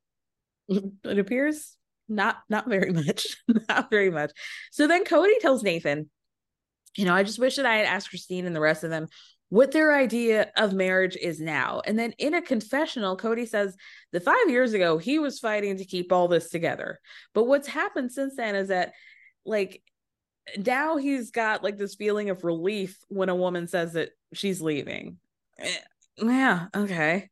It 1.03 1.19
appears 1.19 1.77
not 2.07 2.37
not 2.49 2.67
very 2.67 2.91
much, 3.05 3.37
not 3.69 3.89
very 3.89 4.09
much. 4.09 4.31
So 4.71 4.87
then 4.87 5.05
Kody 5.05 5.39
tells 5.39 5.63
Nathan, 5.63 6.09
you 6.95 7.05
know, 7.05 7.13
I 7.13 7.23
just 7.23 7.39
wish 7.39 7.55
that 7.57 7.65
I 7.65 7.77
had 7.77 7.85
asked 7.85 8.09
Christine 8.09 8.45
and 8.45 8.55
the 8.55 8.61
rest 8.61 8.83
of 8.83 8.89
them 8.89 9.07
what 9.49 9.71
their 9.71 9.95
idea 9.95 10.51
of 10.57 10.73
marriage 10.73 11.15
is 11.15 11.39
now. 11.39 11.81
And 11.85 11.97
then 11.97 12.13
in 12.17 12.33
a 12.33 12.41
confessional, 12.41 13.17
Kody 13.17 13.47
says 13.47 13.75
that 14.11 14.23
five 14.23 14.49
years 14.49 14.73
ago, 14.73 14.97
he 14.97 15.19
was 15.19 15.39
fighting 15.39 15.77
to 15.77 15.85
keep 15.85 16.11
all 16.11 16.27
this 16.27 16.49
together. 16.49 16.99
But 17.33 17.45
what's 17.45 17.67
happened 17.67 18.11
since 18.11 18.35
then 18.35 18.55
is 18.55 18.69
that, 18.69 18.93
like, 19.45 19.81
now 20.57 20.97
he's 20.97 21.31
got 21.31 21.63
like 21.63 21.77
this 21.77 21.95
feeling 21.95 22.29
of 22.29 22.43
relief 22.43 22.97
when 23.07 23.29
a 23.29 23.35
woman 23.35 23.67
says 23.67 23.93
that 23.93 24.09
she's 24.33 24.61
leaving. 24.61 25.17
Eh, 25.59 25.77
yeah, 26.17 26.67
okay. 26.75 27.29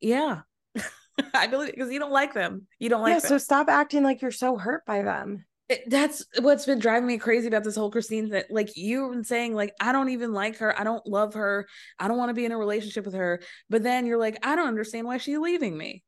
Yeah. 0.00 0.40
I 1.34 1.46
believe 1.46 1.72
because 1.72 1.92
you 1.92 1.98
don't 1.98 2.10
like 2.10 2.34
them. 2.34 2.66
You 2.78 2.88
don't 2.88 3.02
like 3.02 3.14
yeah, 3.14 3.20
them. 3.20 3.28
So 3.28 3.38
stop 3.38 3.68
acting 3.68 4.02
like 4.02 4.22
you're 4.22 4.30
so 4.30 4.56
hurt 4.56 4.84
by 4.84 5.02
them 5.02 5.44
that's 5.86 6.24
what's 6.40 6.66
been 6.66 6.78
driving 6.78 7.06
me 7.06 7.18
crazy 7.18 7.46
about 7.46 7.64
this 7.64 7.76
whole 7.76 7.90
Christine 7.90 8.30
that 8.30 8.50
like 8.50 8.76
you've 8.76 9.12
been 9.12 9.24
saying 9.24 9.54
like 9.54 9.74
I 9.80 9.92
don't 9.92 10.10
even 10.10 10.32
like 10.32 10.58
her. 10.58 10.78
I 10.78 10.84
don't 10.84 11.06
love 11.06 11.34
her. 11.34 11.68
I 11.98 12.08
don't 12.08 12.18
want 12.18 12.30
to 12.30 12.34
be 12.34 12.44
in 12.44 12.52
a 12.52 12.58
relationship 12.58 13.04
with 13.04 13.14
her. 13.14 13.40
But 13.68 13.82
then 13.82 14.06
you're 14.06 14.18
like 14.18 14.38
I 14.44 14.56
don't 14.56 14.68
understand 14.68 15.06
why 15.06 15.18
she's 15.18 15.38
leaving 15.38 15.76
me. 15.76 16.02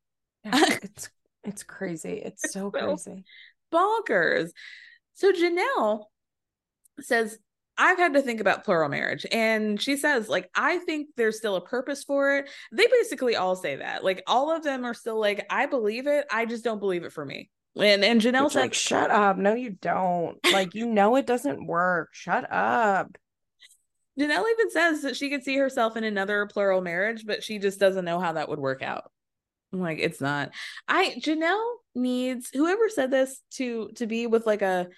It's 0.44 1.10
it's 1.44 1.62
crazy. 1.62 2.22
It's 2.24 2.52
so 2.52 2.70
crazy. 2.70 3.24
bonkers. 3.72 4.50
So 5.14 5.32
Janelle 5.32 6.04
says 7.00 7.38
I've 7.78 7.98
had 7.98 8.14
to 8.14 8.22
think 8.22 8.40
about 8.40 8.64
plural 8.64 8.88
marriage. 8.88 9.26
And 9.32 9.80
she 9.80 9.96
says 9.96 10.28
like 10.28 10.50
I 10.54 10.78
think 10.78 11.08
there's 11.16 11.38
still 11.38 11.56
a 11.56 11.60
purpose 11.60 12.04
for 12.04 12.36
it. 12.36 12.50
They 12.72 12.86
basically 12.86 13.36
all 13.36 13.56
say 13.56 13.76
that. 13.76 14.04
Like 14.04 14.22
all 14.26 14.54
of 14.54 14.62
them 14.64 14.84
are 14.84 14.94
still 14.94 15.20
like 15.20 15.46
I 15.50 15.66
believe 15.66 16.06
it. 16.06 16.26
I 16.30 16.46
just 16.46 16.64
don't 16.64 16.80
believe 16.80 17.04
it 17.04 17.12
for 17.12 17.24
me 17.24 17.50
and 17.76 18.04
and 18.04 18.20
Janelle's 18.20 18.54
like, 18.54 18.74
shut 18.74 19.10
up. 19.10 19.36
No, 19.36 19.54
you 19.54 19.70
don't. 19.70 20.38
Like, 20.52 20.74
you 20.74 20.86
know 20.86 21.16
it 21.16 21.26
doesn't 21.26 21.66
work. 21.66 22.10
Shut 22.12 22.50
up. 22.52 23.16
Janelle 24.18 24.44
even 24.50 24.70
says 24.70 25.02
that 25.02 25.16
she 25.16 25.30
could 25.30 25.42
see 25.42 25.56
herself 25.56 25.96
in 25.96 26.04
another 26.04 26.46
plural 26.46 26.82
marriage, 26.82 27.24
but 27.26 27.42
she 27.42 27.58
just 27.58 27.80
doesn't 27.80 28.04
know 28.04 28.20
how 28.20 28.32
that 28.32 28.48
would 28.48 28.58
work 28.58 28.82
out. 28.82 29.10
I'm 29.72 29.80
like, 29.80 29.98
it's 30.00 30.20
not. 30.20 30.50
I 30.86 31.16
Janelle 31.18 31.76
needs 31.94 32.50
whoever 32.52 32.90
said 32.90 33.10
this 33.10 33.40
to 33.52 33.90
to 33.96 34.06
be 34.06 34.26
with 34.26 34.46
like 34.46 34.60
a 34.60 34.88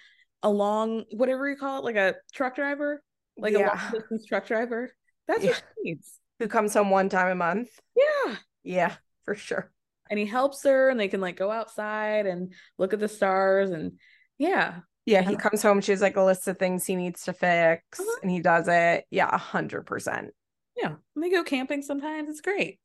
a 0.43 0.49
long 0.49 1.05
whatever 1.11 1.49
you 1.49 1.55
call 1.55 1.79
it, 1.79 1.85
like 1.85 1.95
a 1.95 2.15
truck 2.33 2.55
driver, 2.55 3.01
like 3.37 3.53
yeah. 3.53 3.59
a 3.59 3.67
long 3.67 3.91
distance 3.93 4.25
truck 4.25 4.47
driver. 4.47 4.93
That's 5.29 5.43
yeah. 5.43 5.51
what 5.51 5.63
she 5.77 5.91
needs. 5.91 6.19
Who 6.39 6.49
comes 6.49 6.73
home 6.73 6.89
one 6.89 7.07
time 7.07 7.29
a 7.29 7.35
month? 7.35 7.69
Yeah. 7.95 8.35
Yeah, 8.63 8.95
for 9.23 9.35
sure 9.35 9.71
and 10.09 10.19
he 10.19 10.25
helps 10.25 10.63
her 10.63 10.89
and 10.89 10.99
they 10.99 11.07
can 11.07 11.21
like 11.21 11.37
go 11.37 11.51
outside 11.51 12.25
and 12.25 12.53
look 12.77 12.93
at 12.93 12.99
the 12.99 13.07
stars 13.07 13.71
and 13.71 13.93
yeah. 14.37 14.79
Yeah 15.05 15.21
he 15.21 15.35
comes 15.35 15.61
home 15.61 15.81
she 15.81 15.91
has 15.91 16.01
like 16.01 16.17
a 16.17 16.23
list 16.23 16.47
of 16.47 16.57
things 16.57 16.85
he 16.85 16.95
needs 16.95 17.23
to 17.23 17.33
fix 17.33 17.99
uh-huh. 17.99 18.19
and 18.21 18.31
he 18.31 18.39
does 18.39 18.67
it. 18.67 19.05
Yeah 19.09 19.29
a 19.31 19.37
hundred 19.37 19.85
percent. 19.85 20.31
Yeah 20.75 20.95
and 21.15 21.23
they 21.23 21.29
go 21.29 21.43
camping 21.43 21.81
sometimes. 21.81 22.29
It's 22.29 22.41
great. 22.41 22.79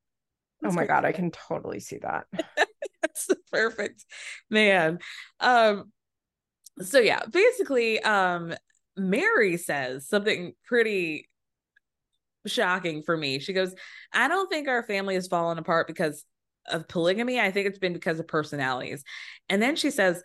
Oh 0.64 0.72
my 0.72 0.86
god 0.86 1.04
i 1.04 1.12
can 1.12 1.30
totally 1.30 1.80
see 1.80 1.98
that. 1.98 2.26
That's 3.02 3.28
perfect 3.50 4.04
man. 4.50 4.98
Um 5.40 5.92
so 6.80 6.98
yeah 6.98 7.20
basically 7.30 8.00
um 8.02 8.54
meri 8.96 9.56
says 9.56 10.06
something 10.06 10.52
pretty 10.64 11.28
shocking 12.46 13.02
for 13.02 13.16
me. 13.16 13.38
She 13.38 13.52
goes 13.52 13.74
i 14.12 14.28
don't 14.28 14.48
think 14.48 14.68
our 14.68 14.82
family 14.82 15.14
has 15.14 15.26
fallen 15.26 15.58
apart 15.58 15.86
because 15.86 16.24
of 16.66 16.88
polygamy. 16.88 17.40
I 17.40 17.50
think 17.50 17.66
it's 17.66 17.78
been 17.78 17.92
because 17.92 18.20
of 18.20 18.28
personalities. 18.28 19.02
And 19.48 19.62
then 19.62 19.76
she 19.76 19.90
says, 19.90 20.22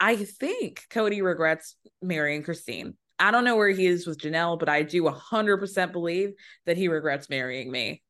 I 0.00 0.16
think 0.16 0.82
Kody 0.90 1.22
regrets 1.22 1.76
marrying 2.02 2.42
Christine. 2.42 2.96
I 3.18 3.30
don't 3.30 3.44
know 3.44 3.56
where 3.56 3.70
he 3.70 3.86
is 3.86 4.06
with 4.06 4.18
Janelle, 4.18 4.58
but 4.58 4.68
I 4.68 4.82
do 4.82 5.02
100% 5.02 5.92
believe 5.92 6.34
that 6.66 6.76
he 6.76 6.88
regrets 6.88 7.28
marrying 7.28 7.70
me. 7.70 8.02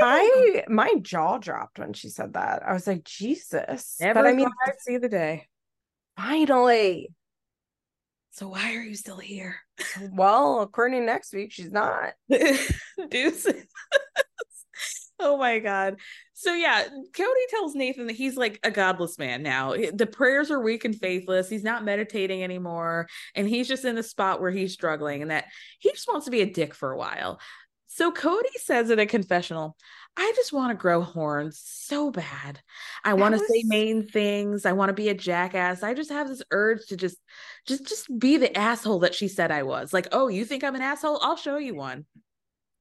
I 0.00 0.64
my 0.68 0.94
jaw 1.02 1.38
dropped 1.38 1.78
when 1.78 1.92
she 1.92 2.08
said 2.08 2.32
that. 2.34 2.62
I 2.66 2.72
was 2.72 2.86
like, 2.86 3.04
Jesus. 3.04 3.96
Never 4.00 4.22
but 4.22 4.28
I 4.28 4.32
mean, 4.32 4.48
I 4.66 4.72
see 4.78 4.96
the 4.96 5.08
day. 5.08 5.46
Finally. 6.16 7.10
So 8.30 8.48
why 8.48 8.76
are 8.76 8.82
you 8.82 8.94
still 8.94 9.18
here? 9.18 9.56
Well, 10.10 10.62
according 10.62 11.00
to 11.00 11.06
next 11.06 11.34
week, 11.34 11.52
she's 11.52 11.70
not. 11.70 12.14
Deuces. 13.10 13.66
oh 15.20 15.36
my 15.36 15.58
god. 15.58 15.96
So 16.42 16.54
yeah, 16.54 16.88
Kody 17.12 17.46
tells 17.50 17.76
Nathan 17.76 18.08
that 18.08 18.16
he's 18.16 18.36
like 18.36 18.58
a 18.64 18.70
godless 18.72 19.16
man 19.16 19.44
now. 19.44 19.74
The 19.74 20.08
prayers 20.08 20.50
are 20.50 20.60
weak 20.60 20.84
and 20.84 20.92
faithless. 20.92 21.48
He's 21.48 21.62
not 21.62 21.84
meditating 21.84 22.42
anymore, 22.42 23.06
and 23.36 23.48
he's 23.48 23.68
just 23.68 23.84
in 23.84 23.94
the 23.94 24.02
spot 24.02 24.40
where 24.40 24.50
he's 24.50 24.72
struggling, 24.72 25.22
and 25.22 25.30
that 25.30 25.44
he 25.78 25.90
just 25.90 26.08
wants 26.08 26.24
to 26.24 26.32
be 26.32 26.40
a 26.40 26.52
dick 26.52 26.74
for 26.74 26.90
a 26.90 26.98
while. 26.98 27.38
So 27.86 28.10
Kody 28.10 28.56
says 28.56 28.90
in 28.90 28.98
a 28.98 29.06
confessional, 29.06 29.76
I 30.16 30.32
just 30.34 30.52
want 30.52 30.72
to 30.72 30.82
grow 30.82 31.02
horns 31.02 31.62
so 31.64 32.10
bad. 32.10 32.60
I 33.04 33.14
want 33.14 33.36
to 33.36 33.40
was... 33.40 33.48
say 33.48 33.62
mean 33.64 34.08
things. 34.08 34.66
I 34.66 34.72
want 34.72 34.88
to 34.88 34.94
be 34.94 35.10
a 35.10 35.14
jackass. 35.14 35.84
I 35.84 35.94
just 35.94 36.10
have 36.10 36.26
this 36.26 36.42
urge 36.50 36.86
to 36.86 36.96
just 36.96 37.18
just 37.68 37.86
just 37.86 38.18
be 38.18 38.36
the 38.36 38.58
asshole 38.58 38.98
that 39.00 39.14
she 39.14 39.28
said 39.28 39.52
I 39.52 39.62
was. 39.62 39.92
Like, 39.92 40.08
"Oh, 40.10 40.26
you 40.26 40.44
think 40.44 40.64
I'm 40.64 40.74
an 40.74 40.82
asshole? 40.82 41.20
I'll 41.22 41.36
show 41.36 41.58
you 41.58 41.76
one." 41.76 42.04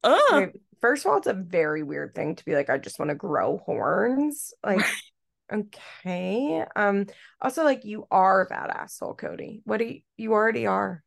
Oh 0.03 0.49
first 0.81 1.05
of 1.05 1.11
all, 1.11 1.17
it's 1.17 1.27
a 1.27 1.33
very 1.33 1.83
weird 1.83 2.15
thing 2.15 2.35
to 2.35 2.45
be 2.45 2.55
like, 2.55 2.69
I 2.69 2.77
just 2.77 2.99
want 2.99 3.09
to 3.09 3.15
grow 3.15 3.61
horns. 3.65 4.53
Like, 4.63 4.85
okay. 5.53 6.65
Um, 6.75 7.07
also, 7.41 7.63
like, 7.63 7.85
you 7.85 8.05
are 8.11 8.47
that 8.49 8.69
asshole, 8.69 9.15
Kody. 9.15 9.61
What 9.63 9.77
do 9.77 9.85
you, 9.85 9.99
you 10.17 10.33
already 10.33 10.67
are? 10.67 11.03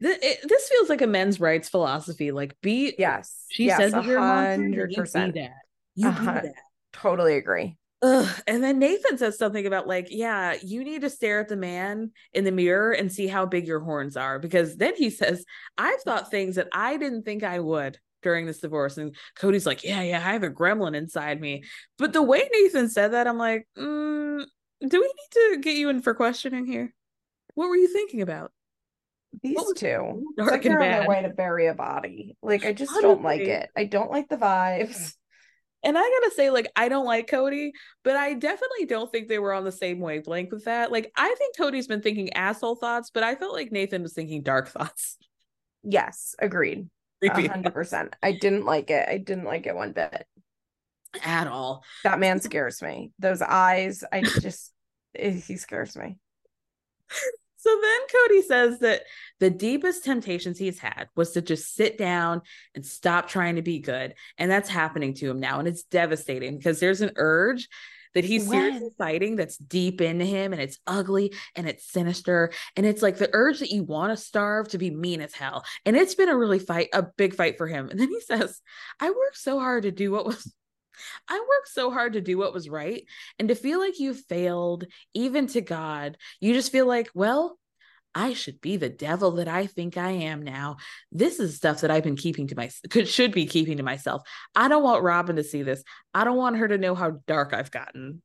This, 0.00 0.18
it, 0.22 0.48
this 0.48 0.68
feels 0.68 0.88
like 0.88 1.02
a 1.02 1.06
men's 1.06 1.40
rights 1.40 1.68
philosophy. 1.68 2.30
Like, 2.30 2.56
be 2.62 2.94
yes, 2.98 3.44
she 3.50 3.66
yes, 3.66 3.78
says 3.78 3.92
that 3.92 4.04
you're 4.04 4.20
hundred 4.20 4.94
percent. 4.94 5.36
You 5.96 6.10
be 6.10 6.24
that. 6.24 6.46
Totally 6.92 7.36
agree. 7.36 7.76
Ugh. 8.00 8.28
And 8.46 8.62
then 8.62 8.78
Nathan 8.78 9.18
says 9.18 9.38
something 9.38 9.66
about 9.66 9.88
like, 9.88 10.06
yeah, 10.10 10.56
you 10.62 10.84
need 10.84 11.00
to 11.00 11.10
stare 11.10 11.40
at 11.40 11.48
the 11.48 11.56
man 11.56 12.12
in 12.32 12.44
the 12.44 12.52
mirror 12.52 12.92
and 12.92 13.12
see 13.12 13.26
how 13.26 13.44
big 13.44 13.66
your 13.66 13.80
horns 13.80 14.16
are. 14.16 14.38
Because 14.38 14.76
then 14.76 14.94
he 14.94 15.10
says, 15.10 15.44
I've 15.76 16.00
thought 16.02 16.30
things 16.30 16.54
that 16.56 16.68
I 16.72 16.96
didn't 16.96 17.24
think 17.24 17.42
I 17.42 17.58
would 17.58 17.98
during 18.28 18.44
this 18.44 18.60
divorce. 18.60 18.98
And 18.98 19.16
Kody's 19.38 19.64
like, 19.64 19.82
yeah, 19.82 20.02
yeah, 20.02 20.18
I 20.18 20.32
have 20.32 20.42
a 20.42 20.50
gremlin 20.50 20.94
inside 20.94 21.40
me. 21.40 21.64
But 21.96 22.12
the 22.12 22.22
way 22.22 22.46
Nathan 22.52 22.90
said 22.90 23.14
that, 23.14 23.26
I'm 23.26 23.38
like, 23.38 23.66
mm, 23.78 24.44
do 24.86 25.00
we 25.00 25.06
need 25.06 25.30
to 25.32 25.60
get 25.62 25.76
you 25.76 25.88
in 25.88 26.02
for 26.02 26.12
questioning 26.12 26.66
here? 26.66 26.94
What 27.54 27.70
were 27.70 27.76
you 27.76 27.90
thinking 27.90 28.20
about? 28.20 28.52
These 29.42 29.56
two. 29.76 30.24
It's 30.36 30.36
dark 30.36 30.50
like 30.50 30.62
they're 30.62 30.74
on 30.74 30.78
bad. 30.80 31.02
their 31.02 31.08
way 31.08 31.22
to 31.22 31.30
bury 31.30 31.68
a 31.68 31.74
body. 31.74 32.36
Like 32.42 32.66
I 32.66 32.74
just 32.74 32.92
don't 33.00 33.22
like 33.22 33.40
it. 33.40 33.70
I 33.74 33.84
don't 33.84 34.10
like 34.10 34.28
the 34.28 34.36
vibes. 34.36 35.14
And 35.84 35.96
I 35.96 36.00
gotta 36.00 36.32
say, 36.34 36.50
like, 36.50 36.66
I 36.74 36.88
don't 36.88 37.06
like 37.06 37.30
Kody, 37.30 37.70
but 38.02 38.16
I 38.16 38.34
definitely 38.34 38.86
don't 38.86 39.12
think 39.12 39.28
they 39.28 39.38
were 39.38 39.52
on 39.52 39.62
the 39.62 39.70
same 39.70 40.00
wavelength 40.00 40.50
with 40.50 40.64
that. 40.64 40.90
Like, 40.90 41.12
I 41.16 41.32
think 41.38 41.56
Kody's 41.56 41.86
been 41.86 42.02
thinking 42.02 42.32
asshole 42.32 42.74
thoughts, 42.74 43.10
but 43.14 43.22
I 43.22 43.36
felt 43.36 43.54
like 43.54 43.70
Nathan 43.70 44.02
was 44.02 44.12
thinking 44.12 44.42
dark 44.42 44.66
thoughts. 44.70 45.18
Yes, 45.84 46.34
agreed. 46.40 46.88
Creepy 47.20 47.46
hundred 47.46 47.74
percent. 47.74 48.14
I 48.22 48.32
didn't 48.32 48.64
like 48.64 48.90
it. 48.90 49.08
I 49.08 49.18
didn't 49.18 49.44
like 49.44 49.66
it 49.66 49.74
one 49.74 49.92
bit. 49.92 50.26
at 51.24 51.46
all. 51.46 51.84
That 52.04 52.18
man 52.20 52.40
scares 52.40 52.80
me. 52.82 53.10
Those 53.18 53.42
eyes, 53.42 54.04
I 54.12 54.20
just 54.22 54.72
eh, 55.14 55.30
he 55.32 55.56
scares 55.56 55.96
me. 55.96 56.16
So 57.60 57.76
then 57.82 58.00
Kody 58.06 58.42
says 58.44 58.78
that 58.80 59.02
the 59.40 59.50
deepest 59.50 60.04
temptations 60.04 60.58
he's 60.58 60.78
had 60.78 61.08
was 61.16 61.32
to 61.32 61.42
just 61.42 61.74
sit 61.74 61.98
down 61.98 62.42
and 62.74 62.86
stop 62.86 63.28
trying 63.28 63.56
to 63.56 63.62
be 63.62 63.80
good. 63.80 64.14
And 64.38 64.48
that's 64.48 64.68
happening 64.68 65.14
to 65.14 65.28
him 65.28 65.40
now. 65.40 65.58
And 65.58 65.66
it's 65.66 65.82
devastating 65.82 66.56
because 66.56 66.78
there's 66.78 67.00
an 67.00 67.10
urge 67.16 67.68
that 68.14 68.24
he's 68.24 68.48
seriously 68.48 68.80
When? 68.80 68.90
fighting 68.98 69.36
that's 69.36 69.56
deep 69.56 70.00
into 70.00 70.24
him 70.24 70.52
and 70.52 70.62
it's 70.62 70.78
ugly 70.86 71.34
and 71.54 71.68
it's 71.68 71.90
sinister. 71.90 72.52
And 72.76 72.86
it's 72.86 73.02
like 73.02 73.18
the 73.18 73.30
urge 73.32 73.60
that 73.60 73.70
you 73.70 73.84
want 73.84 74.12
to 74.12 74.16
starve 74.16 74.68
to 74.68 74.78
be 74.78 74.90
mean 74.90 75.20
as 75.20 75.34
hell. 75.34 75.64
And 75.84 75.96
it's 75.96 76.14
been 76.14 76.28
a 76.28 76.36
really 76.36 76.58
fight, 76.58 76.88
a 76.92 77.02
big 77.16 77.34
fight 77.34 77.58
for 77.58 77.66
him. 77.66 77.88
And 77.88 77.98
then 77.98 78.08
he 78.08 78.20
says, 78.20 78.60
I 79.00 79.10
worked 79.10 79.38
so 79.38 79.58
hard 79.58 79.84
to 79.84 79.90
do 79.90 80.10
what 80.10 80.26
was 80.26 80.52
I 81.28 81.38
worked 81.38 81.68
so 81.68 81.90
hard 81.90 82.14
to 82.14 82.20
do 82.20 82.38
what 82.38 82.52
was 82.52 82.68
right. 82.68 83.04
And 83.38 83.48
to 83.48 83.54
feel 83.54 83.78
like 83.78 84.00
you 84.00 84.14
failed, 84.14 84.84
even 85.14 85.46
to 85.48 85.60
God, 85.60 86.16
you 86.40 86.54
just 86.54 86.72
feel 86.72 86.86
like, 86.86 87.08
well, 87.14 87.56
I 88.14 88.32
should 88.32 88.60
be 88.60 88.76
the 88.76 88.88
devil 88.88 89.32
that 89.32 89.48
I 89.48 89.66
think 89.66 89.96
I 89.96 90.10
am 90.10 90.42
now. 90.42 90.76
This 91.12 91.38
is 91.38 91.56
stuff 91.56 91.82
that 91.82 91.90
I've 91.90 92.02
been 92.02 92.16
keeping 92.16 92.48
to 92.48 92.56
myself, 92.56 92.90
could 92.90 93.08
should 93.08 93.32
be 93.32 93.46
keeping 93.46 93.76
to 93.76 93.82
myself. 93.82 94.22
I 94.56 94.68
don't 94.68 94.82
want 94.82 95.04
Robyn 95.04 95.36
to 95.36 95.44
see 95.44 95.62
this. 95.62 95.82
I 96.14 96.24
don't 96.24 96.36
want 96.36 96.56
her 96.56 96.68
to 96.68 96.78
know 96.78 96.94
how 96.94 97.18
dark 97.26 97.52
I've 97.52 97.70
gotten. 97.70 98.22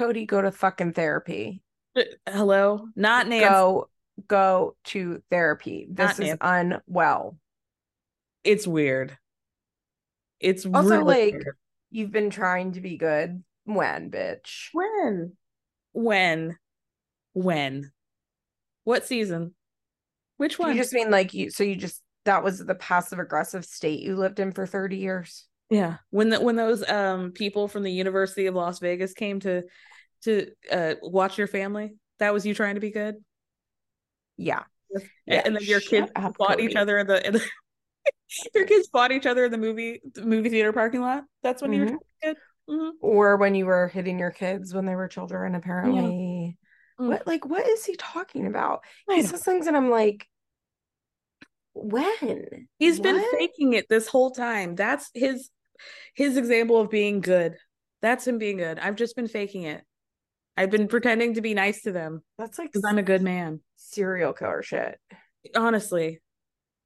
Kody, 0.00 0.26
go 0.26 0.40
to 0.40 0.50
fucking 0.50 0.92
therapy. 0.92 1.62
Uh, 1.96 2.02
Hello, 2.26 2.86
not 2.96 3.28
Nancy. 3.28 3.48
Go 3.48 3.88
go 4.28 4.76
to 4.84 5.22
therapy. 5.30 5.86
This 5.90 6.18
Not 6.18 6.26
is 6.28 6.36
unwell. 6.40 7.36
It's 8.44 8.66
weird. 8.66 9.16
It's 10.40 10.66
Also, 10.66 10.98
really 10.98 11.04
like 11.04 11.32
weird. 11.34 11.56
you've 11.90 12.12
been 12.12 12.30
trying 12.30 12.72
to 12.72 12.80
be 12.80 12.96
good. 12.96 13.42
When, 13.64 14.10
bitch? 14.10 14.68
when, 14.72 15.32
when, 15.92 16.58
when, 17.32 17.90
what 18.84 19.06
season? 19.06 19.54
Which 20.36 20.58
one? 20.58 20.70
you 20.70 20.76
just 20.82 20.92
mean 20.92 21.10
like 21.10 21.34
you 21.34 21.50
so 21.50 21.64
you 21.64 21.76
just 21.76 22.00
that 22.24 22.42
was 22.42 22.58
the 22.58 22.74
passive 22.74 23.18
aggressive 23.18 23.64
state 23.64 24.00
you 24.00 24.16
lived 24.16 24.40
in 24.40 24.52
for 24.52 24.66
30 24.66 24.96
years? 24.96 25.46
Yeah, 25.70 25.96
when 26.10 26.30
the, 26.30 26.40
when 26.40 26.56
those 26.56 26.88
um 26.88 27.32
people 27.32 27.68
from 27.68 27.82
the 27.82 27.92
University 27.92 28.46
of 28.46 28.54
Las 28.54 28.78
Vegas 28.78 29.12
came 29.14 29.40
to 29.40 29.62
to 30.22 30.50
uh 30.70 30.94
watch 31.02 31.38
your 31.38 31.46
family, 31.46 31.96
that 32.18 32.32
was 32.32 32.46
you 32.46 32.54
trying 32.54 32.74
to 32.76 32.80
be 32.80 32.90
good, 32.90 33.16
Yeah. 34.36 34.62
and, 34.92 35.02
Yeah, 35.26 35.42
and 35.44 35.56
then 35.56 35.62
your 35.64 35.80
kids 35.80 36.10
up, 36.16 36.36
fought 36.36 36.60
each 36.60 36.76
other 36.76 36.98
in 36.98 37.06
the, 37.06 37.26
in 37.26 37.32
the 37.34 37.42
your 38.54 38.66
kids 38.66 38.88
fought 38.88 39.12
each 39.12 39.26
other 39.26 39.44
in 39.44 39.52
the 39.52 39.58
movie 39.58 40.00
the 40.14 40.22
movie 40.22 40.48
theater 40.50 40.72
parking 40.72 41.00
lot. 41.00 41.24
That's 41.42 41.62
when 41.62 41.72
you 41.72 41.80
were 41.82 41.86
Mhm. 41.86 41.98
be 41.98 42.26
good. 42.28 42.36
Mhm. 42.68 42.90
Or 43.00 43.36
when 43.36 43.54
you 43.54 43.66
were 43.66 43.88
hitting 43.88 44.18
your 44.18 44.30
kids 44.30 44.72
when 44.74 44.86
they 44.86 44.96
were 44.96 45.08
children, 45.08 45.54
apparently. 45.54 46.00
Mm. 47.00 47.08
What 47.08 47.26
like 47.26 47.44
what 47.46 47.66
is 47.66 47.84
he 47.84 47.96
talking 47.96 48.46
about? 48.46 48.82
He 49.08 49.22
says 49.22 49.42
things 49.42 49.66
and 49.66 49.76
I'm 49.76 49.90
like, 49.90 50.26
when? 51.72 52.68
He's 52.78 53.00
been 53.00 53.22
faking 53.32 53.72
it 53.72 53.88
this 53.88 54.06
whole 54.06 54.30
time. 54.30 54.74
That's 54.74 55.10
his 55.14 55.50
his 56.14 56.36
example 56.36 56.80
of 56.80 56.90
being 56.90 57.20
good. 57.20 57.56
That's 58.00 58.26
him 58.26 58.38
being 58.38 58.58
good. 58.58 58.78
I've 58.78 58.96
just 58.96 59.16
been 59.16 59.28
faking 59.28 59.62
it. 59.64 59.82
I've 60.56 60.70
been 60.70 60.86
pretending 60.88 61.34
to 61.34 61.40
be 61.40 61.52
nice 61.54 61.82
to 61.82 61.90
them 61.92 62.22
That's 62.38 62.58
like 62.58 62.68
because 62.72 62.84
I'm 62.84 62.98
a 62.98 63.02
good 63.02 63.22
man. 63.22 63.60
serial 63.76 64.32
killer 64.32 64.62
shit. 64.62 64.98
honestly 65.56 66.20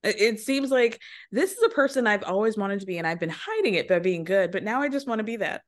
it 0.02 0.20
it 0.20 0.40
seems 0.40 0.70
like 0.70 0.98
this 1.30 1.52
is 1.52 1.62
a 1.62 1.68
person 1.68 2.06
i've 2.06 2.24
always 2.24 2.56
wanted 2.56 2.80
to 2.80 2.86
be 2.86 2.98
and 2.98 3.06
i've 3.06 3.20
been 3.20 3.28
hiding 3.28 3.74
it 3.74 3.86
by 3.88 3.98
being 3.98 4.24
good 4.24 4.50
but 4.52 4.64
now 4.64 4.80
i 4.80 4.88
just 4.88 5.06
want 5.06 5.18
to 5.18 5.24
be 5.24 5.36
that 5.36 5.62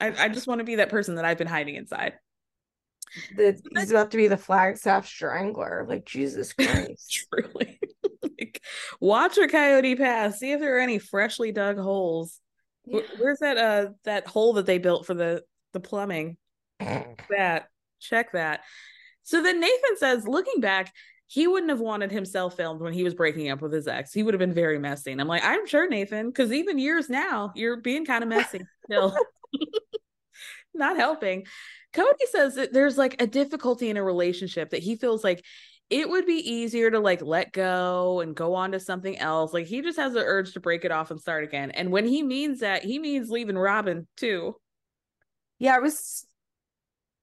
i, 0.00 0.12
I 0.24 0.28
just 0.28 0.46
want 0.46 0.58
to 0.60 0.64
be 0.64 0.76
that 0.76 0.88
person 0.90 1.14
that 1.14 1.24
i've 1.24 1.38
been 1.38 1.46
hiding 1.46 1.76
inside 1.76 2.14
The, 3.36 3.60
he's 3.76 3.90
about 3.90 4.10
to 4.10 4.16
be 4.16 4.28
the 4.28 4.36
Flagstaff 4.36 5.06
Strangler. 5.06 5.86
Like 5.88 6.04
Jesus 6.04 6.52
Christ. 6.54 7.26
truly 7.30 7.78
like, 8.22 8.60
watch 9.00 9.38
a 9.38 9.48
coyote 9.48 9.96
pass 9.96 10.38
see 10.38 10.52
if 10.52 10.60
there 10.60 10.76
are 10.76 10.80
any 10.80 10.98
freshly 10.98 11.52
dug 11.52 11.78
holes. 11.78 12.40
Yeah. 12.86 13.00
where's 13.18 13.38
that 13.38 13.56
uh 13.56 13.90
that 14.04 14.26
hole 14.26 14.54
that 14.54 14.66
they 14.66 14.78
built 14.78 15.06
for 15.06 15.14
the 15.14 15.42
the 15.72 15.80
plumbing? 15.80 16.36
That 17.30 17.68
check 18.00 18.32
that. 18.32 18.60
So 19.22 19.42
then 19.42 19.60
nathan 19.60 19.96
says 19.96 20.26
looking 20.26 20.60
back 20.60 20.92
he 21.26 21.46
wouldn't 21.46 21.70
have 21.70 21.80
wanted 21.80 22.12
himself 22.12 22.56
filmed 22.56 22.82
when 22.82 22.92
he 22.92 23.02
was 23.02 23.14
breaking 23.14 23.50
up 23.50 23.62
with 23.62 23.72
his 23.72 23.88
ex. 23.88 24.12
He 24.12 24.22
would 24.22 24.34
have 24.34 24.38
been 24.38 24.52
very 24.52 24.78
messy. 24.78 25.12
And 25.12 25.20
i'm 25.20 25.28
like 25.28 25.44
i'm 25.44 25.66
sure 25.66 25.88
nathan 25.88 26.28
because 26.28 26.52
even 26.52 26.78
years 26.78 27.08
now 27.08 27.52
you're 27.54 27.76
being 27.78 28.04
kind 28.04 28.22
of 28.22 28.28
messy 28.28 28.60
still. 28.84 29.16
Not 30.74 30.96
helping 30.96 31.44
kody 31.94 32.26
says 32.30 32.56
that 32.56 32.72
there's 32.72 32.98
like 32.98 33.20
a 33.22 33.26
difficulty 33.26 33.90
in 33.90 33.96
a 33.96 34.02
relationship 34.02 34.70
that 34.70 34.82
he 34.82 34.96
feels 34.96 35.24
like 35.24 35.44
it 35.90 36.08
would 36.08 36.26
be 36.26 36.34
easier 36.50 36.90
to 36.90 36.98
like 36.98 37.22
let 37.22 37.52
go 37.52 38.20
and 38.20 38.34
go 38.34 38.54
on 38.54 38.72
to 38.72 38.80
something 38.80 39.18
else 39.18 39.52
like 39.52 39.66
he 39.66 39.82
just 39.82 39.98
has 39.98 40.12
the 40.14 40.20
urge 40.20 40.52
to 40.52 40.60
break 40.60 40.84
it 40.84 40.92
off 40.92 41.10
and 41.10 41.20
start 41.20 41.44
again 41.44 41.70
and 41.72 41.90
when 41.90 42.06
he 42.06 42.22
means 42.22 42.60
that 42.60 42.84
he 42.84 42.98
means 42.98 43.30
leaving 43.30 43.56
robyn 43.56 44.06
too 44.16 44.54
Yeah, 45.58 45.76
I 45.76 45.78
was 45.80 46.26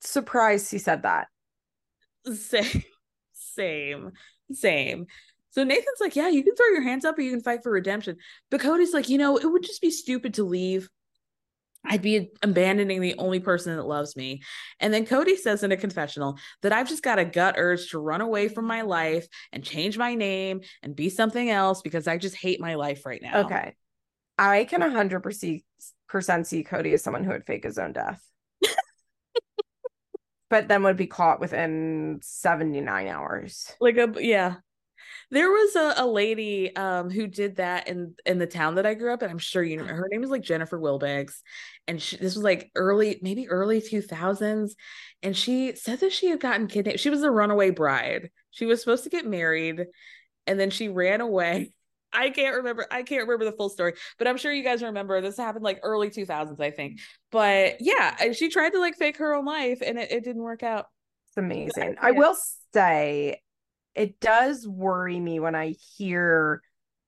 surprised 0.02 0.72
he 0.72 0.78
said 0.80 1.04
that. 1.04 1.28
Same, 2.34 2.84
same, 3.34 4.12
same. 4.52 5.06
So 5.52 5.64
Nathan's 5.64 6.00
like, 6.00 6.16
yeah, 6.16 6.30
you 6.30 6.44
can 6.44 6.56
throw 6.56 6.68
your 6.68 6.84
hands 6.84 7.04
up 7.04 7.18
or 7.18 7.22
you 7.22 7.32
can 7.32 7.42
fight 7.42 7.64
for 7.64 7.72
redemption. 7.72 8.18
But 8.50 8.62
Kody's 8.62 8.94
like, 8.94 9.10
you 9.10 9.18
know, 9.18 9.38
it 9.38 9.46
would 9.46 9.64
just 9.64 9.82
be 9.82 9.92
stupid 9.92 10.36
to 10.36 10.44
leave. 10.44 10.90
I'd 11.84 12.02
be 12.02 12.30
abandoning 12.42 13.02
the 13.02 13.16
only 13.18 13.40
person 13.40 13.76
that 13.76 13.84
loves 13.84 14.16
me. 14.16 14.42
And 14.80 14.94
then 14.94 15.06
Kody 15.06 15.38
says 15.38 15.64
in 15.64 15.72
a 15.72 15.78
confessional 15.78 16.38
that 16.62 16.72
I've 16.72 16.88
just 16.88 17.04
got 17.04 17.20
a 17.20 17.26
gut 17.26 17.56
urge 17.58 17.90
to 17.90 18.00
run 18.00 18.22
away 18.22 18.48
from 18.48 18.66
my 18.66 18.82
life 18.82 19.28
and 19.52 19.64
change 19.64 19.98
my 19.98 20.14
name 20.16 20.62
and 20.84 20.96
be 20.96 21.10
something 21.10 21.50
else 21.50 21.82
because 21.82 22.08
I 22.08 22.18
just 22.18 22.36
hate 22.36 22.62
my 22.62 22.76
life 22.76 23.06
right 23.06 23.22
now. 23.22 23.42
Okay. 23.46 23.76
I 24.38 24.66
can 24.66 24.82
100% 24.82 25.42
see 26.46 26.64
Kody 26.64 26.94
as 26.94 27.04
someone 27.04 27.24
who 27.24 27.32
would 27.32 27.46
fake 27.46 27.64
his 27.64 27.78
own 27.78 27.94
death. 27.94 28.22
but 30.50 30.68
then 30.68 30.84
would 30.84 30.98
be 30.98 31.08
caught 31.08 31.40
within 31.40 32.20
79 32.22 33.08
hours. 33.08 33.72
like 33.80 33.98
a 33.98 34.14
yeah 34.18 34.56
there 35.32 35.50
was 35.50 35.76
a, 35.76 35.94
a 35.98 36.06
lady 36.06 36.76
um 36.76 37.10
who 37.10 37.26
did 37.26 37.56
that 37.56 37.88
in 37.88 38.14
in 38.26 38.38
the 38.38 38.46
town 38.46 38.76
that 38.76 38.86
i 38.86 38.94
grew 38.94 39.14
up 39.14 39.24
in 39.24 39.30
i'm 39.30 39.38
sure 39.38 39.64
you 39.64 39.78
know 39.78 39.86
her 39.86 40.08
name 40.12 40.24
is 40.24 40.30
like 40.30 40.44
Jennifer 40.44 40.80
Wilbanks 40.80 41.42
and 41.88 42.02
she, 42.02 42.18
this 42.18 42.36
was 42.36 42.44
like 42.44 42.70
early 42.76 43.20
maybe 43.22 43.48
early 43.50 43.82
2000s 43.82 44.72
and 45.24 45.36
she 45.36 45.76
said 45.76 46.00
that 46.02 46.12
she 46.12 46.28
had 46.28 46.40
gotten 46.40 46.68
kidnapped 46.68 47.00
she 47.00 47.10
was 47.10 47.24
a 47.24 47.32
runaway 47.32 47.70
bride. 47.70 48.30
She 48.52 48.66
was 48.66 48.82
supposed 48.82 49.06
to 49.06 49.10
get 49.10 49.26
married 49.26 49.86
and 50.46 50.60
then 50.60 50.70
she 50.70 50.90
ran 50.90 51.22
away. 51.22 51.72
I 52.14 52.30
can't 52.30 52.58
remember 52.58 52.86
i 52.92 53.04
can't 53.04 53.22
remember 53.22 53.46
the 53.46 53.54
full 53.54 53.70
story 53.70 53.94
but 54.18 54.28
i'm 54.28 54.36
sure 54.36 54.52
you 54.52 54.66
guys 54.66 54.84
remember 54.84 55.22
this 55.22 55.38
happened 55.38 55.64
like 55.64 55.80
early 55.82 56.10
2000s 56.10 56.60
i 56.60 56.70
think. 56.70 57.00
But 57.32 57.78
yeah 57.80 58.34
she 58.34 58.50
tried 58.50 58.72
to 58.72 58.80
like 58.80 58.98
fake 58.98 59.18
her 59.18 59.34
own 59.34 59.46
life 59.46 59.82
and 59.82 59.98
it, 59.98 60.12
it 60.12 60.24
didn't 60.26 60.44
work 60.44 60.62
out. 60.62 60.88
It's 61.30 61.38
amazing. 61.38 61.96
I 62.02 62.12
will 62.12 62.36
say 62.74 63.40
it 63.96 64.20
does 64.20 64.68
worry 64.68 65.20
me 65.20 65.40
when 65.40 65.56
I 65.56 65.76
hear 65.98 66.62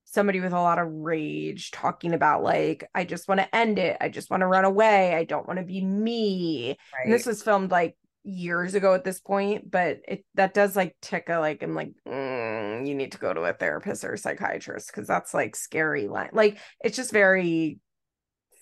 somebody 0.06 0.40
with 0.40 0.54
a 0.54 0.62
lot 0.62 0.78
of 0.80 0.88
rage 0.92 1.72
talking 1.72 2.14
about 2.14 2.44
like 2.44 2.88
I 2.94 3.04
just 3.04 3.28
want 3.28 3.40
to 3.40 3.56
end 3.56 3.80
it. 3.80 3.98
I 4.00 4.10
just 4.10 4.30
want 4.30 4.42
to 4.42 4.48
run 4.48 4.66
away. 4.66 5.16
I 5.16 5.24
don't 5.24 5.48
want 5.48 5.60
to 5.60 5.66
be 5.66 5.82
me. 5.84 6.78
And 7.04 7.12
this 7.12 7.26
was 7.26 7.42
filmed 7.42 7.72
like 7.72 7.98
years 8.24 8.74
ago 8.76 8.94
at 8.94 9.04
this 9.04 9.20
point, 9.20 9.70
but 9.70 10.00
it 10.08 10.26
that 10.36 10.54
does 10.54 10.76
like 10.76 10.96
tick 11.02 11.30
a 11.30 11.40
like 11.40 11.64
I'm 11.64 11.76
like 11.76 11.94
mm, 12.08 12.88
you 12.88 12.96
need 12.96 13.14
to 13.14 13.18
go 13.18 13.34
to 13.34 13.42
a 13.42 13.54
therapist 13.54 14.04
or 14.04 14.14
a 14.14 14.18
psychiatrist 14.18 14.88
because 14.94 15.08
that's 15.08 15.34
like 15.34 15.56
scary 15.56 16.08
line. 16.08 16.30
Like 16.34 16.60
it's 16.84 16.96
just 16.96 17.12
very 17.12 17.80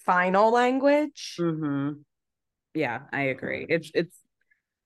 final 0.05 0.51
language. 0.51 1.35
mm-hmm. 1.39 1.99
yeah, 2.73 3.01
I 3.11 3.23
agree. 3.23 3.65
It's 3.67 3.91
it's 3.93 4.17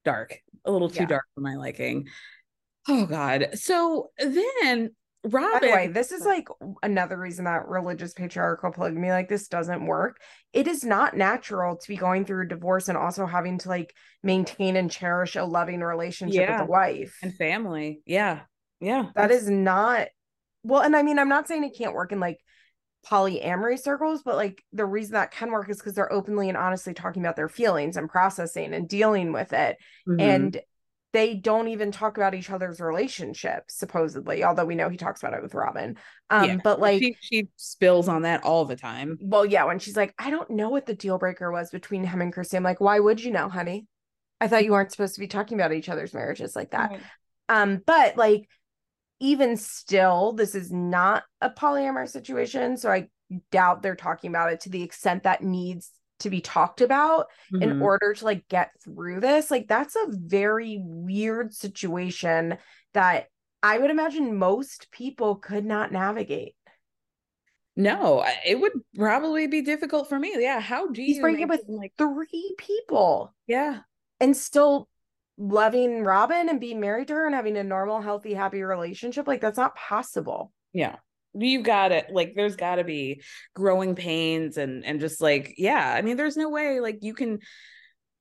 dark, 0.04 0.38
a 0.66 0.72
little 0.72 0.90
too 0.90 1.04
Yeah. 1.04 1.06
dark 1.06 1.26
for 1.36 1.42
my 1.42 1.56
liking. 1.56 2.08
Oh 2.88 3.06
God. 3.06 3.50
So 3.54 4.12
then 4.20 4.92
Robyn. 5.28 5.52
By 5.54 5.60
the 5.68 5.74
way, 5.74 5.88
this 5.88 6.12
is 6.12 6.24
like 6.24 6.48
another 6.84 7.18
reason 7.18 7.46
that 7.46 7.68
religious 7.68 8.14
patriarchal 8.14 8.72
polygamy 8.72 9.10
like 9.10 9.28
this 9.28 9.48
doesn't 9.48 9.86
work. 9.88 10.18
It 10.54 10.68
is 10.68 10.84
not 10.84 11.18
natural 11.18 11.78
to 11.78 11.88
be 11.88 11.98
going 11.98 12.26
through 12.26 12.44
a 12.44 12.48
divorce 12.48 12.90
and 12.90 12.98
also 12.98 13.26
having 13.26 13.58
to 13.60 13.70
like 13.70 13.92
maintain 14.22 14.76
and 14.76 14.92
cherish 14.92 15.36
a 15.36 15.44
loving 15.44 15.80
relationship 15.82 16.42
Yeah. 16.42 16.60
with 16.60 16.68
the 16.68 16.72
wife. 16.72 17.18
and 17.24 17.34
family. 17.34 18.02
Yeah, 18.06 18.42
yeah. 18.80 19.06
That 19.16 19.32
is 19.32 19.50
not 19.50 20.10
well, 20.62 20.82
and 20.82 20.96
I 20.96 21.02
mean, 21.02 21.18
I'm 21.18 21.30
not 21.30 21.48
saying 21.48 21.64
it 21.64 21.76
can't 21.78 21.94
work 21.96 22.12
in 22.12 22.20
like 22.20 22.38
polyamory 23.08 23.80
circles, 23.80 24.22
but 24.24 24.36
like 24.36 24.64
the 24.74 24.86
reason 24.86 25.14
that 25.14 25.32
can 25.32 25.52
work 25.52 25.70
is 25.70 25.78
because 25.78 25.94
they're 25.94 26.12
openly 26.12 26.50
and 26.50 26.58
honestly 26.58 26.94
talking 26.94 27.22
about 27.24 27.36
their 27.36 27.50
feelings 27.50 27.98
and 27.98 28.10
processing 28.10 28.74
and 28.74 28.88
dealing 28.90 29.32
with 29.32 29.54
it. 29.54 29.78
Mhm. 30.08 30.22
And 30.22 30.62
they 31.16 31.36
don't 31.36 31.68
even 31.70 31.92
talk 31.92 32.18
about 32.18 32.36
each 32.36 32.50
other's 32.50 32.80
relationship, 32.80 33.64
supposedly, 33.70 34.44
although 34.44 34.66
we 34.66 34.76
know 34.76 34.90
he 34.90 34.98
talks 34.98 35.22
about 35.24 35.34
it 35.34 35.42
with 35.42 35.54
Robyn. 35.54 35.98
Um, 36.30 36.44
Yeah. 36.50 36.58
but 36.64 36.80
like 36.80 37.02
she, 37.02 37.18
she 37.20 37.48
spills 37.56 38.08
on 38.08 38.24
that 38.24 38.44
all 38.44 38.66
the 38.66 38.76
time. 38.76 39.18
well, 39.22 39.46
yeah, 39.46 39.64
when 39.66 39.80
she's 39.80 39.98
like, 39.98 40.14
I 40.20 40.30
don't 40.30 40.50
know 40.50 40.70
what 40.70 40.86
the 40.86 40.94
deal 40.96 41.18
breaker 41.18 41.52
was 41.52 41.72
between 41.72 42.04
him 42.04 42.22
and 42.22 42.34
Christy. 42.34 42.58
I'm 42.58 42.64
like, 42.64 42.82
why 42.82 43.00
would 43.00 43.24
you 43.24 43.32
know, 43.32 43.50
honey? 43.50 43.88
I 44.42 44.48
thought 44.48 44.66
you 44.66 44.72
weren't 44.72 44.92
supposed 44.92 45.16
to 45.16 45.22
be 45.22 45.28
talking 45.28 45.58
about 45.58 45.72
each 45.74 45.90
other's 45.90 46.14
marriages 46.14 46.56
like 46.56 46.72
that. 46.72 46.92
Right. 46.92 47.02
Um, 47.48 47.82
but 47.86 48.18
like 48.18 48.50
even 49.20 49.56
still, 49.56 50.34
this 50.34 50.56
is 50.56 50.72
not 50.72 51.24
a 51.40 51.50
polyamorous 51.50 52.10
situation. 52.10 52.76
So 52.78 52.92
I 52.92 53.08
doubt 53.52 53.82
they're 53.82 53.96
talking 53.96 54.30
about 54.30 54.52
it 54.52 54.60
to 54.62 54.70
the 54.70 54.84
extent 54.84 55.24
that 55.24 55.42
needs 55.42 55.90
to 56.20 56.30
be 56.30 56.42
talked 56.42 56.82
about 56.82 57.28
in 57.52 57.70
Mhm. 57.72 57.82
order 57.82 58.14
to 58.14 58.26
like 58.26 58.48
get 58.48 58.72
through 58.84 59.20
this. 59.20 59.52
Like 59.52 59.68
that's 59.68 59.96
a 59.96 60.08
very 60.10 60.80
weird 60.82 61.54
situation 61.54 62.58
that 62.94 63.28
I 63.62 63.78
would 63.78 63.90
imagine 63.90 64.38
most 64.38 64.92
people 64.92 65.36
could 65.36 65.66
not 65.66 65.92
navigate. 65.92 66.56
No, 67.76 68.24
it 68.46 68.60
would 68.60 68.72
probably 68.96 69.48
be 69.48 69.62
difficult 69.62 70.08
for 70.08 70.18
me. 70.18 70.34
Yeah. 70.38 70.62
How 70.62 70.88
do 70.88 71.02
He's 71.02 71.18
you 71.18 71.22
breaking 71.22 71.48
make 71.48 71.60
with 71.60 71.66
like 71.68 71.94
three 71.98 72.56
people. 72.58 73.34
yeah. 73.48 73.80
and 74.22 74.36
still 74.38 74.88
loving 75.38 76.02
Robyn 76.06 76.48
and 76.48 76.62
being 76.62 76.80
married 76.80 77.10
to 77.10 77.14
her 77.16 77.26
and 77.26 77.36
having 77.36 77.58
a 77.58 77.64
normal, 77.66 78.00
healthy, 78.00 78.34
happy 78.34 78.64
relationship. 78.64 79.28
Like 79.28 79.42
that's 79.42 79.58
not 79.58 79.76
possible. 79.76 80.54
Yeah. 80.72 80.96
You 81.38 81.62
got 81.62 81.92
it. 81.92 82.08
Like 82.12 82.34
there's 82.36 82.56
got 82.56 82.76
to 82.76 82.84
be 82.84 83.22
growing 83.54 83.96
pains 83.96 84.58
and 84.58 84.86
and 84.86 85.00
just 85.00 85.22
like 85.22 85.56
yeah, 85.58 85.94
I 85.96 86.02
mean 86.02 86.18
there's 86.18 86.38
no 86.38 86.50
way 86.50 86.80
like 86.80 87.00
you 87.02 87.14
can 87.14 87.40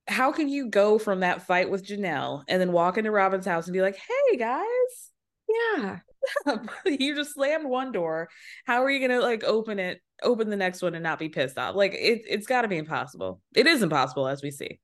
how 0.07 0.33
can 0.33 0.49
you 0.49 0.69
go 0.69 0.99
from 0.99 1.21
that 1.21 1.47
fight 1.47 1.71
with 1.71 1.87
Janelle 1.87 2.43
and 2.49 2.61
then 2.61 2.73
walk 2.73 2.99
into 2.99 3.11
Robyn's 3.11 3.47
house 3.47 3.67
and 3.67 3.73
be 3.73 3.81
like, 3.83 3.97
"Hey 3.97 4.37
guys, 4.37 5.11
Yeah. 5.49 5.99
you 6.87 7.15
just 7.15 7.35
slammed 7.35 7.67
one 7.69 7.93
door. 7.93 8.29
How 8.67 8.83
are 8.83 8.91
you 8.91 8.99
going 9.07 9.19
to 9.19 9.25
like 9.25 9.45
open 9.45 9.79
it, 9.79 10.01
open 10.23 10.51
the 10.51 10.57
next 10.57 10.83
one 10.83 10.95
and 10.95 11.03
not 11.03 11.19
be 11.19 11.29
pissed 11.29 11.59
off?" 11.59 11.75
Like 11.75 11.93
it 11.95 12.23
it's 12.29 12.47
got 12.47 12.63
to 12.63 12.69
be 12.69 12.79
impossible. 12.79 13.41
It 13.55 13.67
is 13.67 13.83
impossible 13.83 14.29
as 14.29 14.43
we 14.43 14.51
see. 14.51 14.81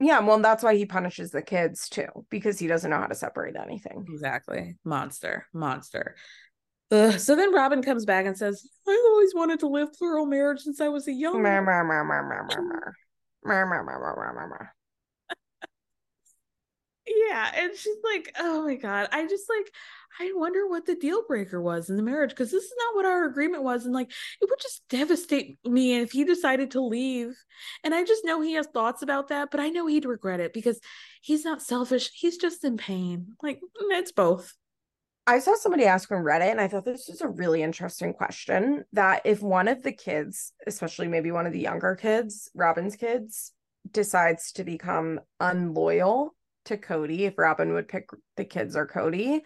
Yeah. 0.00 0.20
Well, 0.20 0.40
that's 0.40 0.64
why 0.64 0.74
he 0.74 0.84
punishes 0.84 1.30
the 1.30 1.42
kids 1.42 1.88
too, 1.88 2.08
because 2.28 2.58
he 2.58 2.66
doesn't 2.66 2.90
know 2.90 2.98
how 2.98 3.06
to 3.06 3.14
separate 3.14 3.54
anything. 3.56 4.04
Exactly. 4.08 4.76
Monster. 4.84 5.46
Monster. 5.52 6.16
Ugh. 6.92 7.18
So 7.18 7.34
then 7.34 7.54
Robyn 7.54 7.82
comes 7.82 8.04
back 8.04 8.26
and 8.26 8.36
says, 8.36 8.68
I 8.86 9.06
always 9.10 9.34
wanted 9.34 9.60
to 9.60 9.66
live 9.66 9.88
a 10.00 10.26
marriage 10.26 10.60
since 10.60 10.80
I 10.80 10.88
was 10.88 11.08
a 11.08 11.12
young 11.12 11.42
Mer, 11.42 11.60
woman." 11.60 11.64
mer, 11.64 11.84
mer, 11.84 12.04
mer, 12.04 12.22
mer, 12.22 12.44
mer, 12.44 12.62
mer. 12.62 12.94
Mer, 13.44 13.66
mer, 13.66 13.82
mer, 13.82 13.98
mer, 13.98 14.16
mer, 14.16 14.34
mer, 14.34 14.48
mer. 14.48 14.74
Yeah, 17.04 17.50
and 17.56 17.76
she's 17.76 17.96
like, 18.04 18.32
"Oh 18.38 18.64
my 18.64 18.76
god, 18.76 19.08
I 19.10 19.26
just 19.26 19.48
like 19.48 19.72
I 20.20 20.30
wonder 20.34 20.68
what 20.68 20.86
the 20.86 20.94
deal 20.94 21.24
breaker 21.26 21.60
was 21.60 21.88
in 21.88 21.96
the 21.96 22.02
marriage 22.02 22.30
because 22.30 22.50
this 22.50 22.64
is 22.64 22.74
not 22.78 22.94
what 22.94 23.06
our 23.06 23.24
agreement 23.24 23.62
was 23.62 23.84
and 23.84 23.94
like 23.94 24.10
it 24.40 24.48
would 24.48 24.60
just 24.60 24.82
devastate 24.88 25.58
me 25.64 26.00
if 26.00 26.12
he 26.12 26.24
decided 26.24 26.72
to 26.72 26.80
leave. 26.80 27.34
And 27.82 27.94
I 27.94 28.04
just 28.04 28.24
know 28.24 28.40
he 28.40 28.54
has 28.54 28.66
thoughts 28.66 29.02
about 29.02 29.28
that, 29.28 29.50
but 29.50 29.60
I 29.60 29.70
know 29.70 29.86
he'd 29.86 30.04
regret 30.04 30.40
it 30.40 30.52
because 30.52 30.80
he's 31.22 31.44
not 31.44 31.62
selfish, 31.62 32.10
he's 32.14 32.36
just 32.36 32.64
in 32.64 32.76
pain. 32.76 33.34
Like 33.42 33.60
it's 33.90 34.12
both. 34.12 34.54
I 35.26 35.38
saw 35.38 35.54
somebody 35.54 35.84
ask 35.84 36.10
on 36.10 36.24
Reddit, 36.24 36.50
and 36.50 36.60
I 36.60 36.68
thought 36.68 36.84
this 36.84 37.08
was 37.08 37.20
a 37.20 37.28
really 37.28 37.62
interesting 37.62 38.12
question. 38.12 38.84
That 38.92 39.22
if 39.24 39.40
one 39.40 39.68
of 39.68 39.82
the 39.82 39.92
kids, 39.92 40.52
especially 40.66 41.08
maybe 41.08 41.30
one 41.30 41.46
of 41.46 41.52
the 41.52 41.60
younger 41.60 41.94
kids, 41.94 42.50
Robyn's 42.54 42.96
kids, 42.96 43.52
decides 43.90 44.52
to 44.52 44.64
become 44.64 45.20
unloyal 45.38 46.34
to 46.64 46.76
Kody, 46.76 47.20
if 47.20 47.38
Robyn 47.38 47.72
would 47.74 47.88
pick 47.88 48.08
the 48.36 48.44
kids 48.44 48.76
or 48.76 48.86
Kody, 48.86 49.40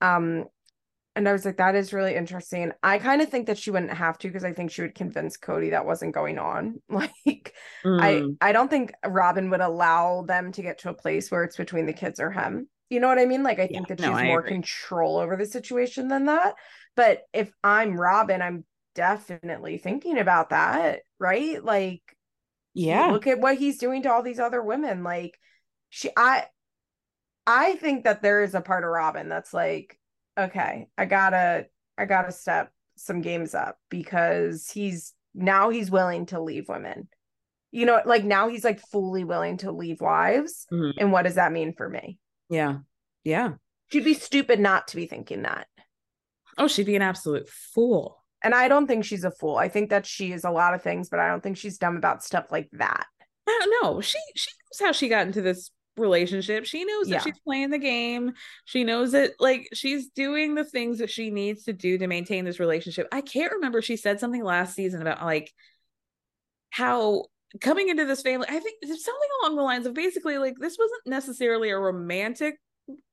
um, 0.00 0.44
and 1.16 1.26
I 1.26 1.32
was 1.32 1.46
like, 1.46 1.56
that 1.56 1.74
is 1.74 1.94
really 1.94 2.14
interesting. 2.14 2.72
I 2.82 2.98
kind 2.98 3.22
of 3.22 3.30
think 3.30 3.46
that 3.46 3.56
she 3.56 3.70
wouldn't 3.70 3.94
have 3.94 4.18
to 4.18 4.28
because 4.28 4.44
I 4.44 4.52
think 4.52 4.70
she 4.70 4.82
would 4.82 4.94
convince 4.94 5.38
Kody 5.38 5.70
that 5.70 5.86
wasn't 5.86 6.14
going 6.14 6.38
on. 6.38 6.80
Like, 6.90 7.54
I 7.84 8.22
Mm. 8.22 8.36
I 8.40 8.52
don't 8.52 8.68
think 8.68 8.92
Robyn 9.04 9.50
would 9.50 9.60
allow 9.60 10.22
them 10.22 10.52
to 10.52 10.62
get 10.62 10.78
to 10.80 10.90
a 10.90 10.94
place 10.94 11.30
where 11.30 11.42
it's 11.42 11.56
between 11.56 11.86
the 11.86 11.92
kids 11.92 12.20
or 12.20 12.30
him. 12.30 12.68
You 12.88 13.00
know 13.00 13.08
what 13.08 13.18
I 13.18 13.26
mean? 13.26 13.42
Like 13.42 13.58
I 13.58 13.66
think 13.66 13.88
that 13.88 13.98
no, 14.00 14.06
she's 14.06 14.16
I 14.16 14.26
more 14.26 14.40
agree. 14.40 14.52
control 14.52 15.18
over 15.18 15.36
the 15.36 15.46
situation 15.46 16.08
than 16.08 16.26
that. 16.26 16.54
But 16.94 17.22
if 17.32 17.52
I'm 17.64 18.00
Robyn, 18.00 18.42
I'm 18.42 18.64
definitely 18.94 19.78
thinking 19.78 20.18
about 20.18 20.50
that, 20.50 21.00
right? 21.18 21.62
Like 21.62 22.02
Yeah. 22.74 23.10
look 23.10 23.26
at 23.26 23.40
what 23.40 23.58
he's 23.58 23.78
doing 23.78 24.02
to 24.02 24.12
all 24.12 24.22
these 24.22 24.40
other 24.40 24.62
women. 24.62 25.02
Like 25.02 25.38
she 25.90 26.10
I 26.16 26.46
I 27.46 27.76
think 27.76 28.04
that 28.04 28.22
there 28.22 28.42
is 28.42 28.54
a 28.54 28.60
part 28.60 28.84
of 28.84 28.90
Robyn 28.90 29.28
that's 29.28 29.54
like, 29.54 29.98
okay, 30.38 30.88
I 30.96 31.04
gotta 31.04 31.66
I 31.98 32.04
gotta 32.04 32.32
step 32.32 32.72
some 32.96 33.20
games 33.20 33.54
up 33.54 33.78
because 33.90 34.70
he's 34.70 35.12
now 35.34 35.70
he's 35.70 35.90
willing 35.90 36.26
to 36.26 36.40
leave 36.40 36.68
women. 36.68 37.08
You 37.72 37.84
know, 37.84 38.00
like 38.06 38.24
now 38.24 38.48
he's 38.48 38.64
like 38.64 38.80
fully 38.80 39.24
willing 39.24 39.58
to 39.58 39.72
leave 39.72 40.00
wives. 40.00 40.66
Mhm. 40.72 40.94
And 40.98 41.12
what 41.12 41.22
does 41.22 41.34
that 41.34 41.52
mean 41.52 41.74
for 41.76 41.88
me? 41.88 42.18
Yeah. 42.48 42.78
Yeah. 43.24 43.54
She'd 43.88 44.04
be 44.04 44.14
stupid 44.14 44.60
not 44.60 44.88
to 44.88 44.96
be 44.96 45.06
thinking 45.06 45.42
that. 45.42 45.66
Oh, 46.58 46.68
she'd 46.68 46.86
be 46.86 46.96
an 46.96 47.02
absolute 47.02 47.48
fool. 47.48 48.22
And 48.42 48.54
I 48.54 48.68
don't 48.68 48.86
think 48.86 49.04
she's 49.04 49.24
a 49.24 49.30
fool. 49.30 49.56
I 49.56 49.68
think 49.68 49.90
that 49.90 50.06
she 50.06 50.32
is 50.32 50.44
a 50.44 50.50
lot 50.50 50.74
of 50.74 50.82
things, 50.82 51.08
but 51.08 51.20
I 51.20 51.28
don't 51.28 51.42
think 51.42 51.56
she's 51.56 51.78
dumb 51.78 51.96
about 51.96 52.24
stuff 52.24 52.46
like 52.50 52.68
that. 52.72 53.06
I 53.48 53.58
don't 53.60 53.82
know. 53.82 54.00
She 54.00 54.18
she 54.34 54.50
knows 54.50 54.86
how 54.86 54.92
she 54.92 55.08
got 55.08 55.26
into 55.26 55.42
this 55.42 55.70
relationship. 55.96 56.64
She 56.64 56.84
knows 56.84 57.08
that 57.08 57.22
she's 57.22 57.38
playing 57.40 57.70
the 57.70 57.78
game. 57.78 58.32
She 58.64 58.84
knows 58.84 59.12
that 59.12 59.32
like 59.40 59.68
she's 59.72 60.08
doing 60.08 60.54
the 60.54 60.64
things 60.64 60.98
that 60.98 61.10
she 61.10 61.30
needs 61.30 61.64
to 61.64 61.72
do 61.72 61.98
to 61.98 62.06
maintain 62.06 62.44
this 62.44 62.60
relationship. 62.60 63.08
I 63.12 63.20
can't 63.20 63.52
remember 63.52 63.80
she 63.80 63.96
said 63.96 64.20
something 64.20 64.42
last 64.42 64.74
season 64.74 65.00
about 65.00 65.24
like 65.24 65.52
how 66.70 67.26
coming 67.60 67.88
into 67.88 68.04
this 68.04 68.22
family, 68.22 68.46
I 68.48 68.58
think 68.58 68.76
there's 68.82 69.04
something 69.04 69.28
along 69.42 69.56
the 69.56 69.62
lines 69.62 69.86
of 69.86 69.94
basically 69.94 70.38
like 70.38 70.54
this 70.58 70.76
wasn't 70.78 71.06
necessarily 71.06 71.70
a 71.70 71.78
romantic 71.78 72.56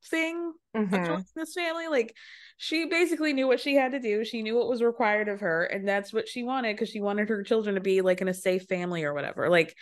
thing 0.10 0.53
Mhm. 0.76 1.06
joining 1.06 1.26
this 1.36 1.53
family. 1.53 1.88
Like 1.88 2.15
she 2.57 2.86
basically 2.86 3.34
knew 3.34 3.48
what 3.48 3.60
she 3.60 3.76
had 3.76 3.94
to 3.94 3.99
do. 3.99 4.24
She 4.24 4.41
knew 4.41 4.56
what 4.56 4.70
was 4.70 4.84
required 4.84 5.28
of 5.30 5.40
her, 5.41 5.64
and 5.64 5.88
that's 5.88 6.14
what 6.14 6.28
she 6.28 6.44
wanted 6.44 6.76
because 6.76 6.90
she 6.90 7.02
wanted 7.02 7.30
her 7.30 7.44
children 7.44 7.76
to 7.76 7.82
be 7.82 8.02
like 8.02 8.22
in 8.22 8.28
a 8.28 8.34
safe 8.34 8.64
family 8.64 9.03
or 9.03 9.14
whatever. 9.14 9.49
Like 9.49 9.76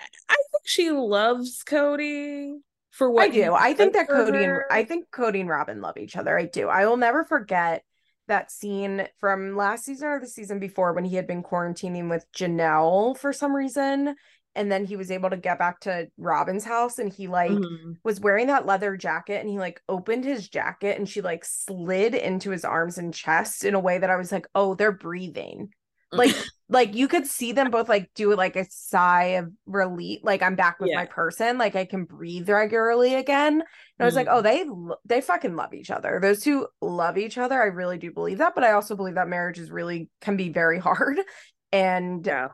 I 0.00 0.34
think 0.34 0.62
she 0.64 0.90
loves 0.90 1.62
Kody 1.64 2.54
for 2.90 3.10
what 3.10 3.24
I 3.24 3.28
do. 3.28 3.52
I 3.52 3.74
think 3.74 3.94
that 3.94 4.08
Kody 4.08 4.44
and. 4.44 4.62
I 4.70 4.84
think 4.84 5.10
Kody 5.10 5.40
and 5.40 5.48
Robyn 5.48 5.80
love 5.80 5.98
each 5.98 6.16
other. 6.16 6.38
I 6.38 6.46
do. 6.46 6.68
I 6.68 6.86
will 6.86 6.96
never 6.96 7.24
forget 7.24 7.82
that 8.28 8.50
scene 8.50 9.06
from 9.18 9.56
last 9.56 9.84
season 9.84 10.08
or 10.08 10.20
the 10.20 10.26
season 10.26 10.58
before 10.58 10.92
when 10.92 11.04
he 11.04 11.16
had 11.16 11.26
been 11.26 11.42
quarantining 11.42 12.08
with 12.08 12.24
Janelle 12.32 13.16
for 13.18 13.32
some 13.32 13.54
reason. 13.54 14.14
And 14.54 14.72
then 14.72 14.84
he 14.84 14.96
was 14.96 15.10
able 15.10 15.30
to 15.30 15.36
get 15.36 15.58
back 15.58 15.80
to 15.80 16.08
Robyn's 16.18 16.64
house 16.64 16.98
and 16.98 17.12
he 17.12 17.28
like 17.28 17.50
Mhm. 17.50 17.96
was 18.02 18.20
wearing 18.20 18.48
that 18.48 18.66
leather 18.66 18.96
jacket 18.96 19.40
and 19.40 19.48
he 19.48 19.58
like 19.58 19.80
opened 19.88 20.24
his 20.24 20.48
jacket 20.48 20.98
and 20.98 21.08
she 21.08 21.20
like 21.20 21.44
slid 21.44 22.14
into 22.14 22.50
his 22.50 22.64
arms 22.64 22.98
and 22.98 23.14
chest 23.14 23.64
in 23.64 23.74
a 23.74 23.80
way 23.80 23.98
that 23.98 24.10
I 24.10 24.16
was 24.16 24.32
like, 24.32 24.46
oh, 24.54 24.74
they're 24.74 24.90
breathing. 24.90 25.72
Like 26.12 26.34
like 26.68 26.94
you 26.94 27.08
could 27.08 27.26
see 27.26 27.52
them 27.52 27.70
both 27.70 27.88
like 27.88 28.10
do 28.14 28.34
like 28.34 28.56
a 28.56 28.66
sigh 28.68 29.36
of 29.40 29.50
relief 29.66 30.20
like 30.22 30.42
i'm 30.42 30.54
back 30.54 30.78
with 30.80 30.90
Yeah. 30.90 30.96
my 30.96 31.06
person 31.06 31.56
like 31.56 31.74
i 31.76 31.86
can 31.86 32.04
breathe 32.04 32.48
regularly 32.50 33.14
again 33.14 33.54
and 33.54 33.62
i 33.98 34.04
was 34.04 34.14
like 34.14 34.26
Mhm. 34.26 34.32
oh 34.34 34.42
they 34.42 34.66
they 35.06 35.22
fucking 35.22 35.56
love 35.56 35.72
each 35.72 35.90
other 35.90 36.18
those 36.20 36.42
two 36.42 36.66
love 36.82 37.16
each 37.16 37.38
other 37.38 37.60
i 37.60 37.66
really 37.66 37.96
do 37.96 38.12
believe 38.12 38.38
that 38.38 38.54
but 38.54 38.64
i 38.64 38.72
also 38.72 38.96
believe 38.96 39.14
that 39.14 39.28
marriage 39.28 39.58
is 39.58 39.70
really 39.70 40.10
can 40.20 40.36
be 40.36 40.50
very 40.50 40.78
hard 40.78 41.18
and 41.72 42.26
Yeah. 42.26 42.48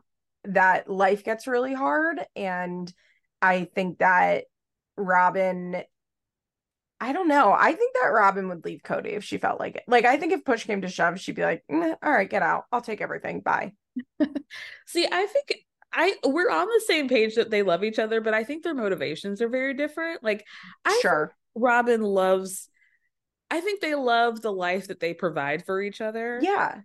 that 0.45 0.89
life 0.89 1.25
gets 1.25 1.49
really 1.49 1.75
hard 1.75 2.21
and 2.37 2.93
i 3.43 3.65
think 3.75 3.99
that 3.99 4.45
robyn 4.97 5.83
I 7.05 7.13
don't 7.13 7.29
know. 7.29 7.53
I 7.53 7.73
think 7.73 7.95
that 7.95 8.09
Robyn 8.09 8.49
would 8.49 8.65
leave 8.65 8.81
Kody 8.83 9.13
if 9.13 9.25
she 9.25 9.37
felt 9.37 9.61
like 9.61 9.77
it. 9.77 9.83
Like, 9.87 10.07
I 10.07 10.17
think 10.17 10.33
if 10.33 10.43
push 10.43 10.65
came 10.65 10.81
to 10.81 10.89
shove, 10.89 11.21
she'd 11.21 11.37
be 11.37 11.43
like, 11.43 11.63
"Mm, 11.71 11.97
all 12.03 12.13
right, 12.13 12.31
get 12.31 12.43
out. 12.43 12.65
I'll 12.73 12.81
take 12.81 13.03
everything. 13.03 13.41
Bye. 13.41 13.75
See, 14.87 15.07
I 15.11 15.27
think 15.27 15.67
I 15.93 16.15
we're 16.25 16.51
on 16.51 16.67
the 16.67 16.83
same 16.87 17.11
page 17.11 17.35
that 17.35 17.51
they 17.51 17.63
love 17.63 17.85
each 17.85 17.99
other, 17.99 18.23
but 18.23 18.33
I 18.33 18.43
think 18.43 18.63
their 18.65 18.75
motivations 18.75 19.43
are 19.43 19.51
very 19.51 19.75
different. 19.75 20.23
Like 20.23 20.47
I 20.87 20.99
Sure. 21.03 21.35
Robyn 21.55 22.01
loves 22.01 22.71
I 23.51 23.61
think 23.61 23.83
they 23.83 23.95
love 23.95 24.41
the 24.41 24.53
life 24.53 24.89
that 24.89 24.99
they 24.99 25.13
provide 25.13 25.67
for 25.67 25.83
each 25.83 26.01
other. 26.01 26.41
Yeah. 26.43 26.81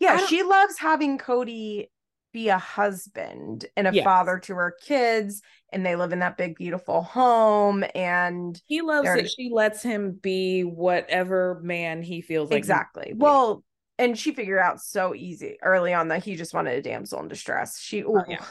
Yeah, 0.00 0.26
she 0.26 0.42
loves 0.42 0.78
having 0.78 1.18
Kody 1.18 1.88
be 2.36 2.50
a 2.50 2.58
husband 2.58 3.64
and 3.78 3.88
a 3.88 3.94
Yes. 3.94 4.04
father 4.04 4.38
to 4.40 4.54
her 4.56 4.76
kids, 4.82 5.40
and 5.72 5.86
they 5.86 5.96
live 5.96 6.12
in 6.12 6.18
that 6.18 6.36
big, 6.36 6.54
beautiful 6.56 7.00
home. 7.00 7.82
And 7.94 8.60
He 8.66 8.82
loves 8.82 9.08
that 9.08 9.30
she 9.30 9.48
lets 9.50 9.82
him 9.82 10.12
be 10.12 10.60
whatever 10.62 11.58
man 11.62 12.02
he 12.02 12.20
feels 12.20 12.50
like. 12.50 12.58
exactly. 12.58 13.14
Well, 13.16 13.64
and 13.98 14.18
she 14.18 14.34
figured 14.34 14.58
out 14.58 14.82
so 14.82 15.14
easy 15.14 15.56
early 15.62 15.94
on 15.94 16.08
that 16.08 16.22
he 16.24 16.36
just 16.36 16.52
wanted 16.52 16.76
a 16.76 16.82
damsel 16.82 17.20
in 17.20 17.28
distress. 17.28 17.80
She, 17.80 18.04
Oh, 18.04 18.22
yeah. 18.28 18.44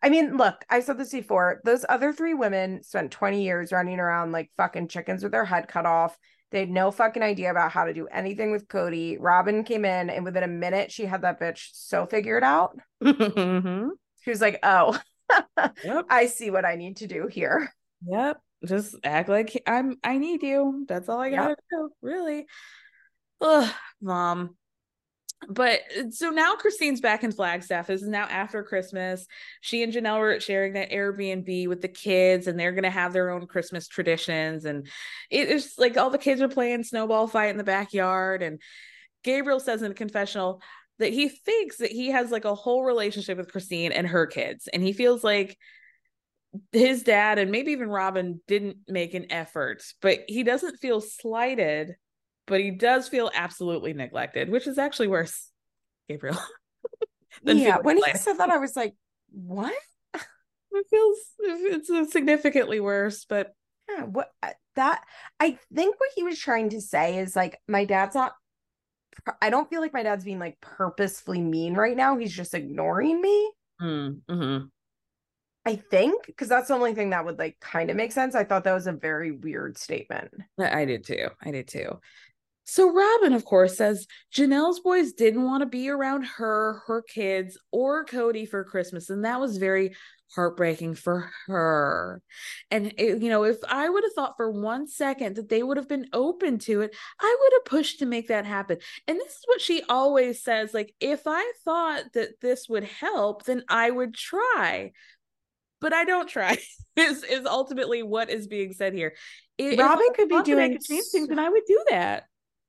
I 0.00 0.10
mean, 0.10 0.36
look, 0.36 0.64
I 0.70 0.78
said 0.78 0.96
this 0.98 1.10
before. 1.10 1.60
Those 1.64 1.84
other 1.88 2.12
three 2.12 2.34
women 2.34 2.84
spent 2.84 3.10
20 3.10 3.42
years 3.42 3.72
running 3.72 3.98
around 3.98 4.30
like 4.30 4.52
fucking 4.56 4.86
chickens 4.86 5.24
with 5.24 5.32
their 5.32 5.44
head 5.46 5.66
cut 5.66 5.86
off. 5.86 6.16
They 6.54 6.60
had 6.60 6.70
no 6.70 6.92
fucking 6.92 7.20
idea 7.20 7.50
about 7.50 7.72
how 7.72 7.84
to 7.84 7.92
do 7.92 8.06
anything 8.06 8.52
with 8.52 8.68
Kody. 8.68 9.16
Robyn 9.18 9.64
came 9.64 9.84
in, 9.84 10.08
and 10.08 10.24
within 10.24 10.44
a 10.44 10.46
minute, 10.46 10.92
she 10.92 11.04
had 11.04 11.22
that 11.22 11.40
bitch 11.40 11.70
so 11.72 12.06
figured 12.06 12.44
out. 12.44 12.78
Mhm. 13.02 13.88
She 14.22 14.30
was 14.30 14.40
like, 14.40 14.60
oh, 14.62 14.96
Yep. 15.84 16.06
I 16.08 16.26
see 16.26 16.52
what 16.52 16.64
I 16.64 16.76
need 16.76 16.98
to 16.98 17.08
do 17.08 17.26
here. 17.26 17.72
Yep. 18.06 18.40
Just 18.64 18.94
act 19.02 19.28
like 19.28 19.60
I'm 19.66 19.96
I 20.04 20.18
need 20.18 20.44
you. 20.44 20.84
That's 20.86 21.08
all 21.08 21.18
I 21.18 21.30
gotta 21.30 21.56
do, 21.72 21.90
really. 22.00 22.46
Ugh, 23.40 23.74
mom. 24.00 24.56
But 25.48 25.80
uh, 25.98 26.10
so 26.10 26.30
now 26.30 26.54
Christine's 26.54 27.00
back 27.00 27.24
in 27.24 27.32
Flagstaff. 27.32 27.86
This 27.86 28.02
is 28.02 28.08
now 28.08 28.24
after 28.24 28.62
Christmas. 28.62 29.26
She 29.60 29.82
and 29.82 29.92
Janelle 29.92 30.20
were 30.20 30.40
sharing 30.40 30.74
that 30.74 30.90
Airbnb 30.90 31.68
with 31.68 31.80
the 31.80 31.88
kids, 31.88 32.46
and 32.46 32.58
they're 32.58 32.72
gonna 32.72 32.90
have 32.90 33.12
their 33.12 33.30
own 33.30 33.46
Christmas 33.46 33.88
traditions. 33.88 34.64
And 34.64 34.86
it 35.30 35.48
is 35.48 35.74
like 35.78 35.96
all 35.96 36.10
the 36.10 36.18
kids 36.18 36.40
are 36.40 36.48
playing 36.48 36.84
snowball 36.84 37.26
fight 37.26 37.50
in 37.50 37.56
the 37.56 37.64
backyard. 37.64 38.42
And 38.42 38.60
Gabriel 39.22 39.60
says 39.60 39.82
in 39.82 39.90
a 39.90 39.94
confessional 39.94 40.62
that 40.98 41.12
he 41.12 41.28
thinks 41.28 41.78
that 41.78 41.90
he 41.90 42.10
has 42.10 42.30
like 42.30 42.44
a 42.44 42.54
whole 42.54 42.84
relationship 42.84 43.36
with 43.38 43.50
Christine 43.50 43.92
and 43.92 44.06
her 44.06 44.26
kids, 44.26 44.68
and 44.72 44.82
he 44.82 44.92
feels 44.92 45.24
like 45.24 45.56
his 46.72 47.02
dad 47.02 47.38
and 47.38 47.50
maybe 47.50 47.72
even 47.72 47.88
Robyn 47.88 48.40
didn't 48.46 48.76
make 48.86 49.14
an 49.14 49.30
effort, 49.30 49.82
but 50.00 50.20
he 50.28 50.42
doesn't 50.42 50.78
feel 50.78 51.00
slighted, 51.00 51.96
but 52.46 52.60
he 52.60 52.70
does 52.70 53.08
feel 53.08 53.30
absolutely 53.34 53.92
neglected, 53.92 54.50
which 54.50 54.66
is 54.66 54.78
actually 54.78 55.08
worse, 55.08 55.50
Gabriel. 56.08 56.38
yeah, 57.44 57.78
when 57.78 57.96
he 57.96 58.04
said 58.14 58.34
that, 58.38 58.50
I 58.50 58.58
was 58.58 58.76
like, 58.76 58.94
what? 59.30 59.74
It 60.76 60.86
feels 60.90 61.18
it's 61.38 61.88
uh, 61.88 62.04
significantly 62.06 62.80
worse, 62.80 63.26
but 63.28 63.54
Yeah, 63.88 64.02
what 64.02 64.32
that 64.74 65.04
I 65.38 65.56
think 65.72 66.00
what 66.00 66.10
he 66.16 66.24
was 66.24 66.36
trying 66.36 66.70
to 66.70 66.80
say 66.80 67.18
is 67.18 67.36
like, 67.36 67.60
my 67.68 67.84
dad's 67.84 68.16
not. 68.16 68.32
I 69.40 69.50
don't 69.50 69.70
feel 69.70 69.80
like 69.80 69.92
my 69.92 70.02
dad's 70.02 70.24
being 70.24 70.40
like 70.40 70.60
purposefully 70.60 71.40
mean 71.40 71.74
right 71.74 71.96
now. 71.96 72.18
He's 72.18 72.34
just 72.34 72.54
ignoring 72.54 73.20
me. 73.20 73.52
mm, 73.80 74.20
mhm. 74.28 74.68
I 75.66 75.76
think 75.76 76.26
because 76.26 76.48
that's 76.48 76.68
the 76.68 76.74
only 76.74 76.94
thing 76.94 77.10
that 77.10 77.24
would 77.24 77.38
like 77.38 77.56
kind 77.60 77.88
of 77.88 77.96
make 77.96 78.12
sense. 78.12 78.34
I 78.34 78.44
thought 78.44 78.64
that 78.64 78.74
was 78.74 78.86
a 78.86 78.92
very 78.92 79.30
weird 79.30 79.78
statement. 79.78 80.30
I 80.58 80.84
did 80.84 81.04
too. 81.04 81.28
I 81.42 81.52
did 81.52 81.68
too. 81.68 82.00
So 82.64 82.90
Robyn, 82.92 83.34
of 83.34 83.44
course, 83.44 83.76
says 83.76 84.06
Janelle's 84.34 84.80
boys 84.80 85.12
didn't 85.12 85.44
want 85.44 85.60
to 85.60 85.66
be 85.66 85.88
around 85.90 86.24
her, 86.24 86.82
her 86.86 87.02
kids, 87.02 87.58
or 87.70 88.04
Kody 88.06 88.48
for 88.48 88.64
Christmas, 88.64 89.10
and 89.10 89.24
that 89.24 89.38
was 89.38 89.58
very 89.58 89.94
heartbreaking 90.34 90.94
for 90.94 91.30
her. 91.46 92.22
And 92.70 92.92
it- 92.98 93.22
you 93.22 93.28
know, 93.28 93.44
if 93.44 93.58
I 93.68 93.88
would 93.88 94.02
have 94.02 94.14
thought 94.14 94.36
for 94.36 94.50
one 94.50 94.86
second 94.88 95.36
that 95.36 95.48
they 95.48 95.62
would 95.62 95.76
have 95.76 95.88
been 95.88 96.08
open 96.12 96.58
to 96.60 96.80
it, 96.80 96.96
I 97.20 97.36
would 97.40 97.52
have 97.52 97.64
pushed 97.66 97.98
to 98.00 98.06
make 98.06 98.28
that 98.28 98.46
happen. 98.46 98.78
And 99.06 99.18
this 99.18 99.32
is 99.32 99.44
what 99.46 99.60
she 99.60 99.82
always 99.88 100.42
says: 100.42 100.74
like, 100.74 100.94
if 101.00 101.22
I 101.26 101.52
thought 101.64 102.04
that 102.14 102.40
this 102.40 102.68
would 102.68 102.84
help, 102.84 103.44
then 103.44 103.62
I 103.68 103.90
would 103.90 104.14
try. 104.14 104.92
But 105.80 105.92
I 105.92 106.04
don't 106.04 106.28
try. 106.28 106.56
is 106.96 107.22
is 107.24 107.46
ultimately 107.46 108.02
what 108.02 108.30
is 108.30 108.46
being 108.46 108.72
said 108.72 108.94
here. 108.94 109.14
Robyn 109.60 110.14
could 110.14 110.28
be 110.28 110.34
thought 110.36 110.46
that 110.46 110.58
I 110.58 110.68
doing 110.68 110.78
things, 110.78 111.28
then 111.28 111.38
I 111.38 111.48
would 111.48 111.64
do 111.66 111.84
that. 111.90 112.24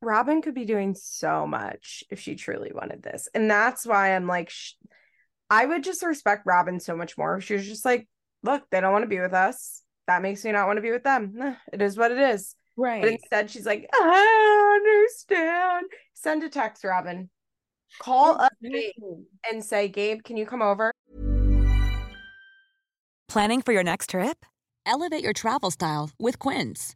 Robyn 0.05 0.41
could 0.41 0.53
be 0.53 0.65
doing 0.65 0.95
so 0.95 1.47
much 1.47 2.03
if 2.09 2.19
she 2.19 2.35
truly 2.35 2.71
wanted 2.73 3.01
this. 3.01 3.27
And 3.33 3.49
that's 3.49 3.85
why 3.85 4.15
I'm 4.15 4.27
like, 4.27 4.49
sh- 4.49 4.73
I 5.49 5.65
would 5.65 5.83
just 5.83 6.03
respect 6.03 6.43
Robyn 6.45 6.79
so 6.79 6.95
much 6.95 7.17
more. 7.17 7.37
if 7.37 7.43
She 7.43 7.55
was 7.55 7.67
just 7.67 7.83
like, 7.83 8.07
look, 8.43 8.63
they 8.69 8.79
don't 8.79 8.93
want 8.93 9.03
to 9.03 9.09
be 9.09 9.19
with 9.19 9.33
us. 9.33 9.81
That 10.07 10.21
makes 10.21 10.45
me 10.45 10.51
not 10.51 10.67
want 10.67 10.77
to 10.77 10.81
be 10.81 10.91
with 10.91 11.03
them. 11.03 11.57
It 11.73 11.81
is 11.81 11.97
what 11.97 12.11
it 12.11 12.19
is. 12.19 12.55
Right. 12.77 13.01
But 13.01 13.11
instead, 13.11 13.49
she's 13.49 13.65
like, 13.65 13.89
I 13.93 14.79
understand. 14.79 15.87
Send 16.13 16.43
a 16.43 16.49
text, 16.49 16.83
Robyn. 16.83 17.29
Call 17.99 18.39
up 18.39 18.51
Gabe 18.61 18.91
and 19.49 19.63
say, 19.63 19.87
Gabe, 19.87 20.23
can 20.23 20.37
you 20.37 20.45
come 20.45 20.61
over? 20.61 20.91
Planning 23.27 23.61
for 23.61 23.71
your 23.73 23.83
next 23.83 24.11
trip? 24.11 24.45
Elevate 24.85 25.23
your 25.23 25.33
travel 25.33 25.71
style 25.71 26.11
with 26.19 26.37
Quince. 26.37 26.95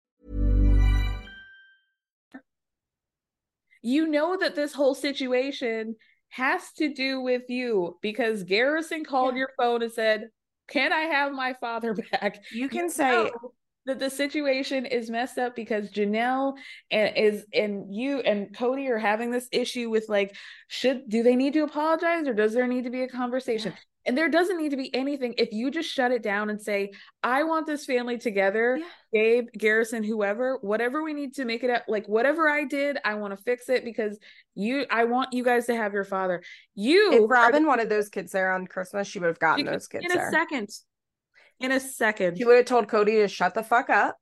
You 3.81 4.07
know 4.07 4.37
that 4.37 4.55
this 4.55 4.73
whole 4.73 4.95
situation 4.95 5.95
has 6.29 6.71
to 6.77 6.93
do 6.93 7.21
with 7.21 7.43
you 7.49 7.97
because 8.01 8.43
Garrison 8.43 9.03
called 9.03 9.35
your 9.35 9.49
phone 9.57 9.83
and 9.83 9.91
said, 9.91 10.29
Can 10.67 10.93
I 10.93 11.01
have 11.01 11.33
my 11.33 11.53
father 11.59 11.93
back? 12.11 12.43
You 12.51 12.69
can 12.69 12.89
say, 12.89 13.29
that 13.85 13.99
the 13.99 14.09
situation 14.09 14.85
is 14.85 15.09
messed 15.09 15.37
up 15.37 15.55
because 15.55 15.89
Janelle 15.91 16.53
and 16.91 17.17
is 17.17 17.45
and 17.53 17.93
you 17.93 18.19
and 18.19 18.55
Kody 18.55 18.89
are 18.89 18.99
having 18.99 19.31
this 19.31 19.47
issue 19.51 19.89
with 19.89 20.05
like, 20.07 20.35
should 20.67 21.09
do 21.09 21.23
they 21.23 21.35
need 21.35 21.53
to 21.53 21.61
apologize 21.63 22.27
or 22.27 22.33
does 22.33 22.53
there 22.53 22.67
need 22.67 22.83
to 22.83 22.91
be 22.91 23.03
a 23.03 23.07
conversation? 23.07 23.73
And 24.03 24.17
there 24.17 24.29
doesn't 24.29 24.57
need 24.57 24.69
to 24.71 24.77
be 24.77 24.93
anything 24.95 25.35
if 25.37 25.51
you 25.51 25.69
just 25.69 25.87
shut 25.87 26.11
it 26.11 26.23
down 26.23 26.49
and 26.49 26.59
say, 26.59 26.91
I 27.21 27.43
want 27.43 27.67
this 27.67 27.85
family 27.85 28.17
together, 28.17 28.77
Yeah. 28.79 28.85
Gabe, 29.13 29.47
Garrison, 29.55 30.03
whoever, 30.03 30.57
whatever 30.61 31.03
we 31.03 31.13
need 31.13 31.35
to 31.35 31.45
make 31.45 31.63
it 31.63 31.69
up, 31.69 31.83
like 31.87 32.07
whatever 32.07 32.49
I 32.49 32.63
did, 32.63 32.97
I 33.05 33.13
want 33.15 33.37
to 33.37 33.43
fix 33.43 33.69
it 33.69 33.85
because 33.85 34.17
you 34.55 34.85
I 34.89 35.03
want 35.03 35.33
you 35.33 35.43
guys 35.43 35.67
to 35.67 35.75
have 35.75 35.93
your 35.93 36.03
father. 36.03 36.41
You 36.73 37.13
if 37.13 37.29
Robyn 37.29 37.61
the- 37.63 37.67
wanted 37.67 37.89
those 37.89 38.09
kids 38.09 38.31
there 38.31 38.51
on 38.51 38.65
Christmas, 38.65 39.07
she 39.07 39.19
would 39.19 39.27
have 39.27 39.39
gotten 39.39 39.65
those 39.65 39.87
kids 39.87 40.05
in 40.05 40.17
a 40.17 40.31
second. 40.31 40.69
In 41.61 41.71
a 41.71 41.79
second. 41.79 42.37
She 42.37 42.45
would 42.45 42.57
have 42.57 42.65
told 42.65 42.87
Kody 42.87 43.21
to 43.21 43.27
shut 43.27 43.53
the 43.53 43.63
fuck 43.63 43.89
up. 43.89 44.17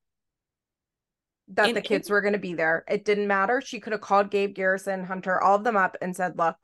That 1.49 1.67
And- 1.69 1.77
the 1.77 1.81
kids 1.81 2.09
were 2.09 2.21
going 2.21 2.33
to 2.33 2.39
be 2.39 2.53
there. 2.53 2.83
It 2.87 3.05
didn't 3.05 3.27
matter. 3.27 3.61
She 3.61 3.79
could 3.79 3.93
have 3.93 4.01
called 4.01 4.29
Gabe, 4.29 4.53
Garrison, 4.53 5.03
Hunter, 5.05 5.41
all 5.41 5.55
of 5.55 5.63
them 5.63 5.77
up 5.77 5.97
and 6.01 6.15
said, 6.15 6.37
Look, 6.37 6.55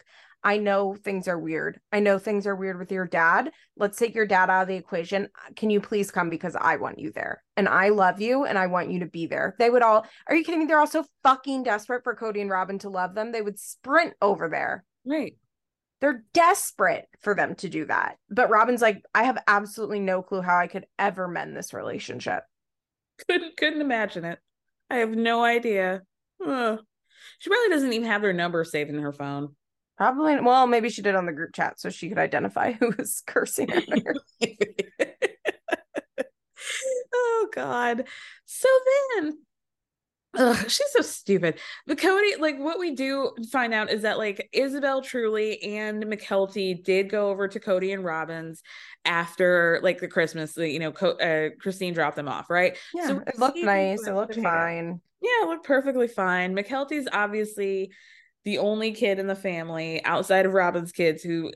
I 0.43 0.57
know 0.57 0.93
things 0.93 1.27
are 1.27 1.39
weird. 1.39 1.79
I 1.91 2.01
know 2.01 2.19
things 2.19 2.45
are 2.45 2.55
weird 2.55 2.77
with 2.77 2.91
your 2.91 3.07
dad. 3.07 3.51
Let's 3.77 3.97
take 3.97 4.13
your 4.13 4.27
dad 4.27 4.51
out 4.51 4.61
of 4.61 4.67
the 4.67 4.75
equation. 4.75 5.29
Can 5.55 5.71
you 5.71 5.81
please 5.81 6.11
come 6.11 6.29
because 6.29 6.55
I 6.55 6.75
want 6.75 6.99
you 6.99 7.11
there 7.11 7.43
and 7.57 7.67
I 7.67 7.89
love 7.89 8.21
you 8.21 8.45
and 8.45 8.55
I 8.55 8.67
want 8.67 8.91
you 8.91 8.99
to 8.99 9.07
be 9.07 9.25
there? 9.25 9.55
They 9.57 9.71
would 9.71 9.81
all, 9.81 10.05
are 10.27 10.35
you 10.35 10.43
kidding 10.43 10.59
me? 10.59 10.67
They're 10.67 10.79
all 10.79 10.85
so 10.85 11.03
fucking 11.23 11.63
desperate 11.63 12.03
for 12.03 12.15
Kody 12.15 12.41
and 12.41 12.51
Robyn 12.51 12.77
to 12.79 12.89
love 12.89 13.15
them. 13.15 13.31
They 13.31 13.41
would 13.41 13.57
sprint 13.57 14.13
over 14.21 14.47
there. 14.49 14.83
right. 15.03 15.35
They're 16.01 16.23
desperate 16.33 17.07
for 17.21 17.33
them 17.33 17.55
to 17.55 17.69
do 17.69 17.85
that. 17.85 18.17
But 18.29 18.49
Robyn's 18.49 18.81
like, 18.81 19.03
I 19.13 19.23
have 19.23 19.41
absolutely 19.47 19.99
no 19.99 20.21
clue 20.21 20.41
how 20.41 20.57
I 20.57 20.67
could 20.67 20.85
ever 20.99 21.27
mend 21.27 21.55
this 21.55 21.73
relationship. 21.73 22.43
Couldn't 23.27 23.55
couldn't 23.57 23.81
imagine 23.81 24.25
it. 24.25 24.39
I 24.89 24.97
have 24.97 25.11
no 25.11 25.43
idea. 25.43 26.01
Ugh. 26.45 26.79
She 27.39 27.49
probably 27.49 27.69
doesn't 27.69 27.93
even 27.93 28.07
have 28.07 28.21
their 28.21 28.33
number 28.33 28.63
saved 28.63 28.89
in 28.89 28.99
her 28.99 29.13
phone. 29.13 29.55
Probably, 29.97 30.39
well, 30.41 30.67
maybe 30.67 30.89
she 30.89 31.01
did 31.01 31.15
on 31.15 31.25
the 31.25 31.31
group 31.31 31.53
chat 31.53 31.79
so 31.79 31.89
she 31.89 32.09
could 32.09 32.17
identify 32.17 32.73
who 32.73 32.93
was 32.97 33.23
cursing 33.27 33.71
at 33.71 33.87
her. 33.87 34.15
oh 37.13 37.47
God. 37.53 38.03
So 38.45 38.67
then 39.15 39.37
Ugh, 40.37 40.69
she's 40.69 40.91
so 40.91 41.01
stupid. 41.01 41.59
But 41.87 41.97
Kody, 41.97 42.39
like 42.39 42.57
what 42.57 42.79
we 42.79 42.91
do 42.91 43.31
find 43.51 43.73
out 43.73 43.89
is 43.89 44.01
that 44.03 44.17
like 44.17 44.49
Isabel 44.51 45.01
Truely 45.01 45.61
and 45.63 46.03
Mykelti 46.03 46.83
did 46.83 47.09
go 47.09 47.29
over 47.29 47.47
to 47.47 47.59
Kody 47.59 47.93
and 47.93 48.03
Robyn's 48.03 48.61
after 49.05 49.79
like 49.83 49.99
the 49.99 50.07
Christmas, 50.07 50.57
you 50.57 50.79
know, 50.79 50.91
Co- 50.91 51.17
uh, 51.17 51.49
Christine 51.59 51.93
dropped 51.93 52.15
them 52.15 52.27
off, 52.27 52.49
right? 52.49 52.77
Yeah, 52.93 53.07
so 53.07 53.23
it 53.25 53.39
looked 53.39 53.57
nice. 53.57 54.05
It 54.07 54.13
looked 54.13 54.35
fine. 54.35 55.01
Yeah, 55.21 55.43
it 55.43 55.47
looked 55.47 55.65
perfectly 55.65 56.07
fine. 56.07 56.55
Mykelti's 56.55 57.07
obviously 57.11 57.91
the 58.43 58.59
only 58.59 58.91
kid 58.91 59.19
in 59.19 59.27
the 59.27 59.35
family 59.35 60.03
outside 60.03 60.45
of 60.45 60.53
Robyn's 60.53 60.91
kids 60.91 61.23
who 61.23 61.51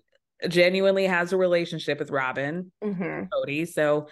genuinely 0.47 1.05
has 1.05 1.33
a 1.33 1.37
relationship 1.37 1.99
with 1.99 2.11
Robyn, 2.11 2.71
mm-hmm. 2.83 3.23
Kody. 3.33 3.67
So 3.67 4.07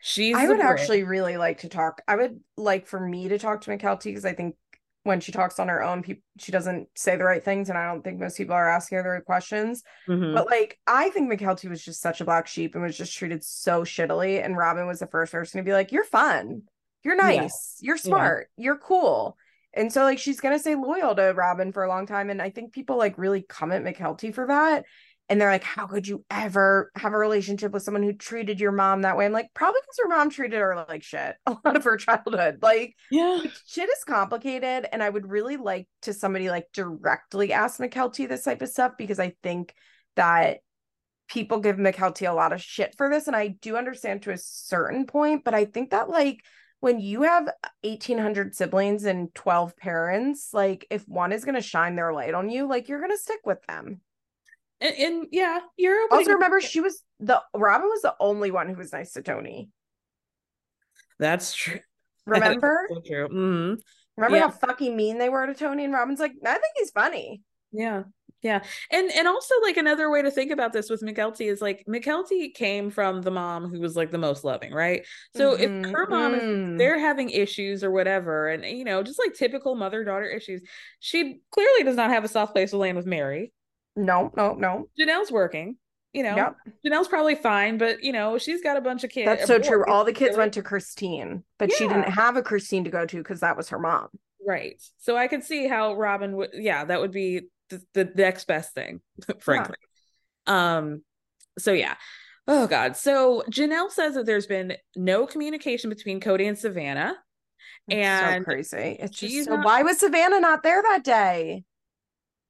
she's. 0.00 0.36
I 0.36 0.46
would 0.46 0.60
actually 0.60 1.04
really 1.04 1.36
like 1.36 1.58
to 1.58 1.68
talk. 1.68 2.02
I 2.06 2.16
would 2.16 2.40
like 2.56 2.86
for 2.86 3.00
me 3.00 3.28
to 3.28 3.38
talk 3.38 3.62
to 3.62 3.70
Mykelti 3.70 4.04
because 4.04 4.24
I 4.24 4.34
think 4.34 4.56
when 5.04 5.20
she 5.20 5.32
talks 5.32 5.58
on 5.58 5.68
her 5.68 5.82
own, 5.82 6.02
people 6.02 6.22
she 6.38 6.52
doesn't 6.52 6.88
say 6.94 7.16
the 7.16 7.24
right 7.24 7.44
things, 7.44 7.68
and 7.68 7.78
I 7.78 7.86
don't 7.86 8.02
think 8.02 8.20
most 8.20 8.36
people 8.36 8.54
are 8.54 8.68
asking 8.68 8.96
her 8.96 9.02
the 9.02 9.10
right 9.10 9.24
questions. 9.24 9.82
Mm-hmm. 10.08 10.34
But 10.34 10.46
like, 10.46 10.78
I 10.86 11.10
think 11.10 11.32
Mykelti 11.32 11.68
was 11.68 11.84
just 11.84 12.00
such 12.00 12.20
a 12.20 12.24
black 12.24 12.46
sheep 12.46 12.74
and 12.74 12.84
was 12.84 12.96
just 12.96 13.16
treated 13.16 13.42
so 13.44 13.82
shittily. 13.82 14.44
And 14.44 14.56
Robyn 14.56 14.86
was 14.86 15.00
the 15.00 15.06
first 15.06 15.32
person 15.32 15.58
to 15.58 15.64
be 15.64 15.72
like, 15.72 15.92
"You're 15.92 16.04
fun, 16.04 16.62
you're 17.02 17.16
nice, 17.16 17.78
yeah. 17.80 17.86
you're 17.88 17.96
smart, 17.96 18.48
yeah. 18.56 18.64
you're 18.64 18.78
cool." 18.78 19.36
And 19.74 19.92
so 19.92 20.02
like 20.02 20.18
she's 20.18 20.40
gonna 20.40 20.58
stay 20.58 20.74
loyal 20.74 21.14
to 21.14 21.32
Robyn 21.34 21.72
for 21.72 21.84
a 21.84 21.88
long 21.88 22.06
time. 22.06 22.30
And 22.30 22.42
I 22.42 22.50
think 22.50 22.72
people 22.72 22.98
like 22.98 23.18
really 23.18 23.42
come 23.42 23.72
at 23.72 23.84
Mykelti 23.84 24.34
for 24.34 24.46
that 24.46 24.84
and 25.28 25.40
they're 25.40 25.50
like, 25.50 25.64
How 25.64 25.86
could 25.86 26.06
you 26.06 26.24
ever 26.30 26.90
have 26.96 27.12
a 27.12 27.18
relationship 27.18 27.72
with 27.72 27.82
someone 27.82 28.02
who 28.02 28.12
treated 28.12 28.60
your 28.60 28.72
mom 28.72 29.02
that 29.02 29.16
way? 29.16 29.26
I'm 29.26 29.32
like, 29.32 29.52
Probably 29.54 29.80
because 29.82 29.98
her 30.02 30.08
mom 30.08 30.30
treated 30.30 30.58
her 30.58 30.84
like 30.88 31.02
shit 31.02 31.36
a 31.46 31.56
lot 31.64 31.76
of 31.76 31.84
her 31.84 31.96
childhood. 31.96 32.58
Like, 32.62 32.94
yeah, 33.10 33.42
shit 33.66 33.88
is 33.88 34.04
complicated. 34.06 34.86
And 34.90 35.02
I 35.02 35.08
would 35.08 35.30
really 35.30 35.56
like 35.56 35.88
to 36.02 36.12
somebody 36.12 36.50
like 36.50 36.66
directly 36.72 37.52
ask 37.52 37.78
Mykelti 37.78 38.28
this 38.28 38.44
type 38.44 38.62
of 38.62 38.68
stuff 38.68 38.92
because 38.96 39.18
I 39.18 39.34
think 39.42 39.74
that 40.16 40.58
people 41.28 41.60
give 41.60 41.76
Mykelti 41.76 42.28
a 42.28 42.34
lot 42.34 42.52
of 42.52 42.62
shit 42.62 42.94
for 42.96 43.10
this. 43.10 43.26
And 43.26 43.36
I 43.36 43.48
do 43.48 43.76
understand 43.76 44.22
to 44.22 44.32
a 44.32 44.38
certain 44.38 45.06
point, 45.06 45.44
but 45.44 45.54
I 45.54 45.66
think 45.66 45.90
that 45.90 46.08
like, 46.08 46.40
when 46.80 47.00
you 47.00 47.22
have 47.22 47.48
1800 47.82 48.54
siblings 48.54 49.04
and 49.04 49.34
12 49.34 49.76
parents 49.76 50.50
like 50.52 50.86
if 50.90 51.02
one 51.08 51.32
is 51.32 51.44
going 51.44 51.56
to 51.56 51.60
shine 51.60 51.96
their 51.96 52.12
light 52.12 52.34
on 52.34 52.48
you 52.48 52.68
like 52.68 52.88
you're 52.88 53.00
going 53.00 53.10
to 53.10 53.18
stick 53.18 53.40
with 53.44 53.58
them 53.66 54.00
and, 54.80 54.94
and 54.96 55.26
yeah, 55.30 55.60
you're 55.76 56.06
also 56.10 56.32
remember 56.32 56.60
she 56.60 56.80
was 56.80 57.02
the 57.20 57.42
Robyn 57.54 57.88
was 57.88 58.02
the 58.02 58.14
only 58.20 58.50
one 58.50 58.68
who 58.68 58.76
was 58.76 58.92
nice 58.92 59.12
to 59.12 59.22
Tony. 59.22 59.70
That's 61.18 61.54
true. 61.54 61.80
Remember? 62.26 62.86
That's 62.88 63.06
so 63.06 63.10
true. 63.10 63.28
Mm-hmm. 63.28 63.80
Remember 64.16 64.36
yeah. 64.36 64.42
how 64.42 64.50
fucking 64.50 64.94
mean 64.94 65.18
they 65.18 65.28
were 65.28 65.46
to 65.46 65.54
Tony 65.54 65.84
and 65.84 65.94
Robyn's 65.94 66.20
like, 66.20 66.32
I 66.44 66.52
think 66.52 66.74
he's 66.76 66.90
funny. 66.90 67.40
Yeah. 67.72 68.02
Yeah. 68.42 68.62
And 68.92 69.10
and 69.10 69.26
also 69.26 69.54
like 69.62 69.76
another 69.76 70.10
way 70.10 70.22
to 70.22 70.30
think 70.30 70.52
about 70.52 70.72
this 70.72 70.90
with 70.90 71.02
Mykelti 71.02 71.50
is 71.50 71.60
like 71.60 71.84
Mykelti 71.88 72.54
came 72.54 72.90
from 72.90 73.22
the 73.22 73.32
mom 73.32 73.68
who 73.68 73.80
was 73.80 73.96
like 73.96 74.12
the 74.12 74.18
most 74.18 74.44
loving, 74.44 74.72
right? 74.72 75.04
So 75.36 75.56
mm-hmm. 75.56 75.84
if 75.84 75.90
her 75.92 76.06
mom 76.06 76.34
mm. 76.34 76.78
they're 76.78 77.00
having 77.00 77.30
issues 77.30 77.82
or 77.82 77.90
whatever, 77.90 78.48
and 78.48 78.64
you 78.64 78.84
know, 78.84 79.02
just 79.02 79.18
like 79.18 79.34
typical 79.34 79.74
mother-daughter 79.74 80.26
issues, 80.26 80.62
she 81.00 81.40
clearly 81.50 81.82
does 81.82 81.96
not 81.96 82.10
have 82.10 82.22
a 82.22 82.28
soft 82.28 82.52
place 82.52 82.70
to 82.70 82.76
land 82.76 82.96
with 82.96 83.06
Meri. 83.06 83.52
No, 83.98 84.32
no, 84.36 84.54
no. 84.54 84.88
Janelle's 84.98 85.32
working. 85.32 85.76
You 86.14 86.22
know, 86.22 86.36
yep. 86.36 86.56
Janelle's 86.86 87.08
probably 87.08 87.34
fine, 87.34 87.76
but 87.76 88.02
you 88.02 88.12
know, 88.12 88.38
she's 88.38 88.62
got 88.62 88.78
a 88.78 88.80
bunch 88.80 89.04
of 89.04 89.10
kids. 89.10 89.26
That's 89.26 89.46
so 89.46 89.58
true. 89.58 89.84
All 89.86 90.04
the 90.04 90.12
kids 90.12 90.38
went 90.38 90.54
to 90.54 90.62
Christine, 90.62 91.44
but 91.58 91.68
yeah. 91.70 91.76
she 91.76 91.86
didn't 91.86 92.08
have 92.08 92.36
a 92.36 92.42
Christine 92.42 92.84
to 92.84 92.90
go 92.90 93.04
to 93.04 93.16
because 93.18 93.40
that 93.40 93.56
was 93.56 93.68
her 93.68 93.78
mom. 93.78 94.08
Right. 94.46 94.82
So 94.96 95.16
I 95.16 95.26
could 95.26 95.44
see 95.44 95.68
how 95.68 95.94
Robyn 95.96 96.36
would 96.36 96.50
yeah, 96.54 96.84
that 96.86 97.00
would 97.00 97.12
be 97.12 97.42
the, 97.68 97.82
the 97.92 98.10
next 98.14 98.46
best 98.46 98.72
thing, 98.72 99.00
frankly. 99.40 99.76
Yeah. 100.46 100.78
Um, 100.78 101.02
so 101.58 101.72
yeah. 101.72 101.96
Oh 102.46 102.66
God. 102.66 102.96
So 102.96 103.44
Janelle 103.50 103.90
says 103.90 104.14
that 104.14 104.24
there's 104.24 104.46
been 104.46 104.76
no 104.96 105.26
communication 105.26 105.90
between 105.90 106.20
Kody 106.20 106.48
and 106.48 106.56
Savannah. 106.56 107.16
It's 107.86 107.96
and 107.96 108.44
so 108.44 108.50
crazy. 108.50 108.96
It's 108.98 109.18
just 109.18 109.44
so 109.44 109.56
not... 109.56 109.66
why 109.66 109.82
was 109.82 109.98
Savannah 109.98 110.40
not 110.40 110.62
there 110.62 110.82
that 110.82 111.04
day 111.04 111.64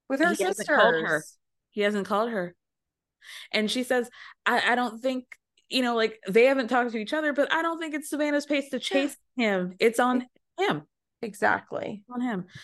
with 0.09 0.21
her 0.21 0.35
sister? 0.35 1.23
He 1.71 1.83
hasn't 1.83 2.07
called 2.07 2.31
her. 2.31 2.55
And 3.53 3.71
she 3.71 3.83
says, 3.83 4.11
I, 4.47 4.73
I 4.73 4.75
don't 4.75 5.01
think, 5.01 5.27
you 5.69 5.83
know, 5.83 5.97
like 5.97 6.19
they 6.29 6.47
haven't 6.47 6.69
talked 6.69 6.93
to 6.93 6.99
each 6.99 7.13
other, 7.13 7.33
but 7.33 7.53
I 7.53 7.63
don't 7.63 7.79
think 7.79 7.95
it's 7.95 8.11
Savannah's 8.11 8.47
pace 8.47 8.71
to 8.71 8.79
chase 8.79 9.17
him. 9.37 9.75
It's 9.79 10.01
on 10.01 10.27
him. 10.59 10.83
Exactly. 11.23 12.05
on 12.11 12.21
him. 12.21 12.47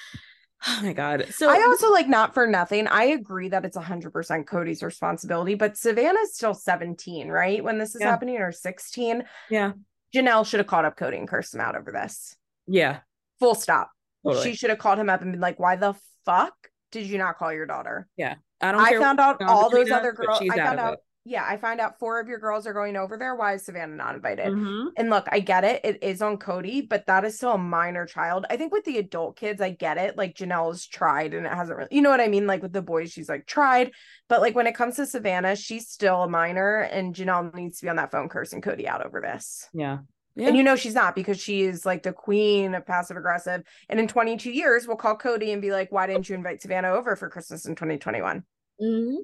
Oh 0.66 0.80
my 0.82 0.94
god. 0.94 1.26
So 1.30 1.50
I 1.50 1.62
also 1.62 1.92
like 1.92 2.08
not 2.08 2.32
for 2.32 2.46
nothing. 2.46 2.86
I 2.86 3.04
agree 3.04 3.50
that 3.50 3.66
it's 3.66 3.76
100% 3.76 4.10
Kody's 4.46 4.82
responsibility, 4.82 5.56
but 5.56 5.76
Savannah's 5.76 6.34
still 6.34 6.54
17, 6.54 7.28
right? 7.28 7.62
When 7.62 7.76
this 7.76 7.94
is 7.94 8.00
yeah. 8.00 8.08
happening 8.08 8.38
or 8.38 8.50
16. 8.50 9.24
Yeah. 9.50 9.72
Janelle 10.16 10.46
should 10.46 10.60
have 10.60 10.66
called 10.66 10.86
up 10.86 10.96
Kody 10.96 11.18
and 11.18 11.28
cursed 11.28 11.54
him 11.54 11.60
out 11.60 11.76
over 11.76 11.92
this. 11.92 12.34
Yeah. 12.66 13.00
Full 13.40 13.54
stop. 13.54 13.90
Totally. 14.24 14.42
She 14.42 14.56
should 14.56 14.70
have 14.70 14.78
called 14.78 14.98
him 14.98 15.10
up 15.10 15.20
and 15.20 15.32
been 15.32 15.40
like, 15.42 15.58
"Why 15.58 15.76
the 15.76 15.96
fuck 16.24 16.54
did 16.94 17.06
you 17.06 17.18
not 17.18 17.36
call 17.36 17.52
your 17.52 17.66
daughter?" 17.66 18.08
Yeah. 18.16 18.36
I 18.60 18.72
don't 18.72 18.80
I 18.80 18.98
found 18.98 19.20
out 19.20 19.42
all 19.42 19.68
those 19.68 19.90
other 19.90 20.12
girls. 20.12 20.40
I 20.40 20.56
found 20.56 20.80
out. 20.80 20.94
It. 20.94 21.00
Yeah, 21.26 21.44
I 21.46 21.56
find 21.56 21.80
out 21.80 21.98
four 21.98 22.20
of 22.20 22.28
your 22.28 22.38
girls 22.38 22.66
are 22.66 22.74
going 22.74 22.96
over 22.96 23.16
there. 23.16 23.34
Why 23.34 23.54
is 23.54 23.64
Savannah 23.64 23.96
not 23.96 24.14
invited? 24.14 24.48
Mm-hmm. 24.48 24.88
And 24.98 25.08
look, 25.08 25.26
I 25.32 25.40
get 25.40 25.64
it. 25.64 25.80
It 25.82 26.02
is 26.02 26.20
on 26.20 26.36
Kody, 26.36 26.86
but 26.86 27.06
that 27.06 27.24
is 27.24 27.36
still 27.36 27.52
a 27.52 27.58
minor 27.58 28.04
child. 28.04 28.44
I 28.50 28.58
think 28.58 28.74
with 28.74 28.84
the 28.84 28.98
adult 28.98 29.38
kids, 29.38 29.62
I 29.62 29.70
get 29.70 29.96
it. 29.96 30.18
Like 30.18 30.34
Janelle's 30.34 30.86
tried 30.86 31.32
and 31.32 31.46
it 31.46 31.52
hasn't 31.52 31.78
really, 31.78 31.88
you 31.92 32.02
know 32.02 32.10
what 32.10 32.20
I 32.20 32.28
mean? 32.28 32.46
Like 32.46 32.60
with 32.60 32.74
the 32.74 32.82
boys, 32.82 33.10
she's 33.10 33.30
like 33.30 33.46
tried. 33.46 33.92
But 34.28 34.42
like 34.42 34.54
when 34.54 34.66
it 34.66 34.74
comes 34.74 34.96
to 34.96 35.06
Savannah, 35.06 35.56
she's 35.56 35.88
still 35.88 36.24
a 36.24 36.28
minor 36.28 36.80
and 36.80 37.14
Janelle 37.14 37.54
needs 37.54 37.78
to 37.78 37.86
be 37.86 37.88
on 37.88 37.96
that 37.96 38.12
phone 38.12 38.28
cursing 38.28 38.60
Kody 38.60 38.84
out 38.84 39.04
over 39.04 39.22
this. 39.22 39.66
Yeah. 39.72 39.98
Yeah. 40.36 40.48
And 40.48 40.56
you 40.56 40.62
know 40.62 40.74
she's 40.74 40.94
not 40.94 41.15
because 41.15 41.40
she 41.40 41.62
is 41.62 41.86
like 41.86 42.02
the 42.02 42.12
queen 42.12 42.74
of 42.74 42.85
passive 42.85 43.16
aggressive. 43.16 43.62
And 43.89 44.01
in 44.01 44.09
22 44.09 44.51
years, 44.51 44.86
we'll 44.86 44.97
call 44.97 45.16
Kody 45.16 45.52
and 45.52 45.62
be 45.62 45.70
like, 45.70 45.93
"Why 45.93 46.09
didn't 46.09 46.28
you 46.28 46.35
invite 46.35 46.61
Savannah 46.61 46.90
over 46.90 47.15
for 47.15 47.28
Christmas 47.28 47.66
in 47.66 47.77
2021?" 47.77 48.43
Mm-hmm 48.82 49.15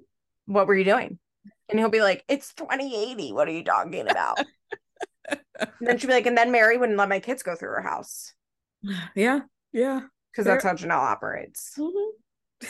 what 0.51 0.67
were 0.67 0.75
you 0.75 0.85
doing? 0.85 1.19
And 1.69 1.79
he'll 1.79 1.89
be 1.89 2.03
like, 2.03 2.25
it's 2.29 2.53
2080. 2.55 3.33
What 3.33 3.49
are 3.49 3.53
you 3.53 3.65
talking 3.65 4.09
about? 4.09 4.41
then 5.81 5.97
she'll 5.97 6.09
be 6.09 6.15
like, 6.15 6.27
and 6.27 6.37
then 6.37 6.51
Meri 6.51 6.77
wouldn't 6.77 6.99
let 6.99 7.09
my 7.09 7.21
kids 7.21 7.43
go 7.43 7.55
through 7.55 7.71
her 7.71 7.83
house. 7.83 8.35
Yeah. 9.15 9.41
Yeah. 9.73 10.03
Because 10.33 10.47
that's 10.47 10.65
how 10.65 10.75
Janelle 10.75 10.99
operates. 10.99 11.75
Mm-hmm. 11.79 12.67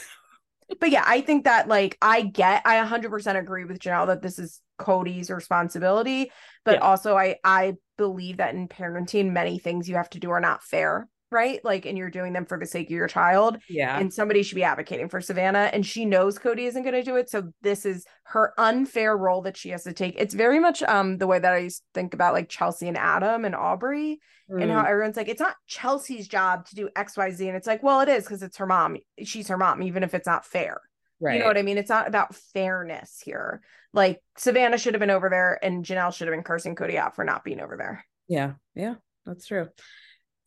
but 0.81 0.91
yeah, 0.91 1.05
I 1.07 1.23
think 1.23 1.45
that 1.45 1.69
like 1.69 1.97
I 2.03 2.23
get, 2.23 2.63
I 2.67 2.85
100% 2.85 3.39
agree 3.39 3.65
with 3.65 3.79
Janelle 3.79 4.09
that 4.09 4.23
this 4.23 4.39
is 4.39 4.61
Kody's 4.79 5.31
responsibility. 5.31 6.31
But 6.65 6.77
yeah. 6.77 6.81
also, 6.81 7.17
I 7.17 7.37
I 7.45 7.75
believe 8.01 8.39
that 8.39 8.55
in 8.55 8.67
parenting, 8.67 9.31
many 9.31 9.59
things 9.59 9.89
you 9.89 9.97
have 9.97 10.11
to 10.11 10.19
do 10.19 10.31
are 10.31 10.41
not 10.41 10.63
fair 10.63 11.07
right? 11.31 11.65
Like, 11.65 11.87
and 11.87 11.97
you're 11.97 12.11
doing 12.11 12.33
them 12.33 12.45
for 12.45 12.59
the 12.59 12.67
sake 12.67 12.89
of 12.89 12.93
your 12.93 13.07
child. 13.07 13.59
Yeah. 13.69 13.99
And 13.99 14.13
somebody 14.13 14.43
should 14.43 14.57
be 14.57 14.65
advocating 14.65 15.09
for 15.09 15.21
Savannah. 15.21 15.71
And 15.73 15.87
she 15.87 16.05
knows 16.05 16.39
Kody 16.39 16.67
isn't 16.67 16.83
going 16.83 16.95
to 16.95 17.03
do 17.03 17.17
it. 17.17 17.31
So 17.31 17.53
this 17.63 17.87
is 17.87 18.05
her 18.25 18.53
unfair 18.59 19.17
role 19.17 19.43
that 19.43 19.57
she 19.57 19.71
has 19.71 19.85
to 19.85 19.93
take. 19.93 20.17
It's 20.19 20.35
very 20.35 20.59
much 20.59 20.83
um 20.83 21.19
the 21.19 21.27
way 21.27 21.39
that 21.39 21.53
I 21.53 21.71
think 21.95 22.15
about 22.15 22.35
like 22.35 22.49
Chelsea 22.49 22.89
and 22.89 22.97
Adam 22.97 23.45
and 23.45 23.55
Aubree 23.55 24.17
mm. 24.51 24.63
and 24.63 24.71
how 24.71 24.83
mm. 24.83 24.89
everyone's 24.89 25.17
like, 25.17 25.29
it's 25.29 25.41
not 25.41 25.55
Chelsea's 25.67 26.27
job 26.27 26.67
to 26.67 26.75
do 26.75 26.89
XYZ. 26.97 27.47
And 27.47 27.57
it's 27.57 27.67
like, 27.67 27.83
well, 27.83 28.01
it 28.01 28.09
is 28.09 28.25
because 28.25 28.43
it's 28.43 28.57
her 28.57 28.67
mom. 28.67 28.97
She's 29.23 29.49
her 29.49 29.59
mom, 29.59 29.83
even 29.83 30.03
if 30.03 30.15
it's 30.15 30.27
not 30.27 30.45
fair. 30.45 30.81
Right. 31.21 31.35
You 31.35 31.41
know 31.41 31.47
what 31.47 31.59
I 31.59 31.63
mean? 31.63 31.79
It's 31.79 31.91
not 31.91 32.09
about 32.09 32.35
fairness 32.35 33.21
here. 33.23 33.61
Like 33.93 34.21
Savannah 34.37 34.79
should 34.79 34.95
have 34.95 35.01
been 35.01 35.11
over 35.11 35.29
there 35.29 35.59
and 35.63 35.85
Janelle 35.85 36.15
should 36.15 36.29
have 36.29 36.35
been 36.35 36.45
cursing 36.45 36.77
Kody 36.77 36.97
out 36.97 37.17
for 37.17 37.25
not 37.25 37.45
being 37.45 37.61
over 37.61 37.77
there. 37.77 38.05
Yeah. 38.29 38.53
Yeah. 38.75 38.95
That's 39.27 39.47
true. 39.47 39.69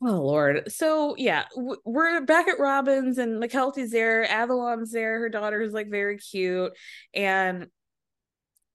Oh 0.02 0.22
Lord. 0.22 0.72
So 0.72 1.16
yeah, 1.18 1.46
we're 1.86 2.22
back 2.22 2.48
at 2.48 2.60
Robyn's 2.60 3.18
and 3.18 3.42
Mykelti's 3.42 3.92
there, 3.92 4.30
Avalon's 4.30 4.92
there, 4.92 5.20
her 5.20 5.30
daughter 5.30 5.62
is 5.62 5.74
like 5.74 5.90
very 5.90 6.18
cute. 6.18 6.74
And 7.14 7.68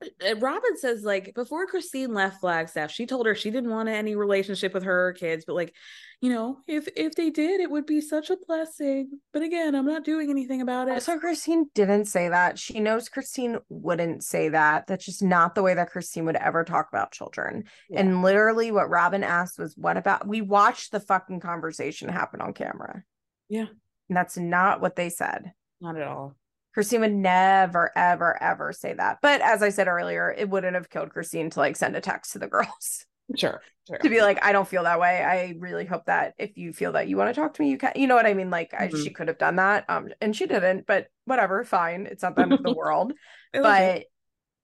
Uh, 0.03 0.37
Robyn 0.37 0.77
says 0.77 1.03
like 1.03 1.35
before 1.35 1.67
Christine 1.67 2.15
left 2.15 2.41
Flagstaff, 2.41 2.91
she 2.91 3.07
told 3.07 3.27
her 3.27 3.35
she 3.35 3.51
didn't 3.51 3.71
want 3.71 3.89
any 3.89 4.15
relationship 4.15 4.73
with 4.75 4.85
her 4.85 5.13
kids, 5.15 5.45
but 5.47 5.57
like 5.57 5.75
you 6.21 6.31
know, 6.31 6.59
if 6.67 6.89
if 6.97 7.15
they 7.15 7.31
did, 7.31 7.61
it 7.61 7.71
would 7.71 7.87
be 7.87 8.01
such 8.01 8.31
a 8.31 8.37
blessing. 8.47 9.21
But 9.33 9.43
again, 9.43 9.77
I'm 9.77 9.87
not 9.87 10.05
doing 10.05 10.31
anything 10.31 10.61
about 10.61 10.89
it. 10.89 11.03
So 11.03 11.19
Christine 11.19 11.71
didn't 11.75 12.07
say 12.07 12.29
that. 12.29 12.59
She 12.59 12.81
knows 12.81 13.09
Christine 13.09 13.59
wouldn't 13.69 14.25
say 14.25 14.49
that. 14.49 14.89
That's 14.89 15.05
just 15.05 15.23
not 15.23 15.55
the 15.55 15.63
way 15.63 15.75
that 15.75 15.91
Christine 15.91 16.25
would 16.25 16.37
ever 16.37 16.65
talk 16.65 16.89
about 16.91 17.13
children. 17.13 17.65
Yeah. 17.89 18.01
And 18.01 18.23
literally 18.23 18.73
what 18.73 18.91
Robyn 18.91 19.23
asked 19.23 19.61
was, 19.61 19.77
what 19.77 19.97
about 19.97 20.27
we 20.27 20.41
watched 20.41 20.91
the 20.91 21.01
fucking 21.01 21.39
conversation 21.39 22.09
happen 22.09 22.41
on 22.41 22.53
camera. 22.53 23.05
Yeah. 23.49 23.67
And 24.09 24.17
that's 24.17 24.37
not 24.37 24.81
what 24.81 24.97
they 24.97 25.11
said. 25.11 25.53
Not 25.81 25.97
at 25.97 26.07
all. 26.07 26.35
Christine 26.75 27.01
would 27.01 27.15
never, 27.15 27.91
ever, 27.97 28.41
ever 28.43 28.73
say 28.73 28.93
that. 28.95 29.19
But 29.23 29.41
as 29.41 29.63
I 29.63 29.71
said 29.71 29.89
earlier, 29.89 30.33
it 30.37 30.49
wouldn't 30.49 30.75
have 30.75 30.91
killed 30.91 31.11
Christine 31.11 31.51
to 31.51 31.59
like 31.61 31.77
send 31.77 31.97
a 31.97 32.01
text 32.01 32.33
to 32.33 32.39
the 32.39 32.47
girls. 32.47 33.05
Sure, 33.37 33.61
sure. 33.87 33.99
to 34.03 34.09
be 34.09 34.21
like, 34.23 34.43
I 34.45 34.53
don't 34.53 34.69
feel 34.69 34.85
that 34.85 35.01
way. 35.01 35.23
I 35.23 35.55
really 35.59 35.85
hope 35.85 36.07
that 36.07 36.35
if 36.39 36.57
you 36.57 36.73
feel 36.73 36.93
that 36.93 37.09
you 37.09 37.17
want 37.17 37.35
to 37.35 37.41
talk 37.41 37.55
to 37.55 37.63
me, 37.63 37.71
you 37.71 37.79
can. 37.79 37.93
You 37.97 38.07
know 38.07 38.15
what 38.15 38.27
I 38.27 38.35
mean? 38.35 38.51
Like, 38.51 38.73
I, 38.73 38.89
Mhm. 38.89 39.03
she 39.03 39.11
could 39.11 39.29
have 39.29 39.39
done 39.39 39.57
that, 39.57 39.85
um, 39.89 40.09
and 40.21 40.35
she 40.37 40.47
didn't. 40.47 40.87
But 40.87 41.09
whatever, 41.25 41.65
fine. 41.65 42.07
It's 42.07 42.23
not 42.23 42.37
the 42.37 42.43
end 42.43 42.53
of 42.53 42.63
the 42.63 42.73
world. 42.75 43.13
But 43.53 44.05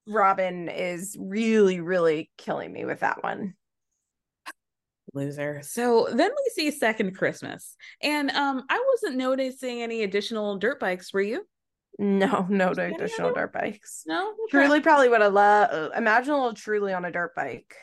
Robyn 0.06 0.68
is 0.68 1.16
really, 1.18 1.80
really 1.80 2.30
killing 2.38 2.72
me 2.72 2.84
with 2.84 3.00
that 3.00 3.22
one. 3.22 3.54
loser. 5.12 5.60
So 5.62 6.08
then 6.10 6.30
we 6.30 6.50
see 6.54 6.70
Second 6.70 7.16
Christmas, 7.16 7.76
and 8.02 8.30
um, 8.30 8.64
I 8.68 8.84
wasn't 8.92 9.16
noticing 9.16 9.80
any 9.82 10.02
additional 10.02 10.58
dirt 10.58 10.80
bikes. 10.80 11.12
Were 11.12 11.20
you? 11.20 11.46
No, 11.98 12.46
no 12.48 12.74
there 12.74 12.88
additional 12.88 13.32
dirt 13.32 13.52
bikes. 13.52 14.02
No. 14.06 14.30
Okay. 14.30 14.36
Truely 14.50 14.80
probably 14.80 15.08
would 15.08 15.20
have 15.20 15.32
loved. 15.32 15.72
Uh, 15.72 15.90
imagine 15.96 16.32
a 16.32 16.36
little 16.36 16.54
Truely 16.54 16.92
on 16.92 17.04
a 17.04 17.10
dirt 17.12 17.34
bike. 17.34 17.74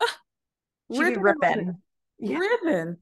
Be 0.90 0.98
Ripping, 0.98 1.20
ripping. 1.20 1.76
Yeah. 2.18 2.38
ripping, 2.38 2.96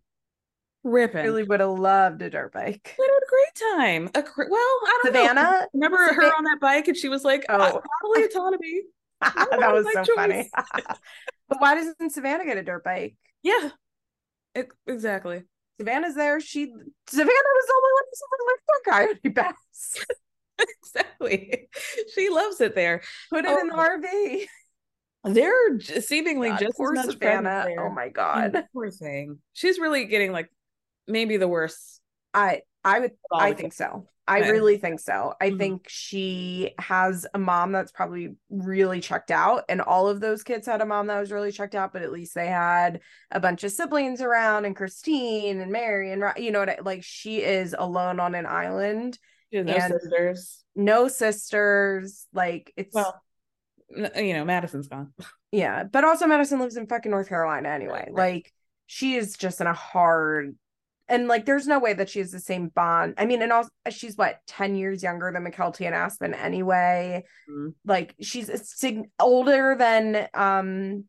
ripping. 0.82 1.22
Truely 1.22 1.44
would 1.44 1.60
have 1.60 1.70
loved 1.70 2.20
a 2.22 2.30
dirt 2.30 2.52
bike. 2.52 2.97
We 2.98 3.05
had 3.05 3.10
a 3.10 3.26
great 3.28 3.78
time. 3.78 4.10
A 4.14 4.24
well, 4.51 4.60
I 4.60 5.01
don't 5.05 5.12
know. 5.14 5.26
Savannah. 5.28 5.66
Remember 5.72 5.98
her 5.98 6.34
on 6.36 6.44
that 6.44 6.59
bike, 6.60 6.88
and 6.88 6.97
she 6.97 7.09
was 7.09 7.22
like, 7.24 7.47
Oh. 7.48 7.55
"Oh, 7.60 7.82
probably 8.01 8.24
autonomy." 8.24 8.82
that 9.20 9.72
was 9.72 9.86
so 9.93 10.02
choice. 10.02 10.14
funny. 10.16 10.51
but 11.48 11.60
why 11.60 11.74
doesn't 11.76 12.10
Savannah 12.10 12.44
get 12.44 12.59
a 12.59 12.62
dirt 12.64 12.82
bike? 12.84 13.16
Yeah, 13.43 13.70
E- 14.59 14.62
exactly. 14.86 15.44
Savannah's 15.78 16.14
there. 16.16 16.40
She 16.40 16.64
Savannah 16.64 17.30
was 17.30 17.66
the 17.66 17.74
only 17.76 17.93
one 17.94 18.05
ever 18.32 18.44
lived 18.48 18.64
on 18.74 18.93
Coyote 19.22 19.30
Pass. 19.34 20.05
exactly. 20.82 21.68
She 22.14 22.28
loves 22.30 22.60
it 22.60 22.74
there. 22.74 23.02
Put 23.30 23.44
it 23.44 23.50
Oh, 23.50 23.58
in 23.60 23.68
the 23.68 23.74
RV. 23.74 24.46
They're 25.24 25.76
j- 25.78 26.00
seemingly 26.00 26.50
God, 26.50 26.58
just 26.60 26.70
as 26.70 26.76
poor 26.76 26.92
much 26.92 27.06
Savannah. 27.06 27.66
Oh 27.78 27.90
my 27.90 28.08
god. 28.08 28.64
poor 28.72 28.90
thing. 28.90 29.38
She's 29.54 29.78
really 29.78 30.04
getting 30.04 30.32
like 30.32 30.50
maybe 31.08 31.36
the 31.36 31.48
worst. 31.48 32.00
I 32.32 32.62
I 32.84 33.00
would 33.00 33.12
I 33.32 33.52
think 33.52 33.72
so. 33.72 34.06
I 34.28 34.40
Okay. 34.40 34.50
really 34.52 34.78
think 34.78 34.98
so. 35.00 35.34
I 35.40 35.50
Mhm. 35.50 35.58
think 35.58 35.84
she 35.88 36.74
has 36.80 37.26
a 37.32 37.38
mom 37.38 37.70
that's 37.72 37.92
probably 37.92 38.34
really 38.50 39.00
checked 39.00 39.30
out, 39.30 39.64
and 39.68 39.80
all 39.80 40.08
of 40.08 40.20
those 40.20 40.42
kids 40.42 40.66
had 40.66 40.80
a 40.80 40.86
mom 40.86 41.06
that 41.08 41.20
was 41.20 41.30
really 41.32 41.52
checked 41.52 41.74
out. 41.76 41.92
But 41.92 42.02
at 42.02 42.12
least 42.12 42.34
they 42.34 42.48
had 42.48 43.00
a 43.30 43.40
bunch 43.40 43.62
of 43.64 43.72
siblings 43.72 44.20
around, 44.20 44.64
and 44.64 44.76
Christine 44.76 45.60
and 45.60 45.72
Meri 45.72 46.12
and 46.12 46.22
you 46.36 46.50
know 46.52 46.60
what? 46.60 46.70
I, 46.70 46.78
like 46.82 47.02
she 47.04 47.42
is 47.42 47.74
alone 47.76 48.18
on 48.20 48.34
an 48.34 48.46
island, 48.46 49.18
No 49.52 49.73
And- 49.73 49.93
sisters. 50.01 50.64
no 50.74 51.09
sisters. 51.09 52.27
Like 52.32 52.73
it's 52.77 52.94
Well, 52.94 53.20
you 53.89 54.35
know, 54.35 54.44
Madison's 54.44 54.89
gone. 54.89 55.12
yeah. 55.52 55.85
But 55.85 56.05
also 56.05 56.27
Madison 56.27 56.59
lives 56.60 56.77
in 56.77 56.86
fucking 56.86 57.10
North 57.10 57.28
Carolina 57.28 57.68
anyway. 57.68 58.09
Right. 58.10 58.12
Like 58.14 58.52
she 58.86 59.14
is 59.16 59.36
just 59.36 59.60
in 59.60 59.66
a 59.66 59.73
hard 59.73 60.56
and 61.09 61.28
like 61.28 61.44
there's 61.47 61.68
no 61.68 61.78
way 61.78 61.93
that 61.93 62.09
she 62.10 62.18
has 62.18 62.32
the 62.32 62.40
same 62.40 62.66
bond. 62.68 63.14
I 63.16 63.27
mean, 63.27 63.40
and 63.40 63.52
also 63.52 63.70
she's 63.90 64.16
what 64.16 64.40
10 64.48 64.74
years 64.74 65.05
younger 65.05 65.31
than 65.32 65.44
Mykelti 65.44 65.86
and 65.86 65.94
Aspen 65.94 66.35
anyway. 66.35 67.24
Mhm. 67.48 67.74
Like 67.85 68.14
she's 68.20 68.48
a 68.48 68.59
sig- 68.59 69.09
older 69.20 69.77
than 69.78 70.28
um 70.35 71.05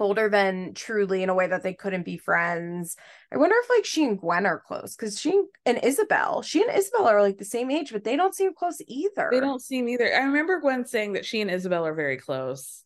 older 0.00 0.28
than 0.28 0.74
truely 0.74 1.22
in 1.22 1.28
a 1.28 1.34
way 1.34 1.46
that 1.46 1.62
they 1.62 1.74
couldn't 1.74 2.04
be 2.04 2.16
friends. 2.16 2.96
I 3.32 3.38
wonder 3.38 3.56
if 3.58 3.70
like 3.70 3.84
she 3.84 4.04
and 4.04 4.18
Gwen 4.18 4.46
are 4.46 4.60
close 4.60 4.96
because 4.96 5.20
she 5.20 5.42
and 5.64 5.78
Isabel, 5.82 6.42
she 6.42 6.62
and 6.62 6.76
Isabel 6.76 7.06
are 7.06 7.22
like 7.22 7.38
the 7.38 7.44
same 7.44 7.70
age, 7.70 7.92
but 7.92 8.04
they 8.04 8.16
don't 8.16 8.34
seem 8.34 8.54
close 8.54 8.80
either. 8.86 9.28
They 9.30 9.40
don't 9.40 9.62
seem 9.62 9.88
either. 9.88 10.12
I 10.12 10.24
remember 10.24 10.60
Gwen 10.60 10.86
saying 10.86 11.14
that 11.14 11.26
she 11.26 11.40
and 11.40 11.50
Isabel 11.50 11.86
are 11.86 11.94
very 11.94 12.16
close. 12.16 12.84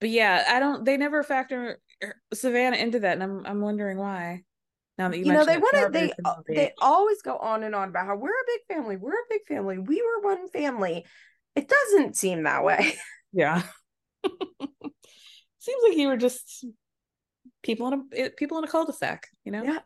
But 0.00 0.10
yeah, 0.10 0.44
I 0.48 0.60
don't 0.60 0.84
they 0.84 0.96
never 0.96 1.22
factor 1.22 1.78
er, 2.02 2.16
Savannah 2.32 2.76
into 2.76 3.00
that, 3.00 3.14
and 3.14 3.22
I'm 3.22 3.46
I'm 3.46 3.60
wondering 3.60 3.98
why. 3.98 4.42
Now 4.98 5.08
that 5.08 5.18
you, 5.18 5.26
you 5.26 5.32
know 5.32 5.44
they 5.44 5.58
want 5.58 5.76
to 5.76 5.88
they 5.90 6.12
uh, 6.24 6.34
be- 6.46 6.54
they 6.54 6.72
always 6.80 7.20
go 7.22 7.36
on 7.36 7.62
and 7.62 7.74
on 7.74 7.88
about 7.88 8.06
how 8.06 8.16
we're 8.16 8.28
a 8.28 8.46
big 8.46 8.76
family 8.76 8.96
we're 8.96 9.12
a 9.12 9.28
big 9.28 9.40
family 9.48 9.76
we 9.76 10.00
were 10.00 10.28
one 10.28 10.48
family 10.48 11.04
it 11.56 11.68
doesn't 11.68 12.16
seem 12.16 12.44
that 12.44 12.62
way 12.62 12.94
yeah. 13.32 13.62
Seems 15.64 15.82
like 15.88 15.96
you 15.96 16.08
were 16.08 16.16
just 16.16 16.64
people 17.62 17.88
in 17.88 18.08
a 18.16 18.30
people 18.30 18.58
in 18.58 18.64
a 18.64 18.68
cul-de-sac, 18.68 19.26
you 19.44 19.52
know? 19.52 19.62
yeah 19.62 19.78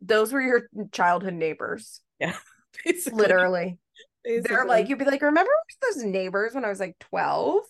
those 0.00 0.32
were 0.32 0.40
your 0.40 0.62
childhood 0.92 1.34
neighbors 1.34 2.00
Yeah. 2.18 2.34
Basically. 2.84 3.18
literally 3.18 3.78
they're 4.24 4.64
like 4.64 4.88
you'd 4.88 4.98
be 4.98 5.04
like 5.04 5.20
remember 5.20 5.50
those 5.82 6.02
neighbors 6.04 6.54
when 6.54 6.64
i 6.64 6.68
was 6.70 6.80
like 6.80 6.98
12 7.00 7.62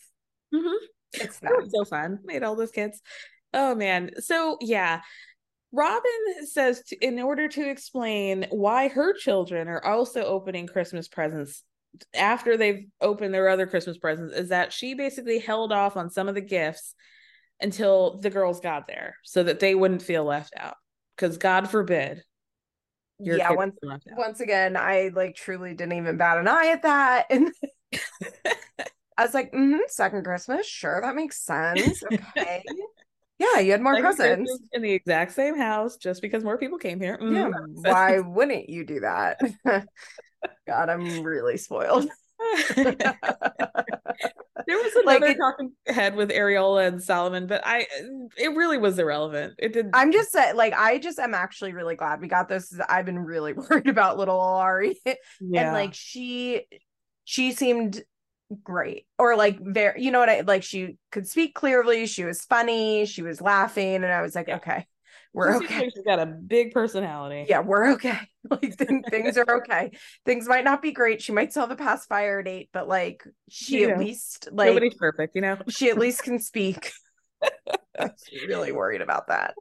Mhm. 0.55 0.75
it's 1.15 1.41
so 1.71 1.85
fun. 1.85 2.21
Made 2.25 2.43
all 2.43 2.55
those 2.57 2.71
kids. 2.71 3.01
Oh 3.53 3.75
man. 3.75 4.11
So 4.21 4.59
yeah. 4.61 5.01
Robin 5.73 6.47
says 6.47 6.83
to, 6.89 6.97
in 7.05 7.19
order 7.21 7.49
to 7.49 7.69
explain 7.69 8.47
why 8.51 8.89
her 8.89 9.13
children 9.13 9.69
are 9.69 9.85
also 9.85 10.23
opening 10.25 10.67
Christmas 10.67 11.09
presents 11.09 11.65
after 12.15 12.57
they've 12.57 12.87
opened 13.01 13.35
their 13.35 13.49
other 13.49 13.67
Christmas 13.67 13.99
presents 13.99 14.35
is 14.35 14.49
that 14.51 14.73
she 14.73 14.95
basically 14.95 15.39
held 15.39 15.73
off 15.73 15.97
on 15.97 16.11
some 16.11 16.29
of 16.29 16.35
the 16.35 16.41
gifts 16.41 16.95
until 17.61 18.19
the 18.19 18.31
girls 18.31 18.61
got 18.61 18.87
there 18.87 19.17
so 19.25 19.43
that 19.43 19.61
they 19.61 19.75
wouldn't 19.75 20.03
feel 20.03 20.25
left 20.25 20.55
out. 20.57 20.77
Because 21.17 21.39
God 21.39 21.71
forbid 21.71 22.23
yeah 23.21 23.51
once 23.51 23.77
once 24.17 24.41
again 24.41 24.77
i 24.77 25.11
like 25.15 25.35
truly 25.35 25.75
didn't 25.75 25.95
even 25.95 26.17
bat 26.17 26.39
an 26.39 26.49
eye 26.49 26.69
at 26.69 26.83
that 26.83 27.27
and 27.31 27.53
i 29.17 29.25
was 29.25 29.35
like 29.35 29.51
mm-hmm, 29.53 29.79
second 29.89 30.25
christmas 30.25 30.67
sure 30.67 31.01
that 31.03 31.15
makes 31.15 31.41
sense 31.43 32.03
okay 32.05 32.65
yeah 33.39 33.59
you 33.59 33.73
had 33.73 33.81
more 33.81 33.95
Second 33.95 34.17
Christmas 34.17 34.61
in 34.73 34.83
the 34.83 34.93
exact 34.93 35.33
same 35.33 35.57
house 35.57 35.97
just 35.97 36.23
because 36.23 36.45
more 36.45 36.59
people 36.59 36.79
came 36.79 37.01
here. 37.01 37.19
Mhm, 37.21 37.35
Yeah, 37.35 37.49
why 37.83 38.19
wouldn't 38.25 38.69
you 38.69 38.85
do 38.85 39.01
that? 39.01 39.41
God, 40.67 40.89
I'm 40.89 41.23
really 41.23 41.57
spoiled. 41.57 42.09
There 44.67 44.77
was 44.77 44.93
Like, 45.05 45.19
another 45.19 45.33
it- 45.33 45.39
talking 45.39 45.73
head 45.87 46.15
with 46.15 46.31
Ariella 46.31 46.87
and 46.89 47.03
Solomon, 47.03 47.47
but 47.47 47.63
I 47.65 47.87
it 48.37 48.49
really 48.55 48.79
was 48.79 48.99
irrelevant. 48.99 49.55
It 49.59 49.73
did 49.73 49.87
I'm 49.95 50.13
just 50.13 50.35
like, 50.55 50.75
I 50.75 50.99
just 50.99 51.19
am 51.19 51.35
actually 51.35 51.73
really 51.73 51.97
glad 51.97 52.21
we 52.21 52.29
got 52.29 52.49
this. 52.49 52.79
I've 52.89 53.07
been 53.07 53.19
really 53.19 53.53
worried 53.71 53.89
about 53.89 54.19
little 54.19 54.41
Ari, 54.41 55.01
yeah. 55.07 55.17
and 55.41 55.73
like 55.73 55.95
she, 55.95 56.63
she 57.25 57.53
seemed 57.53 58.03
great, 58.63 59.07
or 59.19 59.37
like 59.37 59.59
very, 59.61 60.03
you 60.03 60.11
know 60.11 60.19
what 60.21 60.29
I 60.29 60.41
like. 60.41 60.63
She 60.63 60.97
could 61.13 61.27
speak 61.27 61.55
clearly. 61.55 62.07
She 62.07 62.25
was 62.25 62.43
funny. 62.45 63.07
She 63.07 63.23
was 63.23 63.41
laughing, 63.41 63.97
and 63.97 64.07
I 64.07 64.21
was 64.23 64.35
like, 64.35 64.49
Yeah. 64.49 64.57
okay, 64.57 64.87
we're 65.39 65.59
she 65.61 65.65
okay. 65.65 65.81
Like 65.81 65.91
she's 65.95 66.05
got 66.05 66.19
a 66.19 66.27
big 66.27 66.73
personality. 66.73 67.47
Yeah, 67.49 67.61
we're 67.61 67.93
okay. 67.93 68.19
Like 68.51 68.79
th- 68.79 69.05
things 69.11 69.37
are 69.37 69.59
okay. 69.59 69.91
Things 70.25 70.49
might 70.49 70.65
not 70.65 70.81
be 70.81 70.93
great. 70.93 71.21
She 71.21 71.33
might 71.33 71.51
still 71.51 71.65
have 71.65 71.71
a 71.71 71.77
pacifier 71.77 72.43
date, 72.43 72.71
but 72.73 72.89
like 72.89 73.23
she 73.51 73.81
You 73.81 73.91
at 73.91 73.99
know, 73.99 74.05
least 74.05 74.49
like 74.51 74.69
Nobody's 74.69 74.95
perfect, 74.95 75.35
you 75.35 75.43
know. 75.43 75.59
she 75.69 75.91
at 75.91 75.99
least 75.99 76.23
can 76.23 76.39
speak. 76.39 76.93
Really 78.47 78.73
worried 78.73 79.03
about 79.03 79.27
that. 79.29 79.55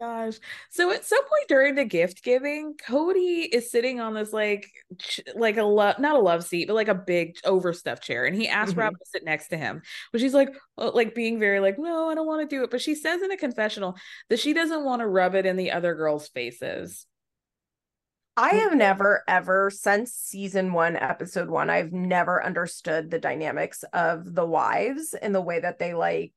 Gosh. 0.00 0.34
So 0.70 0.90
at 0.90 1.04
some 1.04 1.22
point 1.22 1.48
during 1.48 1.76
the 1.76 1.84
gift 1.84 2.24
giving, 2.24 2.74
Kody 2.74 3.46
is 3.50 3.70
sitting 3.70 4.00
on 4.00 4.12
this 4.12 4.32
like 4.32 4.68
ch- 4.98 5.20
like 5.36 5.56
a 5.56 5.62
love 5.62 5.98
not 6.00 6.16
a 6.16 6.18
love 6.18 6.44
seat, 6.44 6.66
but 6.66 6.74
like 6.74 6.88
a 6.88 6.94
big 6.94 7.36
overstuffed 7.44 8.02
chair, 8.02 8.24
and 8.26 8.34
he 8.34 8.48
asks 8.48 8.74
Mhm. 8.74 8.78
Robyn 8.78 8.98
to 8.98 9.06
sit 9.06 9.24
next 9.24 9.48
to 9.48 9.56
him. 9.56 9.82
But 10.10 10.20
she's 10.20 10.34
like, 10.34 10.50
uh, 10.78 10.90
like 10.92 11.14
being 11.14 11.38
very 11.38 11.60
like, 11.60 11.78
no, 11.78 12.10
I 12.10 12.14
don't 12.16 12.26
want 12.26 12.48
to 12.48 12.56
do 12.56 12.64
it. 12.64 12.70
But 12.70 12.80
she 12.82 12.94
says 12.96 13.22
in 13.22 13.30
a 13.30 13.36
confessional 13.36 13.96
that 14.28 14.40
she 14.40 14.52
doesn't 14.52 14.84
want 14.84 15.00
to 15.00 15.06
rub 15.06 15.36
it 15.36 15.46
in 15.46 15.56
the 15.56 15.70
other 15.70 15.94
girls' 15.94 16.28
faces. 16.28 17.06
I 18.36 18.50
have 18.56 18.74
never 18.74 19.22
ever 19.28 19.70
since 19.70 20.12
season 20.12 20.72
one, 20.72 20.96
episode 20.96 21.48
one, 21.48 21.70
I've 21.70 21.92
never 21.92 22.44
understood 22.44 23.10
the 23.10 23.20
dynamics 23.20 23.84
of 23.92 24.34
the 24.34 24.44
wives 24.44 25.14
and 25.14 25.32
the 25.32 25.40
way 25.40 25.60
that 25.60 25.78
they 25.78 25.94
like 25.94 26.32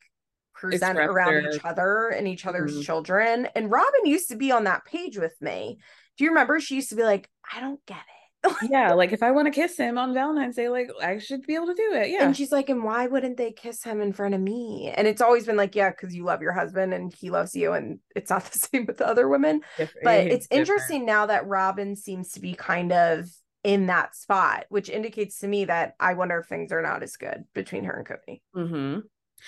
present 0.57 0.97
around 0.99 1.53
each 1.53 1.63
other 1.63 2.09
and 2.09 2.27
each 2.27 2.45
other's 2.45 2.77
Mhm. 2.77 2.83
children. 2.85 3.47
And 3.55 3.71
Robyn 3.71 4.05
used 4.05 4.29
to 4.29 4.35
be 4.35 4.51
on 4.51 4.63
that 4.65 4.85
page 4.85 5.17
with 5.17 5.35
me. 5.41 5.77
Do 6.17 6.23
you 6.23 6.31
remember? 6.31 6.59
She 6.59 6.75
used 6.75 6.89
to 6.89 6.95
be 6.95 7.03
like, 7.03 7.29
I 7.53 7.59
don't 7.59 7.79
get 7.85 7.97
it. 7.97 8.03
Yeah, 8.71 8.93
like 8.93 9.11
if 9.11 9.23
I 9.23 9.31
want 9.31 9.47
to 9.47 9.51
kiss 9.51 9.75
him 9.77 9.97
on 9.97 10.13
Valentine's 10.13 10.55
Day, 10.55 10.69
like 10.69 10.89
I 11.01 11.17
should 11.17 11.41
be 11.41 11.55
able 11.55 11.67
to 11.67 11.73
do 11.73 11.93
it. 11.93 12.09
Yeah. 12.09 12.23
And 12.23 12.35
she's 12.37 12.51
like, 12.51 12.69
and 12.69 12.83
why 12.83 13.07
wouldn't 13.07 13.35
they 13.37 13.51
kiss 13.51 13.83
him 13.83 13.99
in 13.99 14.13
front 14.13 14.35
of 14.35 14.41
me? 14.41 14.93
And 14.95 15.07
it's 15.07 15.21
always 15.21 15.45
been 15.45 15.57
like, 15.57 15.75
yeah, 15.75 15.89
because 15.89 16.15
you 16.15 16.23
love 16.23 16.41
your 16.41 16.53
husband 16.53 16.93
and 16.93 17.13
he 17.13 17.29
loves 17.29 17.55
you. 17.55 17.73
And 17.73 17.99
it's 18.15 18.29
not 18.29 18.45
the 18.51 18.57
same 18.57 18.85
with 18.85 18.97
the 18.97 19.07
other 19.07 19.27
women. 19.27 19.61
Dif- 19.77 19.93
But 20.03 20.19
it's 20.27 20.35
it's 20.35 20.47
different. 20.47 20.69
interesting 20.69 21.05
now 21.05 21.25
that 21.25 21.47
Robyn 21.47 21.95
seems 21.95 22.31
to 22.33 22.39
be 22.39 22.53
kind 22.53 22.91
of 22.93 23.25
in 23.63 23.87
that 23.87 24.15
spot, 24.15 24.65
which 24.69 24.89
indicates 24.89 25.39
to 25.39 25.47
me 25.47 25.65
that 25.65 25.95
I 25.99 26.13
wonder 26.13 26.37
if 26.39 26.47
things 26.47 26.71
are 26.71 26.81
not 26.81 27.03
as 27.03 27.17
good 27.17 27.43
between 27.53 27.83
her 27.83 27.93
and 27.97 28.07
Kody. 28.07 28.41
Mhm. 28.55 29.01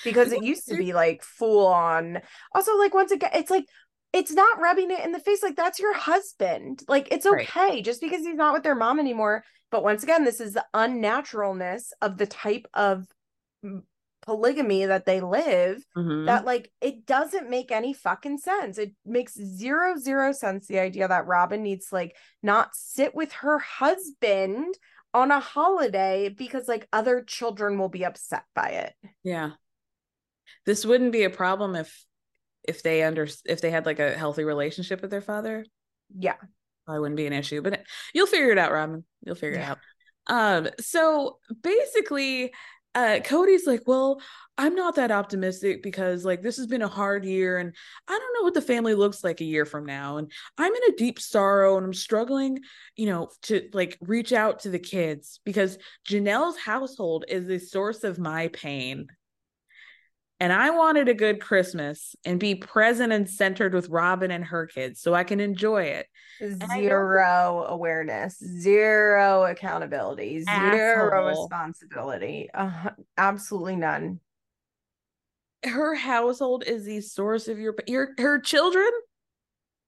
Because 0.04 0.32
it 0.32 0.44
used 0.44 0.68
to 0.68 0.78
be 0.78 0.94
like 0.94 1.24
full 1.24 1.68
on. 1.68 2.22
Also, 2.54 2.78
like 2.78 2.94
once 2.94 3.12
again, 3.12 3.32
it's 3.34 3.52
like 3.52 3.66
it's 4.14 4.32
not 4.32 4.60
rubbing 4.60 4.92
it 4.92 5.04
in 5.06 5.12
the 5.12 5.20
face. 5.20 5.44
Like 5.44 5.56
that's 5.56 5.80
your 5.80 5.94
husband. 5.94 6.82
Like 6.88 7.08
it's 7.12 7.26
Right. 7.26 7.48
okay 7.48 7.82
just 7.82 8.02
because 8.02 8.26
he's 8.26 8.36
not 8.36 8.54
with 8.54 8.64
their 8.64 8.76
mom 8.76 9.00
anymore. 9.00 9.44
But 9.72 9.84
once 9.84 10.02
again, 10.04 10.24
this 10.26 10.40
is 10.42 10.54
the 10.54 10.66
unnaturalness 10.74 11.92
of 12.02 12.18
the 12.18 12.26
type 12.26 12.66
of 12.74 13.06
polygamy 14.22 14.86
that 14.86 15.06
they 15.06 15.22
live 15.22 15.84
Mhm. 15.96 16.26
that 16.26 16.46
like 16.46 16.72
it 16.82 17.06
doesn't 17.06 17.50
make 17.50 17.72
any 17.72 17.94
fucking 17.94 18.38
sense. 18.40 18.78
It 18.78 18.94
makes 19.06 19.34
zero 19.34 19.96
zero 19.98 20.32
sense 20.34 20.68
the 20.68 20.80
idea 20.80 21.08
that 21.08 21.26
Robyn 21.26 21.62
needs 21.64 21.88
to 21.90 21.96
like 21.96 22.16
not 22.44 22.76
sit 22.76 23.16
with 23.16 23.32
her 23.34 23.60
husband 23.60 24.78
on 25.14 25.32
a 25.32 25.40
holiday 25.40 26.30
because 26.30 26.68
like 26.68 26.88
other 26.94 27.24
children 27.24 27.78
will 27.80 27.90
be 27.90 28.06
upset 28.06 28.44
by 28.54 28.70
it. 28.70 28.94
Yeah. 29.24 29.52
This 30.66 30.86
wouldn't 30.86 31.12
be 31.12 31.24
a 31.24 31.30
problem 31.30 31.76
if 31.76 32.06
if 32.68 32.84
they 32.84 33.04
under 33.04 33.28
if 33.46 33.62
they 33.62 33.72
had 33.72 33.86
like 33.86 34.00
a 34.00 34.18
healthy 34.18 34.44
relationship 34.44 35.02
with 35.02 35.12
their 35.12 35.22
father. 35.22 35.66
Yeah. 36.18 36.36
Probably 36.86 37.02
wouldn't 37.02 37.18
be 37.18 37.28
an 37.28 37.34
issue, 37.34 37.62
but 37.62 37.82
you'll 38.14 38.28
figure 38.28 38.52
it 38.52 38.58
out, 38.58 38.72
Robyn. 38.72 39.04
You'll 39.26 39.36
figure 39.36 39.60
Yeah. 39.60 39.72
it 39.72 39.72
out. 39.72 40.66
Um, 40.66 40.70
so 40.80 41.40
basically, 41.64 42.54
uh 42.96 43.20
Kody's 43.24 43.68
like, 43.68 43.84
Well, 43.88 44.20
I'm 44.58 44.76
not 44.76 44.96
that 44.96 45.12
optimistic 45.12 45.82
because 45.84 46.26
like 46.26 46.42
this 46.42 46.58
has 46.58 46.68
been 46.68 46.82
a 46.82 46.88
hard 46.88 47.24
year 47.24 47.58
and 47.60 47.74
I 48.08 48.12
don't 48.20 48.34
know 48.34 48.44
what 48.44 48.54
the 48.56 48.62
family 48.62 48.94
looks 48.94 49.24
like 49.24 49.40
a 49.42 49.46
year 49.46 49.64
from 49.66 49.86
now. 49.86 50.18
And 50.18 50.32
I'm 50.58 50.74
in 50.74 50.84
a 50.94 50.98
deep 50.98 51.20
sorrow 51.20 51.78
and 51.78 51.86
I'm 51.86 51.94
struggling, 51.94 52.60
you 52.96 53.06
know, 53.06 53.30
to 53.44 53.70
like 53.74 53.98
reach 54.02 54.34
out 54.34 54.60
to 54.62 54.70
the 54.70 54.80
kids 54.80 55.40
because 55.46 55.78
Janelle's 56.08 56.58
household 56.58 57.26
is 57.28 57.48
the 57.48 57.60
source 57.60 58.04
of 58.04 58.20
my 58.20 58.50
pain. 58.50 59.08
And 60.42 60.54
I 60.54 60.70
wanted 60.70 61.10
a 61.10 61.14
good 61.14 61.42
Christmas 61.42 62.16
and 62.24 62.40
be 62.40 62.56
present 62.56 63.12
and 63.12 63.30
centered 63.30 63.74
with 63.74 63.90
Robyn 63.90 64.32
and 64.32 64.46
her 64.46 64.68
kids 64.68 65.02
so 65.02 65.14
I 65.14 65.26
can 65.26 65.42
enjoy 65.42 65.84
it. 65.84 66.08
Zero 66.72 67.66
awareness, 67.68 68.38
zero 68.38 69.44
accountability, 69.44 70.40
zero 70.44 71.14
Asshole. 71.14 71.42
responsibility. 71.44 72.50
Uh, 72.54 72.92
absolutely 73.18 73.76
none. 73.76 74.22
Her 75.66 75.94
household 75.96 76.64
is 76.66 76.86
the 76.86 77.02
source 77.02 77.50
of 77.50 77.60
your 77.60 77.76
your 77.86 78.12
her 78.18 78.40
children, 78.40 78.90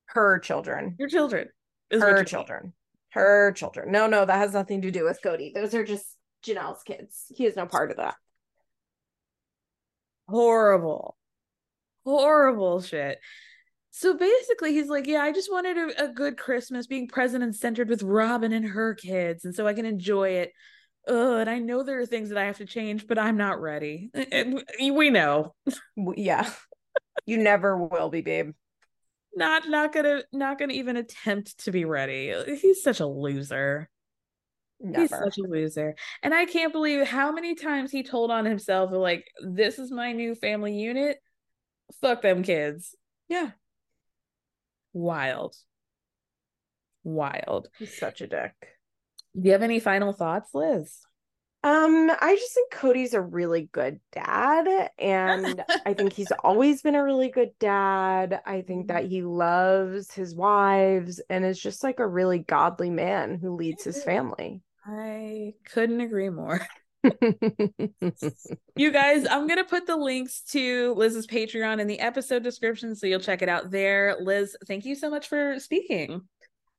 Her 0.07 0.38
children. 0.40 0.95
your 0.99 1.07
children, 1.07 1.48
is 1.90 2.02
her 2.02 2.26
children. 2.26 2.73
Her 3.11 3.53
children. 3.53 3.90
No, 3.90 4.07
no, 4.07 4.26
that 4.26 4.38
has 4.38 4.52
nothing 4.53 4.82
to 4.82 4.91
do 4.91 5.06
with 5.06 5.22
Kody. 5.23 5.53
Those 5.53 5.73
are 5.73 5.86
just 5.86 6.18
Janelle's 6.45 6.84
kids. 6.84 7.26
He 7.34 7.45
is 7.45 7.56
no 7.56 7.65
part 7.68 7.91
of 7.91 7.98
that. 7.98 8.15
Horrible 10.32 11.18
horrible 12.06 12.82
shit. 12.82 13.20
So 13.91 14.16
basically 14.16 14.72
he's 14.72 14.88
like 14.88 15.06
yeah 15.06 15.22
i 15.22 15.34
just 15.34 15.52
wanted 15.52 15.78
a, 15.78 16.06
a 16.06 16.08
good 16.08 16.38
christmas 16.38 16.88
being 16.88 17.10
present 17.10 17.44
and 17.44 17.53
centered 17.53 17.90
with 17.90 18.02
robyn 18.02 18.53
and 18.53 18.66
her 18.66 18.95
kids 18.95 19.44
and 19.44 19.53
so 19.53 19.68
i 19.68 19.74
can 19.74 19.86
enjoy 19.86 20.30
it. 20.30 20.53
Ugh, 21.08 21.40
and 21.41 21.49
i 21.49 21.60
know 21.60 21.84
there 21.84 21.99
are 21.99 22.06
things 22.06 22.30
that 22.30 22.38
i 22.38 22.45
have 22.45 22.58
to 22.58 22.66
change 22.66 23.06
but 23.06 23.20
i'm 23.20 23.38
not 23.38 23.60
ready. 23.62 24.10
And 24.32 24.64
we 24.80 25.10
know. 25.10 25.53
Yeah. 25.98 26.49
you 27.26 27.38
never 27.38 27.78
will 27.78 28.10
be, 28.10 28.22
babe. 28.22 28.52
not 29.36 29.68
not 29.68 29.94
gonna 29.94 30.24
not 30.32 30.58
gonna 30.58 30.74
even 30.74 30.95
attempt 30.95 31.66
to 31.66 31.72
be 31.72 31.84
ready. 31.84 32.34
He's 32.62 32.82
such 32.82 33.02
a 33.02 33.06
loser 33.06 33.90
He's 34.84 35.10
such 35.10 35.38
a 35.38 35.44
loser. 35.44 35.95
And 36.24 36.34
I 36.34 36.45
can't 36.45 36.74
believe 36.74 37.08
how 37.08 37.32
many 37.32 37.56
times 37.56 37.91
he 37.91 38.03
told 38.03 38.32
on 38.32 38.45
himself, 38.45 38.91
like, 38.91 39.26
this 39.41 39.80
is 39.80 39.91
my 39.91 40.12
new 40.12 40.36
family 40.36 40.76
unit. 40.76 41.18
Fuck 42.02 42.22
them 42.22 42.44
kids. 42.44 42.95
Yeah. 43.28 43.52
Wild. 44.94 45.56
Wild. 47.03 47.70
He's 47.78 47.98
such 47.98 48.22
a 48.22 48.28
dick. 48.28 48.53
Do 49.36 49.45
you 49.45 49.52
have 49.53 49.64
any 49.64 49.80
final 49.80 50.14
thoughts, 50.14 50.53
Liz? 50.53 50.99
Um, 51.64 52.10
I 52.20 52.36
just 52.36 52.56
think 52.56 52.72
Kody's 52.72 53.14
a 53.14 53.22
really 53.22 53.70
good 53.72 53.99
dad, 54.12 54.90
and 54.98 55.64
I 55.86 55.94
think 55.94 56.14
he's 56.14 56.32
always 56.44 56.82
been 56.82 56.95
a 56.95 57.03
really 57.03 57.30
good 57.30 57.52
dad. 57.60 58.41
I 58.45 58.62
think 58.62 58.88
that 58.88 59.06
he 59.06 59.22
loves 59.22 60.12
his 60.12 60.36
wives 60.36 61.22
and 61.30 61.45
is 61.45 61.60
just 61.60 61.84
like 61.84 61.99
a 61.99 62.08
really 62.08 62.40
godly 62.40 62.90
man 62.90 63.38
who 63.40 63.56
leads 63.56 63.84
his 63.84 64.03
family. 64.03 64.62
I 64.86 65.53
couldn't 65.66 66.02
agree 66.02 66.30
more. 66.30 66.66
You 68.76 68.91
guys, 68.91 69.28
I'm 69.30 69.48
going 69.48 69.58
to 69.58 69.64
put 69.64 69.86
the 69.86 69.98
links 69.98 70.41
to 70.52 70.94
Liz's 70.95 71.28
Patreon 71.28 71.80
in 71.80 71.88
the 71.88 71.99
episode 71.99 72.41
description 72.41 72.95
so 72.95 73.06
you'll 73.06 73.20
check 73.20 73.41
it 73.41 73.49
out 73.49 73.70
there. 73.70 74.16
Liz, 74.20 74.56
thank 74.66 74.86
you 74.86 74.95
so 74.95 75.10
much 75.10 75.28
for 75.28 75.60
speaking. 75.60 76.22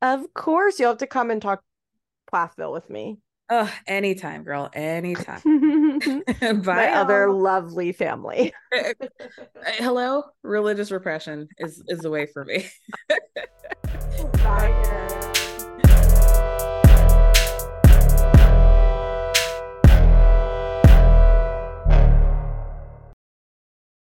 Of 0.00 0.32
course, 0.34 0.80
you'll 0.80 0.90
have 0.90 0.98
to 0.98 1.06
come 1.06 1.30
and 1.30 1.40
talk 1.40 1.62
Plathville 2.30 2.72
with 2.72 2.90
me. 2.90 3.18
Oh, 3.50 3.72
anytime, 3.86 4.42
girl. 4.42 4.70
Anytime. 4.72 5.42
Bye. 6.40 6.62
My 6.64 6.92
other 6.92 7.30
lovely 7.30 7.92
family. 7.92 8.52
Uh, 8.74 8.94
Hello? 9.74 10.24
Religious 10.42 10.90
repression 10.90 11.48
is 11.58 11.82
is 11.88 12.00
the 12.00 12.10
way 12.10 12.26
for 12.26 12.44
me. 12.46 12.68
Bye. 14.42 15.28